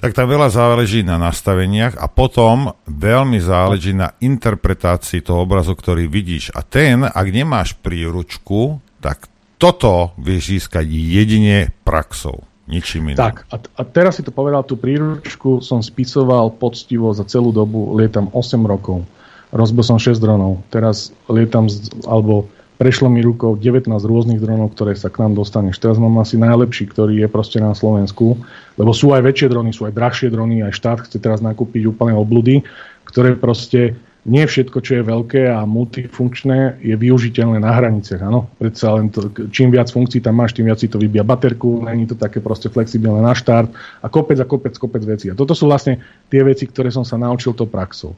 tak 0.00 0.16
tam 0.16 0.28
veľa 0.28 0.48
záleží 0.48 1.04
na 1.04 1.20
nastaveniach 1.20 2.00
a 2.00 2.08
potom 2.08 2.72
veľmi 2.88 3.40
záleží 3.44 3.92
na 3.92 4.16
interpretácii 4.24 5.20
toho 5.20 5.44
obrazu, 5.44 5.76
ktorý 5.76 6.08
vidíš. 6.08 6.52
A 6.56 6.64
ten, 6.64 7.04
ak 7.04 7.26
nemáš 7.28 7.76
príručku, 7.76 8.80
tak 9.04 9.28
toto 9.60 10.16
vieš 10.16 10.60
získať 10.60 10.88
jedine 10.88 11.72
praxou. 11.84 12.44
Ničím 12.64 13.12
iným. 13.12 13.20
Tak, 13.20 13.44
a, 13.52 13.60
a 13.60 13.82
teraz 13.84 14.16
si 14.16 14.22
to 14.24 14.32
povedal, 14.32 14.64
tú 14.64 14.80
príručku 14.80 15.60
som 15.60 15.84
spisoval 15.84 16.48
poctivo 16.56 17.12
za 17.12 17.28
celú 17.28 17.52
dobu, 17.52 17.92
lietam 17.96 18.32
8 18.32 18.64
rokov. 18.64 19.04
Rozbil 19.52 19.84
som 19.84 20.00
6 20.00 20.16
dronov. 20.16 20.64
Teraz 20.72 21.12
lietam, 21.28 21.68
z, 21.68 21.92
alebo 22.08 22.48
prešlo 22.80 23.12
mi 23.12 23.22
rukou 23.22 23.54
19 23.54 23.92
rôznych 23.92 24.40
dronov, 24.40 24.72
ktoré 24.74 24.96
sa 24.96 25.12
k 25.12 25.22
nám 25.22 25.38
dostaneš. 25.38 25.78
Teraz 25.78 26.00
mám 26.00 26.16
asi 26.18 26.40
najlepší, 26.40 26.90
ktorý 26.90 27.22
je 27.22 27.28
proste 27.28 27.60
na 27.60 27.76
Slovensku, 27.76 28.40
lebo 28.80 28.90
sú 28.96 29.12
aj 29.12 29.22
väčšie 29.22 29.52
drony, 29.52 29.70
sú 29.70 29.86
aj 29.86 29.94
drahšie 29.94 30.28
drony, 30.32 30.64
aj 30.64 30.72
štát 30.74 30.98
chce 31.06 31.20
teraz 31.20 31.44
nakúpiť 31.44 31.86
úplne 31.86 32.16
obludy, 32.16 32.64
ktoré 33.06 33.36
proste 33.38 33.94
nie 34.24 34.44
všetko, 34.48 34.80
čo 34.80 35.00
je 35.00 35.02
veľké 35.04 35.52
a 35.52 35.68
multifunkčné, 35.68 36.80
je 36.80 36.96
využiteľné 36.96 37.60
na 37.60 37.76
hraniciach. 37.76 38.24
Áno, 38.24 38.48
predsa 38.56 38.96
len 38.96 39.12
to, 39.12 39.28
čím 39.52 39.68
viac 39.68 39.92
funkcií 39.92 40.24
tam 40.24 40.40
máš, 40.40 40.56
tým 40.56 40.64
viac 40.64 40.80
si 40.80 40.88
to 40.88 40.96
vybíja 40.96 41.20
baterku, 41.28 41.84
není 41.84 42.08
to 42.08 42.16
také 42.16 42.40
proste 42.40 42.72
flexibilné 42.72 43.20
na 43.20 43.36
štart 43.36 43.68
a 44.00 44.06
kopec 44.08 44.40
a 44.40 44.48
kopec, 44.48 44.72
kopec 44.80 45.04
vecí. 45.04 45.28
A 45.28 45.36
toto 45.36 45.52
sú 45.52 45.68
vlastne 45.68 46.00
tie 46.32 46.40
veci, 46.40 46.64
ktoré 46.64 46.88
som 46.88 47.04
sa 47.04 47.20
naučil 47.20 47.52
to 47.52 47.68
praxou. 47.68 48.16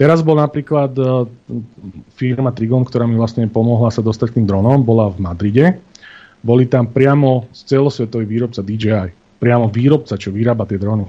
Teraz 0.00 0.24
bol 0.24 0.40
napríklad 0.40 0.96
uh, 0.96 1.28
firma 2.16 2.48
Trigon, 2.56 2.88
ktorá 2.88 3.04
mi 3.04 3.20
vlastne 3.20 3.44
pomohla 3.44 3.92
sa 3.92 4.00
dostať 4.00 4.32
k 4.32 4.36
tým 4.40 4.48
dronom, 4.48 4.80
bola 4.80 5.12
v 5.12 5.20
Madride. 5.20 5.66
Boli 6.40 6.64
tam 6.64 6.88
priamo 6.88 7.52
celosvetový 7.52 8.24
výrobca 8.24 8.64
DJI, 8.64 9.12
priamo 9.36 9.68
výrobca, 9.68 10.16
čo 10.16 10.32
vyrába 10.32 10.64
tie 10.64 10.80
drony. 10.80 11.06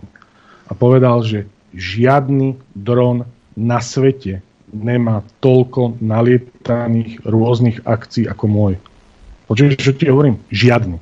A 0.67 0.75
povedal, 0.75 1.23
že 1.23 1.47
žiadny 1.73 2.59
dron 2.75 3.25
na 3.53 3.79
svete 3.79 4.41
nemá 4.73 5.21
toľko 5.39 6.01
nalietaných 6.01 7.21
rôznych 7.23 7.85
akcií 7.85 8.25
ako 8.25 8.45
môj. 8.49 8.73
Počuješ, 9.45 9.77
čo 9.77 9.93
ti 9.93 10.09
hovorím? 10.09 10.41
Žiadny. 10.49 10.97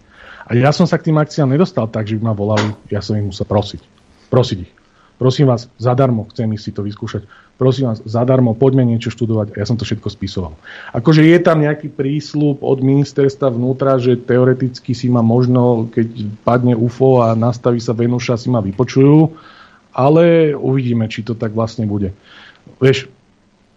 A 0.52 0.60
ja 0.60 0.76
som 0.76 0.84
sa 0.84 1.00
k 1.00 1.08
tým 1.08 1.18
akciám 1.22 1.48
nedostal 1.48 1.88
tak, 1.88 2.12
že 2.12 2.20
by 2.20 2.28
ma 2.28 2.36
volali, 2.36 2.76
ja 2.92 3.00
som 3.00 3.16
ich 3.16 3.24
musel 3.24 3.48
prosiť. 3.48 3.82
Prosiť 4.28 4.58
ich. 4.68 4.72
Prosím 5.22 5.54
vás, 5.54 5.70
zadarmo, 5.78 6.26
chcem 6.34 6.50
si 6.58 6.74
to 6.74 6.82
vyskúšať. 6.82 7.30
Prosím 7.62 7.94
vás, 7.94 8.02
zadarmo, 8.10 8.58
poďme 8.58 8.82
niečo 8.90 9.14
študovať. 9.14 9.54
A 9.54 9.62
ja 9.62 9.70
som 9.70 9.78
to 9.78 9.86
všetko 9.86 10.10
spisoval. 10.10 10.58
Akože 10.98 11.22
je 11.22 11.38
tam 11.38 11.62
nejaký 11.62 11.94
prísľub 11.94 12.66
od 12.66 12.82
ministerstva 12.82 13.54
vnútra, 13.54 14.02
že 14.02 14.18
teoreticky 14.18 14.98
si 14.98 15.14
ma 15.14 15.22
možno, 15.22 15.86
keď 15.94 16.26
padne 16.42 16.74
UFO 16.74 17.22
a 17.22 17.38
nastaví 17.38 17.78
sa 17.78 17.94
Venuša, 17.94 18.34
si 18.42 18.50
ma 18.50 18.66
vypočujú, 18.66 19.30
ale 19.92 20.56
uvidíme, 20.56 21.08
či 21.12 21.24
to 21.24 21.36
tak 21.36 21.52
vlastne 21.52 21.88
bude. 21.88 22.16
Vieš, 22.80 23.12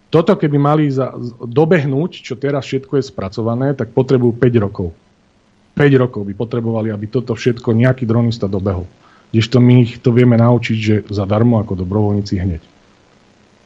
toto 0.09 0.31
keby 0.39 0.57
mali 0.57 0.87
za, 0.87 1.11
dobehnúť, 1.43 2.23
čo 2.23 2.39
teraz 2.39 2.63
všetko 2.69 3.01
je 3.01 3.03
spracované, 3.03 3.75
tak 3.75 3.91
potrebujú 3.91 4.37
5 4.39 4.63
rokov. 4.63 4.95
5 5.75 6.01
rokov 6.01 6.23
by 6.23 6.33
potrebovali, 6.33 6.87
aby 6.87 7.11
toto 7.11 7.35
všetko 7.35 7.75
nejaký 7.75 8.07
dronista 8.07 8.47
dobehol. 8.47 8.87
Kdežto 9.35 9.59
my 9.59 9.83
ich 9.83 9.99
to 9.99 10.15
vieme 10.15 10.39
naučiť, 10.39 10.77
že 10.79 10.95
zadarmo 11.11 11.59
ako 11.59 11.83
dobrovoľníci 11.83 12.35
hneď. 12.39 12.63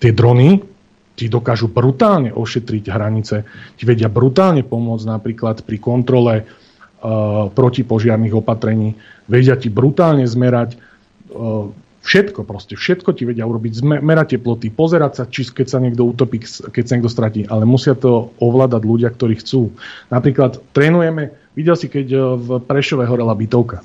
Tie 0.01 0.09
drony 0.09 0.65
ti 1.13 1.27
dokážu 1.27 1.69
brutálne 1.69 2.31
ošetriť 2.31 2.83
hranice, 2.89 3.35
ti 3.75 3.83
vedia 3.83 4.07
brutálne 4.07 4.63
pomôcť 4.65 5.05
napríklad 5.05 5.61
pri 5.67 5.77
kontrole 5.77 6.35
uh, 6.41 7.51
protipožiarných 7.51 8.39
opatrení, 8.39 8.95
vedia 9.27 9.59
ti 9.59 9.67
brutálne 9.67 10.23
zmerať 10.23 10.79
uh, 10.79 11.69
Všetko 11.99 12.47
proste, 12.47 12.79
všetko 12.79 13.11
ti 13.11 13.27
vedia 13.27 13.43
urobiť. 13.43 13.83
Merať 13.83 14.39
teploty, 14.39 14.71
pozerať 14.71 15.11
sa, 15.19 15.23
či 15.27 15.43
keď 15.43 15.67
sa 15.67 15.83
niekto 15.83 16.07
utopí, 16.07 16.39
keď 16.47 16.83
sa 16.87 16.93
niekto 16.95 17.11
stratí. 17.11 17.43
Ale 17.43 17.67
musia 17.67 17.91
to 17.91 18.31
ovládať 18.39 18.81
ľudia, 18.87 19.09
ktorí 19.11 19.35
chcú. 19.43 19.75
Napríklad 20.07 20.63
trénujeme, 20.71 21.35
videl 21.59 21.75
si, 21.75 21.91
keď 21.91 22.07
eh, 22.15 22.21
v 22.39 22.47
Prešove 22.63 23.03
horela 23.03 23.35
bytovka. 23.35 23.83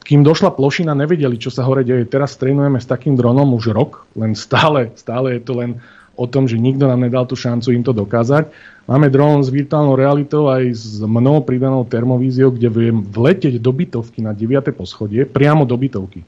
Kým 0.00 0.24
došla 0.24 0.56
plošina, 0.56 0.96
nevedeli, 0.96 1.36
čo 1.36 1.52
sa 1.52 1.68
hore 1.68 1.84
deje. 1.84 2.08
Teraz 2.08 2.40
trénujeme 2.40 2.80
s 2.80 2.88
takým 2.88 3.12
dronom 3.12 3.52
už 3.52 3.76
rok, 3.76 4.08
len 4.16 4.32
stále, 4.32 4.88
stále 4.96 5.36
je 5.36 5.42
to 5.44 5.52
len 5.52 5.84
o 6.16 6.24
tom, 6.24 6.48
že 6.48 6.56
nikto 6.56 6.88
nám 6.88 7.04
nedal 7.04 7.28
tú 7.28 7.36
šancu 7.36 7.76
im 7.76 7.84
to 7.84 7.92
dokázať. 7.92 8.48
Máme 8.88 9.12
dron 9.12 9.44
s 9.44 9.52
virtuálnou 9.52 10.00
realitou 10.00 10.48
aj 10.48 10.64
s 10.72 11.04
mnou 11.04 11.44
pridanou 11.44 11.84
termovíziou, 11.84 12.56
kde 12.56 12.72
viem 12.72 13.04
vleteť 13.04 13.60
do 13.60 13.76
bytovky 13.76 14.24
na 14.24 14.32
9. 14.32 14.72
poschodie, 14.72 15.28
priamo 15.28 15.68
do 15.68 15.76
bytovky 15.76 16.24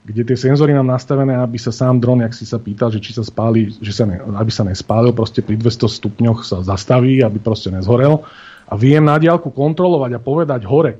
kde 0.00 0.22
tie 0.24 0.36
senzory 0.36 0.72
mám 0.72 0.88
nastavené, 0.88 1.36
aby 1.36 1.60
sa 1.60 1.70
sám 1.70 2.00
dron, 2.00 2.24
jak 2.24 2.32
si 2.32 2.48
sa 2.48 2.56
pýtal, 2.56 2.88
že 2.88 3.04
či 3.04 3.12
sa 3.12 3.20
spáli, 3.20 3.68
že 3.84 3.92
sa 3.92 4.08
ne, 4.08 4.16
aby 4.16 4.48
sa 4.48 4.64
nespálil, 4.64 5.12
proste 5.12 5.44
pri 5.44 5.60
200 5.60 5.86
stupňoch 5.86 6.40
sa 6.40 6.64
zastaví, 6.64 7.20
aby 7.20 7.36
proste 7.36 7.68
nezhorel. 7.68 8.24
A 8.70 8.74
viem 8.80 9.04
na 9.04 9.20
diálku 9.20 9.52
kontrolovať 9.52 10.16
a 10.16 10.20
povedať 10.22 10.64
hore, 10.64 10.96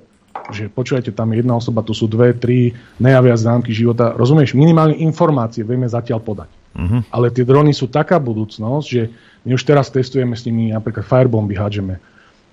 že 0.50 0.70
počujete, 0.70 1.14
tam 1.14 1.32
jedna 1.32 1.58
osoba, 1.58 1.82
tu 1.86 1.94
sú 1.94 2.10
dve, 2.10 2.34
tri, 2.34 2.74
nejavia 2.98 3.34
známky 3.34 3.74
života. 3.74 4.14
Rozumieš, 4.14 4.54
minimálne 4.54 4.98
informácie 4.98 5.62
vieme 5.62 5.86
zatiaľ 5.86 6.20
podať. 6.22 6.50
Uh-huh. 6.70 7.02
Ale 7.10 7.34
tie 7.34 7.42
drony 7.42 7.74
sú 7.74 7.90
taká 7.90 8.22
budúcnosť, 8.22 8.86
že 8.86 9.10
my 9.42 9.56
už 9.56 9.62
teraz 9.66 9.90
testujeme 9.90 10.38
s 10.38 10.46
nimi, 10.46 10.70
napríklad 10.70 11.06
firebomby 11.06 11.54
hádžeme. 11.58 11.94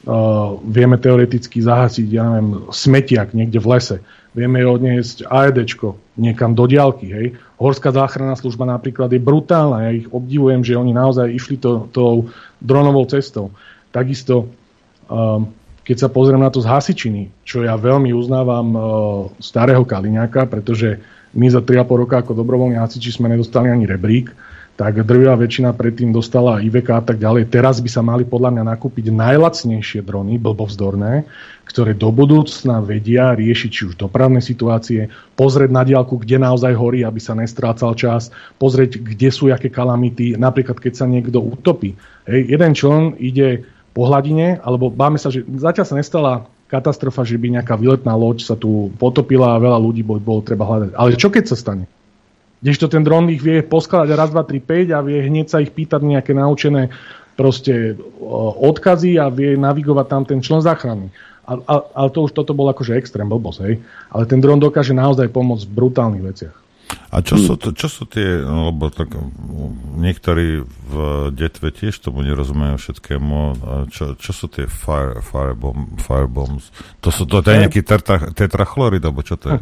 Uh, 0.07 0.61
vieme 0.63 0.95
teoreticky 0.95 1.59
zahasiť, 1.59 2.07
ja 2.07 2.23
neviem, 2.31 2.69
smetiak 2.69 3.33
niekde 3.33 3.59
v 3.59 3.67
lese 3.75 3.97
vieme 4.37 4.61
odniesť 4.61 5.25
AED 5.25 5.65
niekam 6.13 6.53
do 6.53 6.69
diálky. 6.69 7.09
Hej. 7.09 7.27
Horská 7.57 7.89
záchranná 7.89 8.37
služba 8.37 8.69
napríklad 8.69 9.09
je 9.09 9.17
brutálna. 9.17 9.89
Ja 9.89 9.91
ich 9.97 10.05
obdivujem, 10.13 10.61
že 10.61 10.77
oni 10.77 10.93
naozaj 10.93 11.33
išli 11.33 11.57
to, 11.57 11.89
tou 11.89 12.29
dronovou 12.61 13.09
cestou. 13.09 13.49
Takisto, 13.89 14.45
um, 15.09 15.49
keď 15.81 16.05
sa 16.05 16.09
pozriem 16.13 16.37
na 16.37 16.53
to 16.53 16.61
z 16.61 16.69
hasičiny, 16.69 17.33
čo 17.41 17.65
ja 17.65 17.73
veľmi 17.73 18.13
uznávam 18.13 18.67
uh, 18.77 18.83
starého 19.41 19.81
Kaliňáka, 19.81 20.45
pretože 20.45 21.01
my 21.33 21.49
za 21.49 21.65
3,5 21.65 22.01
roka 22.05 22.21
ako 22.21 22.37
dobrovoľní 22.37 22.77
hasiči 22.77 23.17
sme 23.17 23.33
nedostali 23.33 23.73
ani 23.73 23.89
rebrík, 23.89 24.29
tak 24.77 25.01
drvia 25.01 25.33
väčšina 25.33 25.73
predtým 25.73 26.13
dostala 26.13 26.61
IVK 26.61 26.89
a 26.93 27.01
tak 27.01 27.17
ďalej. 27.17 27.49
Teraz 27.49 27.81
by 27.81 27.89
sa 27.89 28.05
mali 28.05 28.21
podľa 28.29 28.53
mňa 28.53 28.63
nakúpiť 28.77 29.09
najlacnejšie 29.09 30.05
drony, 30.05 30.37
blbovzdorné, 30.37 31.25
ktoré 31.65 31.97
do 31.97 32.13
budúcna 32.13 32.85
vedia 32.85 33.33
riešiť 33.33 33.69
či 33.73 33.81
už 33.89 33.97
dopravné 33.97 34.37
situácie, 34.37 35.09
pozrieť 35.33 35.73
na 35.73 35.81
diálku, 35.81 36.21
kde 36.21 36.37
naozaj 36.37 36.77
horí, 36.77 37.01
aby 37.01 37.17
sa 37.17 37.33
nestrácal 37.33 37.97
čas, 37.97 38.29
pozrieť, 38.61 39.01
kde 39.01 39.33
sú 39.33 39.49
aké 39.49 39.73
kalamity, 39.73 40.37
napríklad 40.37 40.77
keď 40.77 40.93
sa 40.93 41.09
niekto 41.09 41.41
utopí. 41.41 41.97
Hej, 42.29 42.45
jeden 42.45 42.71
člen 42.77 43.17
ide 43.17 43.65
po 43.97 44.05
hladine, 44.05 44.61
alebo 44.61 44.93
báme 44.93 45.17
sa, 45.17 45.33
že 45.33 45.41
zatiaľ 45.57 45.85
sa 45.89 45.97
nestala 45.97 46.45
katastrofa, 46.69 47.25
že 47.25 47.41
by 47.41 47.57
nejaká 47.57 47.73
výletná 47.81 48.13
loď 48.13 48.45
sa 48.45 48.53
tu 48.53 48.93
potopila 49.01 49.57
a 49.57 49.61
veľa 49.63 49.81
ľudí 49.81 50.05
bolo 50.05 50.45
treba 50.45 50.69
hľadať. 50.69 50.93
Ale 50.93 51.17
čo 51.17 51.33
keď 51.33 51.49
sa 51.49 51.57
stane? 51.57 51.89
Kdežto 52.57 52.89
ten 52.89 53.05
dron 53.05 53.29
ich 53.29 53.41
vie 53.43 53.61
poskladať 53.61 54.09
raz, 54.17 54.29
dva, 54.33 54.41
tri, 54.41 54.57
5 54.57 54.97
a 54.97 54.99
vie 55.05 55.21
hneď 55.21 55.45
sa 55.45 55.61
ich 55.61 55.69
pýtať 55.69 56.01
nejaké 56.01 56.33
naučené 56.33 56.89
proste 57.37 57.93
odkazy 58.57 59.21
a 59.21 59.29
vie 59.29 59.53
navigovať 59.53 60.05
tam 60.09 60.23
ten 60.25 60.41
člen 60.41 60.65
záchrany. 60.65 61.13
Ale 61.47 62.09
to 62.11 62.27
už 62.27 62.35
toto 62.35 62.51
bol 62.51 62.67
akože 62.67 62.97
extrém 62.97 63.29
blbosť, 63.29 63.59
hej. 63.63 63.79
Ale 64.11 64.27
ten 64.27 64.41
dron 64.43 64.59
dokáže 64.59 64.91
naozaj 64.91 65.31
pomôcť 65.31 65.63
v 65.69 65.75
brutálnych 65.77 66.25
veciach. 66.25 66.55
A 67.11 67.19
čo 67.23 67.39
sú, 67.39 67.55
to, 67.59 67.71
čo 67.71 67.87
sú 67.87 68.03
tie, 68.07 68.43
no, 68.43 68.71
lebo 68.71 68.91
tak 68.91 69.11
niektorí 69.95 70.63
v 70.63 70.95
detve 71.35 71.71
tiež 71.71 71.99
tomu 71.99 72.23
nerozumejú 72.23 72.79
všetkému, 72.79 73.39
čo, 73.91 74.15
čo 74.19 74.31
sú 74.35 74.51
tie 74.51 74.67
fire, 74.67 75.23
firebomb, 75.23 75.99
firebombs? 76.03 76.71
To 77.03 77.11
sú 77.11 77.23
to, 77.27 77.43
to 77.43 77.51
je 77.51 77.63
nejaký 77.63 77.83
tetrachlorid, 78.35 79.03
alebo 79.03 79.23
čo 79.23 79.39
to 79.39 79.55
je? 79.55 79.59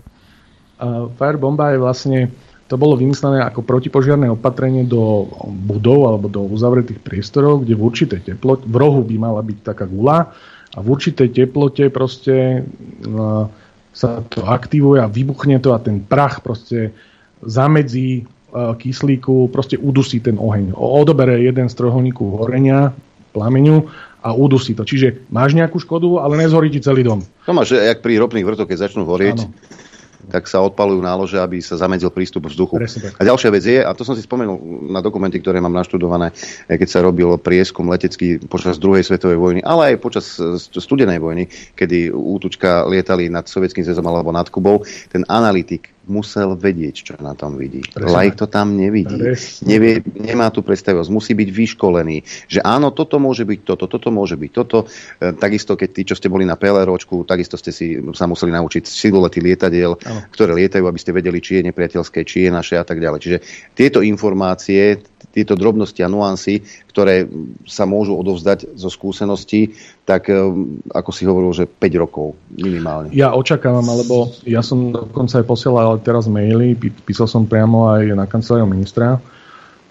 Uh, 0.82 1.10
firebomba 1.18 1.74
je 1.74 1.78
vlastne 1.82 2.20
to 2.66 2.76
bolo 2.82 2.98
vymyslené 2.98 3.46
ako 3.46 3.62
protipožiarné 3.62 4.26
opatrenie 4.34 4.90
do 4.90 5.30
budov 5.70 6.10
alebo 6.10 6.28
do 6.30 6.42
uzavretých 6.50 6.98
priestorov, 6.98 7.62
kde 7.62 7.78
v 7.78 7.86
určitej 7.86 8.22
teplote, 8.34 8.66
v 8.66 8.76
rohu 8.76 9.06
by 9.06 9.16
mala 9.22 9.42
byť 9.46 9.58
taká 9.62 9.86
gula 9.86 10.34
a 10.74 10.78
v 10.82 10.88
určitej 10.90 11.30
teplote 11.30 11.94
proste 11.94 12.66
uh, 12.66 13.46
sa 13.96 14.26
to 14.28 14.44
aktivuje 14.44 15.00
a 15.00 15.08
vybuchne 15.08 15.62
to 15.62 15.72
a 15.72 15.80
ten 15.80 16.02
prach 16.02 16.42
proste 16.42 16.92
zamedzí 17.46 18.26
kyslíku, 18.56 19.52
proste 19.52 19.76
udusí 19.76 20.24
ten 20.24 20.40
oheň. 20.40 20.80
Odobere 20.80 21.44
jeden 21.44 21.68
z 21.68 21.76
trojuholníku 21.76 22.40
horenia, 22.40 22.96
plameňu 23.36 23.92
a 24.24 24.32
udusí 24.32 24.72
to. 24.72 24.88
Čiže 24.88 25.28
máš 25.28 25.60
nejakú 25.60 25.76
škodu, 25.76 26.24
ale 26.24 26.40
nezhorí 26.40 26.72
ti 26.72 26.80
celý 26.80 27.04
dom. 27.04 27.20
To 27.20 27.52
máš, 27.52 27.76
jak 27.76 28.00
pri 28.00 28.16
ropných 28.16 28.48
vrtoch, 28.48 28.68
keď 28.72 28.88
začnú 28.88 29.04
horieť, 29.04 29.44
ano 29.44 29.52
tak 30.30 30.46
sa 30.46 30.62
odpalujú 30.62 31.00
nálože, 31.00 31.38
aby 31.40 31.64
sa 31.64 31.80
zamedzil 31.80 32.12
prístup 32.12 32.52
vzduchu. 32.52 32.78
A 33.18 33.22
ďalšia 33.24 33.50
vec 33.50 33.64
je, 33.64 33.80
a 33.82 33.92
to 33.96 34.04
som 34.04 34.14
si 34.14 34.24
spomenul 34.26 34.90
na 34.92 35.00
dokumenty, 35.00 35.40
ktoré 35.40 35.64
mám 35.64 35.74
naštudované, 35.74 36.36
eh, 36.68 36.78
keď 36.78 36.88
sa 36.92 37.00
robil 37.02 37.40
prieskum 37.40 37.88
letecký 37.88 38.44
počas 38.46 38.78
druhej 38.78 39.08
svetovej 39.08 39.40
vojny, 39.40 39.62
ale 39.64 39.96
aj 39.96 40.04
počas 40.04 40.26
eh, 40.38 40.60
studenej 40.60 41.24
vojny, 41.24 41.48
kedy 41.74 42.12
útučka 42.12 42.86
lietali 42.86 43.32
nad 43.32 43.48
Sovietským 43.48 43.88
zväzom 43.88 44.06
alebo 44.06 44.36
nad 44.36 44.52
Kubou, 44.52 44.84
ten 45.10 45.24
analytik 45.32 45.95
musel 46.06 46.54
vedieť, 46.54 46.96
čo 47.12 47.14
na 47.22 47.34
tom 47.34 47.58
vidí. 47.58 47.82
Lajk 47.98 48.40
to 48.40 48.48
tam 48.50 48.78
nevidí. 48.78 49.18
Nevie, 49.66 50.02
nemá 50.16 50.54
tu 50.54 50.62
predstavivosť. 50.62 51.10
Musí 51.10 51.34
byť 51.34 51.50
vyškolený, 51.50 52.18
že 52.50 52.60
áno, 52.62 52.94
toto 52.94 53.18
môže 53.18 53.44
byť 53.44 53.60
toto, 53.66 53.86
toto 53.90 54.10
môže 54.14 54.38
byť 54.38 54.52
toto. 54.54 54.86
E, 55.20 55.34
takisto, 55.34 55.74
keď 55.74 55.90
tí, 55.92 56.02
čo 56.06 56.16
ste 56.18 56.30
boli 56.30 56.46
na 56.46 56.56
PLRočku, 56.56 57.26
takisto 57.26 57.58
ste 57.58 57.74
si 57.74 57.98
sa 58.14 58.30
museli 58.30 58.54
naučiť 58.54 58.86
silulety 58.86 59.42
lietadiel, 59.42 59.98
ano. 59.98 60.20
ktoré 60.30 60.54
lietajú, 60.54 60.86
aby 60.86 61.00
ste 61.02 61.16
vedeli, 61.16 61.42
či 61.42 61.60
je 61.62 61.68
nepriateľské, 61.74 62.22
či 62.24 62.48
je 62.48 62.50
naše 62.54 62.78
a 62.78 62.86
tak 62.86 63.02
ďalej. 63.02 63.20
Čiže 63.22 63.38
tieto 63.74 64.00
informácie, 64.06 65.02
tieto 65.36 65.60
drobnosti 65.60 66.00
a 66.00 66.08
nuancy, 66.08 66.64
ktoré 66.96 67.28
sa 67.68 67.84
môžu 67.84 68.16
odovzdať 68.16 68.78
zo 68.80 68.88
skúseností, 68.88 69.76
tak 70.06 70.30
eh, 70.30 70.38
ako 70.94 71.10
si 71.10 71.26
hovoril, 71.26 71.52
že 71.52 71.66
5 71.66 72.02
rokov 72.06 72.38
minimálne. 72.54 73.10
Ja 73.12 73.34
očakávam, 73.34 73.84
alebo 73.90 74.32
ja 74.46 74.62
som 74.62 74.94
dokonca 74.94 75.42
aj 75.42 75.46
posielal 75.50 75.98
teraz 76.00 76.30
maily, 76.30 76.78
písal 76.78 77.26
som 77.26 77.50
priamo 77.50 77.90
aj 77.90 78.14
na 78.14 78.26
kanceláriu 78.30 78.70
ministra. 78.70 79.18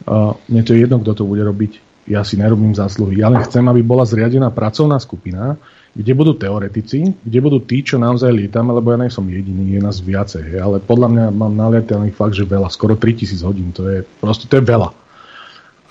Uh, 0.05 0.37
mne 0.51 0.63
to 0.63 0.75
je 0.75 0.87
jedno, 0.87 1.03
kto 1.03 1.13
to 1.19 1.25
bude 1.27 1.43
robiť. 1.43 1.83
Ja 2.05 2.21
si 2.21 2.37
nerobím 2.37 2.77
zásluhy. 2.77 3.25
Ja 3.25 3.33
len 3.33 3.41
chcem, 3.43 3.65
aby 3.65 3.81
bola 3.81 4.05
zriadená 4.05 4.53
pracovná 4.53 5.01
skupina, 5.01 5.57
kde 5.97 6.13
budú 6.13 6.37
teoretici, 6.37 7.17
kde 7.25 7.39
budú 7.41 7.65
tí, 7.65 7.81
čo 7.81 7.97
naozaj 7.97 8.29
lietame, 8.29 8.77
lebo 8.77 8.93
ja 8.93 9.01
nie 9.01 9.09
som 9.09 9.25
jediný, 9.25 9.73
je 9.73 9.81
nás 9.81 10.05
viacej. 10.05 10.61
Ale 10.61 10.85
podľa 10.85 11.09
mňa 11.09 11.25
mám 11.33 11.55
nalietaných 11.57 12.13
fakt, 12.13 12.37
že 12.37 12.45
veľa, 12.45 12.69
skoro 12.69 12.99
3000 12.99 13.41
hodín, 13.49 13.73
to 13.73 13.89
je 13.89 14.05
proste 14.21 14.45
to 14.51 14.61
je 14.61 14.69
veľa 14.69 14.93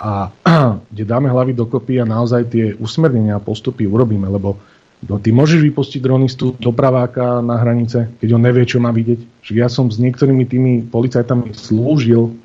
a 0.04 0.28
kde 0.92 1.04
dáme 1.08 1.32
hlavy 1.32 1.56
dokopy 1.56 2.04
a 2.04 2.06
naozaj 2.06 2.52
tie 2.52 2.76
usmernenia 2.76 3.40
a 3.40 3.44
postupy 3.44 3.88
urobíme, 3.88 4.28
lebo 4.28 4.60
no, 5.08 5.16
ty 5.24 5.32
môžeš 5.32 5.64
vypustiť 5.64 6.04
dronistu 6.04 6.52
dopraváka 6.60 7.40
na 7.40 7.56
hranice, 7.56 8.12
keď 8.20 8.30
on 8.36 8.44
nevie, 8.44 8.68
čo 8.68 8.84
má 8.84 8.92
vidieť. 8.92 9.24
Že 9.40 9.52
ja 9.56 9.72
som 9.72 9.88
s 9.88 10.04
niektorými 10.04 10.44
tými 10.44 10.84
policajtami 10.92 11.56
slúžil. 11.56 12.36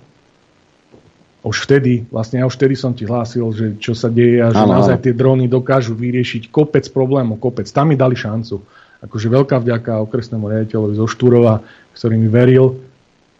už 1.41 1.65
vtedy, 1.65 2.05
vlastne 2.13 2.41
ja 2.41 2.45
už 2.45 2.53
vtedy 2.53 2.77
som 2.77 2.93
ti 2.93 3.09
hlásil, 3.09 3.49
že 3.49 3.65
čo 3.81 3.97
sa 3.97 4.13
deje 4.13 4.45
a 4.45 4.53
že 4.53 4.61
ano, 4.61 4.77
naozaj 4.77 5.01
tie 5.01 5.13
dróny 5.18 5.49
dokážu 5.49 5.97
vyriešiť 5.97 6.53
kopec 6.53 6.85
problémov, 6.93 7.41
kopec. 7.41 7.65
Tam 7.65 7.89
mi 7.89 7.97
dali 7.97 8.13
šancu. 8.13 8.61
Akože 9.01 9.34
veľká 9.34 9.57
vďaka 9.57 10.05
okresnému 10.05 10.45
riaditeľovi 10.45 10.93
zo 10.93 11.09
Štúrova, 11.09 11.65
ktorý 11.97 12.22
mi 12.22 12.30
veril, 12.30 12.77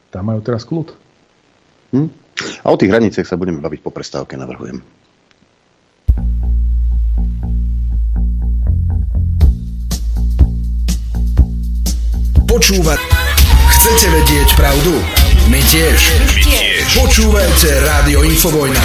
tam 0.10 0.34
majú 0.34 0.42
teraz 0.42 0.66
kľud. 0.66 0.90
Hm? 1.94 2.10
A 2.66 2.68
o 2.74 2.80
tých 2.80 2.90
hraniciach 2.90 3.30
sa 3.30 3.38
budeme 3.38 3.62
baviť 3.62 3.86
po 3.86 3.94
prestávke, 3.94 4.34
navrhujem. 4.34 4.82
Počúvať. 12.50 13.00
Chcete 13.72 14.06
vedieť 14.10 14.50
pravdu? 14.58 15.21
My 15.52 15.60
tiež. 15.68 16.00
My 16.16 16.40
tiež. 16.48 16.96
Počúvajte 16.96 17.84
Rádio 17.84 18.24
Infovojna. 18.24 18.80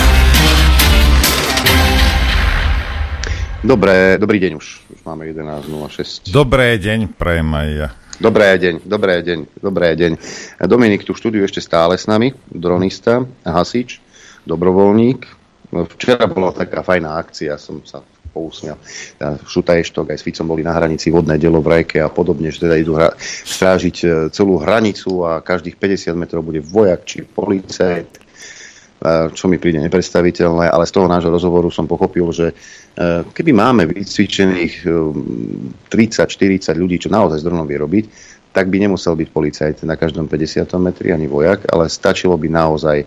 Dobré, 3.63 4.19
dobrý 4.19 4.43
deň 4.43 4.59
už. 4.59 4.67
Už 4.91 5.01
máme 5.07 5.31
11.06. 5.31 6.27
Dobré 6.35 6.75
deň, 6.75 7.15
prajem 7.15 7.47
aj 7.55 7.69
ja. 7.71 7.89
Dobré 8.19 8.59
deň, 8.59 8.83
dobré 8.83 9.23
deň, 9.23 9.39
dobré 9.63 9.95
deň. 9.95 10.13
Dominik 10.67 11.07
tu 11.07 11.15
v 11.15 11.21
štúdiu 11.23 11.47
ešte 11.47 11.63
stále 11.63 11.95
s 11.95 12.11
nami, 12.11 12.35
dronista, 12.51 13.23
hasič, 13.47 14.03
dobrovoľník. 14.43 15.23
Včera 15.71 16.27
bola 16.27 16.51
taká 16.51 16.83
fajná 16.83 17.15
akcia, 17.15 17.63
som 17.63 17.79
sa 17.87 18.03
pousmial. 18.37 18.77
Šuta 19.49 19.81
Eštok 19.81 20.13
aj 20.13 20.21
s 20.21 20.27
Ficom 20.29 20.45
boli 20.45 20.61
na 20.61 20.77
hranici 20.77 21.09
vodné 21.09 21.41
delo 21.41 21.65
v 21.65 21.81
Rajke 21.81 22.05
a 22.05 22.13
podobne, 22.13 22.53
že 22.53 22.69
teda 22.69 22.77
idú 22.77 23.01
hra- 23.01 23.17
strážiť 23.49 23.97
e, 24.05 24.07
celú 24.29 24.61
hranicu 24.61 25.25
a 25.25 25.41
každých 25.41 25.81
50 25.81 26.13
metrov 26.13 26.45
bude 26.45 26.61
vojak 26.61 27.09
či 27.09 27.25
policajt, 27.25 28.11
e, 28.13 28.21
čo 29.33 29.49
mi 29.49 29.57
príde 29.57 29.81
nepredstaviteľné, 29.81 30.69
ale 30.69 30.85
z 30.85 30.93
toho 30.93 31.09
nášho 31.09 31.33
rozhovoru 31.33 31.73
som 31.73 31.89
pochopil, 31.89 32.29
že 32.37 32.53
e, 32.53 32.55
keby 33.25 33.57
máme 33.57 33.89
vycvičených 33.89 34.85
30-40 35.89 36.77
ľudí, 36.77 37.01
čo 37.01 37.09
naozaj 37.09 37.41
z 37.41 37.47
dronom 37.49 37.65
vie 37.65 37.81
robiť, 37.81 38.05
tak 38.57 38.73
by 38.73 38.89
nemusel 38.89 39.13
byť 39.13 39.29
policajt 39.33 39.77
na 39.85 40.01
každom 40.01 40.33
50 40.33 40.65
metri 40.81 41.13
ani 41.13 41.29
vojak, 41.29 41.69
ale 41.69 41.93
stačilo 41.93 42.41
by 42.41 42.49
naozaj 42.49 43.05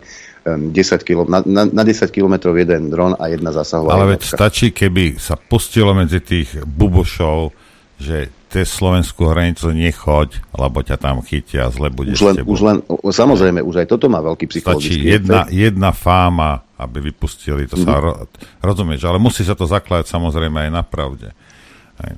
10 0.48 1.04
kilo, 1.04 1.28
na, 1.28 1.44
na, 1.44 1.68
na 1.68 1.84
10 1.84 2.10
km 2.10 2.56
jeden 2.56 2.90
dron 2.90 3.14
a 3.20 3.28
jedna 3.28 3.52
zásahová 3.52 3.94
Ale 3.94 4.16
veď 4.16 4.22
stačí, 4.24 4.72
keby 4.72 5.20
sa 5.20 5.36
pustilo 5.36 5.92
medzi 5.92 6.24
tých 6.24 6.64
bubošov, 6.64 7.52
že 8.00 8.32
cez 8.50 8.66
slovenskú 8.66 9.30
hranicu 9.30 9.70
nechoď, 9.70 10.42
lebo 10.58 10.82
ťa 10.82 10.98
tam 10.98 11.22
chytia 11.22 11.70
zle 11.70 11.94
bude 11.94 12.18
už 12.18 12.34
len, 12.34 12.36
už 12.42 12.60
len, 12.66 12.78
samozrejme, 13.06 13.62
už 13.62 13.86
aj 13.86 13.88
toto 13.94 14.10
má 14.10 14.24
veľký 14.26 14.50
psychologický 14.50 15.06
Stačí 15.06 15.06
jedna, 15.06 15.46
jedna 15.54 15.92
fáma, 15.94 16.66
aby 16.82 17.14
vypustili, 17.14 17.70
to 17.70 17.78
mm-hmm. 17.78 17.86
sa 17.86 18.02
ro, 18.02 18.12
rozumieš, 18.64 19.06
ale 19.06 19.22
musí 19.22 19.46
sa 19.46 19.54
to 19.54 19.70
zakladať 19.70 20.10
samozrejme 20.10 20.66
aj 20.66 20.72
na 20.74 20.82
pravde. 20.82 21.30
Aj. 22.02 22.18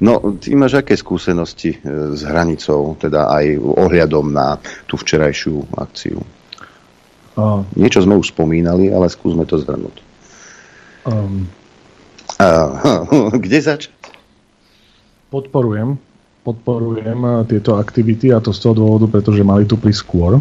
No, 0.00 0.40
ty 0.40 0.56
máš 0.56 0.80
aké 0.80 0.96
skúsenosti 0.96 1.76
e, 1.76 1.78
s 2.16 2.24
hranicou, 2.24 2.96
teda 2.96 3.28
aj 3.28 3.60
ohľadom 3.60 4.32
na 4.32 4.56
tú 4.88 4.96
včerajšiu 4.96 5.76
akciu? 5.76 6.24
Niečo 7.78 8.02
sme 8.02 8.18
už 8.18 8.34
spomínali, 8.34 8.90
ale 8.90 9.06
skúsme 9.06 9.46
to 9.46 9.62
zhrnúť. 9.62 9.96
Um, 11.06 11.46
kde 13.42 13.58
začať? 13.62 13.94
Podporujem. 15.28 16.00
Podporujem 16.42 17.20
eh, 17.22 17.34
tieto 17.46 17.76
aktivity 17.76 18.32
a 18.32 18.40
to 18.40 18.50
z 18.50 18.58
toho 18.64 18.74
dôvodu, 18.74 19.06
pretože 19.20 19.44
mali 19.44 19.68
tu 19.68 19.76
prísť 19.76 20.00
skôr. 20.02 20.32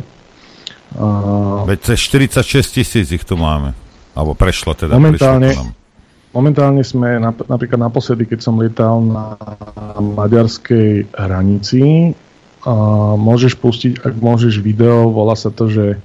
Uh, 0.95 1.67
Veď 1.67 1.93
cez 1.93 1.99
46 2.07 2.63
tisíc 2.71 3.07
ich 3.11 3.23
tu 3.27 3.35
máme. 3.35 3.75
Alebo 4.15 4.33
prešlo 4.33 4.71
teda. 4.71 4.95
Momentálne, 4.95 5.51
momentálne 6.31 6.79
sme 6.81 7.19
nap- 7.19 7.43
napríklad 7.43 7.91
naposledy, 7.91 8.23
keď 8.23 8.39
som 8.39 8.55
lietal 8.55 9.03
na 9.03 9.35
maďarskej 9.99 11.11
hranici, 11.11 12.15
uh, 12.63 13.13
môžeš 13.19 13.59
pustiť, 13.59 13.93
ak 13.99 14.15
môžeš 14.15 14.63
video, 14.63 15.11
volá 15.11 15.35
sa 15.35 15.51
to, 15.51 15.67
že 15.67 15.99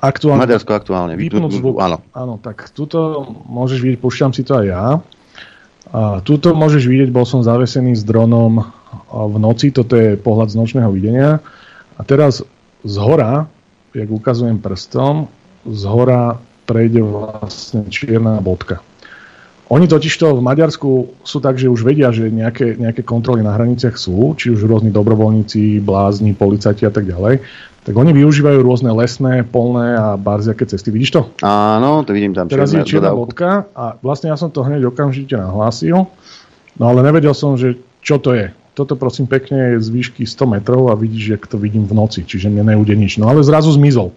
aktuálne. 0.00 0.40
Maďarsko 0.42 0.72
aktuálne. 0.72 1.12
Vypnúť 1.14 1.60
zvuk. 1.60 1.76
Áno. 1.78 2.00
Áno, 2.16 2.40
tak 2.40 2.72
tuto 2.72 3.28
môžeš 3.46 3.78
vidieť, 3.84 3.98
púšťam 4.00 4.32
si 4.32 4.42
to 4.42 4.58
aj 4.58 4.66
ja. 4.66 4.84
A 5.92 6.24
tuto 6.24 6.56
môžeš 6.56 6.88
vidieť, 6.88 7.12
bol 7.12 7.28
som 7.28 7.44
zavesený 7.44 7.92
s 7.92 8.02
dronom 8.02 8.64
v 9.12 9.36
noci, 9.36 9.72
toto 9.72 9.92
je 9.96 10.16
pohľad 10.16 10.52
z 10.52 10.56
nočného 10.56 10.88
videnia. 10.88 11.44
A 11.96 12.00
teraz 12.08 12.40
z 12.82 12.96
hora, 12.96 13.44
jak 13.92 14.08
ukazujem 14.08 14.56
prstom, 14.58 15.28
z 15.68 15.82
hora 15.84 16.40
prejde 16.64 17.04
vlastne 17.04 17.86
čierna 17.92 18.40
bodka. 18.40 18.80
Oni 19.72 19.88
totižto 19.88 20.36
v 20.36 20.44
Maďarsku 20.44 20.90
sú 21.24 21.38
tak, 21.40 21.56
že 21.56 21.72
už 21.72 21.80
vedia, 21.80 22.12
že 22.12 22.28
nejaké, 22.28 22.76
nejaké 22.76 23.00
kontroly 23.00 23.40
na 23.40 23.56
hraniciach 23.56 23.96
sú, 23.96 24.36
či 24.36 24.52
už 24.52 24.68
rôzni 24.68 24.92
dobrovoľníci, 24.92 25.80
blázni, 25.80 26.36
policajti 26.36 26.84
a 26.84 26.92
tak 26.92 27.08
ďalej 27.08 27.40
tak 27.82 27.98
oni 27.98 28.14
využívajú 28.14 28.62
rôzne 28.62 28.94
lesné, 28.94 29.42
polné 29.42 29.98
a 29.98 30.14
barziaké 30.14 30.70
cesty. 30.70 30.94
Vidíš 30.94 31.18
to? 31.18 31.20
Áno, 31.42 32.06
to 32.06 32.14
vidím 32.14 32.30
tam. 32.30 32.46
Teraz 32.46 32.70
je 32.70 32.86
čierna 32.86 33.10
bodka 33.10 33.66
a 33.74 33.98
vlastne 33.98 34.30
ja 34.30 34.38
som 34.38 34.54
to 34.54 34.62
hneď 34.62 34.86
okamžite 34.86 35.34
nahlásil, 35.34 36.06
no 36.78 36.84
ale 36.86 37.02
nevedel 37.02 37.34
som, 37.34 37.58
že 37.58 37.82
čo 37.98 38.22
to 38.22 38.38
je. 38.38 38.54
Toto 38.72 38.96
prosím 38.96 39.28
pekne 39.28 39.76
je 39.76 39.84
z 39.84 39.88
výšky 39.92 40.22
100 40.24 40.62
metrov 40.62 40.88
a 40.88 40.96
vidíš, 40.96 41.36
jak 41.36 41.44
to 41.44 41.60
vidím 41.60 41.84
v 41.84 41.92
noci, 41.92 42.24
čiže 42.24 42.48
mne 42.48 42.72
nejde 42.72 42.94
nič. 42.96 43.18
No 43.18 43.28
ale 43.28 43.44
zrazu 43.44 43.74
zmizol. 43.74 44.14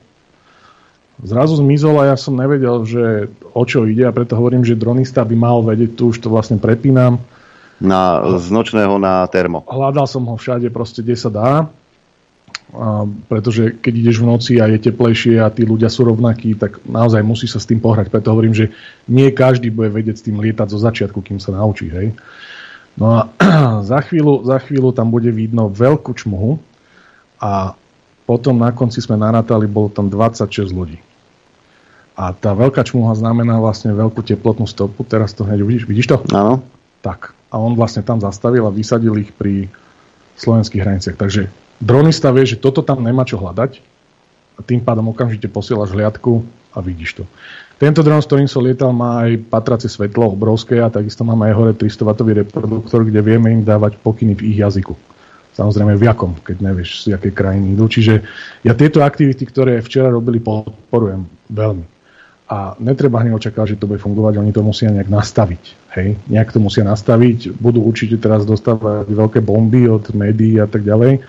Zrazu 1.24 1.56
zmizol 1.64 1.96
a 2.04 2.12
ja 2.12 2.18
som 2.20 2.36
nevedel, 2.36 2.84
že 2.84 3.32
o 3.56 3.64
čo 3.64 3.88
ide 3.88 4.04
a 4.04 4.12
preto 4.12 4.36
hovorím, 4.36 4.68
že 4.68 4.76
dronista 4.76 5.24
by 5.24 5.36
mal 5.36 5.64
vedieť, 5.64 5.96
tu 5.96 6.12
už 6.12 6.20
to 6.20 6.28
vlastne 6.28 6.60
prepínam. 6.60 7.24
Na, 7.80 8.24
z 8.40 8.52
nočného 8.52 9.00
na 9.00 9.24
termo. 9.28 9.64
Hľadal 9.68 10.08
som 10.08 10.28
ho 10.28 10.36
všade 10.36 10.68
proste, 10.72 11.04
kde 11.04 11.16
sa 11.16 11.28
dá 11.32 11.48
A, 12.76 13.08
pretože 13.32 13.80
keď 13.80 13.94
ideš 13.96 14.18
v 14.20 14.28
noci 14.28 14.54
a 14.60 14.68
je 14.68 14.80
teplejšie 14.92 15.40
a 15.40 15.48
tí 15.52 15.64
ľudia 15.64 15.88
sú 15.88 16.08
rovnakí, 16.08 16.56
tak 16.60 16.84
naozaj 16.84 17.24
musí 17.24 17.48
sa 17.48 17.60
s 17.60 17.68
tým 17.68 17.80
pohrať. 17.80 18.12
Preto 18.12 18.36
hovorím, 18.36 18.52
že 18.52 18.72
nie 19.08 19.32
každý 19.32 19.72
bude 19.72 19.92
vedieť 19.92 20.16
s 20.20 20.26
tým 20.28 20.40
lietať 20.40 20.68
zo 20.72 20.80
začiatku, 20.84 21.20
kým 21.24 21.40
sa 21.40 21.56
naučí. 21.56 21.88
Hej. 21.92 22.12
No 23.00 23.12
a 23.12 23.20
za 23.92 24.04
chvíľu, 24.04 24.44
za 24.44 24.60
chvíľu 24.60 24.92
tam 24.92 25.12
bude 25.12 25.32
vidno 25.32 25.72
veľkú 25.72 26.12
čmuhu 26.16 26.60
a 27.40 27.76
potom 28.26 28.58
na 28.58 28.74
konci 28.74 29.00
sme 29.00 29.22
narátali, 29.22 29.70
bolo 29.70 29.94
tam 29.94 30.10
26 30.10 30.74
ľudí. 30.74 30.98
A 32.16 32.32
tá 32.32 32.56
veľká 32.56 32.88
čmuha 32.88 33.12
znamená 33.16 33.60
vlastne 33.60 33.92
veľkú 33.92 34.24
teplotnú 34.24 34.64
stopu. 34.64 35.04
Teraz 35.04 35.36
to 35.36 35.44
hneď 35.44 35.68
vidíš. 35.68 35.84
Vidíš 35.84 36.08
to? 36.16 36.18
Áno. 36.32 36.64
Tak. 37.04 37.36
A 37.52 37.60
on 37.60 37.76
vlastne 37.76 38.02
tam 38.08 38.24
zastavil 38.24 38.64
a 38.64 38.72
vysadil 38.72 39.20
ich 39.20 39.36
pri 39.36 39.68
slovenských 40.40 40.82
hraniciach. 40.84 41.20
Takže 41.20 41.52
dronista 41.84 42.32
vie, 42.32 42.48
že 42.48 42.60
toto 42.60 42.80
tam 42.84 43.04
nemá 43.04 43.28
čo 43.28 43.36
hľadať 43.36 43.84
a 44.56 44.60
tým 44.64 44.80
pádom 44.80 45.12
okamžite 45.12 45.52
posielaš 45.52 45.92
hliadku 45.92 46.44
a 46.72 46.80
vidíš 46.80 47.20
to. 47.20 47.24
Tento 47.76 48.00
dron, 48.00 48.24
s 48.24 48.28
ktorým 48.32 48.48
som 48.48 48.64
lietal, 48.64 48.96
má 48.96 49.28
aj 49.28 49.52
patracie 49.52 49.92
svetlo 49.92 50.32
obrovské 50.32 50.80
a 50.80 50.88
takisto 50.88 51.28
máme 51.28 51.52
aj 51.52 51.56
hore 51.60 51.74
300 51.76 52.08
W 52.08 52.30
reproduktor, 52.40 53.04
kde 53.04 53.20
vieme 53.20 53.52
im 53.52 53.68
dávať 53.68 54.00
pokyny 54.00 54.32
v 54.40 54.56
ich 54.56 54.58
jazyku. 54.64 54.96
Samozrejme 55.56 55.96
v 56.00 56.04
jakom, 56.08 56.36
keď 56.40 56.64
nevieš, 56.64 57.08
z 57.08 57.16
jakej 57.16 57.32
krajiny 57.36 57.76
idú. 57.76 57.88
Čiže 57.88 58.24
ja 58.64 58.76
tieto 58.76 59.04
aktivity, 59.04 59.44
ktoré 59.48 59.80
včera 59.84 60.12
robili, 60.12 60.40
podporujem 60.40 61.28
veľmi. 61.52 61.95
A 62.46 62.78
netreba 62.78 63.26
hneď 63.26 63.42
očakávať, 63.42 63.74
že 63.74 63.80
to 63.82 63.90
bude 63.90 63.98
fungovať, 63.98 64.38
oni 64.38 64.54
to 64.54 64.62
musia 64.62 64.94
nejak 64.94 65.10
nastaviť. 65.10 65.64
Hej? 65.98 66.14
Nejak 66.30 66.54
to 66.54 66.62
musia 66.62 66.86
nastaviť, 66.86 67.58
budú 67.58 67.82
určite 67.82 68.22
teraz 68.22 68.46
dostávať 68.46 69.10
veľké 69.10 69.42
bomby 69.42 69.90
od 69.90 70.14
médií 70.14 70.62
a 70.62 70.70
tak 70.70 70.86
ďalej, 70.86 71.26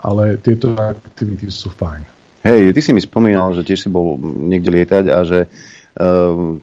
ale 0.00 0.40
tieto 0.40 0.72
aktivity 0.72 1.52
sú 1.52 1.68
fajn. 1.76 2.08
Hej, 2.46 2.72
ty 2.72 2.80
si 2.80 2.94
mi 2.96 3.02
spomínal, 3.02 3.52
že 3.52 3.66
tiež 3.66 3.84
si 3.84 3.88
bol 3.92 4.16
niekde 4.22 4.70
lietať 4.70 5.04
a 5.10 5.18
že 5.26 5.44
uh, 5.44 6.56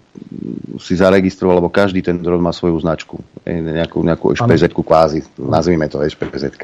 si 0.80 0.94
zaregistroval, 0.95 1.60
lebo 1.60 1.70
každý 1.70 1.99
ten 1.99 2.18
dron 2.24 2.40
má 2.40 2.56
svoju 2.56 2.80
značku. 2.80 3.20
Nejakú, 3.45 3.99
nejakú 4.02 4.32
špz 4.32 4.74
kvázi, 4.74 5.20
nazvime 5.38 5.91
to 5.91 5.99
špz 5.99 6.56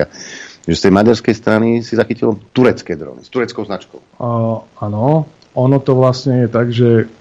Že 0.63 0.73
z 0.73 0.81
tej 0.81 0.93
maďarskej 0.95 1.35
strany 1.35 1.67
si 1.83 1.99
zachytil 1.99 2.39
turecké 2.55 2.95
drony 2.95 3.21
s 3.21 3.29
tureckou 3.29 3.67
značkou. 3.67 3.99
Uh, 4.17 4.63
áno, 4.79 5.27
ono 5.51 5.77
to 5.83 5.99
vlastne 5.99 6.45
je 6.45 6.47
tak, 6.47 6.71
že 6.71 7.11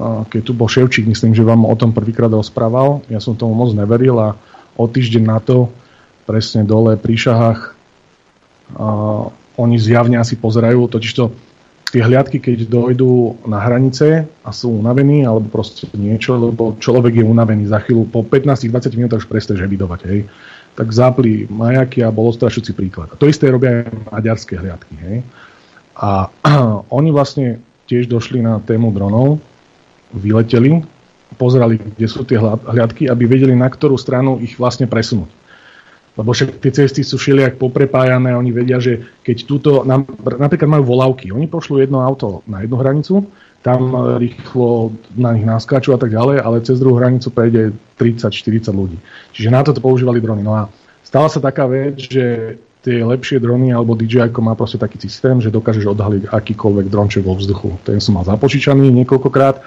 keď 0.00 0.40
tu 0.44 0.52
bol 0.52 0.68
Ševčík, 0.68 1.08
myslím, 1.08 1.32
že 1.32 1.46
vám 1.46 1.64
o 1.64 1.72
tom 1.72 1.96
prvýkrát 1.96 2.28
rozprával, 2.28 3.00
ja 3.08 3.16
som 3.16 3.32
tomu 3.32 3.56
moc 3.56 3.72
neveril 3.72 4.16
a 4.20 4.36
o 4.76 4.84
týždeň 4.84 5.24
na 5.24 5.40
to 5.40 5.72
presne 6.28 6.68
dole 6.68 7.00
pri 7.00 7.16
Šahách 7.16 7.60
oni 9.56 9.76
zjavne 9.78 10.20
asi 10.20 10.36
pozerajú, 10.36 10.90
totižto 10.90 11.32
tie 11.86 12.02
hliadky, 12.02 12.42
keď 12.42 12.66
dojdú 12.66 13.46
na 13.46 13.62
hranice 13.62 14.26
a 14.42 14.50
sú 14.50 14.74
unavení, 14.74 15.22
alebo 15.22 15.48
proste 15.48 15.86
niečo, 15.94 16.34
lebo 16.36 16.74
človek 16.76 17.22
je 17.22 17.24
unavený 17.24 17.70
za 17.70 17.78
chvíľu, 17.80 18.10
po 18.10 18.26
15-20 18.26 18.98
minútach 18.98 19.22
už 19.22 19.30
prestaneš 19.30 19.64
evidovať, 19.64 20.00
hej, 20.10 20.20
tak 20.74 20.90
zapli 20.92 21.46
majaky 21.46 22.04
a 22.04 22.12
bol 22.12 22.34
strašujúci 22.34 22.74
príklad. 22.74 23.14
A 23.14 23.16
to 23.16 23.30
isté 23.30 23.48
robia 23.48 23.86
aj 23.86 24.12
maďarské 24.12 24.58
hliadky, 24.58 24.94
hej. 24.98 25.16
A 25.96 26.28
oni 26.98 27.14
vlastne 27.14 27.62
tiež 27.86 28.10
došli 28.10 28.42
na 28.42 28.58
tému 28.58 28.90
dronov, 28.90 29.38
vyleteli, 30.18 30.82
pozerali, 31.36 31.76
kde 31.78 32.06
sú 32.08 32.24
tie 32.24 32.38
hliadky, 32.40 33.10
aby 33.10 33.24
vedeli, 33.26 33.52
na 33.52 33.68
ktorú 33.68 33.98
stranu 33.98 34.38
ich 34.40 34.56
vlastne 34.56 34.88
presunúť. 34.88 35.28
Lebo 36.16 36.32
však 36.32 36.64
tie 36.64 36.72
cesty 36.72 37.04
sú 37.04 37.20
všelijak 37.20 37.60
poprepájané, 37.60 38.32
oni 38.32 38.48
vedia, 38.48 38.80
že 38.80 39.04
keď 39.20 39.36
túto, 39.44 39.70
napríklad 39.84 40.64
majú 40.64 40.96
volávky, 40.96 41.28
oni 41.28 41.44
pošlú 41.44 41.84
jedno 41.84 42.00
auto 42.00 42.40
na 42.48 42.64
jednu 42.64 42.80
hranicu, 42.80 43.14
tam 43.60 43.92
rýchlo 44.16 44.94
na 45.18 45.34
nich 45.36 45.44
naskáču 45.44 45.92
a 45.92 45.98
tak 46.00 46.14
ďalej, 46.14 46.40
ale 46.40 46.64
cez 46.64 46.80
druhú 46.80 46.96
hranicu 46.96 47.28
prejde 47.34 47.74
30-40 47.98 48.70
ľudí. 48.72 48.96
Čiže 49.34 49.52
na 49.52 49.60
toto 49.60 49.82
používali 49.82 50.22
drony. 50.22 50.40
No 50.40 50.54
a 50.54 50.62
stala 51.02 51.26
sa 51.28 51.42
taká 51.42 51.66
vec, 51.66 51.98
že 51.98 52.56
tie 52.86 53.02
lepšie 53.02 53.42
drony 53.42 53.74
alebo 53.74 53.98
DJI 53.98 54.30
má 54.38 54.54
proste 54.54 54.78
taký 54.78 55.02
systém, 55.02 55.42
že 55.42 55.50
dokážeš 55.50 55.90
odhaliť 55.90 56.30
akýkoľvek 56.30 56.86
dronček 56.86 57.26
vo 57.26 57.34
vzduchu. 57.34 57.74
Ten 57.82 57.98
som 57.98 58.14
mal 58.14 58.24
započičaný 58.24 58.88
niekoľkokrát 59.02 59.58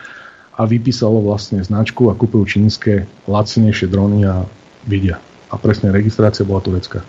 a 0.59 0.67
vypísalo 0.67 1.23
vlastne 1.23 1.63
značku 1.63 2.11
a 2.11 2.17
kúpil 2.19 2.43
čínske 2.43 3.07
lacnejšie 3.31 3.87
drony 3.87 4.27
a 4.27 4.43
vidia 4.83 5.23
a 5.49 5.55
presne 5.55 5.95
registrácia 5.95 6.43
bola 6.43 6.59
turecká. 6.59 6.99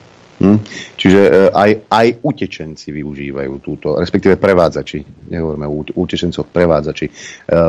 Hm. 0.40 0.56
Čiže 0.96 1.20
e, 1.20 1.30
aj, 1.52 1.70
aj 1.92 2.06
utečenci 2.24 2.88
využívajú 2.96 3.60
túto, 3.60 4.00
respektíve 4.00 4.40
prevádzači, 4.40 5.28
nehovoríme 5.28 5.68
o 5.68 5.84
utečencoch, 6.00 6.48
prevádzači 6.48 7.06
e, 7.06 7.12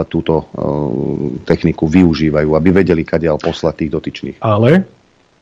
túto 0.07 0.33
e, 0.39 0.43
techniku 1.43 1.91
využívajú, 1.91 2.55
aby 2.55 2.69
vedeli, 2.71 3.03
kadiaľ 3.03 3.43
poslať 3.43 3.73
tých 3.75 3.91
dotyčných. 3.91 4.37
Ale 4.39 4.87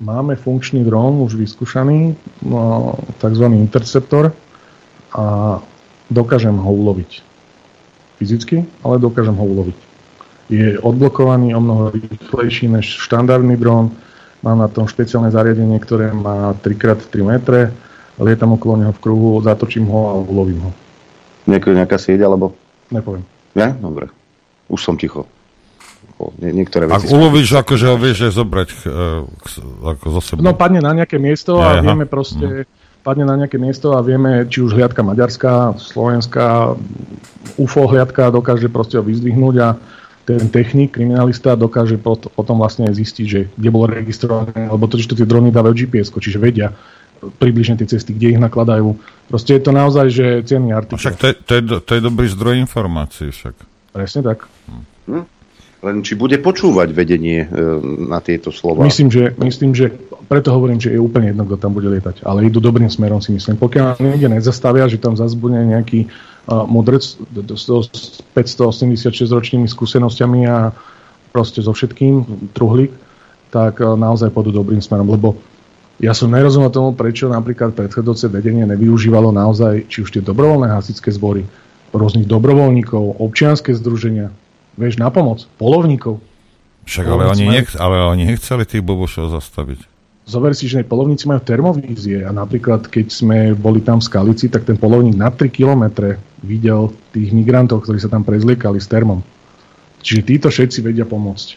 máme 0.02 0.42
funkčný 0.42 0.82
dron, 0.82 1.22
už 1.22 1.38
vyskúšaný, 1.38 2.18
no, 2.50 2.98
tzv. 3.22 3.46
interceptor 3.54 4.34
a 5.14 5.60
dokážem 6.10 6.58
ho 6.58 6.72
uloviť. 6.74 7.22
Fyzicky, 8.18 8.66
ale 8.82 8.98
dokážem 8.98 9.38
ho 9.38 9.46
uloviť. 9.46 9.89
Je 10.50 10.82
odblokovaný 10.82 11.54
o 11.54 11.62
mnoho 11.62 11.84
rýchlejší 11.94 12.68
než 12.74 12.98
štandardný 13.06 13.54
dron, 13.58 13.94
Mám 14.40 14.64
na 14.64 14.70
tom 14.72 14.88
špeciálne 14.88 15.28
zariadenie, 15.28 15.76
ktoré 15.84 16.16
má 16.16 16.56
3x3 16.64 17.12
metre, 17.28 17.76
lietam 18.16 18.56
okolo 18.56 18.80
neho 18.80 18.94
v 18.96 19.00
kruhu, 19.04 19.44
zatočím 19.44 19.84
ho 19.92 20.02
a 20.08 20.14
ulovím 20.16 20.64
ho. 20.64 20.72
Nejaká, 21.44 21.76
nejaká 21.76 21.98
sieť, 22.00 22.24
alebo? 22.24 22.56
Nepoviem. 22.88 23.28
Ja? 23.52 23.76
Dobre. 23.76 24.08
Už 24.72 24.80
som 24.80 24.96
ticho. 24.96 25.28
Nie, 26.40 26.52
niektoré 26.52 26.84
veci 26.84 27.08
Ak 27.08 27.16
ulovíš, 27.16 27.56
akože 27.64 27.86
ho 27.88 27.96
vieš 27.96 28.28
aj 28.28 28.34
zobrať 28.36 28.70
uh, 28.92 29.24
ako 29.96 30.06
zo 30.20 30.22
sebou. 30.24 30.44
No 30.44 30.52
padne 30.52 30.84
na 30.84 30.92
nejaké 30.92 31.16
miesto 31.16 31.64
a 31.64 31.80
ja, 31.80 31.84
vieme 31.84 32.04
proste, 32.04 32.68
mm. 32.68 33.04
padne 33.08 33.24
na 33.24 33.40
nejaké 33.40 33.56
miesto 33.56 33.96
a 33.96 34.04
vieme, 34.04 34.44
či 34.52 34.60
už 34.60 34.76
hliadka 34.76 35.00
maďarská, 35.00 35.80
slovenská, 35.80 36.76
UFO 37.56 37.84
hliadka 37.88 38.36
dokáže 38.36 38.68
proste 38.68 39.00
ho 39.00 39.04
vyzdvihnúť 39.04 39.56
a 39.64 39.68
ten 40.30 40.46
technik, 40.54 40.94
kriminalista 40.94 41.58
dokáže 41.58 41.98
pot, 41.98 42.30
potom 42.30 42.62
vlastne 42.62 42.86
zistiť, 42.94 43.26
že 43.26 43.50
kde 43.50 43.70
bolo 43.74 43.90
registrované, 43.90 44.70
lebo 44.70 44.86
to, 44.86 45.02
že 45.02 45.10
to 45.10 45.18
tie 45.18 45.26
drony 45.26 45.50
dávajú 45.50 45.74
GPS, 45.74 46.14
čiže 46.14 46.38
vedia 46.38 46.78
približne 47.20 47.76
tie 47.76 47.90
cesty, 47.90 48.16
kde 48.16 48.38
ich 48.38 48.40
nakladajú. 48.40 48.96
Proste 49.28 49.60
je 49.60 49.62
to 49.66 49.72
naozaj, 49.76 50.08
že 50.08 50.26
cenný 50.48 50.72
artikel. 50.72 51.02
Však 51.02 51.20
to 51.20 51.26
je, 51.28 51.34
to, 51.36 51.52
je, 51.58 51.62
to 51.84 51.92
je 51.98 52.02
dobrý 52.02 52.28
zdroj 52.32 52.56
informácií 52.64 53.34
však. 53.36 53.56
Presne 53.92 54.22
tak. 54.24 54.48
Hm. 55.10 55.26
Len 55.80 55.96
či 56.04 56.20
bude 56.20 56.36
počúvať 56.44 56.92
vedenie 56.92 57.44
e, 57.44 57.48
na 58.08 58.20
tieto 58.20 58.52
slova? 58.52 58.84
Myslím 58.84 59.08
že, 59.08 59.32
myslím, 59.40 59.72
že 59.72 59.96
preto 60.28 60.52
hovorím, 60.52 60.76
že 60.76 60.92
je 60.92 61.00
úplne 61.00 61.32
jedno, 61.32 61.48
kto 61.48 61.56
tam 61.56 61.72
bude 61.72 61.88
lietať. 61.88 62.28
Ale 62.28 62.52
idú 62.52 62.60
dobrým 62.60 62.92
smerom, 62.92 63.24
si 63.24 63.32
myslím. 63.32 63.56
Pokiaľ 63.56 63.98
niekde 64.04 64.28
nezastavia, 64.28 64.92
že 64.92 65.00
tam 65.00 65.16
zase 65.16 65.40
bude 65.40 65.56
nejaký 65.56 66.12
modrec 66.48 67.04
s 67.04 67.64
586 68.32 69.28
ročnými 69.28 69.68
skúsenosťami 69.68 70.40
a 70.48 70.72
proste 71.36 71.60
so 71.66 71.76
všetkým, 71.76 72.50
truhlík, 72.56 72.94
tak 73.50 73.82
naozaj 73.82 74.30
pôjdu 74.30 74.54
dobrým 74.54 74.82
smerom, 74.82 75.10
lebo 75.10 75.38
ja 76.00 76.16
som 76.16 76.32
nerozumel 76.32 76.72
tomu, 76.72 76.96
prečo 76.96 77.28
napríklad 77.28 77.76
predchádzajúce 77.76 78.32
vedenie 78.32 78.64
nevyužívalo 78.64 79.36
naozaj 79.36 79.92
či 79.92 80.08
už 80.08 80.10
tie 80.16 80.24
dobrovoľné 80.24 80.72
hasičské 80.72 81.12
zbory, 81.12 81.44
rôznych 81.92 82.24
dobrovoľníkov, 82.30 83.20
občianske 83.20 83.76
združenia, 83.76 84.32
vieš, 84.80 84.96
na 84.96 85.12
pomoc, 85.12 85.44
polovníkov. 85.60 86.24
Však 86.88 87.04
ale 87.04 87.28
oni, 87.30 87.46
nech, 87.52 87.76
ale 87.76 88.00
oni 88.06 88.24
nechceli 88.32 88.64
tých 88.64 88.82
bobošov 88.82 89.36
zastaviť 89.36 89.99
zober 90.30 90.54
si, 90.54 90.70
že 90.70 90.86
polovníci 90.86 91.26
majú 91.26 91.42
termovízie 91.42 92.22
a 92.22 92.30
napríklad 92.30 92.86
keď 92.86 93.08
sme 93.10 93.38
boli 93.58 93.82
tam 93.82 93.98
v 93.98 94.06
Skalici, 94.06 94.46
tak 94.54 94.70
ten 94.70 94.78
polovník 94.78 95.18
na 95.18 95.34
3 95.34 95.50
kilometre 95.50 96.22
videl 96.46 96.94
tých 97.10 97.34
migrantov, 97.34 97.82
ktorí 97.82 97.98
sa 97.98 98.14
tam 98.14 98.22
prezliekali 98.22 98.78
s 98.78 98.86
termom. 98.86 99.26
Čiže 100.06 100.22
títo 100.24 100.48
všetci 100.54 100.86
vedia 100.86 101.04
pomôcť. 101.10 101.48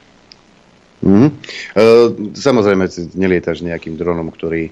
Mm. 1.03 1.29
E, 1.29 1.33
samozrejme, 2.33 2.89
nelietaš 3.15 3.63
nejakým 3.63 3.99
dronom, 3.99 4.31
ktorý, 4.33 4.71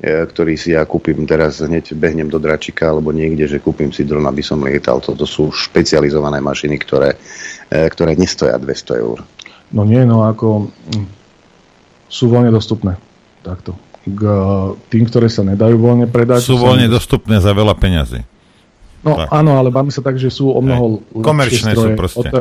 e, 0.00 0.12
ktorý 0.26 0.54
si 0.56 0.74
ja 0.74 0.82
kúpim 0.88 1.26
teraz, 1.26 1.60
hneď 1.60 1.94
behnem 1.94 2.30
do 2.32 2.40
Dračika 2.40 2.90
alebo 2.90 3.12
niekde, 3.12 3.46
že 3.46 3.62
kúpim 3.62 3.92
si 3.92 4.06
dron, 4.06 4.26
aby 4.26 4.42
som 4.42 4.62
lietal. 4.62 5.02
Toto 5.02 5.26
sú 5.26 5.50
špecializované 5.52 6.40
mašiny, 6.42 6.78
ktoré, 6.82 7.18
e, 7.68 7.78
ktoré 7.90 8.16
nestoja 8.16 8.58
200 8.58 9.02
eur. 9.02 9.22
No 9.74 9.82
nie, 9.86 10.02
no 10.06 10.26
ako 10.26 10.70
hm, 10.70 11.06
sú 12.06 12.30
voľne 12.30 12.50
dostupné. 12.54 12.94
Takto. 13.42 13.74
K 14.02 14.22
tým, 14.90 15.06
ktoré 15.06 15.30
sa 15.30 15.46
nedajú 15.46 15.78
voľne 15.78 16.10
predať. 16.10 16.42
Sú 16.42 16.58
voľne 16.58 16.90
dostupné 16.90 17.38
za 17.38 17.54
veľa 17.54 17.74
peňazí. 17.78 18.22
No 19.02 19.18
tak. 19.18 19.34
áno, 19.34 19.58
ale 19.58 19.74
máme 19.74 19.90
sa 19.90 19.98
tak, 19.98 20.14
že 20.14 20.30
sú 20.30 20.54
o 20.54 20.62
mnoho 20.62 21.02
Hej. 21.02 21.22
Komerčné 21.26 21.70
stroje. 21.74 21.94
sú 21.94 21.98
proste. 21.98 22.28
Te... 22.30 22.40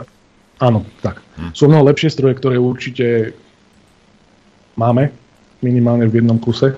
Áno, 0.62 0.86
tak. 1.02 1.26
Hm. 1.38 1.52
Sú 1.58 1.66
o 1.66 1.70
mnoho 1.74 1.90
lepšie 1.90 2.14
stroje, 2.14 2.38
ktoré 2.38 2.62
určite 2.62 3.34
máme, 4.78 5.10
minimálne 5.62 6.06
v 6.06 6.22
jednom 6.22 6.38
kuse, 6.38 6.78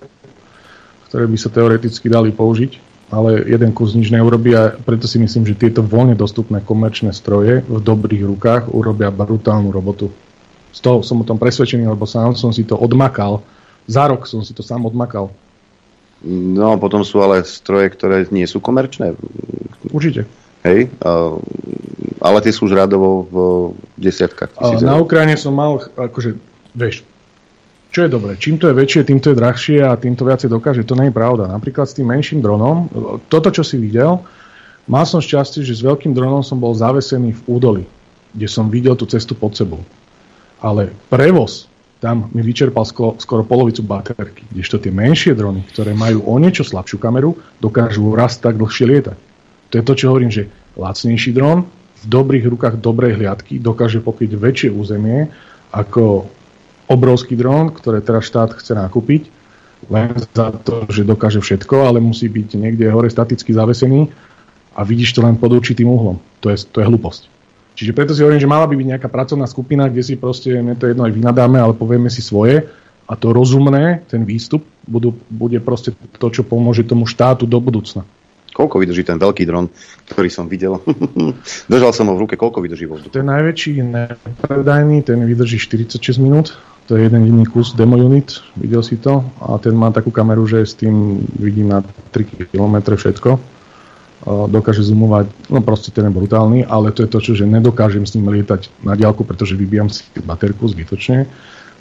ktoré 1.12 1.28
by 1.28 1.38
sa 1.40 1.52
teoreticky 1.52 2.08
dali 2.08 2.32
použiť. 2.32 2.92
ale 3.14 3.46
jeden 3.46 3.78
kus 3.78 3.94
nič 3.94 4.10
neurobí 4.10 4.58
a 4.58 4.74
preto 4.74 5.06
si 5.06 5.22
myslím, 5.22 5.46
že 5.46 5.54
tieto 5.54 5.86
voľne 5.86 6.18
dostupné 6.18 6.66
komerčné 6.66 7.14
stroje 7.14 7.62
v 7.62 7.78
dobrých 7.78 8.26
rukách 8.26 8.74
urobia 8.74 9.14
brutálnu 9.14 9.70
robotu. 9.70 10.10
Z 10.74 10.82
toho 10.82 11.06
som 11.06 11.22
o 11.22 11.28
tom 11.28 11.38
presvedčený, 11.38 11.86
lebo 11.86 12.10
sám 12.10 12.34
som 12.34 12.50
si 12.50 12.66
to 12.66 12.74
odmakal. 12.74 13.46
Za 13.88 14.08
rok 14.08 14.28
som 14.30 14.44
si 14.44 14.56
to 14.56 14.64
sám 14.64 14.88
odmakal. 14.88 15.32
No, 16.24 16.80
potom 16.80 17.04
sú 17.04 17.20
ale 17.20 17.44
stroje, 17.44 17.92
ktoré 17.92 18.24
nie 18.32 18.48
sú 18.48 18.64
komerčné. 18.64 19.12
Určite. 19.92 20.24
Hej, 20.64 20.88
ale 22.24 22.38
tie 22.40 22.56
sú 22.56 22.72
už 22.72 22.80
radovo 22.80 23.28
v 23.28 23.36
desiatkách 24.00 24.56
tisíc. 24.56 24.80
Na 24.80 24.96
Ukrajine 24.96 25.36
som 25.36 25.52
mal, 25.52 25.84
akože, 25.84 26.40
vieš, 26.72 27.04
čo 27.92 28.08
je 28.08 28.10
dobré? 28.10 28.40
Čím 28.40 28.64
to 28.64 28.72
je 28.72 28.80
väčšie, 28.80 29.04
tým 29.04 29.20
to 29.20 29.36
je 29.36 29.40
drahšie 29.44 29.84
a 29.84 30.00
tým 30.00 30.16
to 30.16 30.24
viacej 30.24 30.48
dokáže. 30.48 30.88
To 30.88 30.96
nie 30.96 31.12
je 31.12 31.20
pravda. 31.20 31.52
Napríklad 31.52 31.84
s 31.84 32.00
tým 32.00 32.08
menším 32.08 32.40
dronom, 32.40 32.88
toto, 33.28 33.52
čo 33.52 33.62
si 33.68 33.76
videl, 33.76 34.24
mal 34.88 35.04
som 35.04 35.20
šťastie, 35.20 35.68
že 35.68 35.76
s 35.76 35.84
veľkým 35.84 36.16
dronom 36.16 36.40
som 36.42 36.56
bol 36.56 36.72
zavesený 36.72 37.36
v 37.36 37.42
údoli, 37.52 37.84
kde 38.32 38.48
som 38.48 38.72
videl 38.72 38.96
tú 38.96 39.04
cestu 39.04 39.36
pod 39.36 39.60
sebou. 39.60 39.84
Ale 40.64 40.96
prevoz 41.12 41.68
tam 42.04 42.28
mi 42.36 42.44
vyčerpal 42.44 42.84
skoro, 42.84 43.16
skoro 43.16 43.48
polovicu 43.48 43.80
baterky, 43.80 44.44
kdežto 44.52 44.76
tie 44.84 44.92
menšie 44.92 45.32
drony, 45.32 45.64
ktoré 45.72 45.96
majú 45.96 46.28
o 46.28 46.36
niečo 46.36 46.68
slabšiu 46.68 47.00
kameru, 47.00 47.40
dokážu 47.64 48.12
raz 48.12 48.36
tak 48.44 48.60
dlhšie 48.60 48.86
lietať. 48.92 49.18
To 49.72 49.74
je 49.80 49.84
to, 49.88 49.94
čo 49.96 50.06
hovorím, 50.12 50.28
že 50.28 50.52
lacnejší 50.76 51.32
dron 51.32 51.64
v 52.04 52.06
dobrých 52.12 52.46
rukách 52.52 52.76
dobrej 52.84 53.16
hliadky 53.16 53.64
dokáže 53.64 54.04
pokryť 54.04 54.36
väčšie 54.36 54.70
územie 54.76 55.32
ako 55.72 56.28
obrovský 56.92 57.40
dron, 57.40 57.72
ktoré 57.72 58.04
teraz 58.04 58.28
štát 58.28 58.52
chce 58.60 58.76
nakúpiť, 58.76 59.32
len 59.88 60.12
za 60.36 60.52
to, 60.52 60.84
že 60.92 61.08
dokáže 61.08 61.40
všetko, 61.40 61.88
ale 61.88 62.04
musí 62.04 62.28
byť 62.28 62.60
niekde 62.60 62.92
hore 62.92 63.08
staticky 63.08 63.56
zavesený 63.56 64.12
a 64.76 64.84
vidíš 64.84 65.16
to 65.16 65.24
len 65.24 65.40
pod 65.40 65.56
určitým 65.56 65.88
uhlom. 65.88 66.20
To 66.44 66.52
je, 66.52 66.60
to 66.68 66.84
je 66.84 66.88
hlúposť. 66.92 67.33
Čiže 67.84 67.92
preto 67.92 68.16
si 68.16 68.24
hovorím, 68.24 68.40
že 68.40 68.48
mala 68.48 68.64
by 68.64 68.80
byť 68.80 68.88
nejaká 68.96 69.12
pracovná 69.12 69.44
skupina, 69.44 69.92
kde 69.92 70.08
si 70.08 70.16
proste, 70.16 70.56
mne 70.56 70.80
to 70.80 70.88
jedno 70.88 71.04
aj 71.04 71.12
vynadáme, 71.12 71.60
ale 71.60 71.76
povieme 71.76 72.08
si 72.08 72.24
svoje 72.24 72.64
a 73.04 73.14
to 73.20 73.36
rozumné, 73.36 74.08
ten 74.08 74.24
výstup, 74.24 74.64
budú, 74.88 75.12
bude 75.28 75.60
proste 75.60 75.92
to, 76.16 76.28
čo 76.32 76.48
pomôže 76.48 76.88
tomu 76.88 77.04
štátu 77.04 77.44
do 77.44 77.60
budúcna. 77.60 78.08
Koľko 78.56 78.80
vydrží 78.80 79.04
ten 79.04 79.20
veľký 79.20 79.44
dron, 79.44 79.68
ktorý 80.08 80.30
som 80.32 80.48
videl? 80.48 80.80
Držal 81.74 81.92
som 81.92 82.08
ho 82.08 82.16
v 82.16 82.24
ruke, 82.24 82.40
koľko 82.40 82.64
vydrží 82.64 82.88
vo 82.88 83.02
To 83.04 83.20
je 83.20 83.26
najväčší 83.26 83.84
nepredajný, 83.84 85.04
ten 85.04 85.20
vydrží 85.28 85.60
46 85.60 86.24
minút. 86.24 86.56
To 86.88 86.96
je 86.96 87.04
jeden 87.04 87.28
jediný 87.28 87.48
kus 87.48 87.76
demo 87.76 88.00
unit, 88.00 88.40
videl 88.56 88.80
si 88.80 88.96
to. 88.96 89.28
A 89.44 89.60
ten 89.60 89.76
má 89.76 89.92
takú 89.92 90.14
kameru, 90.14 90.48
že 90.48 90.64
s 90.64 90.78
tým 90.80 91.26
vidím 91.36 91.74
na 91.74 91.84
3 92.16 92.54
km 92.54 92.96
všetko. 92.96 93.53
Dokáže 94.24 94.88
zoomovať, 94.88 95.28
no 95.52 95.60
proste 95.60 95.92
ten 95.92 96.08
je 96.08 96.16
brutálny, 96.16 96.64
ale 96.64 96.96
to 96.96 97.04
je 97.04 97.12
to, 97.12 97.20
čo, 97.20 97.32
že 97.36 97.44
nedokážem 97.44 98.08
s 98.08 98.16
ním 98.16 98.32
lietať 98.32 98.72
na 98.80 98.96
diálku, 98.96 99.28
pretože 99.28 99.60
vybijam 99.60 99.92
si 99.92 100.08
baterku 100.24 100.64
zbytočne. 100.64 101.28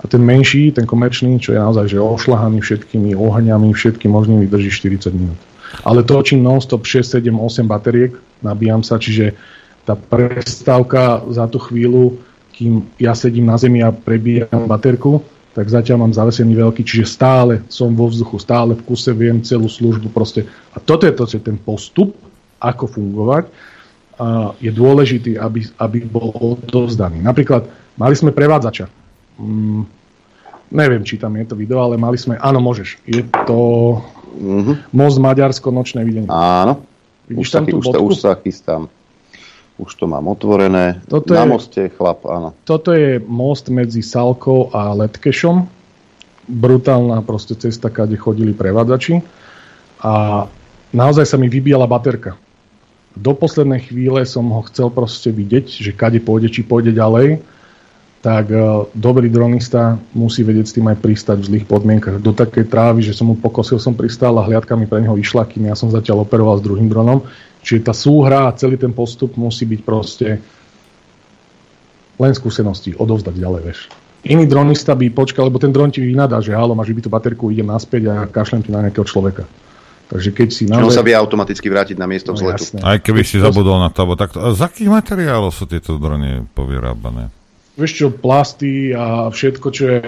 A 0.02 0.04
ten 0.10 0.18
menší, 0.18 0.74
ten 0.74 0.82
komerčný, 0.82 1.38
čo 1.38 1.54
je 1.54 1.62
naozaj 1.62 1.94
že 1.94 2.02
ošlahaný 2.02 2.58
všetkými 2.58 3.14
ohňami, 3.14 3.70
všetkým 3.70 4.10
možným, 4.10 4.42
vydrží 4.42 4.74
40 4.74 5.14
minút. 5.14 5.38
Ale 5.86 6.02
točím 6.02 6.42
non-stop 6.42 6.82
6, 6.82 7.22
7, 7.22 7.30
8 7.38 7.70
bateriek, 7.70 8.18
nabíjam 8.42 8.82
sa, 8.82 8.98
čiže 8.98 9.38
tá 9.86 9.94
prestávka 9.94 11.22
za 11.30 11.46
tú 11.46 11.62
chvíľu 11.62 12.18
kým 12.52 12.84
ja 13.00 13.16
sedím 13.16 13.48
na 13.48 13.56
zemi 13.56 13.80
a 13.80 13.90
prebíjam 13.90 14.68
baterku, 14.68 15.24
tak 15.56 15.68
zatiaľ 15.68 16.06
mám 16.06 16.16
zavesený 16.16 16.54
veľký, 16.56 16.84
čiže 16.84 17.04
stále 17.08 17.64
som 17.68 17.92
vo 17.92 18.08
vzduchu, 18.08 18.36
stále 18.38 18.76
v 18.76 18.84
kuse 18.84 19.12
viem 19.12 19.40
celú 19.42 19.68
službu 19.68 20.12
proste. 20.12 20.46
A 20.72 20.80
toto 20.80 21.08
je 21.08 21.16
to, 21.16 21.24
že 21.26 21.44
ten 21.44 21.58
postup, 21.58 22.14
ako 22.62 22.86
fungovať, 22.86 23.50
je 24.62 24.70
dôležitý, 24.70 25.34
aby, 25.34 25.66
aby 25.82 25.98
bol 26.06 26.30
odovzdaný. 26.30 27.18
Napríklad 27.18 27.66
mali 27.98 28.14
sme 28.14 28.30
prevádzača. 28.30 28.86
Mm, 29.40 29.82
neviem, 30.70 31.02
či 31.02 31.18
tam 31.18 31.34
je 31.34 31.46
to 31.48 31.58
video, 31.58 31.82
ale 31.82 31.98
mali 31.98 32.14
sme, 32.14 32.38
áno, 32.38 32.62
môžeš. 32.62 33.02
Je 33.02 33.26
to 33.48 33.58
mm-hmm. 34.38 34.94
Most 34.94 35.18
Maďarsko, 35.18 35.74
nočné 35.74 36.06
videnie. 36.06 36.30
Áno. 36.30 36.86
Vidíš 37.26 37.48
už, 37.48 37.48
tam 37.50 37.64
sa, 37.64 37.70
tú 37.70 37.76
už, 37.78 37.84
sa, 37.84 37.98
už 37.98 38.14
sa 38.14 38.32
chystám. 38.38 38.82
Už 39.80 39.90
to 39.96 40.04
mám 40.04 40.28
otvorené. 40.28 41.00
Toto 41.08 41.32
Na 41.32 41.48
je, 41.48 41.48
moste 41.48 41.80
chlap, 41.90 42.22
áno. 42.28 42.54
Toto 42.68 42.92
je 42.92 43.18
most 43.18 43.72
medzi 43.72 44.04
Salkou 44.04 44.70
a 44.70 44.92
Letkešom. 44.94 45.66
Brutálna 46.46 47.24
proste 47.24 47.56
cesta, 47.56 47.88
kde 47.88 48.20
chodili 48.20 48.52
prevádzači. 48.52 49.24
A 50.04 50.44
naozaj 50.92 51.24
sa 51.24 51.40
mi 51.40 51.48
vybíjala 51.48 51.88
baterka. 51.88 52.36
Do 53.12 53.36
poslednej 53.36 53.84
chvíle 53.92 54.24
som 54.24 54.48
ho 54.50 54.62
chcel 54.68 54.88
proste 54.88 55.28
vidieť, 55.28 55.68
že 55.68 55.92
kade 55.92 56.20
pôjde, 56.20 56.48
či 56.48 56.64
pôjde 56.64 56.96
ďalej 56.96 57.44
tak 58.22 58.54
uh, 58.54 58.86
dobrý 58.94 59.26
dronista 59.26 59.98
musí 60.14 60.46
vedieť 60.46 60.66
s 60.70 60.74
tým 60.78 60.86
aj 60.86 61.02
pristať 61.02 61.42
v 61.42 61.48
zlých 61.50 61.66
podmienkach. 61.66 62.22
Do 62.22 62.30
takej 62.30 62.70
trávy, 62.70 63.02
že 63.02 63.18
som 63.18 63.26
mu 63.26 63.34
pokosil, 63.34 63.82
som 63.82 63.98
pristál 63.98 64.38
a 64.38 64.46
hliadka 64.46 64.78
mi 64.78 64.86
pre 64.86 65.02
neho 65.02 65.18
išla, 65.18 65.42
kým 65.42 65.66
ja 65.66 65.74
som 65.74 65.90
zatiaľ 65.90 66.22
operoval 66.22 66.62
s 66.62 66.64
druhým 66.64 66.86
dronom. 66.86 67.26
Čiže 67.66 67.90
tá 67.90 67.90
súhra 67.90 68.46
a 68.46 68.54
celý 68.54 68.78
ten 68.78 68.94
postup 68.94 69.34
musí 69.34 69.66
byť 69.66 69.80
proste 69.82 70.38
len 72.22 72.32
skúsenosti, 72.38 72.94
odovzdať 72.94 73.34
ďalej, 73.34 73.60
vieš. 73.66 73.80
Iný 74.22 74.46
dronista 74.46 74.94
by 74.94 75.10
počkal, 75.10 75.50
lebo 75.50 75.58
ten 75.58 75.74
dron 75.74 75.90
ti 75.90 75.98
vynadá, 75.98 76.38
že 76.38 76.54
halo, 76.54 76.78
máš 76.78 76.94
tú 76.94 77.10
baterku, 77.10 77.50
idem 77.50 77.66
naspäť 77.66 78.06
a 78.06 78.30
kašlem 78.30 78.62
ti 78.62 78.70
na 78.70 78.86
nejakého 78.86 79.02
človeka. 79.02 79.50
Takže 80.12 80.28
keď 80.36 80.48
si 80.52 80.68
naozaj... 80.68 80.84
On 80.84 80.92
sa 80.92 81.00
vie 81.00 81.16
automaticky 81.16 81.72
vrátiť 81.72 81.96
na 81.96 82.04
miesto 82.04 82.30
no, 82.30 82.36
vzletu. 82.36 82.76
Aj 82.84 83.00
keby 83.00 83.24
si 83.24 83.40
zabudol 83.40 83.80
na 83.80 83.88
to, 83.88 84.04
tak 84.12 84.36
z 84.36 84.60
akých 84.60 84.92
materiálov 84.92 85.56
sú 85.56 85.64
tieto 85.64 85.96
drony 85.96 86.44
povyrábané? 86.52 87.32
Vieš 87.80 87.92
čo, 87.96 88.06
plasty 88.12 88.92
a 88.92 89.32
všetko, 89.32 89.66
čo 89.72 89.82
je 89.88 89.98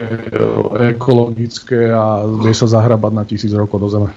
ekologické 0.93 1.89
a 1.89 2.28
vie 2.28 2.52
sa 2.52 2.68
zahrabať 2.68 3.12
na 3.16 3.24
tisíc 3.24 3.48
rokov 3.56 3.81
do 3.81 3.89
zeme. 3.89 4.10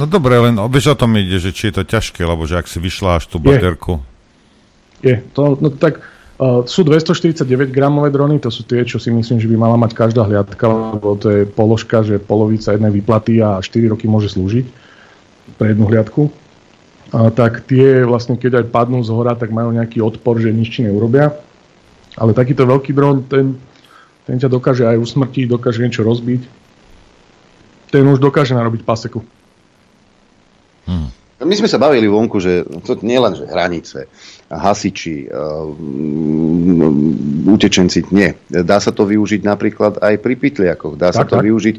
No 0.00 0.08
dobre, 0.08 0.40
len 0.40 0.56
vieš 0.72 0.96
o 0.96 0.96
tom 0.96 1.12
ide, 1.20 1.36
že 1.36 1.52
či 1.52 1.68
je 1.68 1.80
to 1.80 1.84
ťažké, 1.84 2.24
lebo 2.24 2.48
že 2.48 2.56
ak 2.56 2.64
si 2.64 2.80
vyšla 2.80 3.20
až 3.20 3.28
tú 3.28 3.36
baterku. 3.36 4.00
Je, 5.04 5.20
to, 5.36 5.60
no 5.60 5.68
tak 5.68 6.00
sú 6.68 6.84
249 6.84 7.72
gramové 7.72 8.12
drony, 8.12 8.36
to 8.36 8.52
sú 8.52 8.60
tie, 8.68 8.84
čo 8.84 9.00
si 9.00 9.08
myslím, 9.08 9.40
že 9.40 9.48
by 9.48 9.56
mala 9.56 9.80
mať 9.80 9.96
každá 9.96 10.20
hliadka, 10.28 10.68
lebo 10.68 11.16
to 11.16 11.32
je 11.32 11.42
položka, 11.48 12.04
že 12.04 12.20
polovica 12.20 12.76
jednej 12.76 12.92
vyplaty 12.92 13.40
a 13.40 13.56
4 13.64 13.92
roky 13.96 14.04
môže 14.04 14.36
slúžiť 14.36 14.68
pre 15.56 15.72
jednu 15.72 15.88
hliadku. 15.88 16.28
Uh, 17.06 17.30
tak 17.32 17.64
tie 17.64 18.04
vlastne, 18.04 18.36
keď 18.36 18.60
aj 18.60 18.74
padnú 18.74 19.00
z 19.00 19.08
hora, 19.14 19.32
tak 19.32 19.48
majú 19.48 19.72
nejaký 19.72 20.04
odpor, 20.04 20.36
že 20.36 20.52
nič 20.52 20.76
neurobia. 20.82 21.32
Ale 22.20 22.36
takýto 22.36 22.68
veľký 22.68 22.92
dron, 22.92 23.24
ten, 23.24 23.56
ten 24.28 24.36
ťa 24.36 24.52
dokáže 24.52 24.84
aj 24.84 25.00
usmrtiť, 25.00 25.48
dokáže 25.48 25.80
niečo 25.80 26.04
rozbiť. 26.04 26.42
Ten 27.94 28.04
už 28.04 28.20
dokáže 28.20 28.52
narobiť 28.52 28.82
paseku. 28.84 29.24
Hmm. 30.84 31.08
My 31.36 31.52
sme 31.52 31.68
sa 31.68 31.76
bavili 31.76 32.08
vonku, 32.08 32.40
že 32.40 32.64
to 32.80 32.96
nie 33.04 33.20
len 33.20 33.36
že 33.36 33.44
hranice, 33.44 34.08
hasiči, 34.48 35.28
uh, 35.28 35.68
utečenci, 37.52 38.08
nie. 38.08 38.32
Dá 38.48 38.80
sa 38.80 38.88
to 38.88 39.04
využiť 39.04 39.44
napríklad 39.44 40.00
aj 40.00 40.16
pri 40.16 40.32
pytliakoch. 40.32 40.96
Dá 40.96 41.12
tak, 41.12 41.16
sa 41.20 41.24
to 41.28 41.36
tak. 41.36 41.44
využiť 41.44 41.76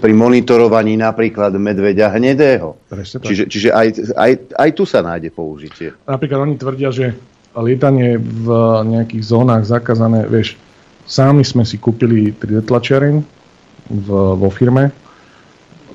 pri 0.00 0.12
monitorovaní 0.16 0.96
napríklad 0.96 1.52
medveďa 1.60 2.16
hnedého. 2.16 2.80
Čiže, 3.04 3.52
čiže 3.52 3.68
aj, 3.68 4.16
aj, 4.16 4.32
aj 4.56 4.70
tu 4.72 4.88
sa 4.88 5.04
nájde 5.04 5.28
použitie. 5.28 5.92
Napríklad 6.08 6.48
oni 6.48 6.56
tvrdia, 6.56 6.88
že 6.88 7.12
lietanie 7.52 8.16
v 8.16 8.48
nejakých 8.96 9.22
zónach 9.28 9.68
zakázané, 9.68 10.24
vieš, 10.24 10.56
sami 11.04 11.44
sme 11.44 11.68
si 11.68 11.76
kúpili 11.76 12.32
3D 12.32 12.64
tlačiareň 12.64 13.16
vo 14.40 14.48
firme, 14.48 14.88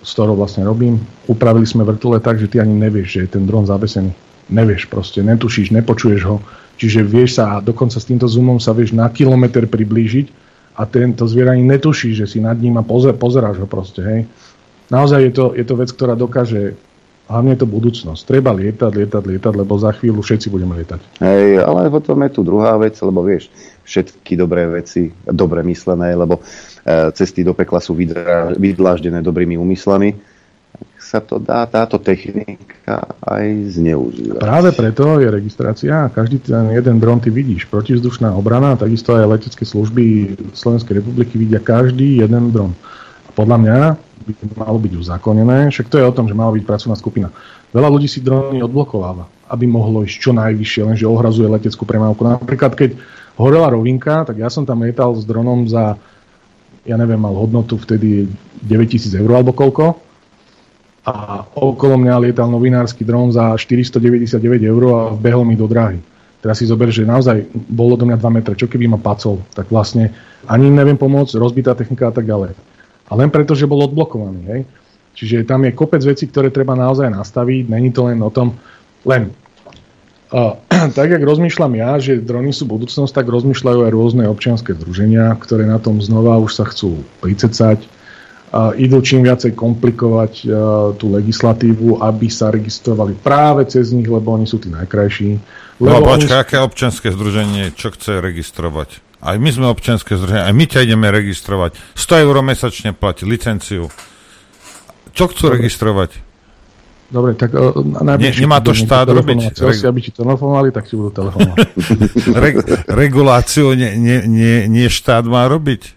s 0.02 0.10
ktorou 0.18 0.34
vlastne 0.34 0.66
robím. 0.66 0.98
Upravili 1.30 1.66
sme 1.66 1.86
vrtule 1.86 2.18
tak, 2.18 2.42
že 2.42 2.50
ty 2.50 2.58
ani 2.58 2.74
nevieš, 2.74 3.08
že 3.08 3.20
je 3.26 3.30
ten 3.38 3.44
dron 3.46 3.70
zavesený. 3.70 4.12
Nevieš 4.52 4.90
proste, 4.90 5.22
netušíš, 5.22 5.72
nepočuješ 5.72 6.22
ho. 6.28 6.42
Čiže 6.82 7.06
vieš 7.06 7.38
sa, 7.38 7.58
a 7.58 7.64
dokonca 7.64 8.02
s 8.02 8.10
týmto 8.10 8.26
zoomom 8.26 8.58
sa 8.58 8.74
vieš 8.74 8.98
na 8.98 9.06
kilometr 9.08 9.70
priblížiť 9.70 10.28
a 10.76 10.90
tento 10.90 11.30
zvier 11.30 11.54
ani 11.54 11.62
netuší, 11.62 12.18
že 12.18 12.26
si 12.26 12.42
nad 12.42 12.58
ním 12.58 12.82
a 12.82 12.84
pozer, 12.84 13.14
pozeráš 13.14 13.62
ho 13.62 13.68
proste, 13.70 14.02
hej. 14.02 14.22
Naozaj 14.92 15.20
je 15.24 15.32
to, 15.32 15.46
je 15.56 15.64
to 15.64 15.76
vec, 15.80 15.90
ktorá 15.94 16.20
dokáže 16.20 16.76
hlavne 17.32 17.56
je 17.56 17.64
to 17.64 17.70
budúcnosť. 17.72 18.22
Treba 18.28 18.52
lietať, 18.52 18.92
lietať, 18.92 19.24
lietať, 19.24 19.54
lebo 19.56 19.80
za 19.80 19.96
chvíľu 19.96 20.20
všetci 20.20 20.52
budeme 20.52 20.76
lietať. 20.84 21.24
Hej, 21.24 21.64
ale 21.64 21.88
potom 21.88 22.20
je 22.28 22.32
tu 22.36 22.44
druhá 22.44 22.76
vec, 22.76 23.00
lebo 23.00 23.24
vieš, 23.24 23.48
všetky 23.88 24.36
dobré 24.36 24.68
veci, 24.68 25.10
dobre 25.26 25.64
myslené, 25.64 26.14
lebo 26.14 26.44
E, 26.82 27.12
cesty 27.14 27.46
do 27.46 27.54
pekla 27.54 27.78
sú 27.78 27.94
vydláždené 28.58 29.22
dobrými 29.22 29.54
úmyslami, 29.54 30.18
tak 30.74 30.90
sa 30.98 31.20
to 31.22 31.38
dá 31.38 31.70
táto 31.70 32.02
technika 32.02 33.06
aj 33.22 33.78
zneužívať. 33.78 34.42
Práve 34.42 34.70
preto 34.74 35.22
je 35.22 35.30
registrácia 35.30 36.10
každý 36.10 36.42
ten 36.42 36.74
jeden 36.74 36.98
dron 36.98 37.22
ty 37.22 37.30
vidíš. 37.30 37.70
Protizdušná 37.70 38.34
obrana, 38.34 38.74
takisto 38.74 39.14
aj 39.14 39.30
letecké 39.30 39.62
služby 39.62 40.34
Slovenskej 40.58 41.06
republiky 41.06 41.38
vidia 41.38 41.62
každý 41.62 42.26
jeden 42.26 42.50
dron. 42.50 42.74
A 43.30 43.32
podľa 43.38 43.58
mňa 43.62 43.78
by 44.36 44.66
malo 44.66 44.78
byť 44.80 44.94
uzákonené, 44.98 45.70
však 45.70 45.88
to 45.92 46.00
je 46.00 46.06
o 46.08 46.16
tom, 46.16 46.28
že 46.28 46.38
mala 46.38 46.56
byť 46.56 46.64
pracovná 46.64 46.96
skupina. 46.96 47.30
Veľa 47.72 47.90
ľudí 47.92 48.08
si 48.12 48.20
drony 48.20 48.60
odblokováva, 48.64 49.28
aby 49.48 49.66
mohlo 49.68 50.04
ísť 50.04 50.18
čo 50.20 50.32
najvyššie, 50.36 50.82
lenže 50.88 51.06
ohrazuje 51.08 51.48
leteckú 51.48 51.88
premávku. 51.88 52.24
Napríklad, 52.24 52.76
keď 52.76 53.00
horela 53.40 53.72
rovinka, 53.72 54.28
tak 54.28 54.44
ja 54.44 54.52
som 54.52 54.68
tam 54.68 54.84
lietal 54.84 55.16
s 55.16 55.24
dronom 55.24 55.68
za, 55.68 55.96
ja 56.84 56.96
neviem, 57.00 57.20
mal 57.20 57.32
hodnotu 57.32 57.80
vtedy 57.80 58.28
9000 58.64 59.16
eur 59.24 59.32
alebo 59.32 59.56
koľko. 59.56 59.96
A 61.02 61.42
okolo 61.58 61.98
mňa 61.98 62.30
lietal 62.30 62.46
novinársky 62.52 63.02
dron 63.02 63.34
za 63.34 63.58
499 63.58 64.38
eur 64.62 64.82
a 64.94 65.00
vbehol 65.18 65.48
mi 65.48 65.58
do 65.58 65.66
dráhy. 65.66 65.98
Teraz 66.42 66.58
si 66.58 66.66
zober, 66.66 66.90
že 66.90 67.06
naozaj 67.06 67.54
bolo 67.54 67.94
do 67.98 68.06
mňa 68.06 68.18
2 68.18 68.38
metre, 68.38 68.54
čo 68.58 68.66
keby 68.66 68.90
ma 68.90 68.98
pacol, 68.98 69.42
tak 69.54 69.70
vlastne 69.70 70.10
ani 70.50 70.74
neviem 70.74 70.98
pomôcť, 70.98 71.38
rozbitá 71.38 71.78
technika 71.78 72.10
a 72.10 72.14
tak 72.14 72.26
ďalej. 72.26 72.58
A 73.12 73.20
len 73.20 73.28
preto, 73.28 73.52
že 73.52 73.68
bol 73.68 73.84
odblokovaný. 73.84 74.42
Hej? 74.48 74.62
Čiže 75.20 75.44
tam 75.44 75.68
je 75.68 75.76
kopec 75.76 76.00
vecí, 76.00 76.32
ktoré 76.32 76.48
treba 76.48 76.80
naozaj 76.80 77.12
nastaviť. 77.12 77.68
Není 77.68 77.92
to 77.92 78.08
len 78.08 78.24
o 78.24 78.32
tom, 78.32 78.56
len 79.04 79.36
uh, 80.32 80.56
tak, 80.98 81.12
jak 81.12 81.20
rozmýšľam 81.20 81.74
ja, 81.76 82.00
že 82.00 82.24
drony 82.24 82.56
sú 82.56 82.64
budúcnosť, 82.72 83.12
tak 83.12 83.28
rozmýšľajú 83.28 83.80
aj 83.84 83.92
rôzne 83.92 84.24
občianske 84.32 84.72
združenia, 84.80 85.36
ktoré 85.36 85.68
na 85.68 85.84
tom 85.84 86.00
znova 86.00 86.40
už 86.40 86.56
sa 86.56 86.66
chcú 86.72 87.04
pricecať. 87.20 87.84
Uh, 88.52 88.76
idú 88.76 89.00
čím 89.00 89.24
viacej 89.24 89.56
komplikovať 89.56 90.34
uh, 90.44 90.52
tú 91.00 91.08
legislatívu, 91.12 92.04
aby 92.04 92.28
sa 92.28 92.52
registrovali 92.52 93.16
práve 93.16 93.64
cez 93.68 93.96
nich, 93.96 94.08
lebo 94.08 94.36
oni 94.36 94.44
sú 94.44 94.60
tí 94.60 94.68
najkrajší. 94.68 95.40
No 95.80 95.88
lebo 95.88 96.12
no 96.12 96.20
počkaj, 96.20 96.36
oni... 96.36 96.44
aké 96.48 96.58
občianske 96.60 97.08
združenie, 97.16 97.72
čo 97.76 97.96
chce 97.96 98.20
registrovať? 98.20 99.11
Aj 99.22 99.38
my 99.38 99.50
sme 99.54 99.70
občianske 99.70 100.18
združenie, 100.18 100.50
aj 100.50 100.54
my 100.58 100.66
ťa 100.66 100.80
ideme 100.82 101.08
registrovať. 101.14 101.78
100 101.94 102.26
eur 102.26 102.36
mesačne 102.42 102.90
platiť 102.98 103.26
licenciu. 103.30 103.94
Čo 105.14 105.24
chcú 105.30 105.54
Dobre. 105.54 105.62
registrovať? 105.62 106.12
Dobre, 107.12 107.36
tak 107.36 107.52
uh, 107.54 107.76
ne, 108.02 108.32
nemá 108.32 108.64
to 108.64 108.72
štát 108.72 109.12
robiť. 109.12 109.60
Reg... 109.60 109.78
Si, 109.78 109.86
aby 109.86 110.00
ti 110.00 110.16
telefonovali, 110.16 110.72
tak 110.72 110.88
si 110.88 110.96
budú 110.96 111.12
telefonovať. 111.12 111.58
Reg, 112.44 112.56
reguláciu 112.88 113.76
nie, 113.76 113.94
nie, 114.00 114.18
nie, 114.26 114.56
nie 114.72 114.88
štát 114.88 115.28
má 115.28 115.46
robiť? 115.46 115.94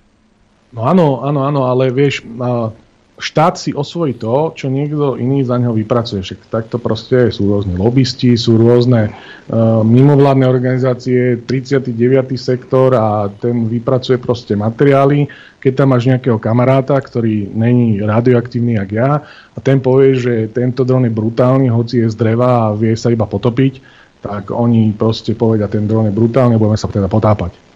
No 0.74 0.90
áno, 0.90 1.22
áno, 1.22 1.46
áno, 1.46 1.70
ale 1.70 1.94
vieš, 1.94 2.26
uh, 2.26 2.74
štát 3.15 3.55
si 3.55 3.70
osvojí 3.70 4.19
to, 4.19 4.51
čo 4.59 4.66
niekto 4.66 5.15
iný 5.15 5.47
za 5.47 5.55
neho 5.55 5.70
vypracuje. 5.70 6.23
Však 6.23 6.51
takto 6.51 6.82
proste 6.82 7.31
sú 7.31 7.47
rôzne 7.47 7.78
lobbysti, 7.78 8.35
sú 8.35 8.59
rôzne 8.59 9.15
uh, 9.15 9.86
mimovládne 9.86 10.47
organizácie, 10.51 11.39
39. 11.47 11.95
sektor 12.35 12.91
a 12.99 13.31
ten 13.31 13.70
vypracuje 13.70 14.19
proste 14.19 14.59
materiály. 14.59 15.31
Keď 15.62 15.73
tam 15.73 15.95
máš 15.95 16.11
nejakého 16.11 16.43
kamaráta, 16.43 16.99
ktorý 16.99 17.49
není 17.55 18.03
radioaktívny 18.03 18.77
jak 18.82 18.91
ja 18.93 19.11
a 19.55 19.59
ten 19.62 19.78
povie, 19.78 20.19
že 20.19 20.32
tento 20.51 20.82
dron 20.82 21.07
je 21.07 21.15
brutálny, 21.15 21.70
hoci 21.70 22.03
je 22.05 22.11
z 22.11 22.16
dreva 22.19 22.69
a 22.69 22.74
vie 22.77 22.93
sa 22.99 23.15
iba 23.15 23.24
potopiť, 23.24 23.81
tak 24.20 24.51
oni 24.51 24.93
proste 24.93 25.39
povedia, 25.39 25.70
ten 25.70 25.86
dron 25.86 26.11
je 26.11 26.15
brutálny 26.16 26.59
budeme 26.59 26.77
sa 26.77 26.91
teda 26.91 27.07
potápať. 27.09 27.73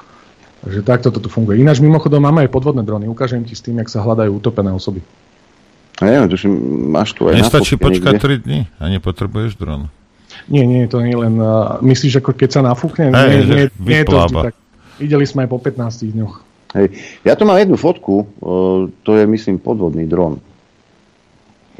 Takže 0.68 0.84
takto 0.84 1.08
to 1.08 1.24
tu 1.24 1.32
funguje. 1.32 1.56
Ináč 1.64 1.80
mimochodom 1.80 2.20
máme 2.20 2.44
aj 2.44 2.52
podvodné 2.52 2.84
drony. 2.84 3.08
Ukážem 3.08 3.40
ti 3.40 3.56
s 3.56 3.64
tým, 3.64 3.80
jak 3.80 3.88
sa 3.88 4.04
hľadajú 4.04 4.36
utopené 4.36 4.68
osoby. 4.68 5.00
A 5.96 6.04
neviem, 6.04 6.28
tuším, 6.28 6.52
máš 6.92 7.16
tu 7.16 7.24
aj 7.24 7.40
Nestačí 7.40 7.80
počkať 7.80 8.20
3 8.20 8.44
dní 8.44 8.68
a 8.76 8.92
nepotrebuješ 8.92 9.56
dron. 9.56 9.88
Nie, 10.52 10.68
nie, 10.68 10.84
to 10.84 11.00
nie 11.00 11.16
len... 11.16 11.40
Uh, 11.40 11.80
myslíš, 11.80 12.20
ako 12.20 12.36
keď 12.36 12.50
sa 12.52 12.60
nafúkne? 12.60 13.08
Hej, 13.08 13.48
nie, 13.48 13.48
nie, 13.48 13.64
nie 13.80 13.98
je 14.04 14.06
to 14.12 14.16
vždy 14.20 14.52
tak. 14.52 14.54
Videli 15.00 15.24
sme 15.24 15.48
aj 15.48 15.56
po 15.56 15.58
15 15.58 16.12
dňoch. 16.12 16.34
Hej. 16.76 16.86
Ja 17.24 17.32
tu 17.32 17.48
mám 17.48 17.56
jednu 17.56 17.80
fotku, 17.80 18.28
uh, 18.28 18.92
to 19.08 19.16
je, 19.16 19.24
myslím, 19.24 19.56
podvodný 19.56 20.04
dron. 20.04 20.36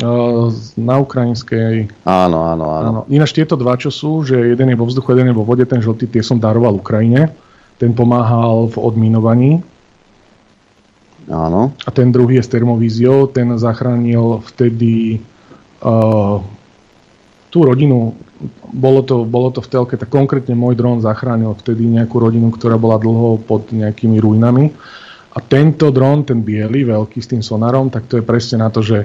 Uh, 0.01 0.48
na 0.81 0.97
ukrajinskej... 0.97 1.93
Áno, 2.09 2.40
áno, 2.40 2.66
áno. 2.73 2.89
áno. 2.89 3.01
Ináč 3.12 3.36
tieto 3.36 3.52
dva, 3.52 3.77
čo 3.77 3.93
sú, 3.93 4.24
že 4.24 4.56
jeden 4.56 4.73
je 4.73 4.81
vo 4.81 4.89
vzduchu, 4.89 5.12
jeden 5.12 5.28
je 5.28 5.36
vo 5.36 5.44
vode, 5.44 5.69
ten 5.69 5.85
žltý, 5.85 6.09
tie 6.09 6.24
som 6.24 6.40
daroval 6.40 6.73
Ukrajine. 6.81 7.36
Ten 7.79 7.95
pomáhal 7.95 8.67
v 8.71 8.77
odminovaní 8.77 9.63
Áno. 11.29 11.77
A 11.85 11.89
ten 11.93 12.09
druhý 12.09 12.41
je 12.41 12.45
s 12.49 12.53
termovíziou, 12.53 13.29
ten 13.29 13.53
zachránil 13.61 14.41
vtedy 14.49 15.21
uh, 15.85 16.41
tú 17.53 17.59
rodinu, 17.69 18.17
bolo 18.73 19.05
to, 19.05 19.29
bolo 19.29 19.53
to 19.53 19.61
v 19.61 19.69
telke, 19.69 19.95
tak 20.01 20.09
konkrétne 20.09 20.57
môj 20.57 20.77
dron 20.77 21.05
zachránil 21.05 21.53
vtedy 21.61 21.85
nejakú 21.85 22.17
rodinu, 22.17 22.49
ktorá 22.49 22.81
bola 22.81 22.97
dlho 22.97 23.45
pod 23.45 23.69
nejakými 23.69 24.17
ruinami. 24.17 24.73
A 25.37 25.39
tento 25.45 25.93
dron, 25.93 26.25
ten 26.25 26.41
biely, 26.41 26.89
veľký 26.89 27.21
s 27.21 27.31
tým 27.31 27.45
sonarom, 27.45 27.93
tak 27.93 28.09
to 28.09 28.19
je 28.19 28.25
presne 28.25 28.65
na 28.65 28.73
to, 28.73 28.81
že 28.81 29.05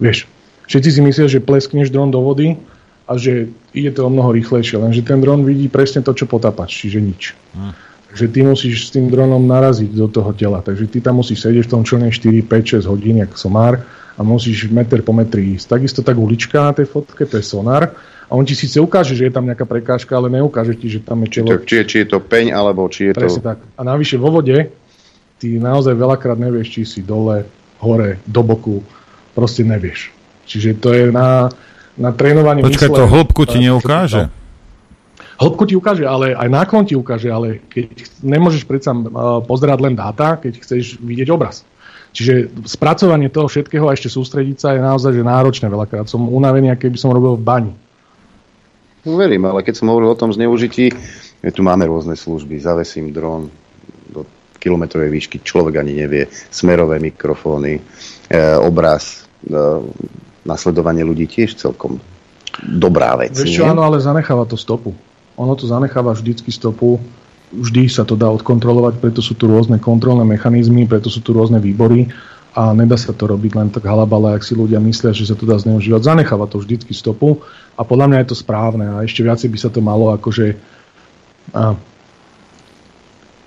vieš, 0.00 0.24
všetci 0.66 0.88
si 0.88 1.00
myslia, 1.04 1.28
že 1.28 1.44
pleskneš 1.44 1.92
dron 1.92 2.08
do 2.08 2.24
vody 2.24 2.56
a 3.04 3.20
že 3.20 3.52
ide 3.76 3.92
to 3.92 4.08
o 4.08 4.10
mnoho 4.10 4.32
rýchlejšie, 4.32 4.80
lenže 4.80 5.04
ten 5.04 5.20
dron 5.20 5.44
vidí 5.44 5.68
presne 5.68 6.00
to, 6.00 6.16
čo 6.16 6.24
potapač, 6.24 6.88
čiže 6.88 6.98
nič. 6.98 7.22
Hm. 7.52 7.87
Takže 8.08 8.26
ty 8.32 8.40
musíš 8.40 8.88
s 8.88 8.90
tým 8.96 9.12
dronom 9.12 9.44
naraziť 9.44 9.92
do 9.92 10.08
toho 10.08 10.32
tela. 10.32 10.64
Takže 10.64 10.88
ty 10.88 10.98
tam 11.04 11.20
musíš 11.20 11.44
sedieť 11.44 11.68
v 11.68 11.72
tom 11.76 11.82
člne 11.84 12.08
4, 12.08 12.40
5, 12.40 12.80
6 12.80 12.88
hodín, 12.88 13.20
jak 13.20 13.36
somár 13.36 13.84
a 14.18 14.20
musíš 14.24 14.66
meter 14.72 15.04
po 15.04 15.12
metri 15.12 15.54
ísť. 15.54 15.78
Takisto 15.78 16.00
tak 16.00 16.18
ulička 16.18 16.58
na 16.58 16.72
tej 16.72 16.88
fotke, 16.88 17.28
to 17.28 17.38
je 17.38 17.44
sonár. 17.44 17.94
A 18.28 18.36
on 18.36 18.44
ti 18.44 18.52
síce 18.52 18.76
ukáže, 18.80 19.16
že 19.16 19.28
je 19.28 19.32
tam 19.32 19.46
nejaká 19.48 19.64
prekážka, 19.64 20.12
ale 20.16 20.28
neukáže 20.28 20.76
ti, 20.76 20.90
že 20.90 21.00
tam 21.00 21.24
je 21.24 21.28
čelo. 21.40 21.48
Či, 21.64 21.84
či 21.84 21.96
je 22.04 22.06
to 22.12 22.18
peň, 22.20 22.52
alebo 22.52 22.84
či 22.90 23.08
je 23.08 23.12
Presne 23.16 23.40
to... 23.40 23.48
tak. 23.54 23.58
A 23.76 23.80
navyše 23.86 24.20
vo 24.20 24.28
vode 24.28 24.68
ty 25.38 25.48
naozaj 25.56 25.94
veľakrát 25.94 26.36
nevieš, 26.36 26.68
či 26.68 26.80
si 26.84 27.00
dole, 27.00 27.46
hore, 27.78 28.18
do 28.26 28.42
boku. 28.42 28.82
Proste 29.32 29.62
nevieš. 29.62 30.10
Čiže 30.44 30.80
to 30.82 30.88
je 30.92 31.04
na, 31.14 31.46
na 31.94 32.10
trénovanie 32.10 32.66
Počkaj, 32.66 32.88
mysle, 32.90 32.98
to 32.98 33.04
hĺbku 33.06 33.42
ti 33.46 33.58
neukáže? 33.62 34.34
Hĺbku 35.38 35.70
ti 35.70 35.78
ukáže, 35.78 36.02
ale 36.02 36.34
aj 36.34 36.50
náklon 36.50 36.82
ti 36.82 36.98
ukáže, 36.98 37.30
ale 37.30 37.62
keď 37.70 38.10
nemôžeš 38.26 38.66
predsa 38.66 38.90
pozerať 39.46 39.78
len 39.86 39.94
dáta, 39.94 40.34
keď 40.34 40.58
chceš 40.58 40.98
vidieť 40.98 41.30
obraz. 41.30 41.62
Čiže 42.10 42.50
spracovanie 42.66 43.30
toho 43.30 43.46
všetkého 43.46 43.86
a 43.86 43.94
ešte 43.94 44.10
sústrediť 44.10 44.56
sa 44.58 44.74
je 44.74 44.82
naozaj 44.82 45.14
že 45.14 45.22
náročné 45.22 45.70
veľakrát. 45.70 46.10
Som 46.10 46.26
unavený, 46.26 46.74
aké 46.74 46.90
by 46.90 46.98
som 46.98 47.14
robil 47.14 47.38
v 47.38 47.46
bani. 47.46 47.72
No, 49.06 49.14
verím, 49.14 49.46
ale 49.46 49.62
keď 49.62 49.78
som 49.78 49.94
hovoril 49.94 50.10
o 50.10 50.18
tom 50.18 50.34
zneužití, 50.34 50.90
tu 51.54 51.60
máme 51.62 51.86
rôzne 51.86 52.18
služby, 52.18 52.58
zavesím 52.58 53.14
dron 53.14 53.46
do 54.10 54.26
kilometrovej 54.58 55.06
výšky, 55.06 55.46
človek 55.46 55.78
ani 55.78 56.02
nevie, 56.02 56.26
smerové 56.50 56.98
mikrofóny, 56.98 57.78
e, 57.78 57.82
obraz, 58.58 59.30
e, 59.46 59.54
nasledovanie 60.42 61.06
ľudí 61.06 61.30
tiež 61.30 61.54
celkom 61.54 62.02
dobrá 62.58 63.14
vec. 63.14 63.38
Vieš 63.38 63.62
čo, 63.62 63.70
áno, 63.70 63.86
ale 63.86 64.02
zanecháva 64.02 64.42
to 64.42 64.58
stopu 64.58 64.90
ono 65.38 65.54
to 65.54 65.70
zanecháva 65.70 66.18
vždycky 66.18 66.50
stopu, 66.50 66.98
vždy 67.54 67.86
sa 67.86 68.02
to 68.02 68.18
dá 68.18 68.26
odkontrolovať, 68.28 68.98
preto 68.98 69.22
sú 69.22 69.38
tu 69.38 69.46
rôzne 69.46 69.78
kontrolné 69.78 70.26
mechanizmy, 70.26 70.84
preto 70.84 71.08
sú 71.08 71.22
tu 71.22 71.30
rôzne 71.30 71.62
výbory 71.62 72.10
a 72.58 72.74
nedá 72.74 72.98
sa 72.98 73.14
to 73.14 73.30
robiť 73.30 73.52
len 73.54 73.68
tak 73.70 73.86
halabala, 73.86 74.34
ak 74.34 74.42
si 74.42 74.58
ľudia 74.58 74.82
myslia, 74.82 75.14
že 75.14 75.30
sa 75.30 75.38
to 75.38 75.46
dá 75.46 75.54
zneužívať. 75.56 76.02
Zanecháva 76.02 76.50
to 76.50 76.58
vždycky 76.58 76.90
stopu 76.90 77.40
a 77.78 77.86
podľa 77.86 78.10
mňa 78.10 78.18
je 78.26 78.28
to 78.34 78.36
správne 78.36 78.86
a 78.98 79.06
ešte 79.06 79.22
viacej 79.22 79.48
by 79.48 79.58
sa 79.62 79.70
to 79.70 79.78
malo 79.78 80.10
akože 80.12 80.58
a, 81.54 81.78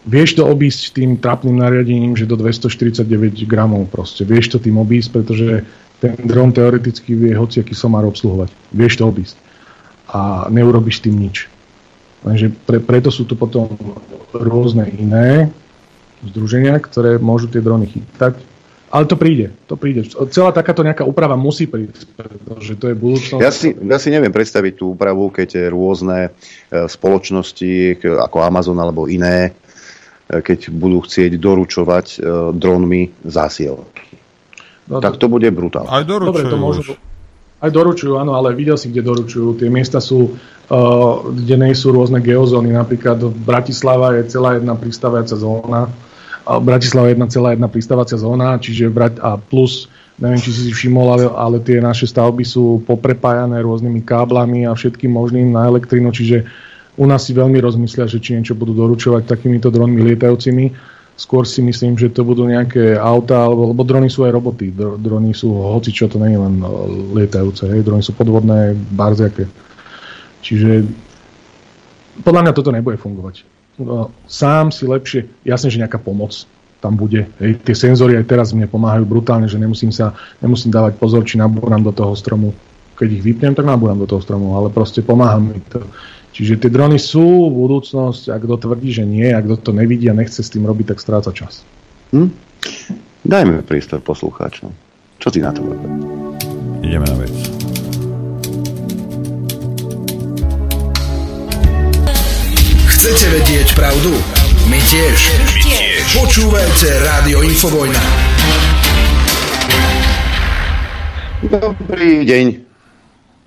vieš 0.06 0.40
to 0.40 0.48
obísť 0.48 0.98
tým 0.98 1.20
trapným 1.22 1.62
nariadením, 1.62 2.18
že 2.18 2.26
do 2.26 2.40
249 2.40 3.06
gramov 3.46 3.86
proste. 3.94 4.26
Vieš 4.26 4.56
to 4.56 4.58
tým 4.58 4.82
obísť, 4.82 5.10
pretože 5.14 5.68
ten 6.02 6.18
dron 6.26 6.50
teoreticky 6.50 7.14
vie 7.14 7.38
hociaký 7.38 7.78
somár 7.78 8.10
obsluhovať. 8.10 8.50
Vieš 8.74 8.98
to 8.98 9.04
obísť. 9.06 9.38
A 10.10 10.50
neurobiš 10.50 11.06
tým 11.06 11.22
nič. 11.22 11.46
Lenže 12.22 12.54
pre, 12.54 12.78
preto 12.78 13.10
sú 13.10 13.26
tu 13.26 13.34
potom 13.34 13.74
rôzne 14.32 14.86
iné 14.94 15.50
združenia, 16.22 16.78
ktoré 16.78 17.18
môžu 17.18 17.50
tie 17.50 17.62
drony 17.66 17.90
chytať. 17.90 18.52
Ale 18.92 19.08
to 19.08 19.16
príde, 19.16 19.56
to 19.72 19.80
príde. 19.80 20.04
Celá 20.36 20.52
takáto 20.52 20.84
nejaká 20.84 21.08
úprava 21.08 21.40
musí 21.40 21.64
prísť, 21.64 22.12
pretože 22.12 22.76
to 22.76 22.92
je 22.92 22.96
budúcnosť. 23.00 23.40
Ja 23.40 23.48
si, 23.48 23.72
ja 23.72 23.98
si 23.98 24.12
neviem 24.12 24.36
predstaviť 24.36 24.84
tú 24.84 24.92
úpravu, 24.92 25.32
keď 25.32 25.72
rôzne 25.72 26.28
e, 26.28 26.30
spoločnosti 26.92 28.04
ako 28.04 28.38
Amazon 28.44 28.76
alebo 28.84 29.08
iné, 29.08 29.56
e, 30.28 30.44
keď 30.44 30.76
budú 30.76 31.08
chcieť 31.08 31.40
doručovať 31.40 32.08
e, 32.12 32.18
dronmi 32.52 33.16
zásielky. 33.24 34.20
No 34.92 35.00
tak 35.00 35.16
to 35.16 35.32
bude 35.32 35.48
brutálne. 35.56 35.88
Aj 35.88 36.04
doručujú 36.04 36.36
Dobre, 36.36 36.52
to 36.52 36.58
môžu, 36.60 36.82
aj 37.62 37.70
doručujú, 37.70 38.18
áno, 38.18 38.34
ale 38.34 38.58
videl 38.58 38.74
si, 38.74 38.90
kde 38.90 39.06
doručujú. 39.06 39.62
Tie 39.62 39.70
miesta 39.70 40.02
sú, 40.02 40.34
uh, 40.34 41.14
kde 41.30 41.56
nie 41.62 41.78
sú 41.78 41.94
rôzne 41.94 42.18
geozóny. 42.18 42.74
Napríklad 42.74 43.22
Bratislava 43.46 44.18
je 44.18 44.26
celá 44.26 44.58
jedna 44.58 44.74
pristávacia 44.74 45.38
zóna. 45.38 45.86
Uh, 46.42 46.58
Bratislava 46.58 47.14
je 47.14 47.14
jedna 47.14 47.28
celá 47.30 47.54
jedna 47.54 47.70
pristávacia 47.70 48.18
zóna, 48.18 48.58
čiže 48.58 48.90
Brat- 48.90 49.22
a 49.22 49.38
plus, 49.38 49.86
neviem, 50.18 50.42
či 50.42 50.50
si 50.50 50.62
si 50.66 50.72
všimol, 50.74 51.08
ale, 51.14 51.26
ale 51.30 51.58
tie 51.62 51.78
naše 51.78 52.10
stavby 52.10 52.42
sú 52.42 52.82
poprepájané 52.82 53.62
rôznymi 53.62 54.02
káblami 54.02 54.66
a 54.66 54.74
všetkým 54.74 55.14
možným 55.14 55.54
na 55.54 55.70
elektrínu, 55.70 56.10
čiže 56.10 56.50
u 56.98 57.06
nás 57.08 57.24
si 57.24 57.32
veľmi 57.32 57.62
rozmyslia, 57.62 58.10
že 58.10 58.20
či 58.20 58.36
niečo 58.36 58.58
budú 58.58 58.76
doručovať 58.76 59.24
takýmito 59.24 59.72
dronmi 59.72 60.02
lietajúcimi 60.12 60.91
Skôr 61.20 61.46
si 61.46 61.62
myslím, 61.62 62.00
že 62.00 62.10
to 62.10 62.26
budú 62.26 62.50
nejaké 62.50 62.98
auta, 62.98 63.46
alebo, 63.46 63.70
lebo 63.70 63.86
drony 63.86 64.10
sú 64.10 64.26
aj 64.26 64.34
roboty. 64.34 64.74
Drony 64.74 65.38
sú 65.38 65.54
hoci 65.54 65.94
čo, 65.94 66.10
to 66.10 66.18
nie 66.18 66.34
je 66.34 66.42
len 66.42 66.56
e, 66.64 66.68
lietajúce. 67.22 67.70
Hej. 67.70 67.86
Drony 67.86 68.02
sú 68.02 68.18
podvodné, 68.18 68.74
barziaké. 68.96 69.46
Čiže 70.42 70.90
podľa 72.26 72.42
mňa 72.50 72.54
toto 72.58 72.74
nebude 72.74 72.98
fungovať. 72.98 73.46
No, 73.80 74.12
sám 74.28 74.74
si 74.74 74.84
lepšie, 74.84 75.30
jasne, 75.48 75.72
že 75.72 75.80
nejaká 75.80 76.02
pomoc 76.02 76.46
tam 76.82 76.98
bude. 76.98 77.30
Hej. 77.38 77.62
Tie 77.62 77.76
senzory 77.78 78.18
aj 78.18 78.26
teraz 78.26 78.52
mne 78.52 78.66
pomáhajú 78.66 79.06
brutálne, 79.06 79.46
že 79.46 79.62
nemusím 79.62 79.94
sa 79.94 80.18
nemusím 80.42 80.74
dávať 80.74 80.98
pozor, 80.98 81.22
či 81.24 81.38
nabúram 81.38 81.86
do 81.86 81.94
toho 81.94 82.18
stromu. 82.18 82.52
Keď 82.98 83.10
ich 83.22 83.24
vypnem, 83.24 83.54
tak 83.54 83.70
nabúram 83.70 84.02
do 84.02 84.10
toho 84.10 84.22
stromu, 84.22 84.58
ale 84.58 84.74
proste 84.74 85.06
pomáha 85.06 85.38
mi 85.38 85.62
to. 85.70 85.86
Čiže 86.32 86.64
tie 86.64 86.72
drony 86.72 86.96
sú 86.96 87.52
budúcnosť, 87.52 88.32
ak 88.32 88.42
kto 88.48 88.56
tvrdí, 88.68 88.96
že 88.96 89.04
nie, 89.04 89.28
ak 89.36 89.44
kto 89.52 89.58
to 89.60 89.72
nevidí 89.76 90.08
a 90.08 90.16
nechce 90.16 90.40
s 90.40 90.48
tým 90.48 90.64
robiť, 90.64 90.96
tak 90.96 91.04
stráca 91.04 91.36
čas. 91.36 91.68
Hm? 92.16 92.32
Dajme 93.28 93.62
priestor 93.68 94.00
poslucháčom. 94.00 94.72
Čo 95.20 95.28
ty 95.30 95.44
na 95.44 95.52
to? 95.52 95.62
Ideme 96.82 97.06
na 97.06 97.18
vec. 97.20 97.36
Chcete 102.88 103.26
vedieť 103.28 103.68
pravdu? 103.76 104.16
My 104.72 104.80
tiež. 104.88 105.18
My 105.36 105.46
tiež. 105.62 106.04
Počúvajte 106.16 106.88
Rádio 107.06 107.44
Infovojna. 107.44 108.04
Dobrý 111.44 112.24
deň. 112.24 112.71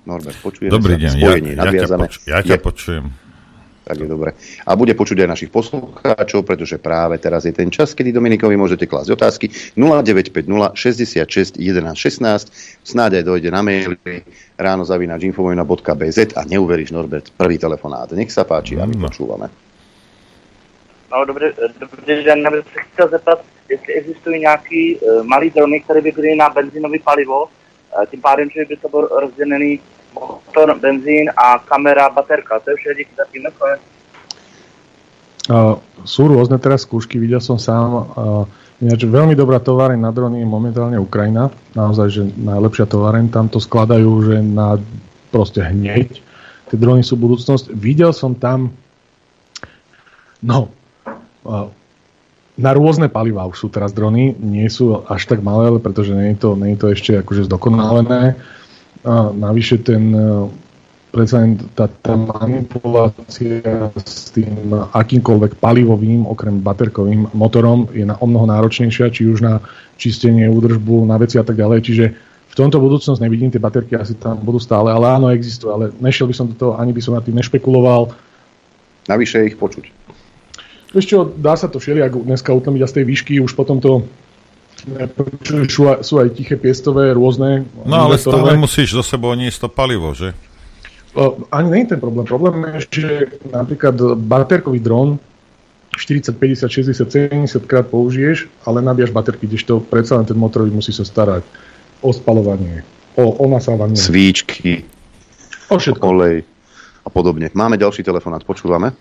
Norbert, 0.05 0.37
počujeme 0.41 0.69
Dobrý 0.71 0.93
sa 0.95 1.01
deň, 1.01 1.11
spojenie 1.17 1.51
ja, 1.57 1.65
ja, 1.65 1.81
ťa, 1.85 1.97
poč- 1.97 2.21
ja 2.29 2.39
ťa 2.45 2.55
je, 2.55 2.61
počujem. 2.61 3.05
Tak 3.85 4.01
je 4.01 4.09
dobre. 4.09 4.33
A 4.65 4.73
bude 4.73 4.97
počuť 4.97 5.21
aj 5.21 5.29
našich 5.29 5.51
poslucháčov, 5.53 6.41
pretože 6.41 6.81
práve 6.81 7.21
teraz 7.21 7.45
je 7.45 7.53
ten 7.53 7.69
čas, 7.69 7.93
kedy 7.93 8.09
Dominikovi 8.09 8.57
môžete 8.57 8.89
klásť 8.89 9.13
otázky 9.13 9.45
0950 9.77 10.73
66 10.73 11.61
11 11.61 11.93
16. 11.93 12.81
Snáď 12.81 13.21
aj 13.21 13.23
dojde 13.29 13.49
na 13.53 13.61
maily 13.61 14.25
ráno 14.57 14.85
zavinač 14.89 15.21
infovojna.bz 15.29 16.17
a 16.33 16.41
neuveríš 16.49 16.97
Norbert, 16.97 17.29
prvý 17.37 17.61
telefonát. 17.61 18.09
Nech 18.17 18.33
sa 18.33 18.41
páči 18.41 18.73
a 18.81 18.89
my 18.89 18.97
No. 18.97 19.05
počúvame. 19.05 19.53
No, 21.11 21.25
dobrý, 21.25 21.45
dobrý 21.79 22.23
den, 22.25 22.39
já 22.41 22.51
bych 22.51 22.65
se 22.65 22.79
chtěl 22.93 23.07
zeptat, 23.09 23.39
jestli 23.69 23.93
existují 23.93 24.39
nějaký 24.39 24.95
uh, 24.95 25.23
malý 25.23 25.49
drony, 25.49 25.79
které 25.81 26.01
by 26.01 26.11
byly 26.11 26.35
na 26.35 26.49
benzínový 26.49 26.99
palivo, 26.99 27.43
uh, 27.45 28.05
tím 28.05 28.21
pádem, 28.21 28.49
že 28.49 28.65
by 28.65 28.77
to 28.77 28.89
byl 28.89 29.09
rozdělený 29.21 29.79
motor, 30.15 30.71
benzín 30.79 31.27
a 31.35 31.59
kamera, 31.59 32.09
baterka. 32.09 32.59
To 32.63 32.71
je 32.71 32.75
vše, 32.75 32.91
díky 32.95 33.13
za 33.15 33.25
tím, 33.27 33.43
nakonec. 33.43 33.79
Uh, 35.45 35.77
sú 36.07 36.25
rôzne 36.25 36.57
teraz 36.57 36.89
skúšky, 36.89 37.21
videl 37.21 37.37
som 37.37 37.61
sám. 37.61 37.89
Uh, 37.93 38.49
ináč 38.81 39.05
veľmi 39.05 39.37
dobrá 39.37 39.61
továreň 39.61 40.01
na 40.01 40.09
drony 40.09 40.41
je 40.41 40.47
momentálne 40.49 40.97
Ukrajina. 40.97 41.53
Naozaj, 41.77 42.07
že 42.09 42.21
najlepšia 42.33 42.89
továreň. 42.89 43.29
Tam 43.29 43.45
to 43.45 43.61
skladajú, 43.61 44.09
že 44.25 44.41
na 44.41 44.81
proste 45.29 45.61
hneď. 45.61 46.17
Tie 46.73 46.77
drony 46.81 47.05
sú 47.05 47.13
budúcnosť. 47.13 47.77
Videl 47.77 48.09
som 48.09 48.33
tam 48.33 48.73
no 50.41 50.73
uh, 51.45 51.69
na 52.55 52.71
rôzne 52.71 53.11
palivá 53.11 53.43
už 53.45 53.57
sú 53.59 53.67
teraz 53.67 53.91
drony. 53.91 54.31
Nie 54.39 54.71
sú 54.71 55.03
až 55.05 55.27
tak 55.27 55.43
malé, 55.43 55.75
ale 55.75 55.79
pretože 55.83 56.15
nie 56.15 56.33
je 56.33 56.39
to, 56.39 56.49
nie 56.55 56.73
je 56.73 56.79
to 56.79 56.87
ešte 56.95 57.11
akože 57.19 57.51
zdokonalené. 57.51 58.39
A 59.05 59.29
navyše 59.31 59.77
ten 59.85 60.11
uh, 60.11 60.49
predsa 61.15 61.39
len 61.39 61.55
tá, 61.79 61.87
tá 61.87 62.19
manipulácia 62.19 63.87
s 63.95 64.35
tým 64.35 64.75
akýmkoľvek 64.91 65.63
palivovým, 65.63 66.27
okrem 66.27 66.59
baterkovým 66.59 67.31
motorom 67.31 67.87
je 67.95 68.03
na, 68.03 68.19
o 68.19 68.27
mnoho 68.27 68.43
náročnejšia, 68.51 69.15
či 69.15 69.31
už 69.31 69.39
na 69.39 69.63
čistenie, 69.95 70.51
údržbu, 70.51 71.07
na 71.07 71.15
veci 71.15 71.39
a 71.39 71.47
tak 71.47 71.55
ďalej. 71.55 71.79
Čiže 71.87 72.05
v 72.51 72.55
tomto 72.59 72.83
budúcnosť 72.83 73.23
nevidím, 73.23 73.47
tie 73.47 73.63
baterky 73.63 73.95
asi 73.95 74.19
tam 74.19 74.43
budú 74.43 74.59
stále, 74.59 74.91
ale 74.91 75.07
áno, 75.15 75.31
existujú. 75.31 75.71
Ale 75.71 75.85
nešiel 76.03 76.27
by 76.27 76.35
som 76.35 76.51
do 76.51 76.55
toho, 76.59 76.75
ani 76.75 76.91
by 76.91 76.99
som 76.99 77.15
na 77.15 77.23
tým 77.23 77.39
nešpekuloval. 77.39 78.11
Navyše 79.07 79.47
ich 79.47 79.55
počuť. 79.55 79.87
Čo, 80.95 81.31
dá 81.35 81.59
sa 81.59 81.67
to 81.67 81.79
všelijak 81.79 82.15
dneska 82.23 82.55
utlmiť 82.55 82.81
a 82.83 82.87
z 82.87 82.95
tej 82.99 83.05
výšky 83.07 83.33
už 83.43 83.55
potom 83.55 83.83
to 83.83 84.07
sú, 85.69 85.81
sú 86.03 86.13
aj 86.19 86.29
tiché 86.35 86.59
piestové, 86.59 87.15
rôzne. 87.15 87.65
No 87.87 88.09
ale 88.09 88.19
stále 88.19 88.59
musíš 88.59 88.93
so 88.93 89.03
sebou 89.03 89.33
niesť 89.33 89.65
to 89.65 89.69
palivo, 89.71 90.13
že? 90.13 90.35
O, 91.15 91.47
ani 91.49 91.67
nie 91.71 91.81
je 91.87 91.95
ten 91.95 91.99
problém. 92.03 92.27
Problém 92.27 92.55
je, 92.75 93.01
že 93.01 93.09
napríklad 93.49 93.95
baterkový 94.19 94.83
dron 94.83 95.15
40, 95.95 96.35
50, 96.35 96.67
60, 96.67 97.07
70 97.07 97.71
krát 97.71 97.87
použiješ, 97.87 98.51
ale 98.67 98.83
nabíjaš 98.83 99.15
baterky, 99.15 99.47
kdežto 99.47 99.79
predsa 99.79 100.19
len 100.19 100.27
ten 100.27 100.35
motorový 100.35 100.75
musí 100.75 100.91
sa 100.91 101.07
starať 101.07 101.47
o 102.03 102.11
spalovanie, 102.11 102.83
o, 103.15 103.31
o 103.31 103.45
nasávanie. 103.47 103.95
Svíčky, 103.95 104.83
o 105.71 105.79
všetko. 105.79 106.03
olej 106.03 106.43
a 107.07 107.09
podobne. 107.09 107.47
Máme 107.55 107.79
ďalší 107.79 108.03
telefonát, 108.03 108.43
počúvame. 108.43 108.91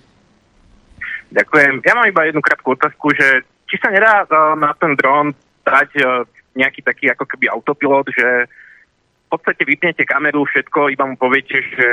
Ďakujem. 1.34 1.82
Ja 1.82 1.92
mám 1.98 2.06
iba 2.06 2.30
jednu 2.30 2.38
krátku 2.38 2.78
otázku, 2.78 3.10
že 3.10 3.42
či 3.66 3.74
sa 3.82 3.90
nedá 3.90 4.22
uh, 4.22 4.54
na 4.54 4.70
ten 4.78 4.94
dron 4.94 5.34
dať 5.64 5.90
uh, 6.04 6.28
nejaký 6.54 6.80
taký 6.84 7.10
ako 7.10 7.24
keby 7.26 7.50
autopilot, 7.50 8.06
že 8.14 8.46
v 8.48 9.28
podstate 9.28 9.66
vypnete 9.66 10.04
kameru, 10.06 10.46
všetko, 10.46 10.94
iba 10.94 11.04
mu 11.08 11.16
poviete, 11.18 11.58
že 11.74 11.88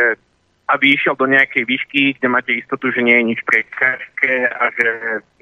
aby 0.72 0.96
išiel 0.96 1.20
do 1.20 1.28
nejakej 1.28 1.68
výšky, 1.68 2.02
kde 2.16 2.28
máte 2.32 2.52
istotu, 2.56 2.96
že 2.96 3.04
nie 3.04 3.18
je 3.20 3.28
nič 3.36 3.40
prekážke 3.44 4.48
a 4.48 4.72
že 4.72 4.88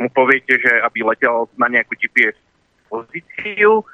mu 0.02 0.10
poviete, 0.10 0.58
že 0.58 0.82
aby 0.82 1.06
letel 1.06 1.46
na 1.54 1.70
nejakú 1.70 1.94
GPS 1.94 2.34
pozíciu 2.90 3.86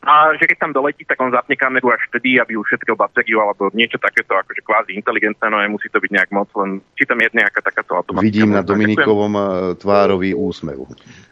a 0.00 0.32
že 0.32 0.48
keď 0.48 0.56
tam 0.56 0.72
doletí, 0.72 1.04
tak 1.04 1.20
on 1.20 1.34
zapne 1.34 1.58
kameru 1.60 1.92
až 1.92 2.00
vtedy, 2.08 2.40
aby 2.40 2.56
ušetril 2.56 2.96
batériu 2.96 3.42
alebo 3.44 3.68
niečo 3.76 4.00
takéto 4.00 4.32
akože 4.32 4.64
kvázi 4.64 4.96
inteligentné, 4.96 5.44
no 5.52 5.60
nemusí 5.60 5.92
to 5.92 6.00
byť 6.00 6.10
nejak 6.14 6.30
moc, 6.32 6.48
len 6.56 6.80
či 6.96 7.04
tam 7.04 7.20
je 7.20 7.28
nejaká 7.36 7.60
takáto 7.60 8.00
automatika. 8.00 8.24
Vidím 8.24 8.56
na. 8.56 8.64
Dominikovom 8.64 9.34
eh, 9.36 9.44
tvárový 9.76 10.32
úsmev. 10.32 10.88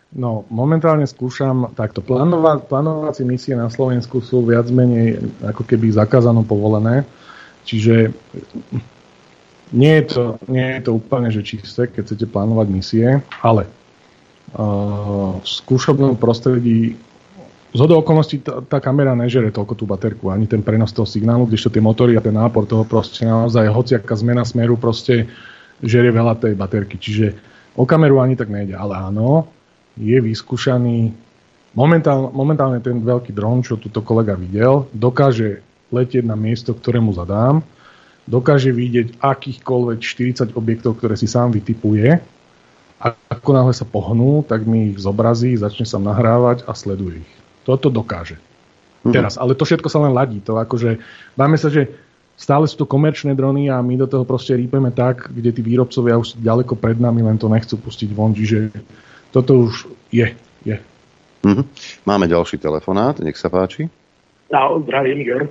No, 0.09 0.49
momentálne 0.49 1.05
skúšam 1.05 1.69
takto. 1.77 2.01
Plánová, 2.01 2.57
plánovacie 2.57 3.29
misie 3.29 3.53
na 3.53 3.69
Slovensku 3.69 4.25
sú 4.25 4.41
viac 4.41 4.65
menej 4.73 5.21
ako 5.45 5.69
keby 5.69 5.93
zakázané, 5.93 6.41
povolené. 6.49 7.05
Čiže 7.69 8.17
nie 9.77 9.95
je 10.01 10.05
to, 10.09 10.25
nie 10.49 10.65
je 10.65 10.81
to 10.89 10.97
úplne 10.97 11.29
že 11.29 11.45
čisté, 11.45 11.93
keď 11.93 12.09
chcete 12.09 12.27
plánovať 12.33 12.67
misie, 12.73 13.21
ale 13.45 13.69
uh, 14.57 15.37
v 15.37 15.47
skúšobnom 15.47 16.17
prostredí 16.17 16.97
z 17.69 17.79
hodou 17.85 18.01
okolností 18.01 18.41
tá, 18.41 18.65
tá 18.65 18.81
kamera 18.81 19.13
nežere 19.13 19.53
toľko 19.53 19.75
tú 19.77 19.85
baterku, 19.85 20.33
ani 20.33 20.49
ten 20.49 20.65
prenos 20.65 20.89
toho 20.97 21.05
signálu, 21.05 21.45
kdežto 21.45 21.69
tie 21.69 21.85
motory 21.85 22.17
a 22.17 22.25
ten 22.25 22.33
nápor 22.33 22.65
toho 22.65 22.89
proste 22.89 23.29
naozaj 23.29 23.69
hociaká 23.69 24.17
zmena 24.17 24.41
smeru 24.41 24.81
proste 24.81 25.29
žerie 25.85 26.09
veľa 26.09 26.41
tej 26.41 26.57
baterky. 26.57 26.97
Čiže 26.97 27.37
o 27.77 27.85
kameru 27.85 28.25
ani 28.25 28.41
tak 28.41 28.49
nejde, 28.49 28.73
ale 28.73 28.97
áno, 28.97 29.53
je 29.99 30.19
vyskúšaný 30.23 31.13
momentálne, 31.75 32.31
momentálne 32.33 32.79
ten 32.81 33.03
veľký 33.03 33.35
dron, 33.35 33.61
čo 33.61 33.77
tuto 33.79 34.01
kolega 34.03 34.39
videl, 34.39 34.87
dokáže 34.95 35.61
letieť 35.95 36.25
na 36.25 36.37
miesto, 36.37 36.73
ktoré 36.73 36.99
mu 37.03 37.13
zadám, 37.13 37.65
dokáže 38.29 38.73
vidieť 38.73 39.21
akýchkoľvek 39.21 39.99
40 40.01 40.53
objektov, 40.53 41.01
ktoré 41.01 41.17
si 41.17 41.25
sám 41.25 41.53
vytipuje 41.53 42.21
a 42.99 43.15
ako 43.31 43.51
náhle 43.55 43.73
sa 43.73 43.87
pohnú, 43.87 44.43
tak 44.43 44.67
mi 44.67 44.93
ich 44.93 44.99
zobrazí, 45.01 45.55
začne 45.55 45.87
sa 45.87 46.03
nahrávať 46.03 46.67
a 46.67 46.75
sleduje 46.75 47.23
ich. 47.23 47.33
Toto 47.63 47.89
dokáže. 47.89 48.37
Mhm. 49.07 49.15
Teraz, 49.15 49.39
ale 49.39 49.55
to 49.55 49.63
všetko 49.63 49.89
sa 49.89 50.03
len 50.03 50.13
ladí. 50.13 50.43
To 50.45 50.59
akože, 50.59 50.99
báme 51.39 51.55
sa, 51.55 51.71
že 51.71 51.89
stále 52.35 52.67
sú 52.67 52.83
to 52.83 52.91
komerčné 52.91 53.33
drony 53.39 53.71
a 53.71 53.79
my 53.79 53.95
do 53.97 54.11
toho 54.11 54.27
proste 54.27 54.59
rípeme 54.59 54.91
tak, 54.91 55.31
kde 55.31 55.55
tí 55.55 55.63
výrobcovia 55.63 56.19
už 56.19 56.35
sú 56.35 56.37
ďaleko 56.43 56.75
pred 56.75 56.99
nami, 56.99 57.23
len 57.23 57.39
to 57.39 57.47
nechcú 57.47 57.79
pustiť 57.79 58.11
von, 58.13 58.35
čiže 58.35 58.75
toto 59.31 59.69
už 59.69 59.89
je, 60.13 60.33
je. 60.65 60.77
Mhm. 61.45 61.63
Máme 62.05 62.27
ďalší 62.27 62.59
telefonát, 62.59 63.21
nech 63.23 63.39
sa 63.39 63.49
páči. 63.49 63.87
No, 64.49 64.81
zdravím, 64.83 65.21
Igor. 65.23 65.43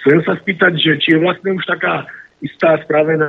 Chcem 0.00 0.24
sa 0.24 0.34
spýtať, 0.40 0.72
že 0.80 0.92
či 1.04 1.08
je 1.14 1.18
vlastne 1.20 1.52
už 1.52 1.64
taká 1.68 2.08
istá 2.38 2.78
spravená 2.86 3.28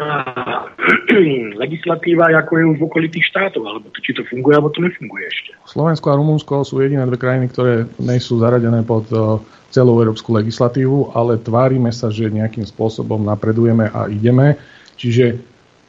legislatíva, 1.64 2.30
ako 2.30 2.52
je 2.56 2.66
už 2.66 2.78
v 2.78 2.88
okolitých 2.88 3.26
štátov, 3.34 3.66
alebo 3.66 3.90
to, 3.90 3.99
či 4.06 4.14
to 4.14 4.22
funguje, 4.30 4.53
alebo 4.53 4.70
to 4.70 4.86
nefunguje 4.86 5.26
ešte. 5.26 5.52
Slovensko 5.66 6.14
a 6.14 6.20
Rumunsko 6.22 6.61
sú 6.61 6.78
jediné 6.80 7.03
dve 7.10 7.18
krajiny, 7.18 7.49
ktoré 7.49 7.90
nie 7.98 8.20
sú 8.22 8.38
zaradené 8.38 8.86
pod 8.86 9.10
uh, 9.10 9.41
celú 9.74 9.98
európsku 9.98 10.30
legislatívu, 10.38 11.18
ale 11.18 11.41
tvárime 11.41 11.90
sa, 11.90 12.14
že 12.14 12.30
nejakým 12.30 12.70
spôsobom 12.70 13.26
napredujeme 13.26 13.90
a 13.90 14.06
ideme. 14.07 14.61
Čiže 15.02 15.41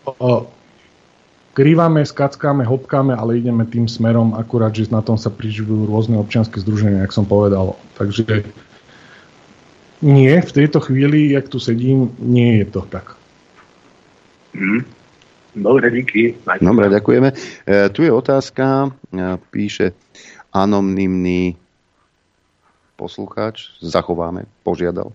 uh, 0.09 0.49
krývame, 1.61 2.01
skackáme, 2.09 2.65
hopkáme, 2.65 3.13
ale 3.13 3.37
ideme 3.37 3.69
tým 3.69 3.85
smerom, 3.85 4.33
akurát, 4.33 4.73
že 4.73 4.89
na 4.89 5.05
tom 5.05 5.21
sa 5.21 5.29
priživujú 5.29 5.93
rôzne 5.93 6.17
občianske 6.17 6.57
združenia, 6.57 7.05
jak 7.05 7.13
som 7.13 7.29
povedal. 7.29 7.77
Takže 8.01 8.49
nie, 10.01 10.33
v 10.41 10.53
tejto 10.57 10.81
chvíli, 10.81 11.37
jak 11.37 11.53
tu 11.53 11.61
sedím, 11.61 12.17
nie 12.17 12.65
je 12.65 12.67
to 12.73 12.81
tak. 12.89 13.13
Hmm. 14.57 14.89
Dobre, 15.53 15.93
díky. 15.93 16.41
Dobre, 16.65 16.89
ďakujeme. 16.89 17.29
E, 17.69 17.93
tu 17.93 18.09
je 18.09 18.13
otázka, 18.15 18.89
e, 19.13 19.21
píše 19.53 19.93
anonymný 20.57 21.61
poslucháč, 22.97 23.77
zachováme, 23.85 24.49
požiadal. 24.65 25.13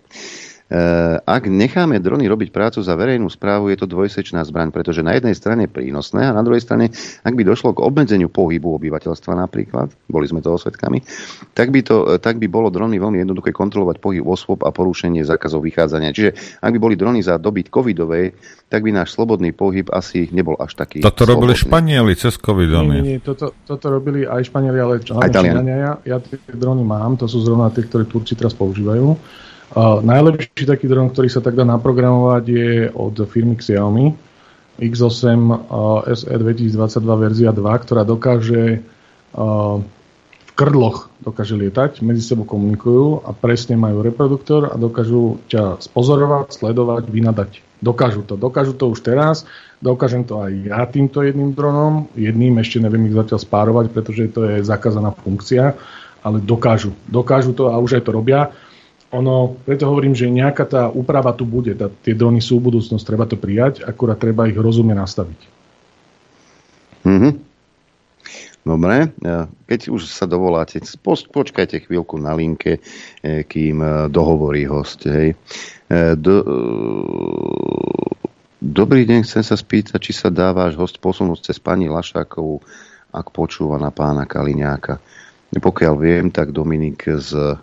Eh, 0.65 1.15
ak 1.21 1.45
necháme 1.45 2.01
drony 2.01 2.25
robiť 2.25 2.49
prácu 2.49 2.81
za 2.81 2.97
verejnú 2.97 3.29
správu, 3.29 3.69
je 3.69 3.77
to 3.77 3.85
dvojsečná 3.85 4.41
zbraň, 4.49 4.73
pretože 4.73 5.05
na 5.05 5.13
jednej 5.13 5.37
strane 5.37 5.69
prínosné 5.69 6.25
a 6.25 6.33
na 6.33 6.41
druhej 6.41 6.65
strane, 6.65 6.89
ak 7.21 7.37
by 7.37 7.45
došlo 7.45 7.77
k 7.77 7.85
obmedzeniu 7.85 8.33
pohybu 8.33 8.73
obyvateľstva 8.81 9.45
napríklad, 9.45 9.93
boli 10.09 10.25
sme 10.25 10.41
toho 10.41 10.57
svetkami, 10.57 11.05
tak 11.53 11.69
by, 11.69 11.85
to, 11.85 12.17
tak 12.17 12.41
by 12.41 12.49
bolo 12.49 12.73
drony 12.73 12.97
veľmi 12.97 13.21
jednoduché 13.21 13.53
kontrolovať 13.53 14.01
pohyb 14.01 14.25
osôb 14.25 14.65
a 14.65 14.73
porušenie 14.73 15.21
zákazov 15.21 15.61
vychádzania. 15.61 16.09
Čiže 16.17 16.33
ak 16.57 16.71
by 16.73 16.79
boli 16.81 16.97
drony 16.97 17.21
za 17.21 17.37
dobyt 17.37 17.69
covidovej, 17.69 18.33
tak 18.65 18.81
by 18.81 18.89
náš 18.89 19.13
slobodný 19.13 19.53
pohyb 19.53 19.85
asi 19.93 20.33
nebol 20.33 20.57
až 20.57 20.73
taký 20.81 21.05
Toto 21.05 21.29
robili 21.29 21.53
Španieli 21.53 22.17
cez 22.17 22.41
covidony. 22.41 23.05
Nie, 23.05 23.05
nie, 23.05 23.09
nie, 23.13 23.19
toto, 23.21 23.53
toto 23.69 23.85
robili 23.93 24.25
aj 24.25 24.49
Španieli, 24.49 24.81
ale 24.81 24.97
aj 24.97 25.29
Číňania. 25.29 25.77
Ja, 25.77 25.93
ja 26.01 26.17
tie 26.17 26.41
drony 26.57 26.81
mám, 26.81 27.21
to 27.21 27.29
sú 27.29 27.45
zrovna 27.45 27.69
tie, 27.69 27.85
ktoré 27.85 28.09
Turci 28.09 28.33
teraz 28.33 28.57
používajú. 28.57 29.13
Najlepší 29.73 30.69
taký 30.69 30.85
dron, 30.85 31.09
ktorý 31.09 31.27
sa 31.33 31.41
tak 31.41 31.57
dá 31.57 31.65
naprogramovať, 31.65 32.43
je 32.45 32.69
od 32.93 33.15
firmy 33.25 33.57
Xiaomi 33.57 34.13
X8 34.75 35.39
uh, 35.39 36.03
SE 36.11 36.35
2022 36.35 36.75
verzia 37.15 37.49
2, 37.55 37.63
ktorá 37.63 38.03
dokáže 38.03 38.83
v 39.35 40.51
krdloch 40.55 41.11
dokáže 41.19 41.59
lietať, 41.59 41.99
medzi 41.99 42.23
sebou 42.23 42.47
komunikujú 42.47 43.27
a 43.27 43.35
presne 43.35 43.75
majú 43.75 43.99
reproduktor 43.99 44.71
a 44.71 44.75
dokážu 44.79 45.43
ťa 45.51 45.83
spozorovať, 45.83 46.55
sledovať, 46.55 47.03
vynadať. 47.11 47.51
Dokážu 47.83 48.23
to. 48.23 48.39
Dokážu 48.39 48.71
to 48.71 48.87
už 48.87 49.03
teraz, 49.03 49.43
dokážem 49.83 50.23
to 50.23 50.39
aj 50.39 50.51
ja 50.63 50.81
týmto 50.87 51.19
jedným 51.19 51.51
dronom. 51.51 52.07
Jedným 52.15 52.55
ešte 52.63 52.79
neviem 52.79 53.11
ich 53.11 53.17
zatiaľ 53.19 53.43
spárovať, 53.43 53.85
pretože 53.91 54.31
to 54.31 54.47
je 54.47 54.63
zakázaná 54.63 55.11
funkcia, 55.11 55.75
ale 56.23 56.37
dokážu. 56.39 56.95
Dokážu 57.11 57.51
to 57.51 57.75
a 57.75 57.75
už 57.75 57.99
aj 57.99 58.03
to 58.07 58.15
robia 58.15 58.55
ono, 59.13 59.57
preto 59.63 59.85
hovorím, 59.85 60.17
že 60.17 60.31
nejaká 60.31 60.65
tá 60.65 60.83
úprava 60.89 61.31
tu 61.37 61.45
bude. 61.45 61.77
Tá, 61.77 61.87
tie 61.87 62.17
drony 62.17 62.41
sú 62.41 62.57
budúcnosť, 62.57 63.05
treba 63.05 63.25
to 63.29 63.37
prijať, 63.37 63.85
akurát 63.85 64.17
treba 64.17 64.49
ich 64.49 64.57
rozumne 64.57 64.97
nastaviť. 64.97 65.39
Mm-hmm. 67.05 67.33
Dobre, 68.65 69.13
keď 69.69 69.93
už 69.93 70.09
sa 70.09 70.25
dovoláte, 70.25 70.81
počkajte 71.05 71.85
chvíľku 71.85 72.17
na 72.17 72.33
linke, 72.33 72.81
e, 73.21 73.45
kým 73.45 73.77
e, 73.77 74.09
dohovorí 74.09 74.65
host. 74.65 75.05
Hej. 75.05 75.37
E, 75.85 76.17
do, 76.17 76.41
dobrý 78.57 79.05
deň, 79.05 79.21
chcem 79.21 79.45
sa 79.45 79.53
spýtať, 79.53 80.01
či 80.01 80.17
sa 80.17 80.33
dá 80.33 80.49
váš 80.49 80.73
host 80.81 80.97
posunúť 80.97 81.45
cez 81.45 81.61
pani 81.61 81.85
Lašákovú, 81.93 82.65
ak 83.13 83.29
počúva 83.29 83.77
na 83.77 83.93
pána 83.93 84.25
Kaliňáka. 84.25 84.97
Pokiaľ 85.53 85.93
viem, 86.01 86.33
tak 86.33 86.49
Dominik 86.49 87.05
z 87.05 87.61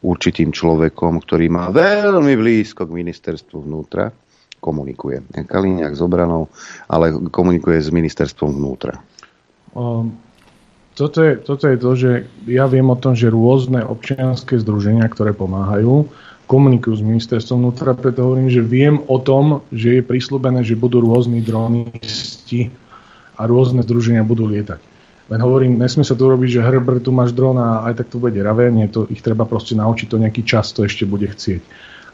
určitým 0.00 0.50
človekom, 0.52 1.20
ktorý 1.20 1.52
má 1.52 1.68
veľmi 1.68 2.34
blízko 2.36 2.88
k 2.88 2.96
ministerstvu 2.96 3.68
vnútra, 3.68 4.12
komunikuje. 4.60 5.24
Kaliňák 5.32 5.96
s 5.96 6.04
obranou, 6.04 6.52
ale 6.88 7.12
komunikuje 7.32 7.80
s 7.80 7.88
ministerstvom 7.88 8.60
vnútra. 8.60 9.00
Um, 9.72 10.16
toto, 10.96 11.24
je, 11.24 11.40
toto 11.40 11.64
je 11.64 11.76
to, 11.80 11.90
že 11.96 12.10
ja 12.44 12.68
viem 12.68 12.88
o 12.92 12.96
tom, 12.96 13.16
že 13.16 13.32
rôzne 13.32 13.80
občianské 13.80 14.60
združenia, 14.60 15.08
ktoré 15.08 15.32
pomáhajú, 15.32 16.08
komunikujú 16.50 16.98
s 16.98 17.06
ministerstvom 17.06 17.62
vnútra, 17.62 17.94
preto 17.94 18.26
hovorím, 18.26 18.50
že 18.50 18.60
viem 18.60 19.00
o 19.06 19.16
tom, 19.22 19.64
že 19.70 20.00
je 20.00 20.02
prislúbené, 20.02 20.66
že 20.66 20.74
budú 20.76 20.98
rôzni 21.00 21.40
dronisti 21.40 22.74
a 23.38 23.46
rôzne 23.46 23.80
združenia 23.86 24.26
budú 24.26 24.50
lietať. 24.50 24.89
Len 25.30 25.40
hovorím, 25.40 25.78
nesmie 25.78 26.02
sa 26.02 26.18
tu 26.18 26.26
robiť, 26.26 26.58
že 26.58 26.66
Herbert, 26.66 27.06
tu 27.06 27.14
máš 27.14 27.30
dron 27.30 27.54
a 27.54 27.86
aj 27.86 28.02
tak 28.02 28.10
to 28.10 28.18
bude 28.18 28.34
ravé, 28.34 28.66
nie, 28.74 28.90
to 28.90 29.06
ich 29.06 29.22
treba 29.22 29.46
proste 29.46 29.78
naučiť, 29.78 30.06
to 30.10 30.18
nejaký 30.18 30.42
čas 30.42 30.74
to 30.74 30.82
ešte 30.82 31.06
bude 31.06 31.30
chcieť. 31.30 31.62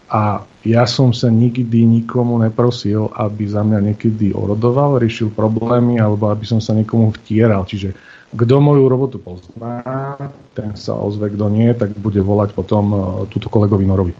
A 0.06 0.44
ja 0.62 0.86
som 0.86 1.10
sa 1.10 1.32
nikdy 1.32 1.82
nikomu 1.82 2.38
neprosil, 2.38 3.10
aby 3.10 3.48
za 3.48 3.66
mňa 3.66 3.90
niekedy 3.90 4.30
orodoval, 4.30 5.02
riešil 5.02 5.34
problémy, 5.34 5.98
alebo 5.98 6.30
aby 6.30 6.46
som 6.46 6.62
sa 6.62 6.78
niekomu 6.78 7.10
vtieral. 7.24 7.66
Čiže 7.66 7.96
kto 8.30 8.54
moju 8.62 8.86
robotu 8.86 9.18
pozná, 9.18 10.14
ten 10.54 10.78
sa 10.78 10.94
ozve, 10.94 11.32
kto 11.34 11.50
nie, 11.50 11.74
tak 11.74 11.96
bude 11.98 12.22
volať 12.22 12.54
potom 12.54 12.84
uh, 12.92 13.00
túto 13.26 13.50
kolegovi 13.50 13.82
Norovi. 13.82 14.14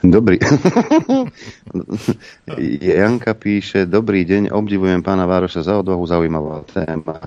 Dobrý. 0.00 0.38
Janka 3.00 3.34
píše, 3.34 3.84
dobrý 3.90 4.24
deň, 4.24 4.54
obdivujem 4.54 5.02
pána 5.02 5.26
Vároša 5.26 5.66
za 5.66 5.74
odvahu, 5.80 6.06
zaujímavá 6.06 6.62
téma. 6.70 7.18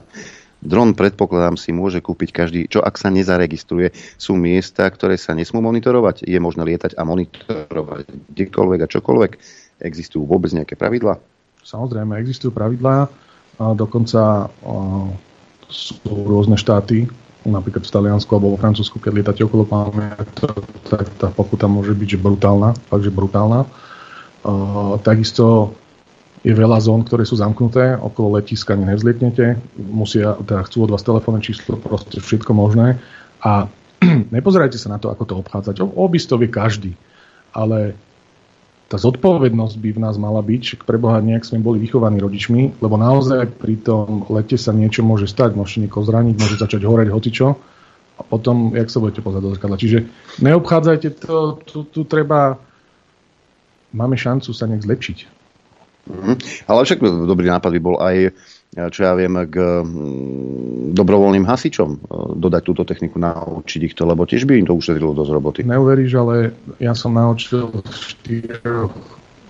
Dron, 0.63 0.95
predpokladám, 0.95 1.59
si 1.59 1.75
môže 1.75 1.99
kúpiť 1.99 2.29
každý, 2.31 2.59
čo 2.71 2.79
ak 2.79 2.95
sa 2.95 3.11
nezaregistruje. 3.11 3.91
Sú 4.15 4.39
miesta, 4.39 4.87
ktoré 4.87 5.19
sa 5.19 5.35
nesmú 5.35 5.59
monitorovať. 5.59 6.23
Je 6.23 6.39
možné 6.39 6.63
lietať 6.63 6.95
a 6.95 7.03
monitorovať 7.03 8.07
kdekoľvek 8.31 8.79
a 8.79 8.87
čokoľvek. 8.87 9.31
Existujú 9.83 10.23
vôbec 10.23 10.55
nejaké 10.55 10.79
pravidlá? 10.79 11.19
Samozrejme, 11.67 12.15
existujú 12.15 12.55
pravidlá. 12.55 13.11
Dokonca 13.59 14.47
sú 15.67 15.95
rôzne 16.07 16.55
štáty, 16.55 17.11
napríklad 17.43 17.83
v 17.83 17.91
Taliansku 17.91 18.31
alebo 18.31 18.55
vo 18.55 18.61
Francúzsku, 18.61 19.03
keď 19.03 19.11
lietate 19.19 19.41
okolo 19.43 19.67
pamiatok, 19.67 20.63
tak 20.87 21.11
tá 21.19 21.27
pokuta 21.27 21.67
môže 21.67 21.91
byť 21.91 22.15
že 22.15 22.19
brutálna, 22.23 22.71
fakt, 22.87 23.11
brutálna. 23.11 23.67
A, 24.43 24.95
takisto 25.03 25.75
je 26.43 26.51
veľa 26.51 26.77
zón, 26.83 27.07
ktoré 27.07 27.23
sú 27.23 27.39
zamknuté, 27.39 27.95
okolo 27.95 28.35
letiska 28.35 28.75
nevzlietnete, 28.75 29.55
musia, 29.79 30.35
teda 30.43 30.67
chcú 30.67 30.83
od 30.83 30.91
vás 30.91 31.03
telefónne 31.07 31.39
číslo, 31.39 31.79
proste 31.79 32.19
všetko 32.19 32.51
možné. 32.51 32.99
A 33.39 33.71
nepozerajte 34.35 34.75
sa 34.75 34.91
na 34.91 34.99
to, 34.99 35.07
ako 35.07 35.23
to 35.23 35.33
obchádzať. 35.39 35.75
Obis 35.95 36.27
to 36.27 36.35
vie 36.35 36.51
každý. 36.51 36.99
Ale 37.55 37.95
tá 38.91 38.99
zodpovednosť 38.99 39.75
by 39.79 39.89
v 39.95 40.03
nás 40.03 40.19
mala 40.19 40.43
byť, 40.43 40.61
že 40.61 40.75
preboha 40.83 41.23
nejak 41.23 41.47
sme 41.47 41.63
boli 41.63 41.79
vychovaní 41.79 42.19
rodičmi, 42.19 42.77
lebo 42.83 42.99
naozaj 42.99 43.55
pri 43.57 43.79
tom 43.79 44.27
lete 44.29 44.59
sa 44.59 44.69
niečo 44.69 45.01
môže 45.01 45.25
stať, 45.25 45.55
môžete 45.55 45.87
niekoho 45.87 46.05
zraniť, 46.05 46.35
môže 46.37 46.61
začať 46.61 46.85
horeť 46.85 47.09
hocičo 47.09 47.57
a 48.13 48.21
potom, 48.21 48.75
jak 48.77 48.93
sa 48.93 49.01
budete 49.01 49.25
pozerať 49.25 49.43
do 49.47 49.53
zrkadla. 49.57 49.81
Čiže 49.81 49.99
neobchádzajte 50.45 51.09
to, 51.25 51.37
tu, 51.65 51.77
tu 51.89 52.05
treba, 52.05 52.61
máme 53.95 54.13
šancu 54.13 54.53
sa 54.53 54.69
nejak 54.69 54.85
zlepšiť. 54.85 55.32
Mm, 56.03 56.35
ale 56.67 56.79
však 56.83 56.99
dobrý 57.23 57.47
nápad 57.47 57.71
by 57.71 57.79
bol 57.79 57.95
aj, 58.03 58.35
čo 58.91 58.99
ja 59.07 59.15
viem, 59.15 59.39
k 59.47 59.55
mm, 59.55 60.91
dobrovoľným 60.91 61.47
hasičom 61.47 61.89
e, 61.95 61.97
dodať 62.35 62.61
túto 62.67 62.83
techniku, 62.83 63.23
naučiť 63.23 63.81
ich 63.87 63.95
to, 63.95 64.03
lebo 64.03 64.27
tiež 64.27 64.43
by 64.43 64.59
im 64.59 64.67
to 64.67 64.75
ušetrilo 64.75 65.15
dosť 65.15 65.31
roboty. 65.31 65.59
Neuveríš, 65.63 66.11
ale 66.19 66.35
ja 66.83 66.91
som 66.91 67.15
naučil 67.15 67.71
štyroch 67.87 68.91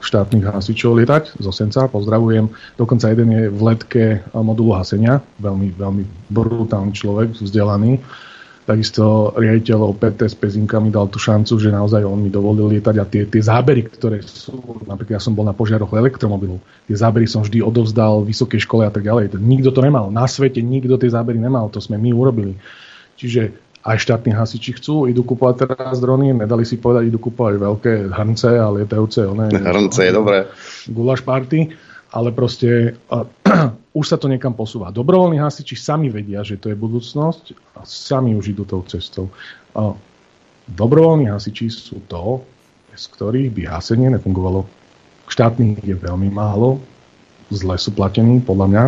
štátnych 0.04 0.46
hasičov 0.46 1.00
lietať 1.00 1.40
zo 1.40 1.50
Senca, 1.56 1.88
pozdravujem. 1.88 2.52
Dokonca 2.76 3.10
jeden 3.10 3.30
je 3.34 3.44
v 3.48 3.62
letke 3.64 4.04
modulu 4.36 4.76
hasenia, 4.76 5.24
veľmi, 5.40 5.74
veľmi 5.80 6.04
brutálny 6.28 6.92
človek, 6.92 7.40
vzdelaný 7.40 8.04
Takisto 8.64 9.35
riaditeľ 9.35 9.91
OPT 9.91 10.31
s 10.31 10.40
Pezinkami 10.40 10.88
dal 10.88 11.11
tú 11.11 11.19
šancu, 11.19 11.60
že 11.60 11.68
naozaj 11.68 12.07
on 12.07 12.23
mi 12.23 12.31
dovolil 12.31 12.72
lietať 12.72 12.95
a 12.95 13.03
tie, 13.03 13.27
tie 13.27 13.44
zábery, 13.44 13.84
ktoré 13.91 14.23
sú, 14.23 14.56
napríklad 14.88 15.19
ja 15.19 15.23
som 15.23 15.35
bol 15.35 15.44
na 15.44 15.52
požiaroch 15.52 15.91
elektromobilu, 15.91 16.64
tie 16.88 16.95
zábery 16.95 17.27
som 17.27 17.44
vždy 17.44 17.60
odovzdal 17.60 18.23
vysokej 18.23 18.64
škole 18.64 18.88
a 18.88 18.91
tak 18.91 19.03
ďalej. 19.03 19.35
Nikto 19.35 19.76
to 19.76 19.84
nemal. 19.84 20.07
Na 20.07 20.23
svete 20.31 20.64
nikto 20.64 20.95
tie 20.95 21.11
zábery 21.11 21.35
nemal. 21.35 21.68
To 21.76 21.84
sme 21.84 21.99
my 21.99 22.15
urobili. 22.15 22.56
Čiže 23.19 23.52
aj 23.84 23.99
štátni 23.99 24.31
hasiči 24.31 24.80
chcú, 24.80 25.11
idú 25.11 25.27
kupovať 25.27 25.68
teraz 25.68 25.99
drony, 25.99 26.31
nedali 26.31 26.64
si 26.64 26.80
povedať, 26.80 27.11
idú 27.11 27.19
kupovať 27.19 27.60
veľké 27.60 27.94
hrnce 28.15 28.49
a 28.64 28.72
lietajúce. 28.72 29.27
One, 29.27 29.52
hrnce 29.52 30.07
je 30.07 30.14
dobré. 30.15 30.48
Gulaš 30.88 31.19
party 31.19 31.91
ale 32.14 32.30
proste 32.30 32.94
už 33.94 34.06
sa 34.10 34.18
to 34.18 34.26
niekam 34.26 34.57
posúva. 34.57 34.90
Dobrovoľní 34.90 35.38
hasiči 35.38 35.78
sami 35.78 36.10
vedia, 36.10 36.41
že 36.41 36.57
to 36.57 36.74
je 36.74 36.78
budúcnosť 36.78 37.78
a 37.78 37.86
sami 37.86 38.34
už 38.34 38.57
idú 38.57 38.65
tou 38.65 38.82
cestou. 38.90 39.30
Dobrovoľní 40.65 41.30
hasiči 41.30 41.70
sú 41.70 42.02
to, 42.10 42.41
bez 42.90 43.06
ktorých 43.06 43.53
by 43.53 43.61
hasenie 43.70 44.10
nefungovalo. 44.10 44.65
Štátnych 45.30 45.86
je 45.86 45.94
veľmi 45.94 46.34
málo, 46.34 46.82
zle 47.53 47.78
sú 47.78 47.94
platení, 47.94 48.41
podľa 48.41 48.68
mňa. 48.70 48.84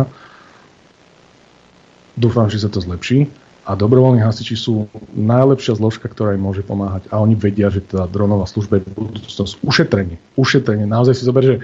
Dúfam, 2.18 2.50
že 2.50 2.62
sa 2.62 2.68
to 2.68 2.82
zlepší. 2.82 3.30
A 3.66 3.74
dobrovoľní 3.74 4.22
hasiči 4.22 4.54
sú 4.54 4.86
najlepšia 5.14 5.74
zložka, 5.74 6.06
ktorá 6.06 6.38
im 6.38 6.46
môže 6.46 6.62
pomáhať. 6.62 7.10
A 7.10 7.18
oni 7.18 7.34
vedia, 7.34 7.66
že 7.66 7.82
tá 7.82 8.06
dronová 8.06 8.46
služba 8.46 8.78
je 8.78 8.86
budúcnosť. 8.94 9.58
Ušetrenie. 9.62 10.22
Ušetrenie. 10.38 10.86
Naozaj 10.86 11.14
si 11.18 11.26
zober, 11.26 11.42
že 11.42 11.56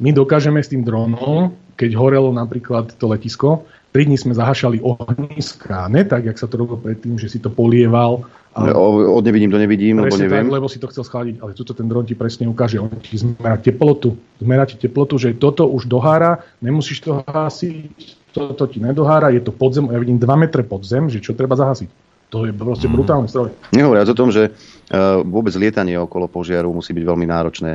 my 0.00 0.16
dokážeme 0.16 0.56
s 0.56 0.72
tým 0.72 0.88
dronom, 0.88 1.52
keď 1.80 1.96
horelo 1.96 2.28
napríklad 2.28 2.92
to 3.00 3.08
letisko, 3.08 3.64
3 3.96 4.04
dní 4.04 4.20
sme 4.20 4.36
zahašali 4.36 4.84
ohniska, 4.84 5.88
ne 5.88 6.04
tak, 6.04 6.28
jak 6.28 6.36
sa 6.36 6.44
to 6.44 6.60
robilo 6.60 6.76
predtým, 6.76 7.16
že 7.16 7.32
si 7.32 7.40
to 7.40 7.48
polieval. 7.48 8.28
Ale... 8.52 8.76
O, 8.76 9.16
od 9.16 9.24
nevidím 9.24 9.48
do 9.48 9.56
nevidím, 9.56 9.98
lebo 10.04 10.14
neviem. 10.14 10.46
Tak, 10.46 10.54
lebo 10.60 10.66
si 10.68 10.78
to 10.78 10.90
chcel 10.92 11.02
schladiť, 11.08 11.40
ale 11.40 11.56
tuto 11.56 11.72
ten 11.72 11.88
dron 11.88 12.04
ti 12.04 12.12
presne 12.12 12.44
ukáže, 12.46 12.76
on 12.76 12.92
ti 13.00 13.16
zmerá 13.16 13.56
teplotu, 13.56 14.14
zmerá 14.38 14.68
ti 14.68 14.76
teplotu, 14.76 15.16
že 15.16 15.32
toto 15.34 15.66
už 15.66 15.88
dohára, 15.88 16.44
nemusíš 16.60 17.00
to 17.02 17.24
hasiť, 17.24 18.30
toto 18.30 18.68
ti 18.68 18.78
nedohára, 18.78 19.32
je 19.34 19.42
to 19.42 19.50
podzem, 19.54 19.88
ja 19.90 19.98
vidím 19.98 20.20
2 20.20 20.28
metre 20.38 20.62
podzem, 20.62 21.08
že 21.08 21.18
čo 21.24 21.32
treba 21.32 21.56
zahasiť. 21.56 22.10
To 22.30 22.46
je 22.46 22.54
proste 22.54 22.86
mm. 22.86 22.94
brutálny 22.94 23.26
stroj. 23.26 23.50
Nehovoriac 23.74 24.06
o 24.06 24.14
tom, 24.14 24.30
že 24.30 24.54
uh, 24.54 25.18
vôbec 25.26 25.50
lietanie 25.58 25.98
okolo 25.98 26.30
požiaru 26.30 26.70
musí 26.70 26.94
byť 26.94 27.02
veľmi 27.02 27.26
náročné. 27.26 27.70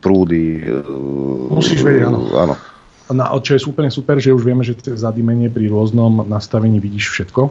Prúdy. 0.00 0.64
Uh, 0.64 1.52
Musíš 1.52 1.84
vedieť, 1.84 2.08
áno. 2.08 2.24
áno. 2.32 2.56
Na, 3.08 3.32
čo 3.40 3.56
je 3.56 3.64
úplne 3.64 3.88
super, 3.88 4.20
že 4.20 4.36
už 4.36 4.44
vieme, 4.44 4.60
že 4.60 4.76
to 4.76 4.92
zadimenie 4.92 5.48
pri 5.48 5.72
rôznom 5.72 6.28
nastavení 6.28 6.76
vidíš 6.76 7.08
všetko. 7.08 7.48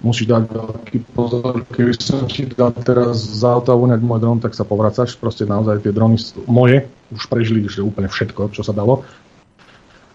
Musíš 0.00 0.26
dať 0.32 0.42
veľký 0.48 0.98
pozor, 1.12 1.64
keby 1.70 1.92
som 1.96 2.24
ti 2.24 2.48
dal 2.48 2.72
teraz 2.72 3.20
za 3.20 3.56
auto 3.56 3.72
uňať 3.76 4.00
môj 4.00 4.20
dron, 4.20 4.38
tak 4.40 4.56
sa 4.56 4.64
povracaš. 4.64 5.16
Proste 5.16 5.44
naozaj 5.44 5.84
tie 5.84 5.92
drony 5.92 6.18
moje 6.48 6.88
už 7.12 7.24
prežili 7.28 7.64
že 7.68 7.84
úplne 7.84 8.08
všetko, 8.08 8.52
čo 8.52 8.64
sa 8.64 8.72
dalo. 8.72 9.04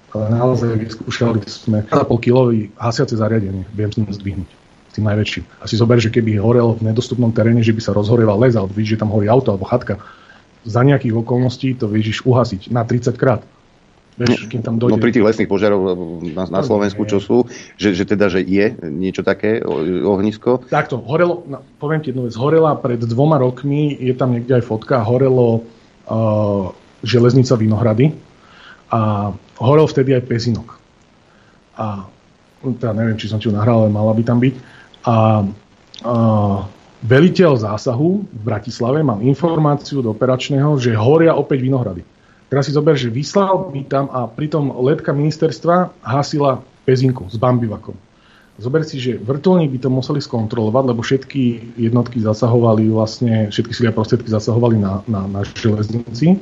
Ale 0.10 0.34
naozaj 0.34 0.74
vyskúšali 0.74 1.46
sme 1.46 1.86
1,5 1.86 2.26
kilový 2.26 2.74
hasiace 2.82 3.14
zariadenie. 3.14 3.70
Viem 3.78 3.90
s 3.94 3.98
ním 4.02 4.10
zdvihnúť 4.10 4.50
tým 4.90 5.06
najväčším. 5.06 5.46
A 5.62 5.70
si 5.70 5.78
zober, 5.78 6.02
že 6.02 6.10
keby 6.10 6.42
horel 6.42 6.74
v 6.74 6.90
nedostupnom 6.90 7.30
teréne, 7.30 7.62
že 7.62 7.78
by 7.78 7.82
sa 7.82 7.94
rozhoreval 7.94 8.42
les, 8.42 8.58
alebo 8.58 8.74
víš, 8.74 8.98
že 8.98 9.02
tam 9.06 9.14
horí 9.14 9.30
auto 9.30 9.54
alebo 9.54 9.70
chatka, 9.70 10.02
za 10.66 10.82
nejakých 10.82 11.14
okolností 11.14 11.78
to 11.78 11.88
vieš 11.88 12.26
uhasiť 12.26 12.74
na 12.74 12.82
30 12.84 13.16
krát. 13.16 13.46
Vieš, 14.20 14.52
kým 14.52 14.60
tam 14.60 14.76
dojde. 14.76 14.92
No 14.92 15.00
pri 15.00 15.16
tých 15.16 15.24
lesných 15.24 15.48
požiarov 15.48 15.96
na, 16.36 16.44
na 16.52 16.60
Slovensku, 16.60 17.08
čo 17.08 17.24
sú, 17.24 17.48
že, 17.80 17.96
že 17.96 18.04
teda, 18.04 18.28
že 18.28 18.44
je 18.44 18.76
niečo 18.92 19.24
také 19.24 19.64
ohnisko? 19.64 20.68
Takto, 20.68 21.00
horelo, 21.00 21.48
no, 21.48 21.64
poviem 21.80 22.04
ti 22.04 22.12
jednu 22.12 22.28
vec, 22.28 22.36
horela 22.36 22.76
pred 22.76 23.00
dvoma 23.00 23.40
rokmi, 23.40 23.96
je 23.96 24.12
tam 24.12 24.36
niekde 24.36 24.60
aj 24.60 24.68
fotka, 24.68 25.00
horelo 25.08 25.64
uh, 26.12 26.76
železnica 27.00 27.56
Vinohrady 27.56 28.12
a 28.92 29.32
horel 29.64 29.88
vtedy 29.88 30.20
aj 30.20 30.28
Pezinok. 30.28 30.76
A 31.80 32.04
teda 32.60 32.92
neviem, 32.92 33.16
či 33.16 33.32
som 33.32 33.40
ti 33.40 33.48
ju 33.48 33.56
nahral, 33.56 33.88
ale 33.88 33.92
mala 33.96 34.12
by 34.12 34.24
tam 34.28 34.44
byť. 34.44 34.56
A, 35.08 35.16
a 35.16 35.16
veliteľ 37.08 37.56
zásahu 37.56 38.28
v 38.28 38.42
Bratislave, 38.44 39.00
mám 39.00 39.24
informáciu 39.24 40.04
do 40.04 40.12
operačného, 40.12 40.76
že 40.76 40.92
horia 40.92 41.40
opäť 41.40 41.64
Vinohrady. 41.64 42.19
Teraz 42.50 42.66
si 42.66 42.74
zober, 42.74 42.98
že 42.98 43.14
vyslal 43.14 43.70
by 43.70 43.82
tam 43.86 44.10
a 44.10 44.26
pritom 44.26 44.74
letka 44.82 45.14
ministerstva 45.14 45.94
hasila 46.02 46.66
pezinku 46.82 47.30
s 47.30 47.38
bambivakom. 47.38 47.94
Zober 48.60 48.84
si, 48.84 49.00
že 49.00 49.16
vrtulník 49.22 49.72
by 49.72 49.80
to 49.80 49.90
museli 49.94 50.20
skontrolovať, 50.20 50.84
lebo 50.84 51.00
všetky 51.00 51.78
jednotky 51.80 52.20
zasahovali 52.20 52.92
vlastne, 52.92 53.54
všetky 53.54 53.72
sily 53.72 53.88
a 53.88 53.96
prostriedky 53.96 54.28
zasahovali 54.28 54.82
na, 54.82 55.00
na, 55.08 55.30
na 55.30 55.42
železnici. 55.48 56.42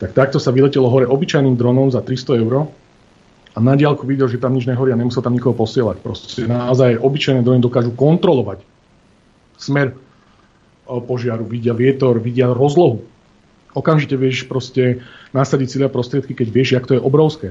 Tak 0.00 0.16
takto 0.16 0.40
sa 0.40 0.50
vyletelo 0.50 0.88
hore 0.88 1.06
obyčajným 1.06 1.54
dronom 1.54 1.92
za 1.92 2.02
300 2.02 2.40
eur 2.40 2.72
a 3.54 3.58
na 3.60 3.76
diálku 3.76 4.08
videl, 4.08 4.26
že 4.26 4.40
tam 4.40 4.56
nič 4.56 4.64
nehorí 4.66 4.90
a 4.90 4.98
nemusel 4.98 5.22
tam 5.22 5.36
nikoho 5.36 5.54
posielať. 5.54 6.00
Proste 6.00 6.48
naozaj 6.48 6.98
obyčajné 6.98 7.44
drony 7.44 7.60
dokážu 7.60 7.92
kontrolovať 7.94 8.64
smer 9.60 9.94
požiaru, 10.88 11.44
vidia 11.46 11.76
vietor, 11.76 12.18
vidia 12.18 12.50
rozlohu 12.50 13.04
okamžite 13.74 14.16
vieš 14.16 14.46
proste 14.46 15.04
nasadiť 15.34 15.68
sily 15.70 15.84
a 15.86 15.90
prostriedky, 15.92 16.34
keď 16.34 16.48
vieš, 16.50 16.68
jak 16.74 16.86
to 16.86 16.96
je 16.96 17.02
obrovské. 17.02 17.48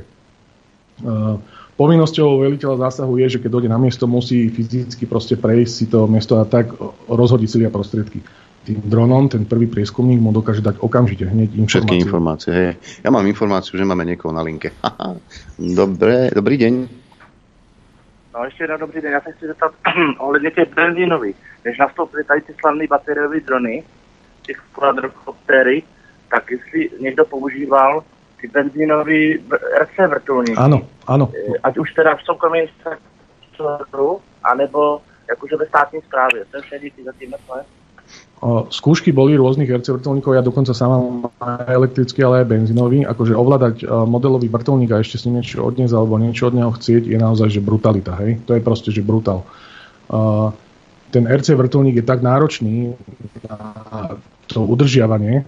Uh, 1.00 1.40
povinnosťou 1.80 2.44
veliteľa 2.44 2.92
zásahu 2.92 3.16
je, 3.24 3.38
že 3.38 3.40
keď 3.40 3.50
dojde 3.52 3.70
na 3.72 3.80
miesto, 3.80 4.04
musí 4.04 4.52
fyzicky 4.52 5.08
proste 5.08 5.40
prejsť 5.40 5.74
si 5.74 5.86
to 5.88 6.08
miesto 6.12 6.36
a 6.40 6.44
tak 6.44 6.76
rozhodiť 7.08 7.48
sily 7.48 7.64
a 7.68 7.72
prostriedky. 7.72 8.20
Tým 8.68 8.84
dronom 8.84 9.32
ten 9.32 9.48
prvý 9.48 9.72
prieskumník 9.72 10.20
mu 10.20 10.36
dokáže 10.36 10.60
dať 10.60 10.84
okamžite 10.84 11.24
hneď 11.24 11.56
informácie. 11.56 11.80
Všetky 11.80 11.96
informácie, 12.04 12.52
hej. 12.52 12.72
Ja 13.00 13.10
mám 13.10 13.24
informáciu, 13.24 13.80
že 13.80 13.88
máme 13.88 14.04
niekoho 14.04 14.36
na 14.36 14.44
linke. 14.44 14.76
Dobre, 15.80 16.36
dobrý 16.36 16.58
deň. 16.60 16.74
No 18.34 18.46
ještě 18.46 18.64
jednou 18.64 18.78
dobrý 18.78 19.02
den, 19.02 19.12
já 19.12 19.22
se 19.22 19.32
chci 19.32 19.48
zeptat 19.48 19.72
ohledně 20.20 20.52
těch 20.52 20.76
benzínových. 20.76 21.36
Než 21.66 21.78
nastoupily 21.78 22.24
tady 22.24 22.42
ty 22.42 22.54
slavné 22.60 22.88
bateriové 22.88 23.40
drony, 23.40 23.84
těch 24.42 24.62
quadrocoptery, 24.72 25.84
tak 26.32 26.52
jestli 26.52 26.90
někdo 27.00 27.26
používal 27.26 28.04
ty 28.42 28.48
benzínové 28.48 29.42
RC 29.82 29.96
vrtulníky. 30.10 30.56
Áno, 30.56 30.88
áno. 31.08 31.28
Eh, 31.36 31.60
ať 31.64 31.78
už 31.78 31.94
teda 31.94 32.16
v 32.16 32.24
soukromém 32.24 32.66
sektoru, 32.80 34.24
anebo 34.44 35.02
jakože 35.30 35.56
ve 35.56 35.66
státní 35.66 36.00
správě. 36.02 36.46
To 36.52 36.58
je 36.58 36.64
vše, 36.64 36.80
díky 36.80 37.04
za 37.04 37.12
tím 37.20 37.34
skúšky 38.72 39.12
boli 39.12 39.36
rôznych 39.36 39.68
RC 39.68 40.00
vrtulníkov, 40.00 40.32
ja 40.32 40.40
dokonca 40.40 40.72
sám 40.72 40.90
mám 40.96 41.08
elektrický, 41.68 42.24
ale 42.24 42.42
aj 42.42 42.48
benzínový. 42.48 43.04
Akože 43.04 43.36
ovládať 43.36 43.84
modelový 44.08 44.48
vrtulník 44.48 44.96
a 44.96 45.04
ešte 45.04 45.20
si 45.20 45.28
niečo 45.28 45.60
odniesť 45.68 45.92
alebo 45.92 46.16
niečo 46.16 46.48
od 46.48 46.56
neho 46.56 46.72
chcieť 46.72 47.04
je 47.04 47.20
naozaj 47.20 47.52
že 47.52 47.60
brutalita. 47.60 48.16
Hej? 48.24 48.40
To 48.48 48.56
je 48.56 48.64
proste, 48.64 48.96
že 48.96 49.04
brutál. 49.04 49.44
ten 51.12 51.24
RC 51.28 51.52
vrtulník 51.60 52.00
je 52.00 52.06
tak 52.08 52.24
náročný 52.24 52.96
na 53.44 53.60
to 54.48 54.64
udržiavanie. 54.64 55.44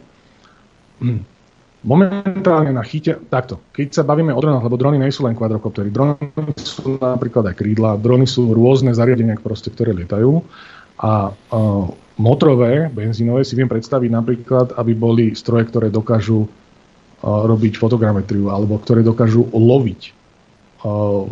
Momentálne 1.81 2.69
na 2.69 2.85
chyte, 2.85 3.17
takto, 3.25 3.57
keď 3.73 3.87
sa 3.89 4.03
bavíme 4.05 4.29
o 4.37 4.37
dronách, 4.37 4.69
lebo 4.69 4.77
drony 4.77 5.01
nie 5.01 5.09
sú 5.09 5.25
len 5.25 5.33
kvadrokoptery, 5.33 5.89
drony 5.89 6.29
sú 6.61 7.01
napríklad 7.01 7.49
aj 7.49 7.55
krídla, 7.57 7.97
drony 7.97 8.29
sú 8.29 8.53
rôzne 8.53 8.93
zariadenia, 8.93 9.41
proste, 9.41 9.73
ktoré 9.73 9.97
lietajú 9.97 10.45
a 11.01 11.33
uh, 11.33 11.89
motorové, 12.21 12.85
benzínové 12.93 13.41
si 13.41 13.57
viem 13.57 13.65
predstaviť 13.65 14.09
napríklad, 14.13 14.67
aby 14.77 14.93
boli 14.93 15.33
stroje, 15.33 15.73
ktoré 15.73 15.89
dokážu 15.89 16.45
uh, 16.45 16.49
robiť 17.25 17.81
fotogrametriu 17.81 18.53
alebo 18.53 18.77
ktoré 18.77 19.01
dokážu 19.01 19.49
loviť 19.49 20.01
uh, 20.85 21.25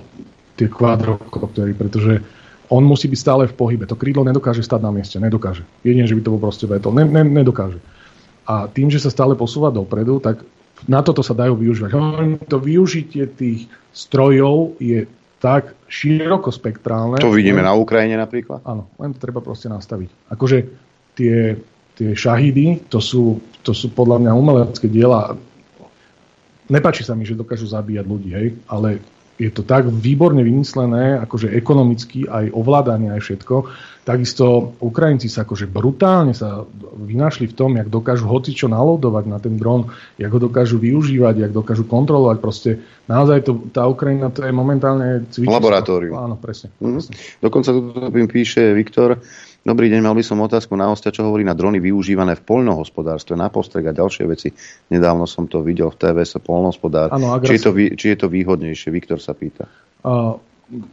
tie 0.58 0.66
kvadrokoptery, 0.66 1.78
pretože 1.78 2.26
on 2.74 2.82
musí 2.86 3.06
byť 3.06 3.20
stále 3.22 3.44
v 3.46 3.54
pohybe. 3.54 3.86
To 3.86 3.98
krídlo 3.98 4.26
nedokáže 4.26 4.66
stať 4.66 4.82
na 4.82 4.90
mieste, 4.94 5.22
nedokáže. 5.22 5.62
Jedine, 5.86 6.10
že 6.10 6.18
by 6.18 6.22
to 6.26 6.34
bol 6.34 6.42
proste 6.42 6.66
vetol. 6.66 6.94
Ne, 6.94 7.06
ne, 7.06 7.22
nedokáže. 7.22 7.78
A 8.50 8.66
tým, 8.66 8.90
že 8.90 8.98
sa 8.98 9.14
stále 9.14 9.38
posúva 9.38 9.70
dopredu, 9.70 10.18
tak 10.18 10.42
na 10.90 11.06
toto 11.06 11.22
sa 11.22 11.38
dajú 11.38 11.54
využívať. 11.54 11.90
To 12.50 12.58
využitie 12.58 13.30
tých 13.30 13.70
strojov 13.94 14.82
je 14.82 15.06
tak 15.38 15.78
širokospektrálne. 15.88 17.22
To 17.22 17.32
vidíme 17.32 17.62
len, 17.62 17.70
na 17.70 17.78
Ukrajine 17.78 18.18
napríklad? 18.18 18.66
Áno, 18.66 18.90
len 18.98 19.14
to 19.16 19.22
treba 19.22 19.40
proste 19.40 19.70
nastaviť. 19.72 20.34
Akože 20.34 20.58
tie, 21.16 21.62
tie 21.96 22.10
šahidy, 22.18 22.90
to 22.92 23.00
sú, 23.00 23.40
to 23.64 23.72
sú 23.72 23.94
podľa 23.94 24.20
mňa 24.26 24.32
umelecké 24.36 24.90
diela. 24.92 25.38
Nepačí 26.68 27.06
sa 27.06 27.14
mi, 27.14 27.24
že 27.24 27.40
dokážu 27.40 27.70
zabíjať 27.70 28.06
ľudí, 28.06 28.30
hej, 28.36 28.48
ale 28.68 29.00
je 29.40 29.48
to 29.48 29.64
tak 29.64 29.88
výborne 29.88 30.44
vymyslené, 30.44 31.16
akože 31.24 31.56
ekonomicky, 31.56 32.28
aj 32.28 32.52
ovládanie, 32.52 33.16
aj 33.16 33.24
všetko. 33.24 33.56
Takisto 34.04 34.76
Ukrajinci 34.84 35.32
sa 35.32 35.48
akože 35.48 35.72
brutálne 35.72 36.36
sa 36.36 36.68
vynašli 37.00 37.48
v 37.48 37.56
tom, 37.56 37.72
jak 37.80 37.88
dokážu 37.88 38.28
hocičo 38.28 38.68
nalodovať 38.68 39.26
na 39.32 39.40
ten 39.40 39.56
dron, 39.56 39.96
jak 40.20 40.28
ho 40.28 40.40
dokážu 40.44 40.76
využívať, 40.76 41.46
jak 41.46 41.54
dokážu 41.56 41.88
kontrolovať. 41.88 42.38
Proste 42.44 42.70
naozaj 43.08 43.48
to, 43.48 43.64
tá 43.72 43.88
Ukrajina 43.88 44.28
to 44.28 44.44
je 44.44 44.52
momentálne 44.52 45.30
cvičiť. 45.32 45.56
Laboratórium. 45.56 46.20
Áno, 46.20 46.36
presne. 46.36 46.76
Mm. 46.84 47.00
presne. 47.00 47.14
Dokonca 47.40 47.70
tu 47.72 47.82
píše 48.28 48.76
Viktor, 48.76 49.24
Dobrý 49.60 49.92
deň, 49.92 50.00
mal 50.00 50.16
by 50.16 50.24
som 50.24 50.40
otázku 50.40 50.72
na 50.80 50.88
hostia, 50.88 51.12
čo 51.12 51.28
hovorí 51.28 51.44
na 51.44 51.52
drony 51.52 51.84
využívané 51.84 52.40
v 52.40 52.44
poľnohospodárstve, 52.48 53.36
na 53.36 53.52
postrek 53.52 53.92
a 53.92 53.94
ďalšie 53.94 54.24
veci. 54.24 54.56
Nedávno 54.88 55.28
som 55.28 55.52
to 55.52 55.60
videl 55.60 55.92
v 55.92 56.00
TV, 56.00 56.18
sa 56.24 56.40
poľnohospodár. 56.40 57.12
Ano, 57.12 57.36
či, 57.44 57.60
je 57.60 57.62
to, 57.68 57.72
či 57.76 58.06
je 58.16 58.18
to 58.24 58.32
výhodnejšie? 58.32 58.88
Viktor 58.88 59.20
sa 59.20 59.36
pýta. 59.36 59.68
Uh, 60.00 60.40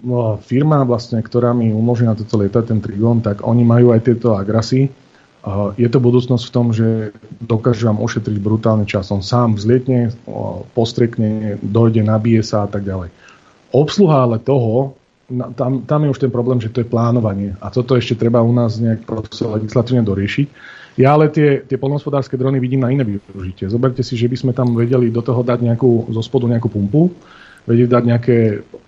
no, 0.02 0.42
firma, 0.42 0.82
vlastne, 0.82 1.22
ktorá 1.22 1.54
mi 1.54 1.70
umožňuje 1.70 2.26
toto 2.26 2.42
lietať, 2.42 2.64
ten 2.74 2.82
Trigon, 2.82 3.22
tak 3.22 3.46
oni 3.46 3.62
majú 3.62 3.94
aj 3.94 4.02
tieto 4.02 4.34
agrasy. 4.34 4.90
Uh, 5.46 5.70
je 5.78 5.86
to 5.86 6.02
budúcnosť 6.02 6.44
v 6.50 6.54
tom, 6.54 6.66
že 6.74 7.14
dokáže 7.38 7.86
vám 7.86 8.02
ošetriť 8.02 8.38
brutálne 8.42 8.82
čas. 8.82 9.14
On 9.14 9.22
sám 9.22 9.62
vzlietne, 9.62 10.10
uh, 10.10 10.66
postrekne, 10.74 11.62
dojde, 11.62 12.02
nabije 12.02 12.42
sa 12.42 12.66
a 12.66 12.68
tak 12.68 12.82
ďalej. 12.82 13.14
Obsluha 13.70 14.26
ale 14.26 14.42
toho, 14.42 14.98
tam, 15.28 15.82
tam 15.82 16.00
je 16.06 16.12
už 16.14 16.20
ten 16.22 16.30
problém, 16.30 16.62
že 16.62 16.70
to 16.70 16.82
je 16.82 16.88
plánovanie. 16.88 17.58
A 17.58 17.70
toto 17.74 17.98
ešte 17.98 18.14
treba 18.14 18.42
u 18.42 18.52
nás 18.54 18.78
nejak 18.78 19.02
legislatívne 19.42 20.06
doriešiť. 20.06 20.48
Ja 20.96 21.12
ale 21.12 21.28
tie, 21.28 21.60
tie 21.60 21.76
polnohospodárske 21.76 22.40
drony 22.40 22.56
vidím 22.56 22.80
na 22.80 22.88
iné 22.88 23.04
využitie. 23.04 23.68
Zoberte 23.68 24.00
si, 24.00 24.16
že 24.16 24.32
by 24.32 24.36
sme 24.38 24.52
tam 24.56 24.72
vedeli 24.72 25.12
do 25.12 25.20
toho 25.20 25.44
dať 25.44 25.60
nejakú, 25.60 26.08
zo 26.08 26.22
spodu 26.24 26.48
nejakú 26.48 26.72
pumpu, 26.72 27.12
vedieť 27.68 27.88
dať 27.90 28.02
nejaké 28.06 28.36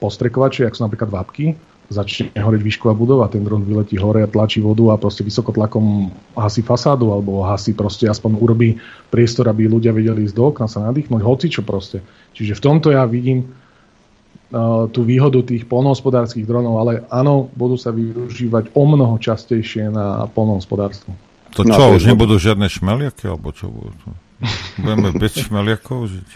postrekovače, 0.01 0.65
ako 0.65 0.77
sú 0.78 0.82
napríklad 0.89 1.10
vápky, 1.12 1.59
začne 1.89 2.32
horeť 2.36 2.60
výšková 2.65 2.93
budova, 2.97 3.32
ten 3.32 3.44
dron 3.44 3.65
vyletí 3.65 3.97
hore 3.97 4.24
a 4.24 4.28
tlačí 4.28 4.60
vodu 4.60 4.93
a 4.93 5.01
proste 5.01 5.24
vysokotlakom 5.24 6.12
hasí 6.36 6.60
fasádu 6.60 7.12
alebo 7.12 7.44
hasí 7.44 7.73
proste 7.73 8.09
aspoň 8.09 8.40
urobí 8.40 8.77
priestor, 9.09 9.48
aby 9.48 9.69
ľudia 9.69 9.93
vedeli 9.93 10.28
ísť 10.28 10.36
do 10.36 10.44
okna 10.52 10.69
sa 10.69 10.85
nadýchnuť, 10.89 11.20
hoci 11.20 11.48
čo 11.48 11.65
proste. 11.65 12.05
Čiže 12.36 12.60
v 12.60 12.65
tomto 12.65 12.89
ja 12.93 13.09
vidím 13.09 13.52
tú 14.93 15.01
výhodu 15.05 15.45
tých 15.45 15.69
polnohospodárských 15.69 16.49
dronov, 16.49 16.81
ale 16.81 16.93
áno, 17.12 17.53
budú 17.53 17.77
sa 17.77 17.93
využívať 17.93 18.73
o 18.73 18.83
mnoho 18.89 19.20
častejšie 19.20 19.93
na 19.93 20.25
polnohospodárstvo. 20.33 21.12
To 21.53 21.65
čo, 21.69 21.77
no, 21.77 21.97
už 21.97 22.09
nebudú 22.09 22.41
žiadne 22.41 22.65
šmeliaky, 22.69 23.29
alebo 23.29 23.53
čo 23.53 23.69
budú? 23.69 23.93
Budeme 24.81 25.12
bez 25.16 25.37
šmeliakov 25.49 26.09
žiť? 26.09 26.29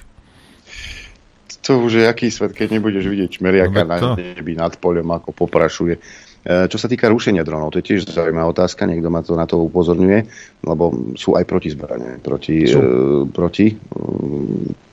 To 1.63 1.79
už 1.87 2.03
je 2.03 2.05
aký 2.05 2.27
svet, 2.29 2.53
keď 2.53 2.77
nebudeš 2.77 3.07
vidieť 3.07 3.39
šmeliaka 3.39 3.87
no, 3.87 4.19
na 4.19 4.19
nebi 4.19 4.59
nad 4.59 4.75
poľom, 4.77 5.07
ako 5.15 5.31
poprašuje. 5.31 5.95
E, 5.95 6.01
čo 6.67 6.75
sa 6.75 6.91
týka 6.91 7.07
rušenia 7.07 7.47
dronov, 7.47 7.71
to 7.71 7.79
je 7.79 7.95
tiež 7.95 8.11
zaujímavá 8.11 8.51
otázka, 8.51 8.83
niekto 8.83 9.07
ma 9.07 9.23
to 9.23 9.39
na 9.39 9.47
to 9.47 9.63
upozorňuje, 9.63 10.27
lebo 10.67 11.15
sú 11.15 11.39
aj 11.39 11.47
proti 11.47 11.71
zbranie, 11.71 12.19
proti, 12.19 12.67
e, 12.67 12.83
proti 13.31 13.67
e, 13.71 13.75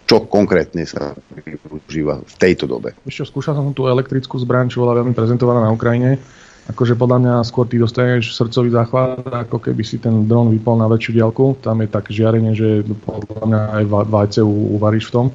čo 0.10 0.26
konkrétne 0.26 0.90
sa 0.90 1.14
využíva 1.38 2.26
v 2.26 2.36
tejto 2.42 2.66
dobe. 2.66 2.98
Ešte 3.06 3.30
skúšal 3.30 3.54
som 3.54 3.78
tú 3.78 3.86
elektrickú 3.86 4.42
zbraň, 4.42 4.74
čo 4.74 4.82
bola 4.82 4.98
veľmi 4.98 5.14
prezentovaná 5.14 5.62
na 5.62 5.70
Ukrajine. 5.70 6.18
Akože 6.66 6.98
podľa 6.98 7.18
mňa 7.22 7.34
skôr 7.46 7.70
ty 7.70 7.78
dostaneš 7.78 8.34
srdcový 8.34 8.74
záchvat, 8.74 9.30
ako 9.30 9.62
keby 9.62 9.86
si 9.86 10.02
ten 10.02 10.26
dron 10.26 10.50
vypol 10.50 10.82
na 10.82 10.90
väčšiu 10.90 11.14
diaľku. 11.14 11.62
Tam 11.62 11.86
je 11.86 11.94
tak 11.94 12.10
žiarenie, 12.10 12.58
že 12.58 12.82
podľa 13.06 13.46
mňa 13.46 13.62
aj 13.70 13.84
vajce 14.10 14.42
uvaríš 14.46 15.10
v 15.10 15.14
tom. 15.14 15.28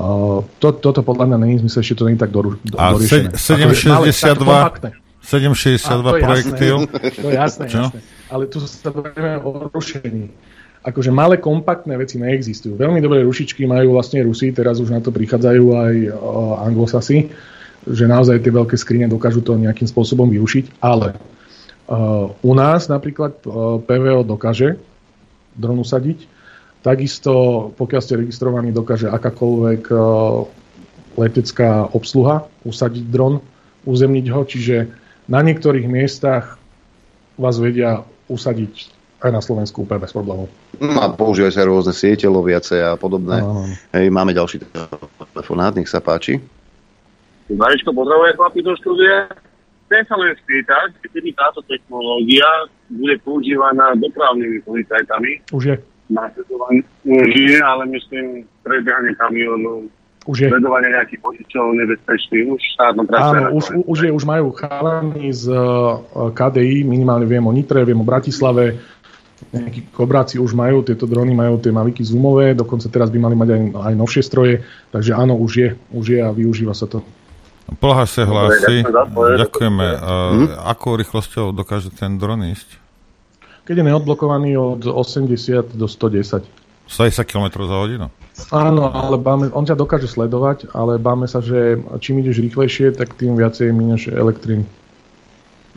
Uh, 0.00 0.40
to, 0.64 0.72
toto 0.80 1.04
podľa 1.04 1.28
mňa 1.28 1.38
není 1.44 1.60
zmysel, 1.60 1.84
ešte 1.84 2.00
to 2.00 2.08
není 2.08 2.16
tak 2.16 2.32
do, 2.32 2.56
do, 2.56 2.76
A 2.80 2.96
762, 2.96 4.96
762 5.20 6.24
projektil. 6.24 6.88
To 7.20 7.28
je 7.28 7.36
jasné, 7.36 7.68
jasné. 7.68 8.00
Ale 8.32 8.48
tu 8.48 8.64
sa 8.64 8.88
bavíme 8.88 9.44
o 9.44 9.68
rušení. 9.68 10.32
Akože 10.80 11.12
malé 11.12 11.36
kompaktné 11.36 11.92
veci 12.00 12.16
neexistujú. 12.16 12.72
Veľmi 12.80 13.04
dobré 13.04 13.20
rušičky 13.20 13.68
majú 13.68 14.00
vlastne 14.00 14.24
Rusi, 14.24 14.48
teraz 14.48 14.80
už 14.80 14.88
na 14.88 15.04
to 15.04 15.12
prichádzajú 15.12 15.64
aj 15.76 15.94
o, 16.08 16.56
anglosasi, 16.56 17.28
že 17.84 18.04
naozaj 18.08 18.40
tie 18.40 18.48
veľké 18.48 18.80
skrine 18.80 19.04
dokážu 19.04 19.44
to 19.44 19.60
nejakým 19.60 19.84
spôsobom 19.84 20.28
vyrušiť, 20.32 20.80
ale 20.84 21.16
uh, 21.16 22.28
u 22.32 22.52
nás 22.52 22.92
napríklad 22.92 23.40
uh, 23.44 23.80
PVO 23.80 24.24
dokáže 24.24 24.76
dron 25.56 25.80
usadiť, 25.80 26.28
takisto 26.84 27.32
pokiaľ 27.76 28.00
ste 28.00 28.20
registrovaní, 28.20 28.72
dokáže 28.72 29.08
akákoľvek 29.08 29.82
letecká 31.16 31.88
obsluha 31.92 32.48
usadiť 32.64 33.04
dron, 33.08 33.44
uzemniť 33.84 34.26
ho, 34.32 34.40
čiže 34.44 34.76
na 35.28 35.40
niektorých 35.44 35.88
miestach 35.88 36.56
vás 37.36 37.56
vedia 37.56 38.04
usadiť 38.28 38.99
aj 39.20 39.32
na 39.32 39.42
Slovensku 39.44 39.84
úplne 39.84 40.00
bez 40.00 40.12
problémov. 40.16 40.48
No 40.80 41.00
a 41.00 41.12
používajú 41.12 41.52
sa 41.52 41.68
rôzne 41.68 41.92
siete, 41.92 42.24
loviace 42.24 42.80
a 42.80 42.96
podobné. 42.96 43.44
No. 43.44 43.68
Hej, 43.92 44.08
máme 44.08 44.32
ďalší 44.32 44.64
telefonát, 45.36 45.76
nech 45.76 45.88
sa 45.88 46.00
páči. 46.00 46.40
Maričko, 47.50 47.92
pozdravujem 47.92 48.34
chlapi 48.38 48.60
do 48.64 48.72
štúdie. 48.78 49.14
Chcem 49.90 50.02
sa 50.06 50.14
len 50.22 50.32
spýtať, 50.38 50.88
kedy 51.02 51.34
táto 51.34 51.60
technológia 51.66 52.46
bude 52.86 53.18
používaná 53.26 53.98
dopravnými 53.98 54.62
policajtami. 54.62 55.50
Už 55.50 55.74
je. 55.74 55.76
Už 57.06 57.30
je, 57.34 57.58
ale 57.58 57.86
myslím, 57.90 58.46
prebiehanie 58.62 59.14
kamionu 59.18 59.90
už 60.28 60.36
je. 60.36 60.48
Sledovanie 60.52 60.92
nejakých 60.92 61.20
vodičov 61.24 61.64
nebezpečných, 61.80 62.46
už 62.52 62.60
štátno 62.76 63.08
Áno, 63.08 63.56
už, 63.56 63.64
už, 63.88 63.98
je, 64.04 64.10
už 64.12 64.24
majú 64.28 64.52
chalani 64.52 65.32
z 65.32 65.48
uh, 65.48 66.28
KDI, 66.36 66.84
minimálne 66.84 67.24
viem 67.24 67.40
o 67.40 67.52
Nitre, 67.56 67.80
viem 67.88 67.96
o 67.96 68.04
Bratislave, 68.04 68.76
nejakí 69.52 69.88
kobráci 69.90 70.36
už 70.36 70.52
majú, 70.52 70.84
tieto 70.84 71.08
drony 71.08 71.32
majú 71.32 71.56
tie 71.56 71.72
maviky 71.72 72.04
zoomové, 72.04 72.52
dokonca 72.52 72.86
teraz 72.92 73.08
by 73.08 73.18
mali 73.18 73.36
mať 73.36 73.48
aj, 73.50 73.60
aj 73.90 73.94
novšie 73.96 74.22
stroje, 74.22 74.54
takže 74.92 75.16
áno, 75.16 75.36
už 75.40 75.52
je, 75.56 75.68
už 75.96 76.04
je 76.16 76.18
a 76.20 76.28
využíva 76.30 76.76
sa 76.76 76.84
to. 76.84 77.00
Plaha 77.78 78.02
sa 78.02 78.26
hlási. 78.26 78.82
Ďakujeme. 79.14 79.86
Hm? 80.02 80.46
Akou 80.66 80.98
rýchlosťou 80.98 81.54
dokáže 81.54 81.94
ten 81.94 82.18
dron 82.18 82.42
ísť? 82.50 82.66
Keď 83.62 83.74
je 83.78 83.84
neodblokovaný 83.86 84.58
od 84.58 84.82
80 84.82 85.78
do 85.78 85.86
110. 85.86 86.42
110 86.90 87.30
km 87.30 87.46
za 87.62 87.76
hodinu? 87.78 88.06
Áno, 88.50 88.90
ale 88.90 89.14
báme, 89.20 89.52
on 89.54 89.62
ťa 89.62 89.78
dokáže 89.78 90.10
sledovať, 90.10 90.74
ale 90.74 90.98
báme 90.98 91.30
sa, 91.30 91.38
že 91.38 91.78
čím 92.02 92.24
ideš 92.24 92.42
rýchlejšie, 92.42 92.96
tak 92.96 93.14
tým 93.14 93.38
viacej 93.38 93.70
minieš 93.70 94.10
elektriny. 94.10 94.66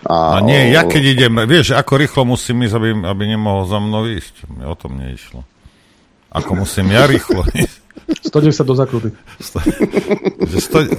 A, 0.04 0.38
a 0.38 0.44
nie, 0.44 0.76
ja 0.76 0.84
keď 0.84 1.04
idem, 1.16 1.34
vieš, 1.48 1.72
ako 1.72 1.96
rýchlo 1.96 2.22
musím 2.28 2.68
ísť, 2.68 2.76
aby, 2.76 2.90
aby 3.08 3.24
nemohol 3.24 3.64
za 3.64 3.80
mnou 3.80 4.04
ísť. 4.04 4.44
O 4.68 4.76
tom 4.76 5.00
neišlo. 5.00 5.48
Ako 6.34 6.60
musím 6.60 6.92
ja 6.92 7.08
rýchlo 7.08 7.48
ísť. 7.56 7.84
110 8.04 8.68
do 8.68 8.76
zakruty. 8.76 9.10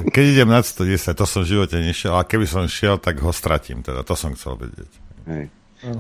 keď 0.08 0.24
idem 0.24 0.48
nad 0.48 0.64
110, 0.64 1.12
to 1.12 1.24
som 1.28 1.44
v 1.44 1.52
živote 1.52 1.76
nešiel, 1.76 2.16
a 2.16 2.24
keby 2.24 2.48
som 2.48 2.64
šiel, 2.64 2.96
tak 2.96 3.20
ho 3.20 3.28
stratím. 3.28 3.84
Teda, 3.84 4.00
to 4.00 4.16
som 4.16 4.32
chcel 4.32 4.56
vedieť. 4.56 4.88
Hej. 5.28 5.44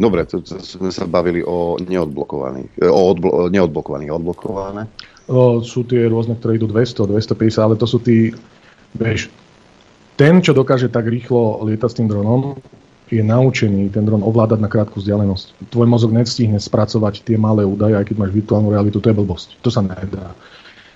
Dobre, 0.00 0.24
to, 0.24 0.40
to 0.40 0.56
sme 0.64 0.88
sa 0.88 1.04
bavili 1.04 1.44
o 1.44 1.76
neodblokovaných, 1.76 2.88
o 2.88 3.00
odblo, 3.12 3.52
neodblokovaných 3.52 4.16
odblokované. 4.16 4.88
O, 5.28 5.60
sú 5.60 5.84
tie 5.84 6.08
rôzne, 6.08 6.40
ktoré 6.40 6.56
idú 6.56 6.72
200, 6.72 7.12
250, 7.12 7.60
ale 7.60 7.76
to 7.76 7.84
sú 7.84 8.00
tí, 8.00 8.32
vieš, 8.96 9.28
ten, 10.16 10.40
čo 10.40 10.56
dokáže 10.56 10.88
tak 10.88 11.04
rýchlo 11.04 11.60
lietať 11.68 11.88
s 11.90 11.96
tým 12.00 12.08
dronom, 12.08 12.56
je 13.12 13.20
naučený 13.20 13.92
ten 13.92 14.04
dron 14.04 14.24
ovládať 14.24 14.58
na 14.60 14.68
krátku 14.68 15.00
vzdialenosť. 15.00 15.68
Tvoj 15.68 15.86
mozog 15.88 16.10
nestihne 16.16 16.56
spracovať 16.56 17.20
tie 17.24 17.36
malé 17.36 17.62
údaje, 17.62 17.94
aj 17.96 18.08
keď 18.08 18.16
máš 18.16 18.32
virtuálnu 18.32 18.72
realitu, 18.72 19.00
to 19.00 19.12
je 19.12 19.16
blbosť. 19.16 19.48
To 19.60 19.68
sa 19.68 19.84
nedá 19.84 20.32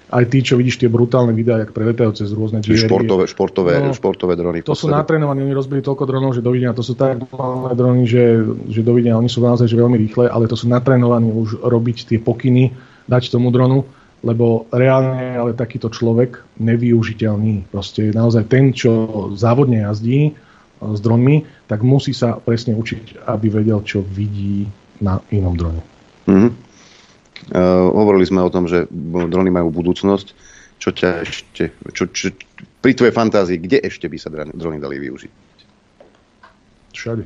aj 0.09 0.24
tí, 0.32 0.40
čo 0.40 0.56
vidíš 0.56 0.80
tie 0.80 0.89
brutálne 0.89 1.36
videá, 1.36 1.60
jak 1.60 1.76
preletajú 1.76 2.16
cez 2.16 2.32
rôzne 2.32 2.64
diery. 2.64 2.89
Športové, 2.89 3.28
športové, 3.28 3.72
no, 3.76 3.93
športové 3.93 4.35
drony. 4.40 4.64
To 4.64 4.72
sú 4.72 4.89
natrénovaní, 4.89 5.44
oni 5.44 5.52
rozbili 5.52 5.85
toľko 5.85 6.05
dronov, 6.09 6.32
že 6.32 6.40
dovidenia, 6.40 6.72
to 6.72 6.80
sú 6.80 6.97
tak 6.97 7.20
malé 7.28 7.76
drony, 7.76 8.09
že, 8.09 8.40
že 8.72 8.80
dovidenia, 8.80 9.20
oni 9.20 9.28
sú 9.28 9.44
naozaj 9.44 9.68
že 9.68 9.76
veľmi 9.76 10.01
rýchle, 10.09 10.32
ale 10.32 10.48
to 10.48 10.56
sú 10.56 10.64
natrénovaní 10.64 11.28
už 11.28 11.60
robiť 11.60 12.09
tie 12.09 12.18
pokyny, 12.20 12.72
dať 13.05 13.28
tomu 13.28 13.52
dronu, 13.52 13.85
lebo 14.24 14.66
reálne 14.72 15.36
ale 15.36 15.52
takýto 15.52 15.93
človek 15.93 16.40
nevyužiteľný. 16.56 17.68
Proste 17.68 18.10
naozaj 18.10 18.48
ten, 18.48 18.72
čo 18.72 19.30
závodne 19.36 19.85
jazdí 19.85 20.32
s 20.78 20.98
dronmi, 21.02 21.46
tak 21.66 21.82
musí 21.82 22.14
sa 22.14 22.38
presne 22.38 22.74
učiť, 22.78 23.26
aby 23.26 23.46
vedel, 23.50 23.82
čo 23.82 24.02
vidí 24.02 24.66
na 25.02 25.18
inom 25.30 25.55
drone. 25.55 25.82
Mm-hmm. 26.26 26.50
Uh, 27.48 27.88
hovorili 27.94 28.26
sme 28.26 28.42
o 28.42 28.50
tom, 28.50 28.66
že 28.66 28.90
drony 28.90 29.50
majú 29.50 29.70
budúcnosť. 29.70 30.34
Čo 30.78 30.94
ťa 30.94 31.10
ešte, 31.26 31.74
čo, 31.90 32.06
čo, 32.06 32.30
pri 32.78 32.94
tvojej 32.94 33.10
fantázii, 33.10 33.59
kde 33.59 33.82
ešte 33.82 34.06
by 34.06 34.18
sa 34.18 34.30
drony 34.30 34.78
dali 34.78 35.02
využiť? 35.02 35.32
Všade. 36.94 37.24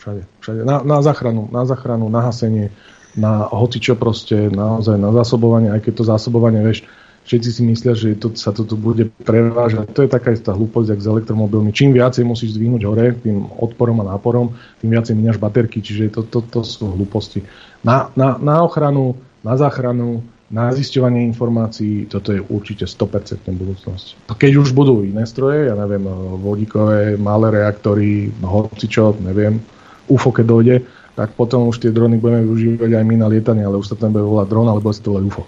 Všade. 0.00 0.22
Všade. 0.44 0.60
Na, 0.64 0.84
na 0.84 1.00
záchranu, 1.00 1.48
na 1.48 1.64
záchranu, 1.64 2.12
na 2.12 2.20
hasenie, 2.20 2.68
na 3.16 3.48
hocičo 3.48 3.96
proste, 3.96 4.52
naozaj 4.52 5.00
na 5.00 5.10
zásobovanie, 5.12 5.72
aj 5.72 5.80
keď 5.88 5.92
to 5.96 6.04
zásobovanie, 6.04 6.60
vieš, 6.60 6.84
všetci 7.24 7.50
si 7.50 7.62
myslia, 7.64 7.92
že 7.96 8.16
to, 8.20 8.36
sa 8.36 8.52
to 8.52 8.68
tu 8.68 8.76
bude 8.76 9.08
prevážať. 9.24 9.90
To 9.96 10.04
je 10.04 10.10
taká 10.12 10.36
istá 10.36 10.52
hlúposť, 10.52 10.94
jak 10.94 11.00
s 11.00 11.08
elektromobilmi. 11.08 11.72
Čím 11.72 11.96
viacej 11.96 12.24
musíš 12.24 12.56
zdvihnúť 12.56 12.82
hore 12.84 13.16
tým 13.16 13.48
odporom 13.48 14.04
a 14.04 14.14
náporom, 14.14 14.52
tým 14.84 14.92
viacej 14.92 15.16
miniaš 15.16 15.40
baterky, 15.40 15.80
čiže 15.80 16.12
to, 16.12 16.22
to, 16.28 16.44
to 16.44 16.60
sú 16.60 16.92
hlúposti. 16.92 17.42
Na, 17.80 18.12
na, 18.14 18.36
na 18.36 18.60
ochranu, 18.60 19.16
na 19.40 19.56
záchranu, 19.56 20.24
na 20.52 20.70
zisťovanie 20.70 21.24
informácií, 21.34 22.06
toto 22.06 22.30
je 22.30 22.38
určite 22.44 22.84
100% 22.84 23.48
budúcnosť. 23.48 24.28
Keď 24.28 24.52
už 24.60 24.76
budú 24.76 25.02
iné 25.02 25.24
stroje, 25.24 25.72
ja 25.72 25.74
neviem, 25.74 26.04
vodíkové, 26.38 27.16
malé 27.16 27.64
reaktory, 27.64 28.30
hocičo, 28.44 29.16
neviem, 29.24 29.58
UFO 30.06 30.30
keď 30.30 30.44
dojde, 30.44 30.76
tak 31.14 31.38
potom 31.38 31.70
už 31.70 31.78
tie 31.78 31.94
drony 31.94 32.18
budeme 32.18 32.42
využívať 32.50 32.90
aj 32.90 33.04
my 33.06 33.14
na 33.22 33.26
lietanie, 33.30 33.62
ale 33.62 33.78
už 33.78 33.94
sa 33.94 33.96
tam 33.96 34.10
bude 34.10 34.26
volať 34.26 34.46
dron, 34.50 34.66
alebo 34.66 34.90
to 34.90 35.14
UFO. 35.14 35.46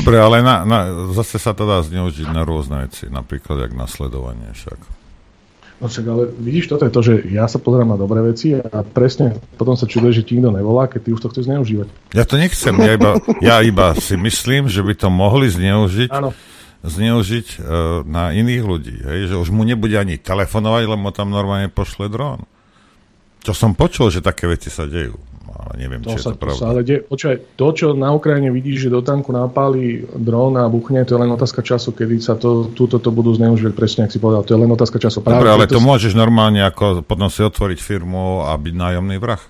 Dobre, 0.00 0.16
ale 0.16 0.40
na, 0.40 0.64
na, 0.64 0.78
zase 1.12 1.36
sa 1.36 1.52
to 1.52 1.68
dá 1.68 1.84
zneužiť 1.84 2.32
na 2.32 2.42
rôzne 2.48 2.88
veci, 2.88 3.12
napríklad 3.12 3.68
jak 3.68 3.72
nasledovanie 3.76 4.56
však. 4.56 4.80
No 5.82 5.90
však, 5.90 6.04
ale 6.08 6.22
vidíš, 6.40 6.72
toto 6.72 6.88
je 6.88 6.92
to, 6.94 7.00
že 7.04 7.14
ja 7.34 7.44
sa 7.44 7.60
pozerám 7.60 7.92
na 7.92 7.98
dobré 8.00 8.24
veci 8.24 8.56
a 8.56 8.80
presne 8.80 9.36
potom 9.60 9.76
sa 9.76 9.84
čuduje, 9.84 10.16
že 10.16 10.24
ti 10.24 10.40
nikto 10.40 10.54
nevolá, 10.54 10.88
keď 10.88 11.00
ty 11.04 11.10
už 11.12 11.20
to 11.20 11.30
chceš 11.34 11.50
zneužívať. 11.50 11.88
Ja 12.16 12.24
to 12.24 12.40
nechcem, 12.40 12.72
ja 12.80 12.92
iba, 12.96 13.12
ja 13.44 13.56
iba 13.60 13.92
si 14.00 14.16
myslím, 14.16 14.72
že 14.72 14.80
by 14.80 14.94
to 14.96 15.08
mohli 15.12 15.52
zneužiť. 15.52 16.10
Áno 16.10 16.32
zneužiť 16.84 17.46
uh, 17.56 18.04
na 18.04 18.36
iných 18.36 18.60
ľudí. 18.62 18.96
Hej? 19.00 19.32
Že 19.32 19.36
už 19.40 19.48
mu 19.56 19.64
nebude 19.64 19.96
ani 19.96 20.20
telefonovať, 20.20 20.84
lebo 20.84 21.08
tam 21.16 21.32
normálne 21.32 21.72
pošle 21.72 22.12
dron. 22.12 22.44
Čo 23.44 23.52
som 23.52 23.76
počul, 23.76 24.08
že 24.08 24.24
také 24.24 24.48
veci 24.48 24.72
sa 24.72 24.88
dejú. 24.88 25.20
Ale 25.44 25.72
neviem, 25.76 26.00
to 26.00 26.16
či 26.16 26.18
sa, 26.18 26.32
je 26.32 26.36
to 26.36 26.40
pravda. 26.40 26.56
To, 26.56 26.60
sa, 26.64 26.68
ale 26.72 26.80
de, 26.80 26.96
počúvaj, 27.04 27.36
to, 27.60 27.66
čo 27.76 27.86
na 27.92 28.10
Ukrajine 28.10 28.48
vidíš, 28.48 28.88
že 28.88 28.90
do 28.90 29.04
tanku 29.04 29.30
napáli 29.30 30.02
dron 30.16 30.56
a 30.56 30.64
buchne, 30.66 31.04
to 31.04 31.14
je 31.14 31.20
len 31.20 31.30
otázka 31.30 31.60
času, 31.60 31.92
kedy 31.92 32.16
sa 32.24 32.34
to, 32.34 32.72
túto 32.72 32.98
to 32.98 33.12
budú 33.12 33.36
zneužívať, 33.36 33.72
presne, 33.76 34.00
ak 34.08 34.12
si 34.12 34.18
povedal. 34.18 34.42
To 34.48 34.52
je 34.56 34.60
len 34.64 34.70
otázka 34.72 34.96
času. 34.96 35.20
Práve, 35.20 35.44
Dobre, 35.44 35.52
ale 35.52 35.64
to, 35.68 35.78
to 35.78 35.84
môžeš 35.84 36.12
normálne 36.16 36.64
ako 36.64 37.04
potom 37.04 37.28
si 37.28 37.44
otvoriť 37.44 37.78
firmu 37.78 38.48
a 38.48 38.56
byť 38.56 38.74
nájomný 38.74 39.16
vrah. 39.20 39.40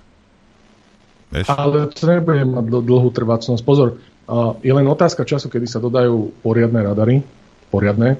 Vieš? 1.32 1.46
Ale 1.50 1.88
to 1.90 2.02
nebude 2.06 2.42
mať 2.46 2.64
dlhú 2.68 3.08
trvácnosť. 3.14 3.62
Pozor, 3.62 3.98
uh, 4.28 4.54
je 4.62 4.70
len 4.74 4.86
otázka 4.86 5.22
času, 5.24 5.48
kedy 5.50 5.66
sa 5.66 5.82
dodajú 5.82 6.34
poriadne 6.42 6.82
radary, 6.82 7.22
poriadne, 7.70 8.18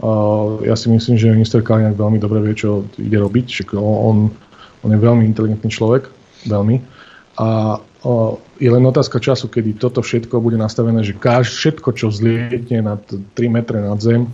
Uh, 0.00 0.64
ja 0.64 0.80
si 0.80 0.88
myslím, 0.88 1.20
že 1.20 1.28
minister 1.28 1.60
Kaliňák 1.60 1.92
veľmi 1.92 2.16
dobre 2.16 2.40
vie, 2.40 2.56
čo 2.56 2.88
ide 2.96 3.20
robiť. 3.20 3.44
Že 3.52 3.76
on, 3.76 4.32
on 4.80 4.90
je 4.90 4.98
veľmi 5.00 5.24
inteligentný 5.28 5.70
človek, 5.70 6.08
veľmi. 6.48 6.76
A 7.40 7.78
uh, 7.80 8.34
je 8.60 8.68
len 8.68 8.84
otázka 8.84 9.20
času, 9.20 9.48
kedy 9.48 9.80
toto 9.80 10.04
všetko 10.04 10.40
bude 10.40 10.60
nastavené, 10.60 11.00
že 11.00 11.16
káž, 11.16 11.52
všetko, 11.56 11.88
čo 11.96 12.12
zlietne 12.12 12.84
na 12.84 12.94
3 13.00 13.32
metre 13.48 13.80
nad 13.80 13.96
zem, 14.00 14.28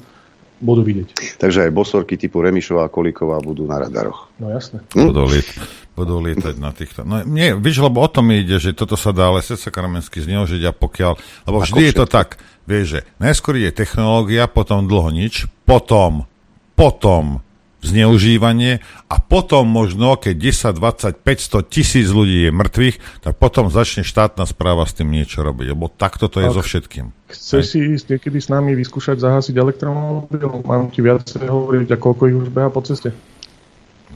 budú 0.56 0.80
vidieť. 0.80 1.36
Takže 1.36 1.68
aj 1.68 1.70
bosorky 1.70 2.16
typu 2.16 2.40
Remišová 2.40 2.88
a 2.88 2.92
Kolíková 2.92 3.38
budú 3.44 3.68
na 3.68 3.76
radaroch. 3.76 4.32
No 4.40 4.48
jasne. 4.48 4.80
Hm? 4.96 5.12
Budú, 5.12 5.24
liet, 5.28 5.48
budú 5.92 6.16
lietať 6.18 6.54
na 6.56 6.72
týchto. 6.72 7.04
No 7.04 7.20
nie, 7.28 7.52
víš, 7.60 7.84
lebo 7.84 8.00
o 8.00 8.08
tom 8.08 8.32
ide, 8.32 8.56
že 8.56 8.72
toto 8.72 8.96
sa 8.96 9.12
dá 9.12 9.28
ale 9.28 9.44
sa 9.44 9.56
Kramenský 9.56 10.24
zneužiť 10.24 10.62
a 10.64 10.72
pokiaľ, 10.72 11.12
lebo 11.46 11.58
vždy 11.60 11.92
je 11.92 11.94
to 11.94 12.06
tak, 12.08 12.40
vieš, 12.64 12.98
že 12.98 13.00
najskôr 13.20 13.60
je 13.60 13.70
technológia, 13.70 14.48
potom 14.48 14.88
dlho 14.88 15.12
nič, 15.12 15.44
potom, 15.68 16.24
potom 16.72 17.44
zneužívanie 17.86 18.82
a 19.06 19.16
potom 19.22 19.70
možno, 19.70 20.18
keď 20.18 20.74
10, 20.74 20.82
20, 20.82 21.22
500 21.22 21.70
tisíc 21.70 22.10
ľudí 22.10 22.46
je 22.46 22.52
mŕtvych, 22.52 22.96
tak 23.22 23.38
potom 23.38 23.70
začne 23.70 24.02
štátna 24.02 24.44
správa 24.44 24.84
s 24.84 24.98
tým 24.98 25.14
niečo 25.14 25.46
robiť, 25.46 25.72
lebo 25.72 25.86
takto 25.86 26.26
to 26.26 26.42
je 26.42 26.50
so 26.50 26.62
všetkým. 26.62 27.14
Chceš 27.30 27.64
si 27.64 27.78
ísť 27.94 28.18
niekedy 28.18 28.38
s 28.38 28.48
nami 28.50 28.74
vyskúšať 28.74 29.22
zahasiť 29.22 29.54
elektromobil? 29.54 30.62
Mám 30.66 30.90
ti 30.90 31.02
viacej 31.02 31.46
hovoriť, 31.46 31.88
a 31.94 31.96
koľko 31.98 32.22
ich 32.30 32.36
už 32.36 32.48
beha 32.50 32.70
po 32.70 32.82
ceste? 32.82 33.14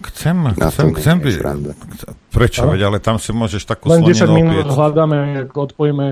Chcem, 0.00 0.36
chcem, 0.57 0.86
chcem 0.97 1.16
byť. 1.20 1.36
Prečo? 2.32 2.65
Veď, 2.73 2.89
ale 2.89 2.99
tam 3.05 3.20
si 3.20 3.36
môžeš 3.36 3.68
takú 3.68 3.92
Len 3.92 4.00
10 4.00 4.32
minút 4.32 4.65
opiec. 4.65 4.73
hľadáme, 4.73 5.16
jak 5.44 5.50
odpojíme, 5.52 6.07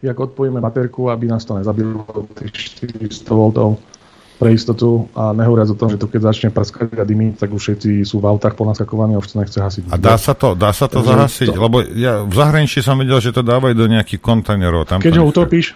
jak 0.00 0.16
odpojíme 0.16 0.58
baterku, 0.64 1.12
aby 1.12 1.28
nás 1.28 1.44
to 1.44 1.60
nezabilo 1.60 2.06
tých 2.32 2.80
400 2.80 3.28
V 3.28 3.95
pre 4.36 4.52
istotu 4.52 5.08
a 5.16 5.32
nehovoriac 5.32 5.72
o 5.72 5.76
tom, 5.76 5.88
že 5.88 5.96
to 5.96 6.06
keď 6.06 6.20
začne 6.32 6.48
prskať 6.52 6.96
a 7.00 7.04
dymiť, 7.08 7.40
tak 7.40 7.52
už 7.56 7.62
všetci 7.62 8.04
sú 8.04 8.20
v 8.20 8.28
autách 8.28 8.52
ponaskakovaní 8.52 9.16
a 9.16 9.20
už 9.20 9.32
to 9.32 9.40
nechce 9.40 9.56
hasiť. 9.56 9.88
A 9.88 9.96
dá 9.96 10.20
sa 10.20 10.36
to, 10.36 10.52
dá 10.52 10.76
sa 10.76 10.86
to 10.86 11.00
zahasiť? 11.00 11.56
To... 11.56 11.60
Lebo 11.60 11.80
ja 11.96 12.20
v 12.20 12.34
zahraničí 12.36 12.84
som 12.84 13.00
videl, 13.00 13.18
že 13.24 13.32
to 13.32 13.40
dávajú 13.40 13.72
do 13.72 13.86
nejakých 13.88 14.20
kontajnerov. 14.20 14.84
Tam 14.84 15.00
keď 15.00 15.20
ho 15.20 15.24
utopíš, 15.24 15.72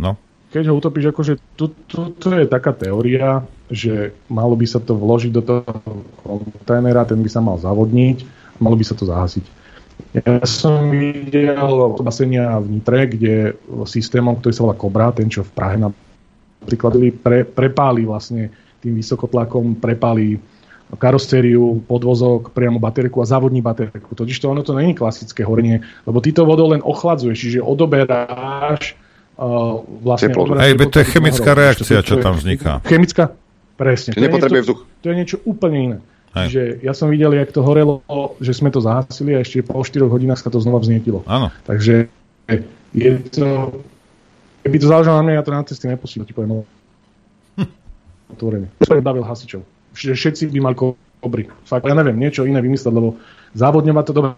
no? 0.00 0.16
keď 0.50 0.72
ho 0.72 0.74
utopíš, 0.80 1.12
akože 1.12 1.32
tu, 1.54 1.70
tu, 1.86 2.10
tu 2.16 2.26
je 2.32 2.48
taká 2.48 2.72
teória, 2.72 3.44
že 3.70 4.16
malo 4.26 4.56
by 4.56 4.66
sa 4.66 4.80
to 4.80 4.96
vložiť 4.96 5.30
do 5.30 5.42
toho 5.44 5.62
kontajnera, 6.24 7.06
ten 7.06 7.20
by 7.20 7.30
sa 7.30 7.44
mal 7.44 7.60
zavodniť 7.60 8.40
malo 8.60 8.76
by 8.76 8.84
sa 8.84 8.94
to 8.94 9.08
zahasiť. 9.08 9.44
Ja 10.16 10.40
som 10.48 10.92
videl 10.92 11.56
basenia 12.00 12.56
v 12.60 12.78
Nitre, 12.78 13.08
kde 13.08 13.56
systémom, 13.84 14.38
ktorý 14.38 14.52
sa 14.52 14.64
volá 14.64 14.76
Cobra, 14.76 15.12
ten 15.12 15.28
čo 15.28 15.44
v 15.44 15.52
Prahe 15.52 15.76
na 15.80 15.92
Napríklad 16.60 16.92
pre, 17.24 17.38
prepáli 17.48 18.04
vlastne 18.04 18.52
tým 18.80 18.96
vysokotlakom, 19.00 19.80
prepáli 19.80 20.40
karosériu, 20.98 21.86
podvozok, 21.86 22.50
priamo 22.50 22.82
baterku 22.82 23.22
a 23.22 23.26
závodní 23.28 23.62
baterku. 23.62 24.14
Totiž 24.14 24.40
to 24.42 24.50
ono 24.50 24.62
to 24.66 24.74
není 24.74 24.94
klasické 24.94 25.46
horenie, 25.46 25.86
lebo 26.02 26.18
ty 26.18 26.34
to 26.34 26.42
vodou 26.42 26.74
len 26.74 26.82
ochladzuješ, 26.82 27.38
čiže 27.38 27.60
odoberáš 27.62 28.98
uh, 29.38 29.86
vlastne... 30.02 30.34
Hej, 30.34 30.74
to 30.90 30.98
je 30.98 31.06
chemická 31.06 31.54
reakcia, 31.54 32.02
čo 32.02 32.18
tam 32.18 32.34
vzniká. 32.34 32.82
Chemická? 32.82 33.30
Presne. 33.78 34.18
To, 34.18 34.20
nepotrebuje 34.20 34.60
vzduch. 34.66 34.80
To 34.84 35.06
je 35.06 35.14
niečo 35.14 35.36
úplne 35.46 35.78
iné. 35.78 35.98
Hej. 36.34 36.46
Čiže 36.46 36.62
ja 36.82 36.92
som 36.94 37.10
videl, 37.10 37.38
jak 37.38 37.50
to 37.54 37.62
horelo, 37.62 38.02
že 38.42 38.54
sme 38.54 38.70
to 38.74 38.82
zahasili 38.82 39.34
a 39.34 39.42
ešte 39.42 39.66
po 39.66 39.82
4 39.82 40.10
hodinách 40.10 40.42
sa 40.42 40.50
to 40.50 40.58
znova 40.58 40.82
vznietilo. 40.82 41.22
Áno. 41.26 41.54
Takže 41.66 42.10
je 42.94 43.12
to 43.30 43.78
Keby 44.60 44.76
to 44.76 44.86
záležalo 44.92 45.16
na 45.20 45.24
mňa, 45.24 45.34
ja 45.40 45.44
to 45.44 45.52
na 45.56 45.62
cesty 45.64 45.86
nepustím, 45.88 46.28
ti 46.28 46.36
poviem. 46.36 46.68
Otvorene. 48.32 48.68
To 48.84 48.92
je 48.92 49.02
bavil 49.04 49.24
hasičov. 49.24 49.64
Všetci 49.96 50.52
by 50.52 50.60
mali 50.60 50.76
kobry. 50.76 51.48
Fakt, 51.64 51.88
ja 51.88 51.96
neviem, 51.96 52.16
niečo 52.20 52.44
iné 52.44 52.60
vymyslieť, 52.60 52.92
lebo 52.92 53.18
závodňovať 53.56 54.04
to 54.06 54.12
dobre. 54.12 54.30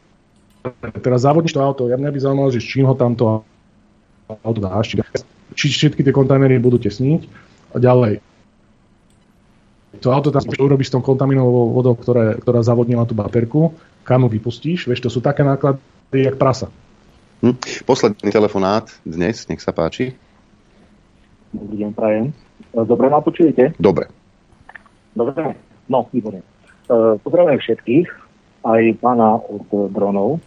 Teraz 1.03 1.27
závodníš 1.27 1.59
to 1.59 1.61
auto, 1.61 1.91
ja 1.91 1.99
mňa 1.99 2.11
by 2.15 2.19
zaujímalo, 2.23 2.55
že 2.55 2.63
s 2.63 2.71
čím 2.71 2.87
ho 2.87 2.95
tamto 2.95 3.43
auto 4.31 4.61
dáš. 4.63 4.95
Či 5.59 5.67
všetky 5.69 6.07
tie 6.07 6.15
kontajnery 6.15 6.63
budú 6.63 6.79
tesniť 6.79 7.27
a 7.75 7.83
ďalej. 7.83 8.23
To 10.01 10.09
auto 10.09 10.33
tam 10.33 10.47
urobíš 10.49 10.89
s 10.89 10.95
tom 10.97 11.05
kontaminovou 11.05 11.77
vodou, 11.77 11.93
ktoré, 11.93 12.41
ktorá 12.41 12.65
zavodnila 12.65 13.05
tú 13.05 13.13
baterku, 13.13 13.77
kam 14.09 14.25
vypustíš, 14.25 14.89
vieš, 14.89 15.05
to 15.05 15.11
sú 15.13 15.21
také 15.21 15.45
náklady, 15.45 15.79
jak 16.15 16.41
prasa. 16.41 16.73
Hm? 17.43 17.59
Posledný 17.91 18.31
telefonát 18.31 18.87
dnes, 19.03 19.51
nech 19.51 19.59
sa 19.59 19.75
páči. 19.75 20.15
Dobrý 21.51 21.75
deň, 21.83 21.91
prajem. 21.91 22.31
E, 22.31 22.87
dobre 22.87 23.11
ma 23.11 23.19
počujete? 23.19 23.75
Dobre. 23.83 24.07
Dobre, 25.19 25.59
no, 25.91 26.07
výborne. 26.15 26.39
E, 26.39 27.19
pozdravujem 27.19 27.59
všetkých, 27.59 28.09
aj 28.63 28.83
pána 29.03 29.43
od 29.43 29.67
dronov. 29.91 30.39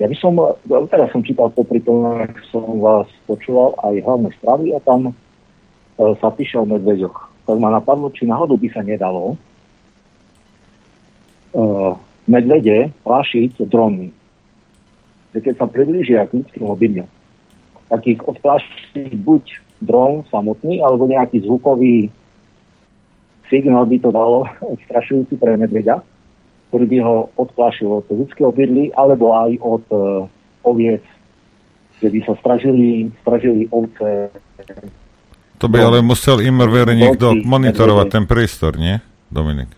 Ja 0.00 0.08
by 0.08 0.16
som, 0.16 0.32
e, 0.40 0.56
teraz 0.88 1.12
som 1.12 1.20
čítal 1.20 1.52
popri 1.52 1.84
tom, 1.84 2.08
ak 2.08 2.32
som 2.48 2.80
vás 2.80 3.12
počúval 3.28 3.76
aj 3.84 4.00
hlavné 4.00 4.32
správy 4.40 4.72
a 4.72 4.80
tam 4.80 5.12
sa 6.00 6.32
píše 6.32 6.56
o 6.56 6.64
medveďoch. 6.64 7.44
Tak 7.44 7.60
ma 7.60 7.68
napadlo, 7.68 8.08
či 8.16 8.24
náhodou 8.24 8.56
by 8.56 8.72
sa 8.72 8.80
nedalo 8.80 9.36
medvede 12.24 12.88
plášiť 13.04 13.60
dronmi 13.68 14.08
že 15.34 15.38
keď 15.38 15.54
sa 15.58 15.66
priblížia 15.70 16.26
k 16.26 16.42
ľudským 16.42 16.64
obydliam, 16.66 17.08
tak 17.90 18.06
ich 18.06 18.20
odpláši 18.22 19.14
buď 19.18 19.42
dron 19.82 20.22
samotný, 20.30 20.82
alebo 20.82 21.10
nejaký 21.10 21.42
zvukový 21.46 22.10
signál 23.50 23.86
by 23.86 23.96
to 23.98 24.10
dalo 24.14 24.46
odstrašujúci 24.74 25.34
pre 25.38 25.58
medveďa, 25.58 26.02
ktorý 26.70 26.84
by 26.86 26.98
ho 27.02 27.16
odplášil 27.34 27.90
od 27.90 28.06
ľudského 28.06 28.54
obydlí, 28.54 28.94
alebo 28.94 29.34
aj 29.34 29.50
od 29.58 29.84
uh, 29.90 30.00
oviec, 30.62 31.02
že 31.98 32.08
by 32.08 32.18
sa 32.24 32.34
stražili, 32.38 33.10
stražili 33.26 33.66
ovce. 33.74 34.30
To 35.60 35.66
by 35.68 35.78
ale 35.82 35.98
musel 36.00 36.40
Immerware 36.40 36.96
niekto 36.96 37.36
monitorovať 37.44 38.06
ten 38.08 38.24
priestor, 38.24 38.80
nie, 38.80 39.02
Dominik? 39.28 39.68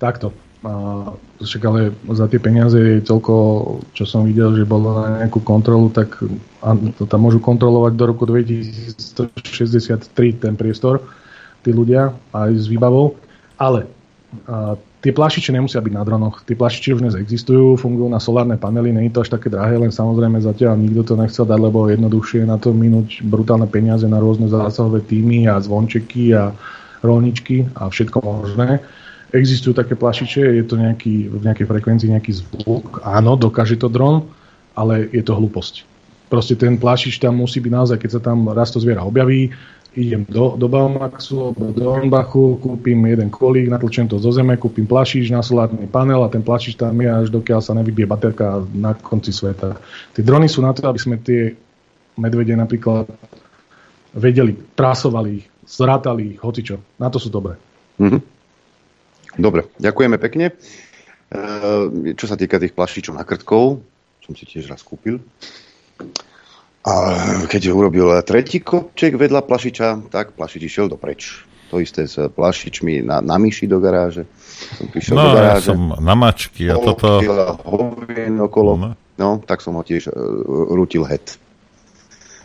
Takto. 0.00 0.43
Však 1.44 1.62
ale 1.68 1.92
za 2.16 2.24
tie 2.24 2.40
peniaze 2.40 2.80
je 2.80 3.04
toľko, 3.04 3.34
čo 3.92 4.08
som 4.08 4.24
videl, 4.24 4.56
že 4.56 4.64
bolo 4.64 5.04
na 5.04 5.20
nejakú 5.20 5.44
kontrolu, 5.44 5.92
tak 5.92 6.16
to 6.96 7.04
tam 7.04 7.20
môžu 7.20 7.36
kontrolovať 7.44 7.92
do 7.92 8.04
roku 8.08 8.24
2063 8.24 10.08
ten 10.40 10.56
priestor, 10.56 11.04
tí 11.60 11.68
ľudia, 11.68 12.16
aj 12.32 12.56
s 12.56 12.64
výbavou. 12.64 13.12
Ale 13.60 13.84
a, 14.48 14.80
tie 15.04 15.12
plášiče 15.12 15.52
nemusia 15.52 15.84
byť 15.84 15.92
na 15.92 16.00
dronoch. 16.00 16.48
Tie 16.48 16.56
plášiče 16.56 16.96
už 16.96 17.04
dnes 17.04 17.16
existujú, 17.20 17.76
fungujú 17.76 18.08
na 18.08 18.16
solárne 18.16 18.56
panely, 18.56 18.88
nie 18.88 19.12
je 19.12 19.20
to 19.20 19.22
až 19.28 19.36
také 19.36 19.52
drahé, 19.52 19.76
len 19.76 19.92
samozrejme 19.92 20.40
zatiaľ 20.40 20.80
nikto 20.80 21.12
to 21.12 21.14
nechcel 21.20 21.44
dať, 21.44 21.60
lebo 21.60 21.92
jednoduchšie 21.92 22.40
je 22.40 22.48
na 22.48 22.56
to 22.56 22.72
minúť 22.72 23.20
brutálne 23.20 23.68
peniaze 23.68 24.08
na 24.08 24.16
rôzne 24.16 24.48
zásahové 24.48 25.04
týmy 25.04 25.44
a 25.44 25.60
zvončeky 25.60 26.32
a 26.32 26.56
rolničky 27.04 27.68
a 27.76 27.92
všetko 27.92 28.16
možné 28.24 28.80
Existujú 29.34 29.74
také 29.74 29.98
plašiče, 29.98 30.62
je 30.62 30.64
to 30.64 30.78
nejaký, 30.78 31.26
v 31.26 31.42
nejakej 31.42 31.66
frekvencii 31.66 32.14
nejaký 32.14 32.32
zvuk. 32.38 33.02
Áno, 33.02 33.34
dokáže 33.34 33.74
to 33.74 33.90
dron, 33.90 34.30
ale 34.78 35.10
je 35.10 35.26
to 35.26 35.34
hlúposť. 35.34 35.82
Proste 36.30 36.54
ten 36.54 36.78
plašič 36.78 37.18
tam 37.18 37.42
musí 37.42 37.58
byť 37.58 37.72
naozaj, 37.74 37.98
keď 37.98 38.10
sa 38.14 38.20
tam 38.22 38.46
raz 38.54 38.70
to 38.70 38.78
zviera 38.78 39.02
objaví, 39.02 39.50
idem 39.94 40.26
do, 40.26 40.54
do 40.58 40.66
Baumaxu, 40.66 41.54
do 41.54 41.70
Dornbachu, 41.70 42.58
kúpim 42.58 42.98
jeden 43.06 43.30
kolík, 43.30 43.70
natlčem 43.70 44.10
to 44.10 44.18
zo 44.18 44.34
zeme, 44.34 44.58
kúpim 44.58 44.86
plašič 44.86 45.30
na 45.30 45.42
solárny 45.42 45.86
panel 45.86 46.26
a 46.26 46.30
ten 46.30 46.42
plašič 46.42 46.74
tam 46.74 46.98
je 46.98 47.10
až 47.10 47.26
dokiaľ 47.30 47.60
sa 47.62 47.78
nevybije 47.78 48.06
baterka 48.06 48.62
na 48.74 48.94
konci 48.94 49.30
sveta. 49.30 49.78
Tie 50.14 50.26
drony 50.26 50.50
sú 50.50 50.62
na 50.62 50.74
to, 50.74 50.86
aby 50.90 50.98
sme 50.98 51.16
tie 51.22 51.54
medvede 52.18 52.54
napríklad 52.54 53.06
vedeli, 54.14 54.54
trasovali 54.74 55.30
ich, 55.42 55.46
zrátali 55.66 56.34
ich, 56.34 56.38
hocičo. 56.42 56.98
Na 56.98 57.10
to 57.10 57.18
sú 57.18 57.30
dobré. 57.30 57.58
Mm-hmm. 57.98 58.33
Dobre, 59.34 59.66
ďakujeme 59.82 60.16
pekne. 60.22 60.46
E, 60.50 60.54
čo 62.14 62.26
sa 62.30 62.38
týka 62.38 62.62
tých 62.62 62.74
plašičov 62.76 63.14
na 63.14 63.26
krtkov, 63.26 63.82
som 64.22 64.32
si 64.38 64.46
tiež 64.46 64.70
raz 64.70 64.80
kúpil. 64.80 65.18
A 66.84 66.92
keď 67.48 67.72
urobil 67.72 68.12
tretí 68.22 68.60
kopček 68.60 69.16
vedľa 69.16 69.42
plašiča, 69.48 70.12
tak 70.12 70.36
plašič 70.36 70.62
išiel 70.68 70.86
dopreč. 70.92 71.48
To 71.72 71.80
isté 71.80 72.04
s 72.04 72.20
plašičmi 72.20 73.02
na, 73.02 73.24
na 73.24 73.40
myši 73.40 73.64
do 73.64 73.80
garáže. 73.80 74.28
Som 74.76 74.92
prišiel 74.92 75.16
no, 75.16 75.22
do 75.24 75.30
garáže. 75.32 75.72
Ja 75.72 75.74
som 75.74 75.80
na 75.96 76.14
mačky 76.14 76.68
a 76.68 76.76
toto... 76.76 77.24
okolo. 78.36 78.70
No. 78.76 78.88
no, 79.16 79.28
tak 79.40 79.64
som 79.64 79.80
ho 79.80 79.82
tiež 79.82 80.12
uh, 80.12 80.14
rutil 80.76 81.08
het 81.08 81.40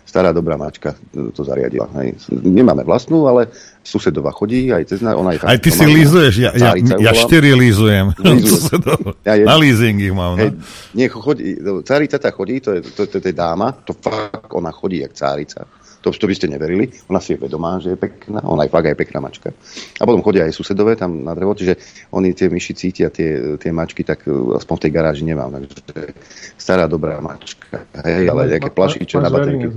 stará 0.10 0.34
dobrá 0.34 0.58
mačka 0.58 0.98
to 1.14 1.42
zariadila. 1.46 1.86
Hej. 2.02 2.18
Nemáme 2.34 2.82
vlastnú, 2.82 3.30
ale 3.30 3.54
susedova 3.86 4.34
chodí, 4.34 4.74
aj 4.74 4.90
cez 4.90 5.06
ona 5.06 5.38
Aj 5.38 5.62
ty 5.62 5.70
si 5.70 5.86
lízuješ, 5.86 6.34
ja, 6.42 6.52
ja, 6.58 6.74
ja 6.78 7.12
štyri 7.14 7.54
lízujem. 7.54 8.18
ja 9.30 9.34
Na 9.46 9.56
leasing 9.62 10.02
ich 10.02 10.14
mám. 10.14 10.34
No? 10.34 10.42
Hej, 10.42 10.58
nie, 10.98 11.06
chodí, 11.06 11.62
cárica 11.86 12.18
tá 12.18 12.34
chodí, 12.34 12.58
to 12.58 12.74
je, 12.74 12.82
to, 12.82 13.06
to, 13.06 13.22
to 13.22 13.28
je 13.30 13.36
dáma, 13.38 13.70
to 13.86 13.94
fakt 13.94 14.50
ona 14.50 14.74
chodí 14.74 15.06
jak 15.06 15.14
cárica. 15.14 15.70
To, 16.00 16.16
to 16.16 16.26
by 16.32 16.36
ste 16.36 16.48
neverili. 16.48 16.88
Ona 17.12 17.20
si 17.20 17.36
je 17.36 17.42
vedomá, 17.44 17.76
že 17.84 17.92
je 17.92 18.00
pekná. 18.00 18.40
Ona 18.48 18.64
aj 18.64 18.72
fakt 18.72 18.88
aj 18.88 18.96
pekná 18.96 19.20
mačka. 19.20 19.52
A 20.00 20.04
potom 20.08 20.24
chodia 20.24 20.48
aj 20.48 20.56
susedové 20.56 20.96
tam 20.96 21.28
na 21.28 21.36
drevo, 21.36 21.52
čiže 21.52 21.76
oni 22.16 22.32
tie 22.32 22.48
myši 22.48 22.72
cítia 22.72 23.12
tie, 23.12 23.60
tie 23.60 23.72
mačky, 23.76 24.08
tak 24.08 24.24
e, 24.24 24.32
aspoň 24.32 24.76
v 24.80 24.84
tej 24.88 24.92
garáži 24.96 25.24
nemám. 25.28 25.60
Takže 25.60 26.16
stará 26.56 26.88
dobrá 26.88 27.20
mačka. 27.20 27.84
Hej, 28.00 28.32
ale 28.32 28.48
nejaké 28.48 28.72
plašiče 28.72 29.20
na 29.20 29.28
baterky. 29.28 29.68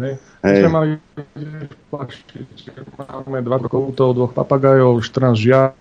Hej. 0.47 0.63
Máme 3.03 3.39
dva 3.43 3.59
koutov, 3.67 4.15
dvoch 4.15 4.31
papagajov, 4.31 5.03
14 5.03 5.35
žiat, 5.35 5.75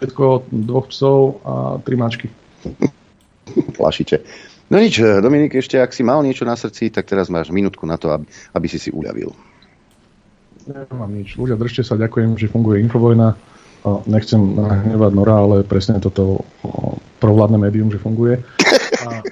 všetko, 0.00 0.48
dvoch 0.48 0.88
psov 0.88 1.44
a 1.44 1.52
tri 1.84 2.00
mačky. 2.00 2.32
Plašite. 3.76 4.24
No 4.70 4.78
nič, 4.78 5.02
Dominik, 5.02 5.58
ešte 5.58 5.82
ak 5.82 5.90
si 5.90 6.06
mal 6.06 6.22
niečo 6.22 6.46
na 6.46 6.54
srdci, 6.54 6.94
tak 6.94 7.10
teraz 7.10 7.26
máš 7.26 7.50
minútku 7.50 7.82
na 7.90 7.98
to, 7.98 8.14
aby, 8.14 8.24
aby 8.54 8.66
si 8.70 8.78
si 8.78 8.94
uľavil. 8.94 9.49
Nemám 10.70 11.10
nič. 11.10 11.34
Ľudia, 11.34 11.58
držte 11.58 11.82
sa, 11.82 11.98
ďakujem, 11.98 12.38
že 12.38 12.46
funguje 12.46 12.78
Infovojna. 12.86 13.34
Nechcem 14.06 14.38
nahnevať 14.38 15.12
Nora, 15.16 15.36
ale 15.42 15.56
presne 15.66 15.98
toto 15.98 16.46
provládne 17.18 17.58
médium, 17.58 17.90
že 17.90 17.98
funguje. 17.98 18.38
A... 19.02 19.24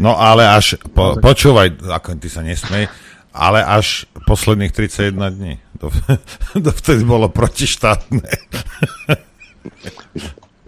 No 0.00 0.16
ale 0.16 0.48
až, 0.48 0.80
po, 0.94 1.18
počúvaj, 1.20 1.84
ako 1.84 2.16
ty 2.16 2.28
sa 2.32 2.40
nesmej, 2.40 2.88
ale 3.34 3.60
až 3.60 4.08
posledných 4.24 4.72
31 4.72 5.36
dní. 5.36 5.54
To, 5.82 5.92
to 6.64 6.70
vtedy 6.80 7.02
bolo 7.04 7.28
protištátne. 7.28 8.24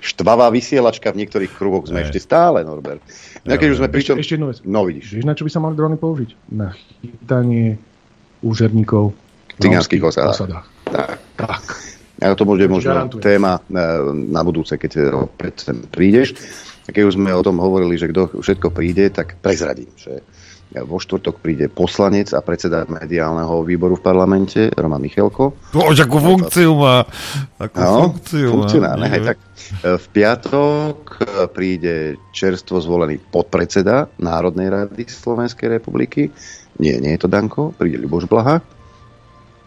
Štvavá 0.02 0.52
vysielačka 0.52 1.10
v 1.10 1.24
niektorých 1.24 1.52
kruhoch 1.56 1.88
sme 1.88 2.04
ešte 2.04 2.20
stále, 2.20 2.62
Norbert. 2.62 3.02
No, 3.42 3.56
keď 3.56 3.68
už 3.74 3.78
sme 3.80 3.88
prišli... 3.90 4.18
Ešte 4.20 4.36
jednu 4.38 4.52
vec. 4.52 4.58
No 4.62 4.86
vidíš. 4.86 5.18
Vieš, 5.18 5.26
na 5.26 5.34
čo 5.34 5.46
by 5.46 5.50
sa 5.50 5.62
mali 5.62 5.74
drony 5.74 5.96
použiť? 5.98 6.30
Na 6.52 6.74
chytanie 7.02 7.78
úžerníkov 8.44 9.14
cigánskych 9.60 10.02
osadách. 10.04 10.66
Tak. 10.84 11.18
tak. 11.36 11.62
A 12.16 12.32
to 12.32 12.48
bude 12.48 12.64
možno 12.64 12.96
Garantujem. 12.96 13.24
téma 13.24 13.60
na, 13.68 14.00
e, 14.00 14.32
na 14.32 14.40
budúce, 14.40 14.80
keď 14.80 15.12
opäť 15.28 15.68
sem 15.68 15.76
prídeš. 15.84 16.32
Keď 16.88 17.02
už 17.02 17.14
sme 17.20 17.34
o 17.34 17.44
tom 17.44 17.60
hovorili, 17.60 17.98
že 18.00 18.08
kto 18.08 18.40
všetko 18.40 18.72
príde, 18.72 19.10
tak 19.12 19.36
prezradím, 19.42 19.90
že 19.98 20.24
vo 20.72 20.98
štvrtok 20.98 21.40
príde 21.40 21.66
poslanec 21.70 22.34
a 22.34 22.42
predseda 22.42 22.84
mediálneho 22.90 23.62
výboru 23.62 23.96
v 23.96 24.02
parlamente, 24.02 24.68
Roman 24.74 25.00
Michalko. 25.00 25.54
To 25.72 25.92
už 25.92 26.04
akú 26.04 26.18
funkciu 26.18 26.74
má. 26.74 27.06
Akú 27.56 27.80
no, 27.80 28.10
funkciu 28.10 28.48
funkcionálne. 28.50 29.06
Hej, 29.08 29.22
tak 29.34 29.38
e, 29.40 29.46
v 29.96 30.06
piatok 30.10 30.98
príde 31.54 32.16
čerstvo 32.32 32.82
zvolený 32.82 33.20
podpredseda 33.20 34.10
Národnej 34.18 34.68
rady 34.72 35.04
Slovenskej 35.06 35.80
republiky. 35.80 36.28
Nie, 36.80 37.00
nie 37.00 37.16
je 37.16 37.20
to 37.24 37.28
Danko, 37.30 37.72
príde 37.76 38.00
Ľuboš 38.02 38.28
Blaha. 38.28 38.75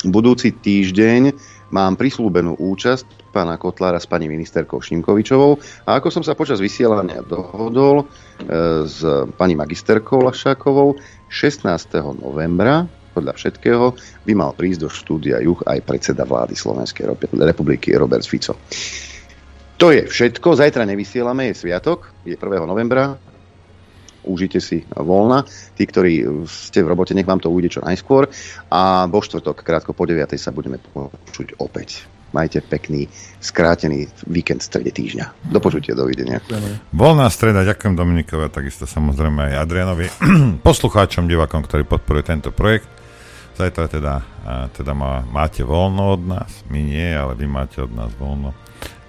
Budúci 0.07 0.55
týždeň 0.55 1.35
mám 1.75 1.99
prislúbenú 1.99 2.55
účasť 2.55 3.35
pána 3.35 3.59
Kotlára 3.59 3.99
s 3.99 4.07
pani 4.07 4.31
ministerkou 4.31 4.79
Šimkovičovou. 4.79 5.59
A 5.83 5.99
ako 5.99 6.07
som 6.07 6.23
sa 6.23 6.39
počas 6.39 6.63
vysielania 6.63 7.19
dohodol 7.19 8.03
e, 8.03 8.05
s 8.87 9.03
pani 9.35 9.59
magisterkou 9.59 10.23
Lašákovou, 10.23 10.95
16. 11.27 11.67
novembra 12.15 12.87
podľa 13.11 13.35
všetkého 13.35 13.85
by 14.23 14.33
mal 14.39 14.55
prísť 14.55 14.87
do 14.87 14.89
štúdia 14.89 15.43
Juch 15.43 15.59
aj 15.67 15.83
predseda 15.83 16.23
vlády 16.23 16.55
Slovenskej 16.55 17.19
republiky 17.35 17.91
Robert 17.99 18.23
Fico. 18.23 18.55
To 19.79 19.91
je 19.91 20.07
všetko. 20.07 20.55
Zajtra 20.55 20.87
nevysielame, 20.87 21.51
je 21.51 21.59
sviatok, 21.67 22.15
je 22.23 22.39
1. 22.39 22.39
novembra. 22.63 23.19
Užite 24.29 24.61
si 24.61 24.85
voľna. 24.93 25.41
Tí, 25.73 25.89
ktorí 25.89 26.45
ste 26.45 26.85
v 26.85 26.93
robote, 26.93 27.17
nech 27.17 27.25
vám 27.25 27.41
to 27.41 27.49
ujde 27.49 27.73
čo 27.73 27.81
najskôr. 27.81 28.29
A 28.69 29.09
vo 29.09 29.25
štvrtok, 29.25 29.65
krátko 29.65 29.97
po 29.97 30.05
9. 30.05 30.29
sa 30.37 30.53
budeme 30.53 30.77
počuť 30.77 31.57
opäť. 31.57 32.05
Majte 32.29 32.61
pekný, 32.61 33.09
skrátený 33.41 34.05
víkend 34.29 34.61
v 34.61 34.69
strede 34.69 34.93
týždňa. 34.93 35.49
Do 35.49 35.57
počutia, 35.57 35.97
dovidenia. 35.97 36.37
Voľná 36.93 37.25
streda, 37.33 37.65
ďakujem 37.65 37.97
Dominikovi 37.97 38.45
a 38.45 38.53
takisto 38.53 38.85
samozrejme 38.85 39.49
aj 39.49 39.65
Adrianovi, 39.65 40.05
poslucháčom, 40.69 41.25
divakom, 41.25 41.65
ktorí 41.65 41.89
podporujú 41.89 42.23
tento 42.29 42.53
projekt. 42.53 42.85
Zajtra 43.57 43.89
teda, 43.89 44.13
teda 44.77 44.93
má, 44.93 45.25
máte 45.25 45.65
voľno 45.65 46.15
od 46.15 46.21
nás, 46.21 46.63
my 46.69 46.79
nie, 46.79 47.09
ale 47.11 47.33
vy 47.33 47.49
máte 47.49 47.81
od 47.81 47.91
nás 47.91 48.13
voľno. 48.15 48.53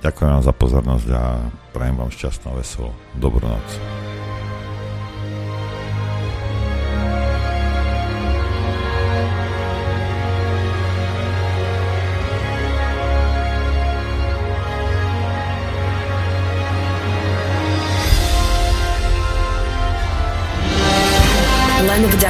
Ďakujem 0.00 0.30
vám 0.32 0.44
za 0.48 0.54
pozornosť 0.56 1.08
a 1.12 1.22
prajem 1.76 1.96
vám 2.00 2.08
šťastnú, 2.08 2.56
veselú, 2.56 2.90
dobrú 3.20 3.44
noc. 3.44 3.68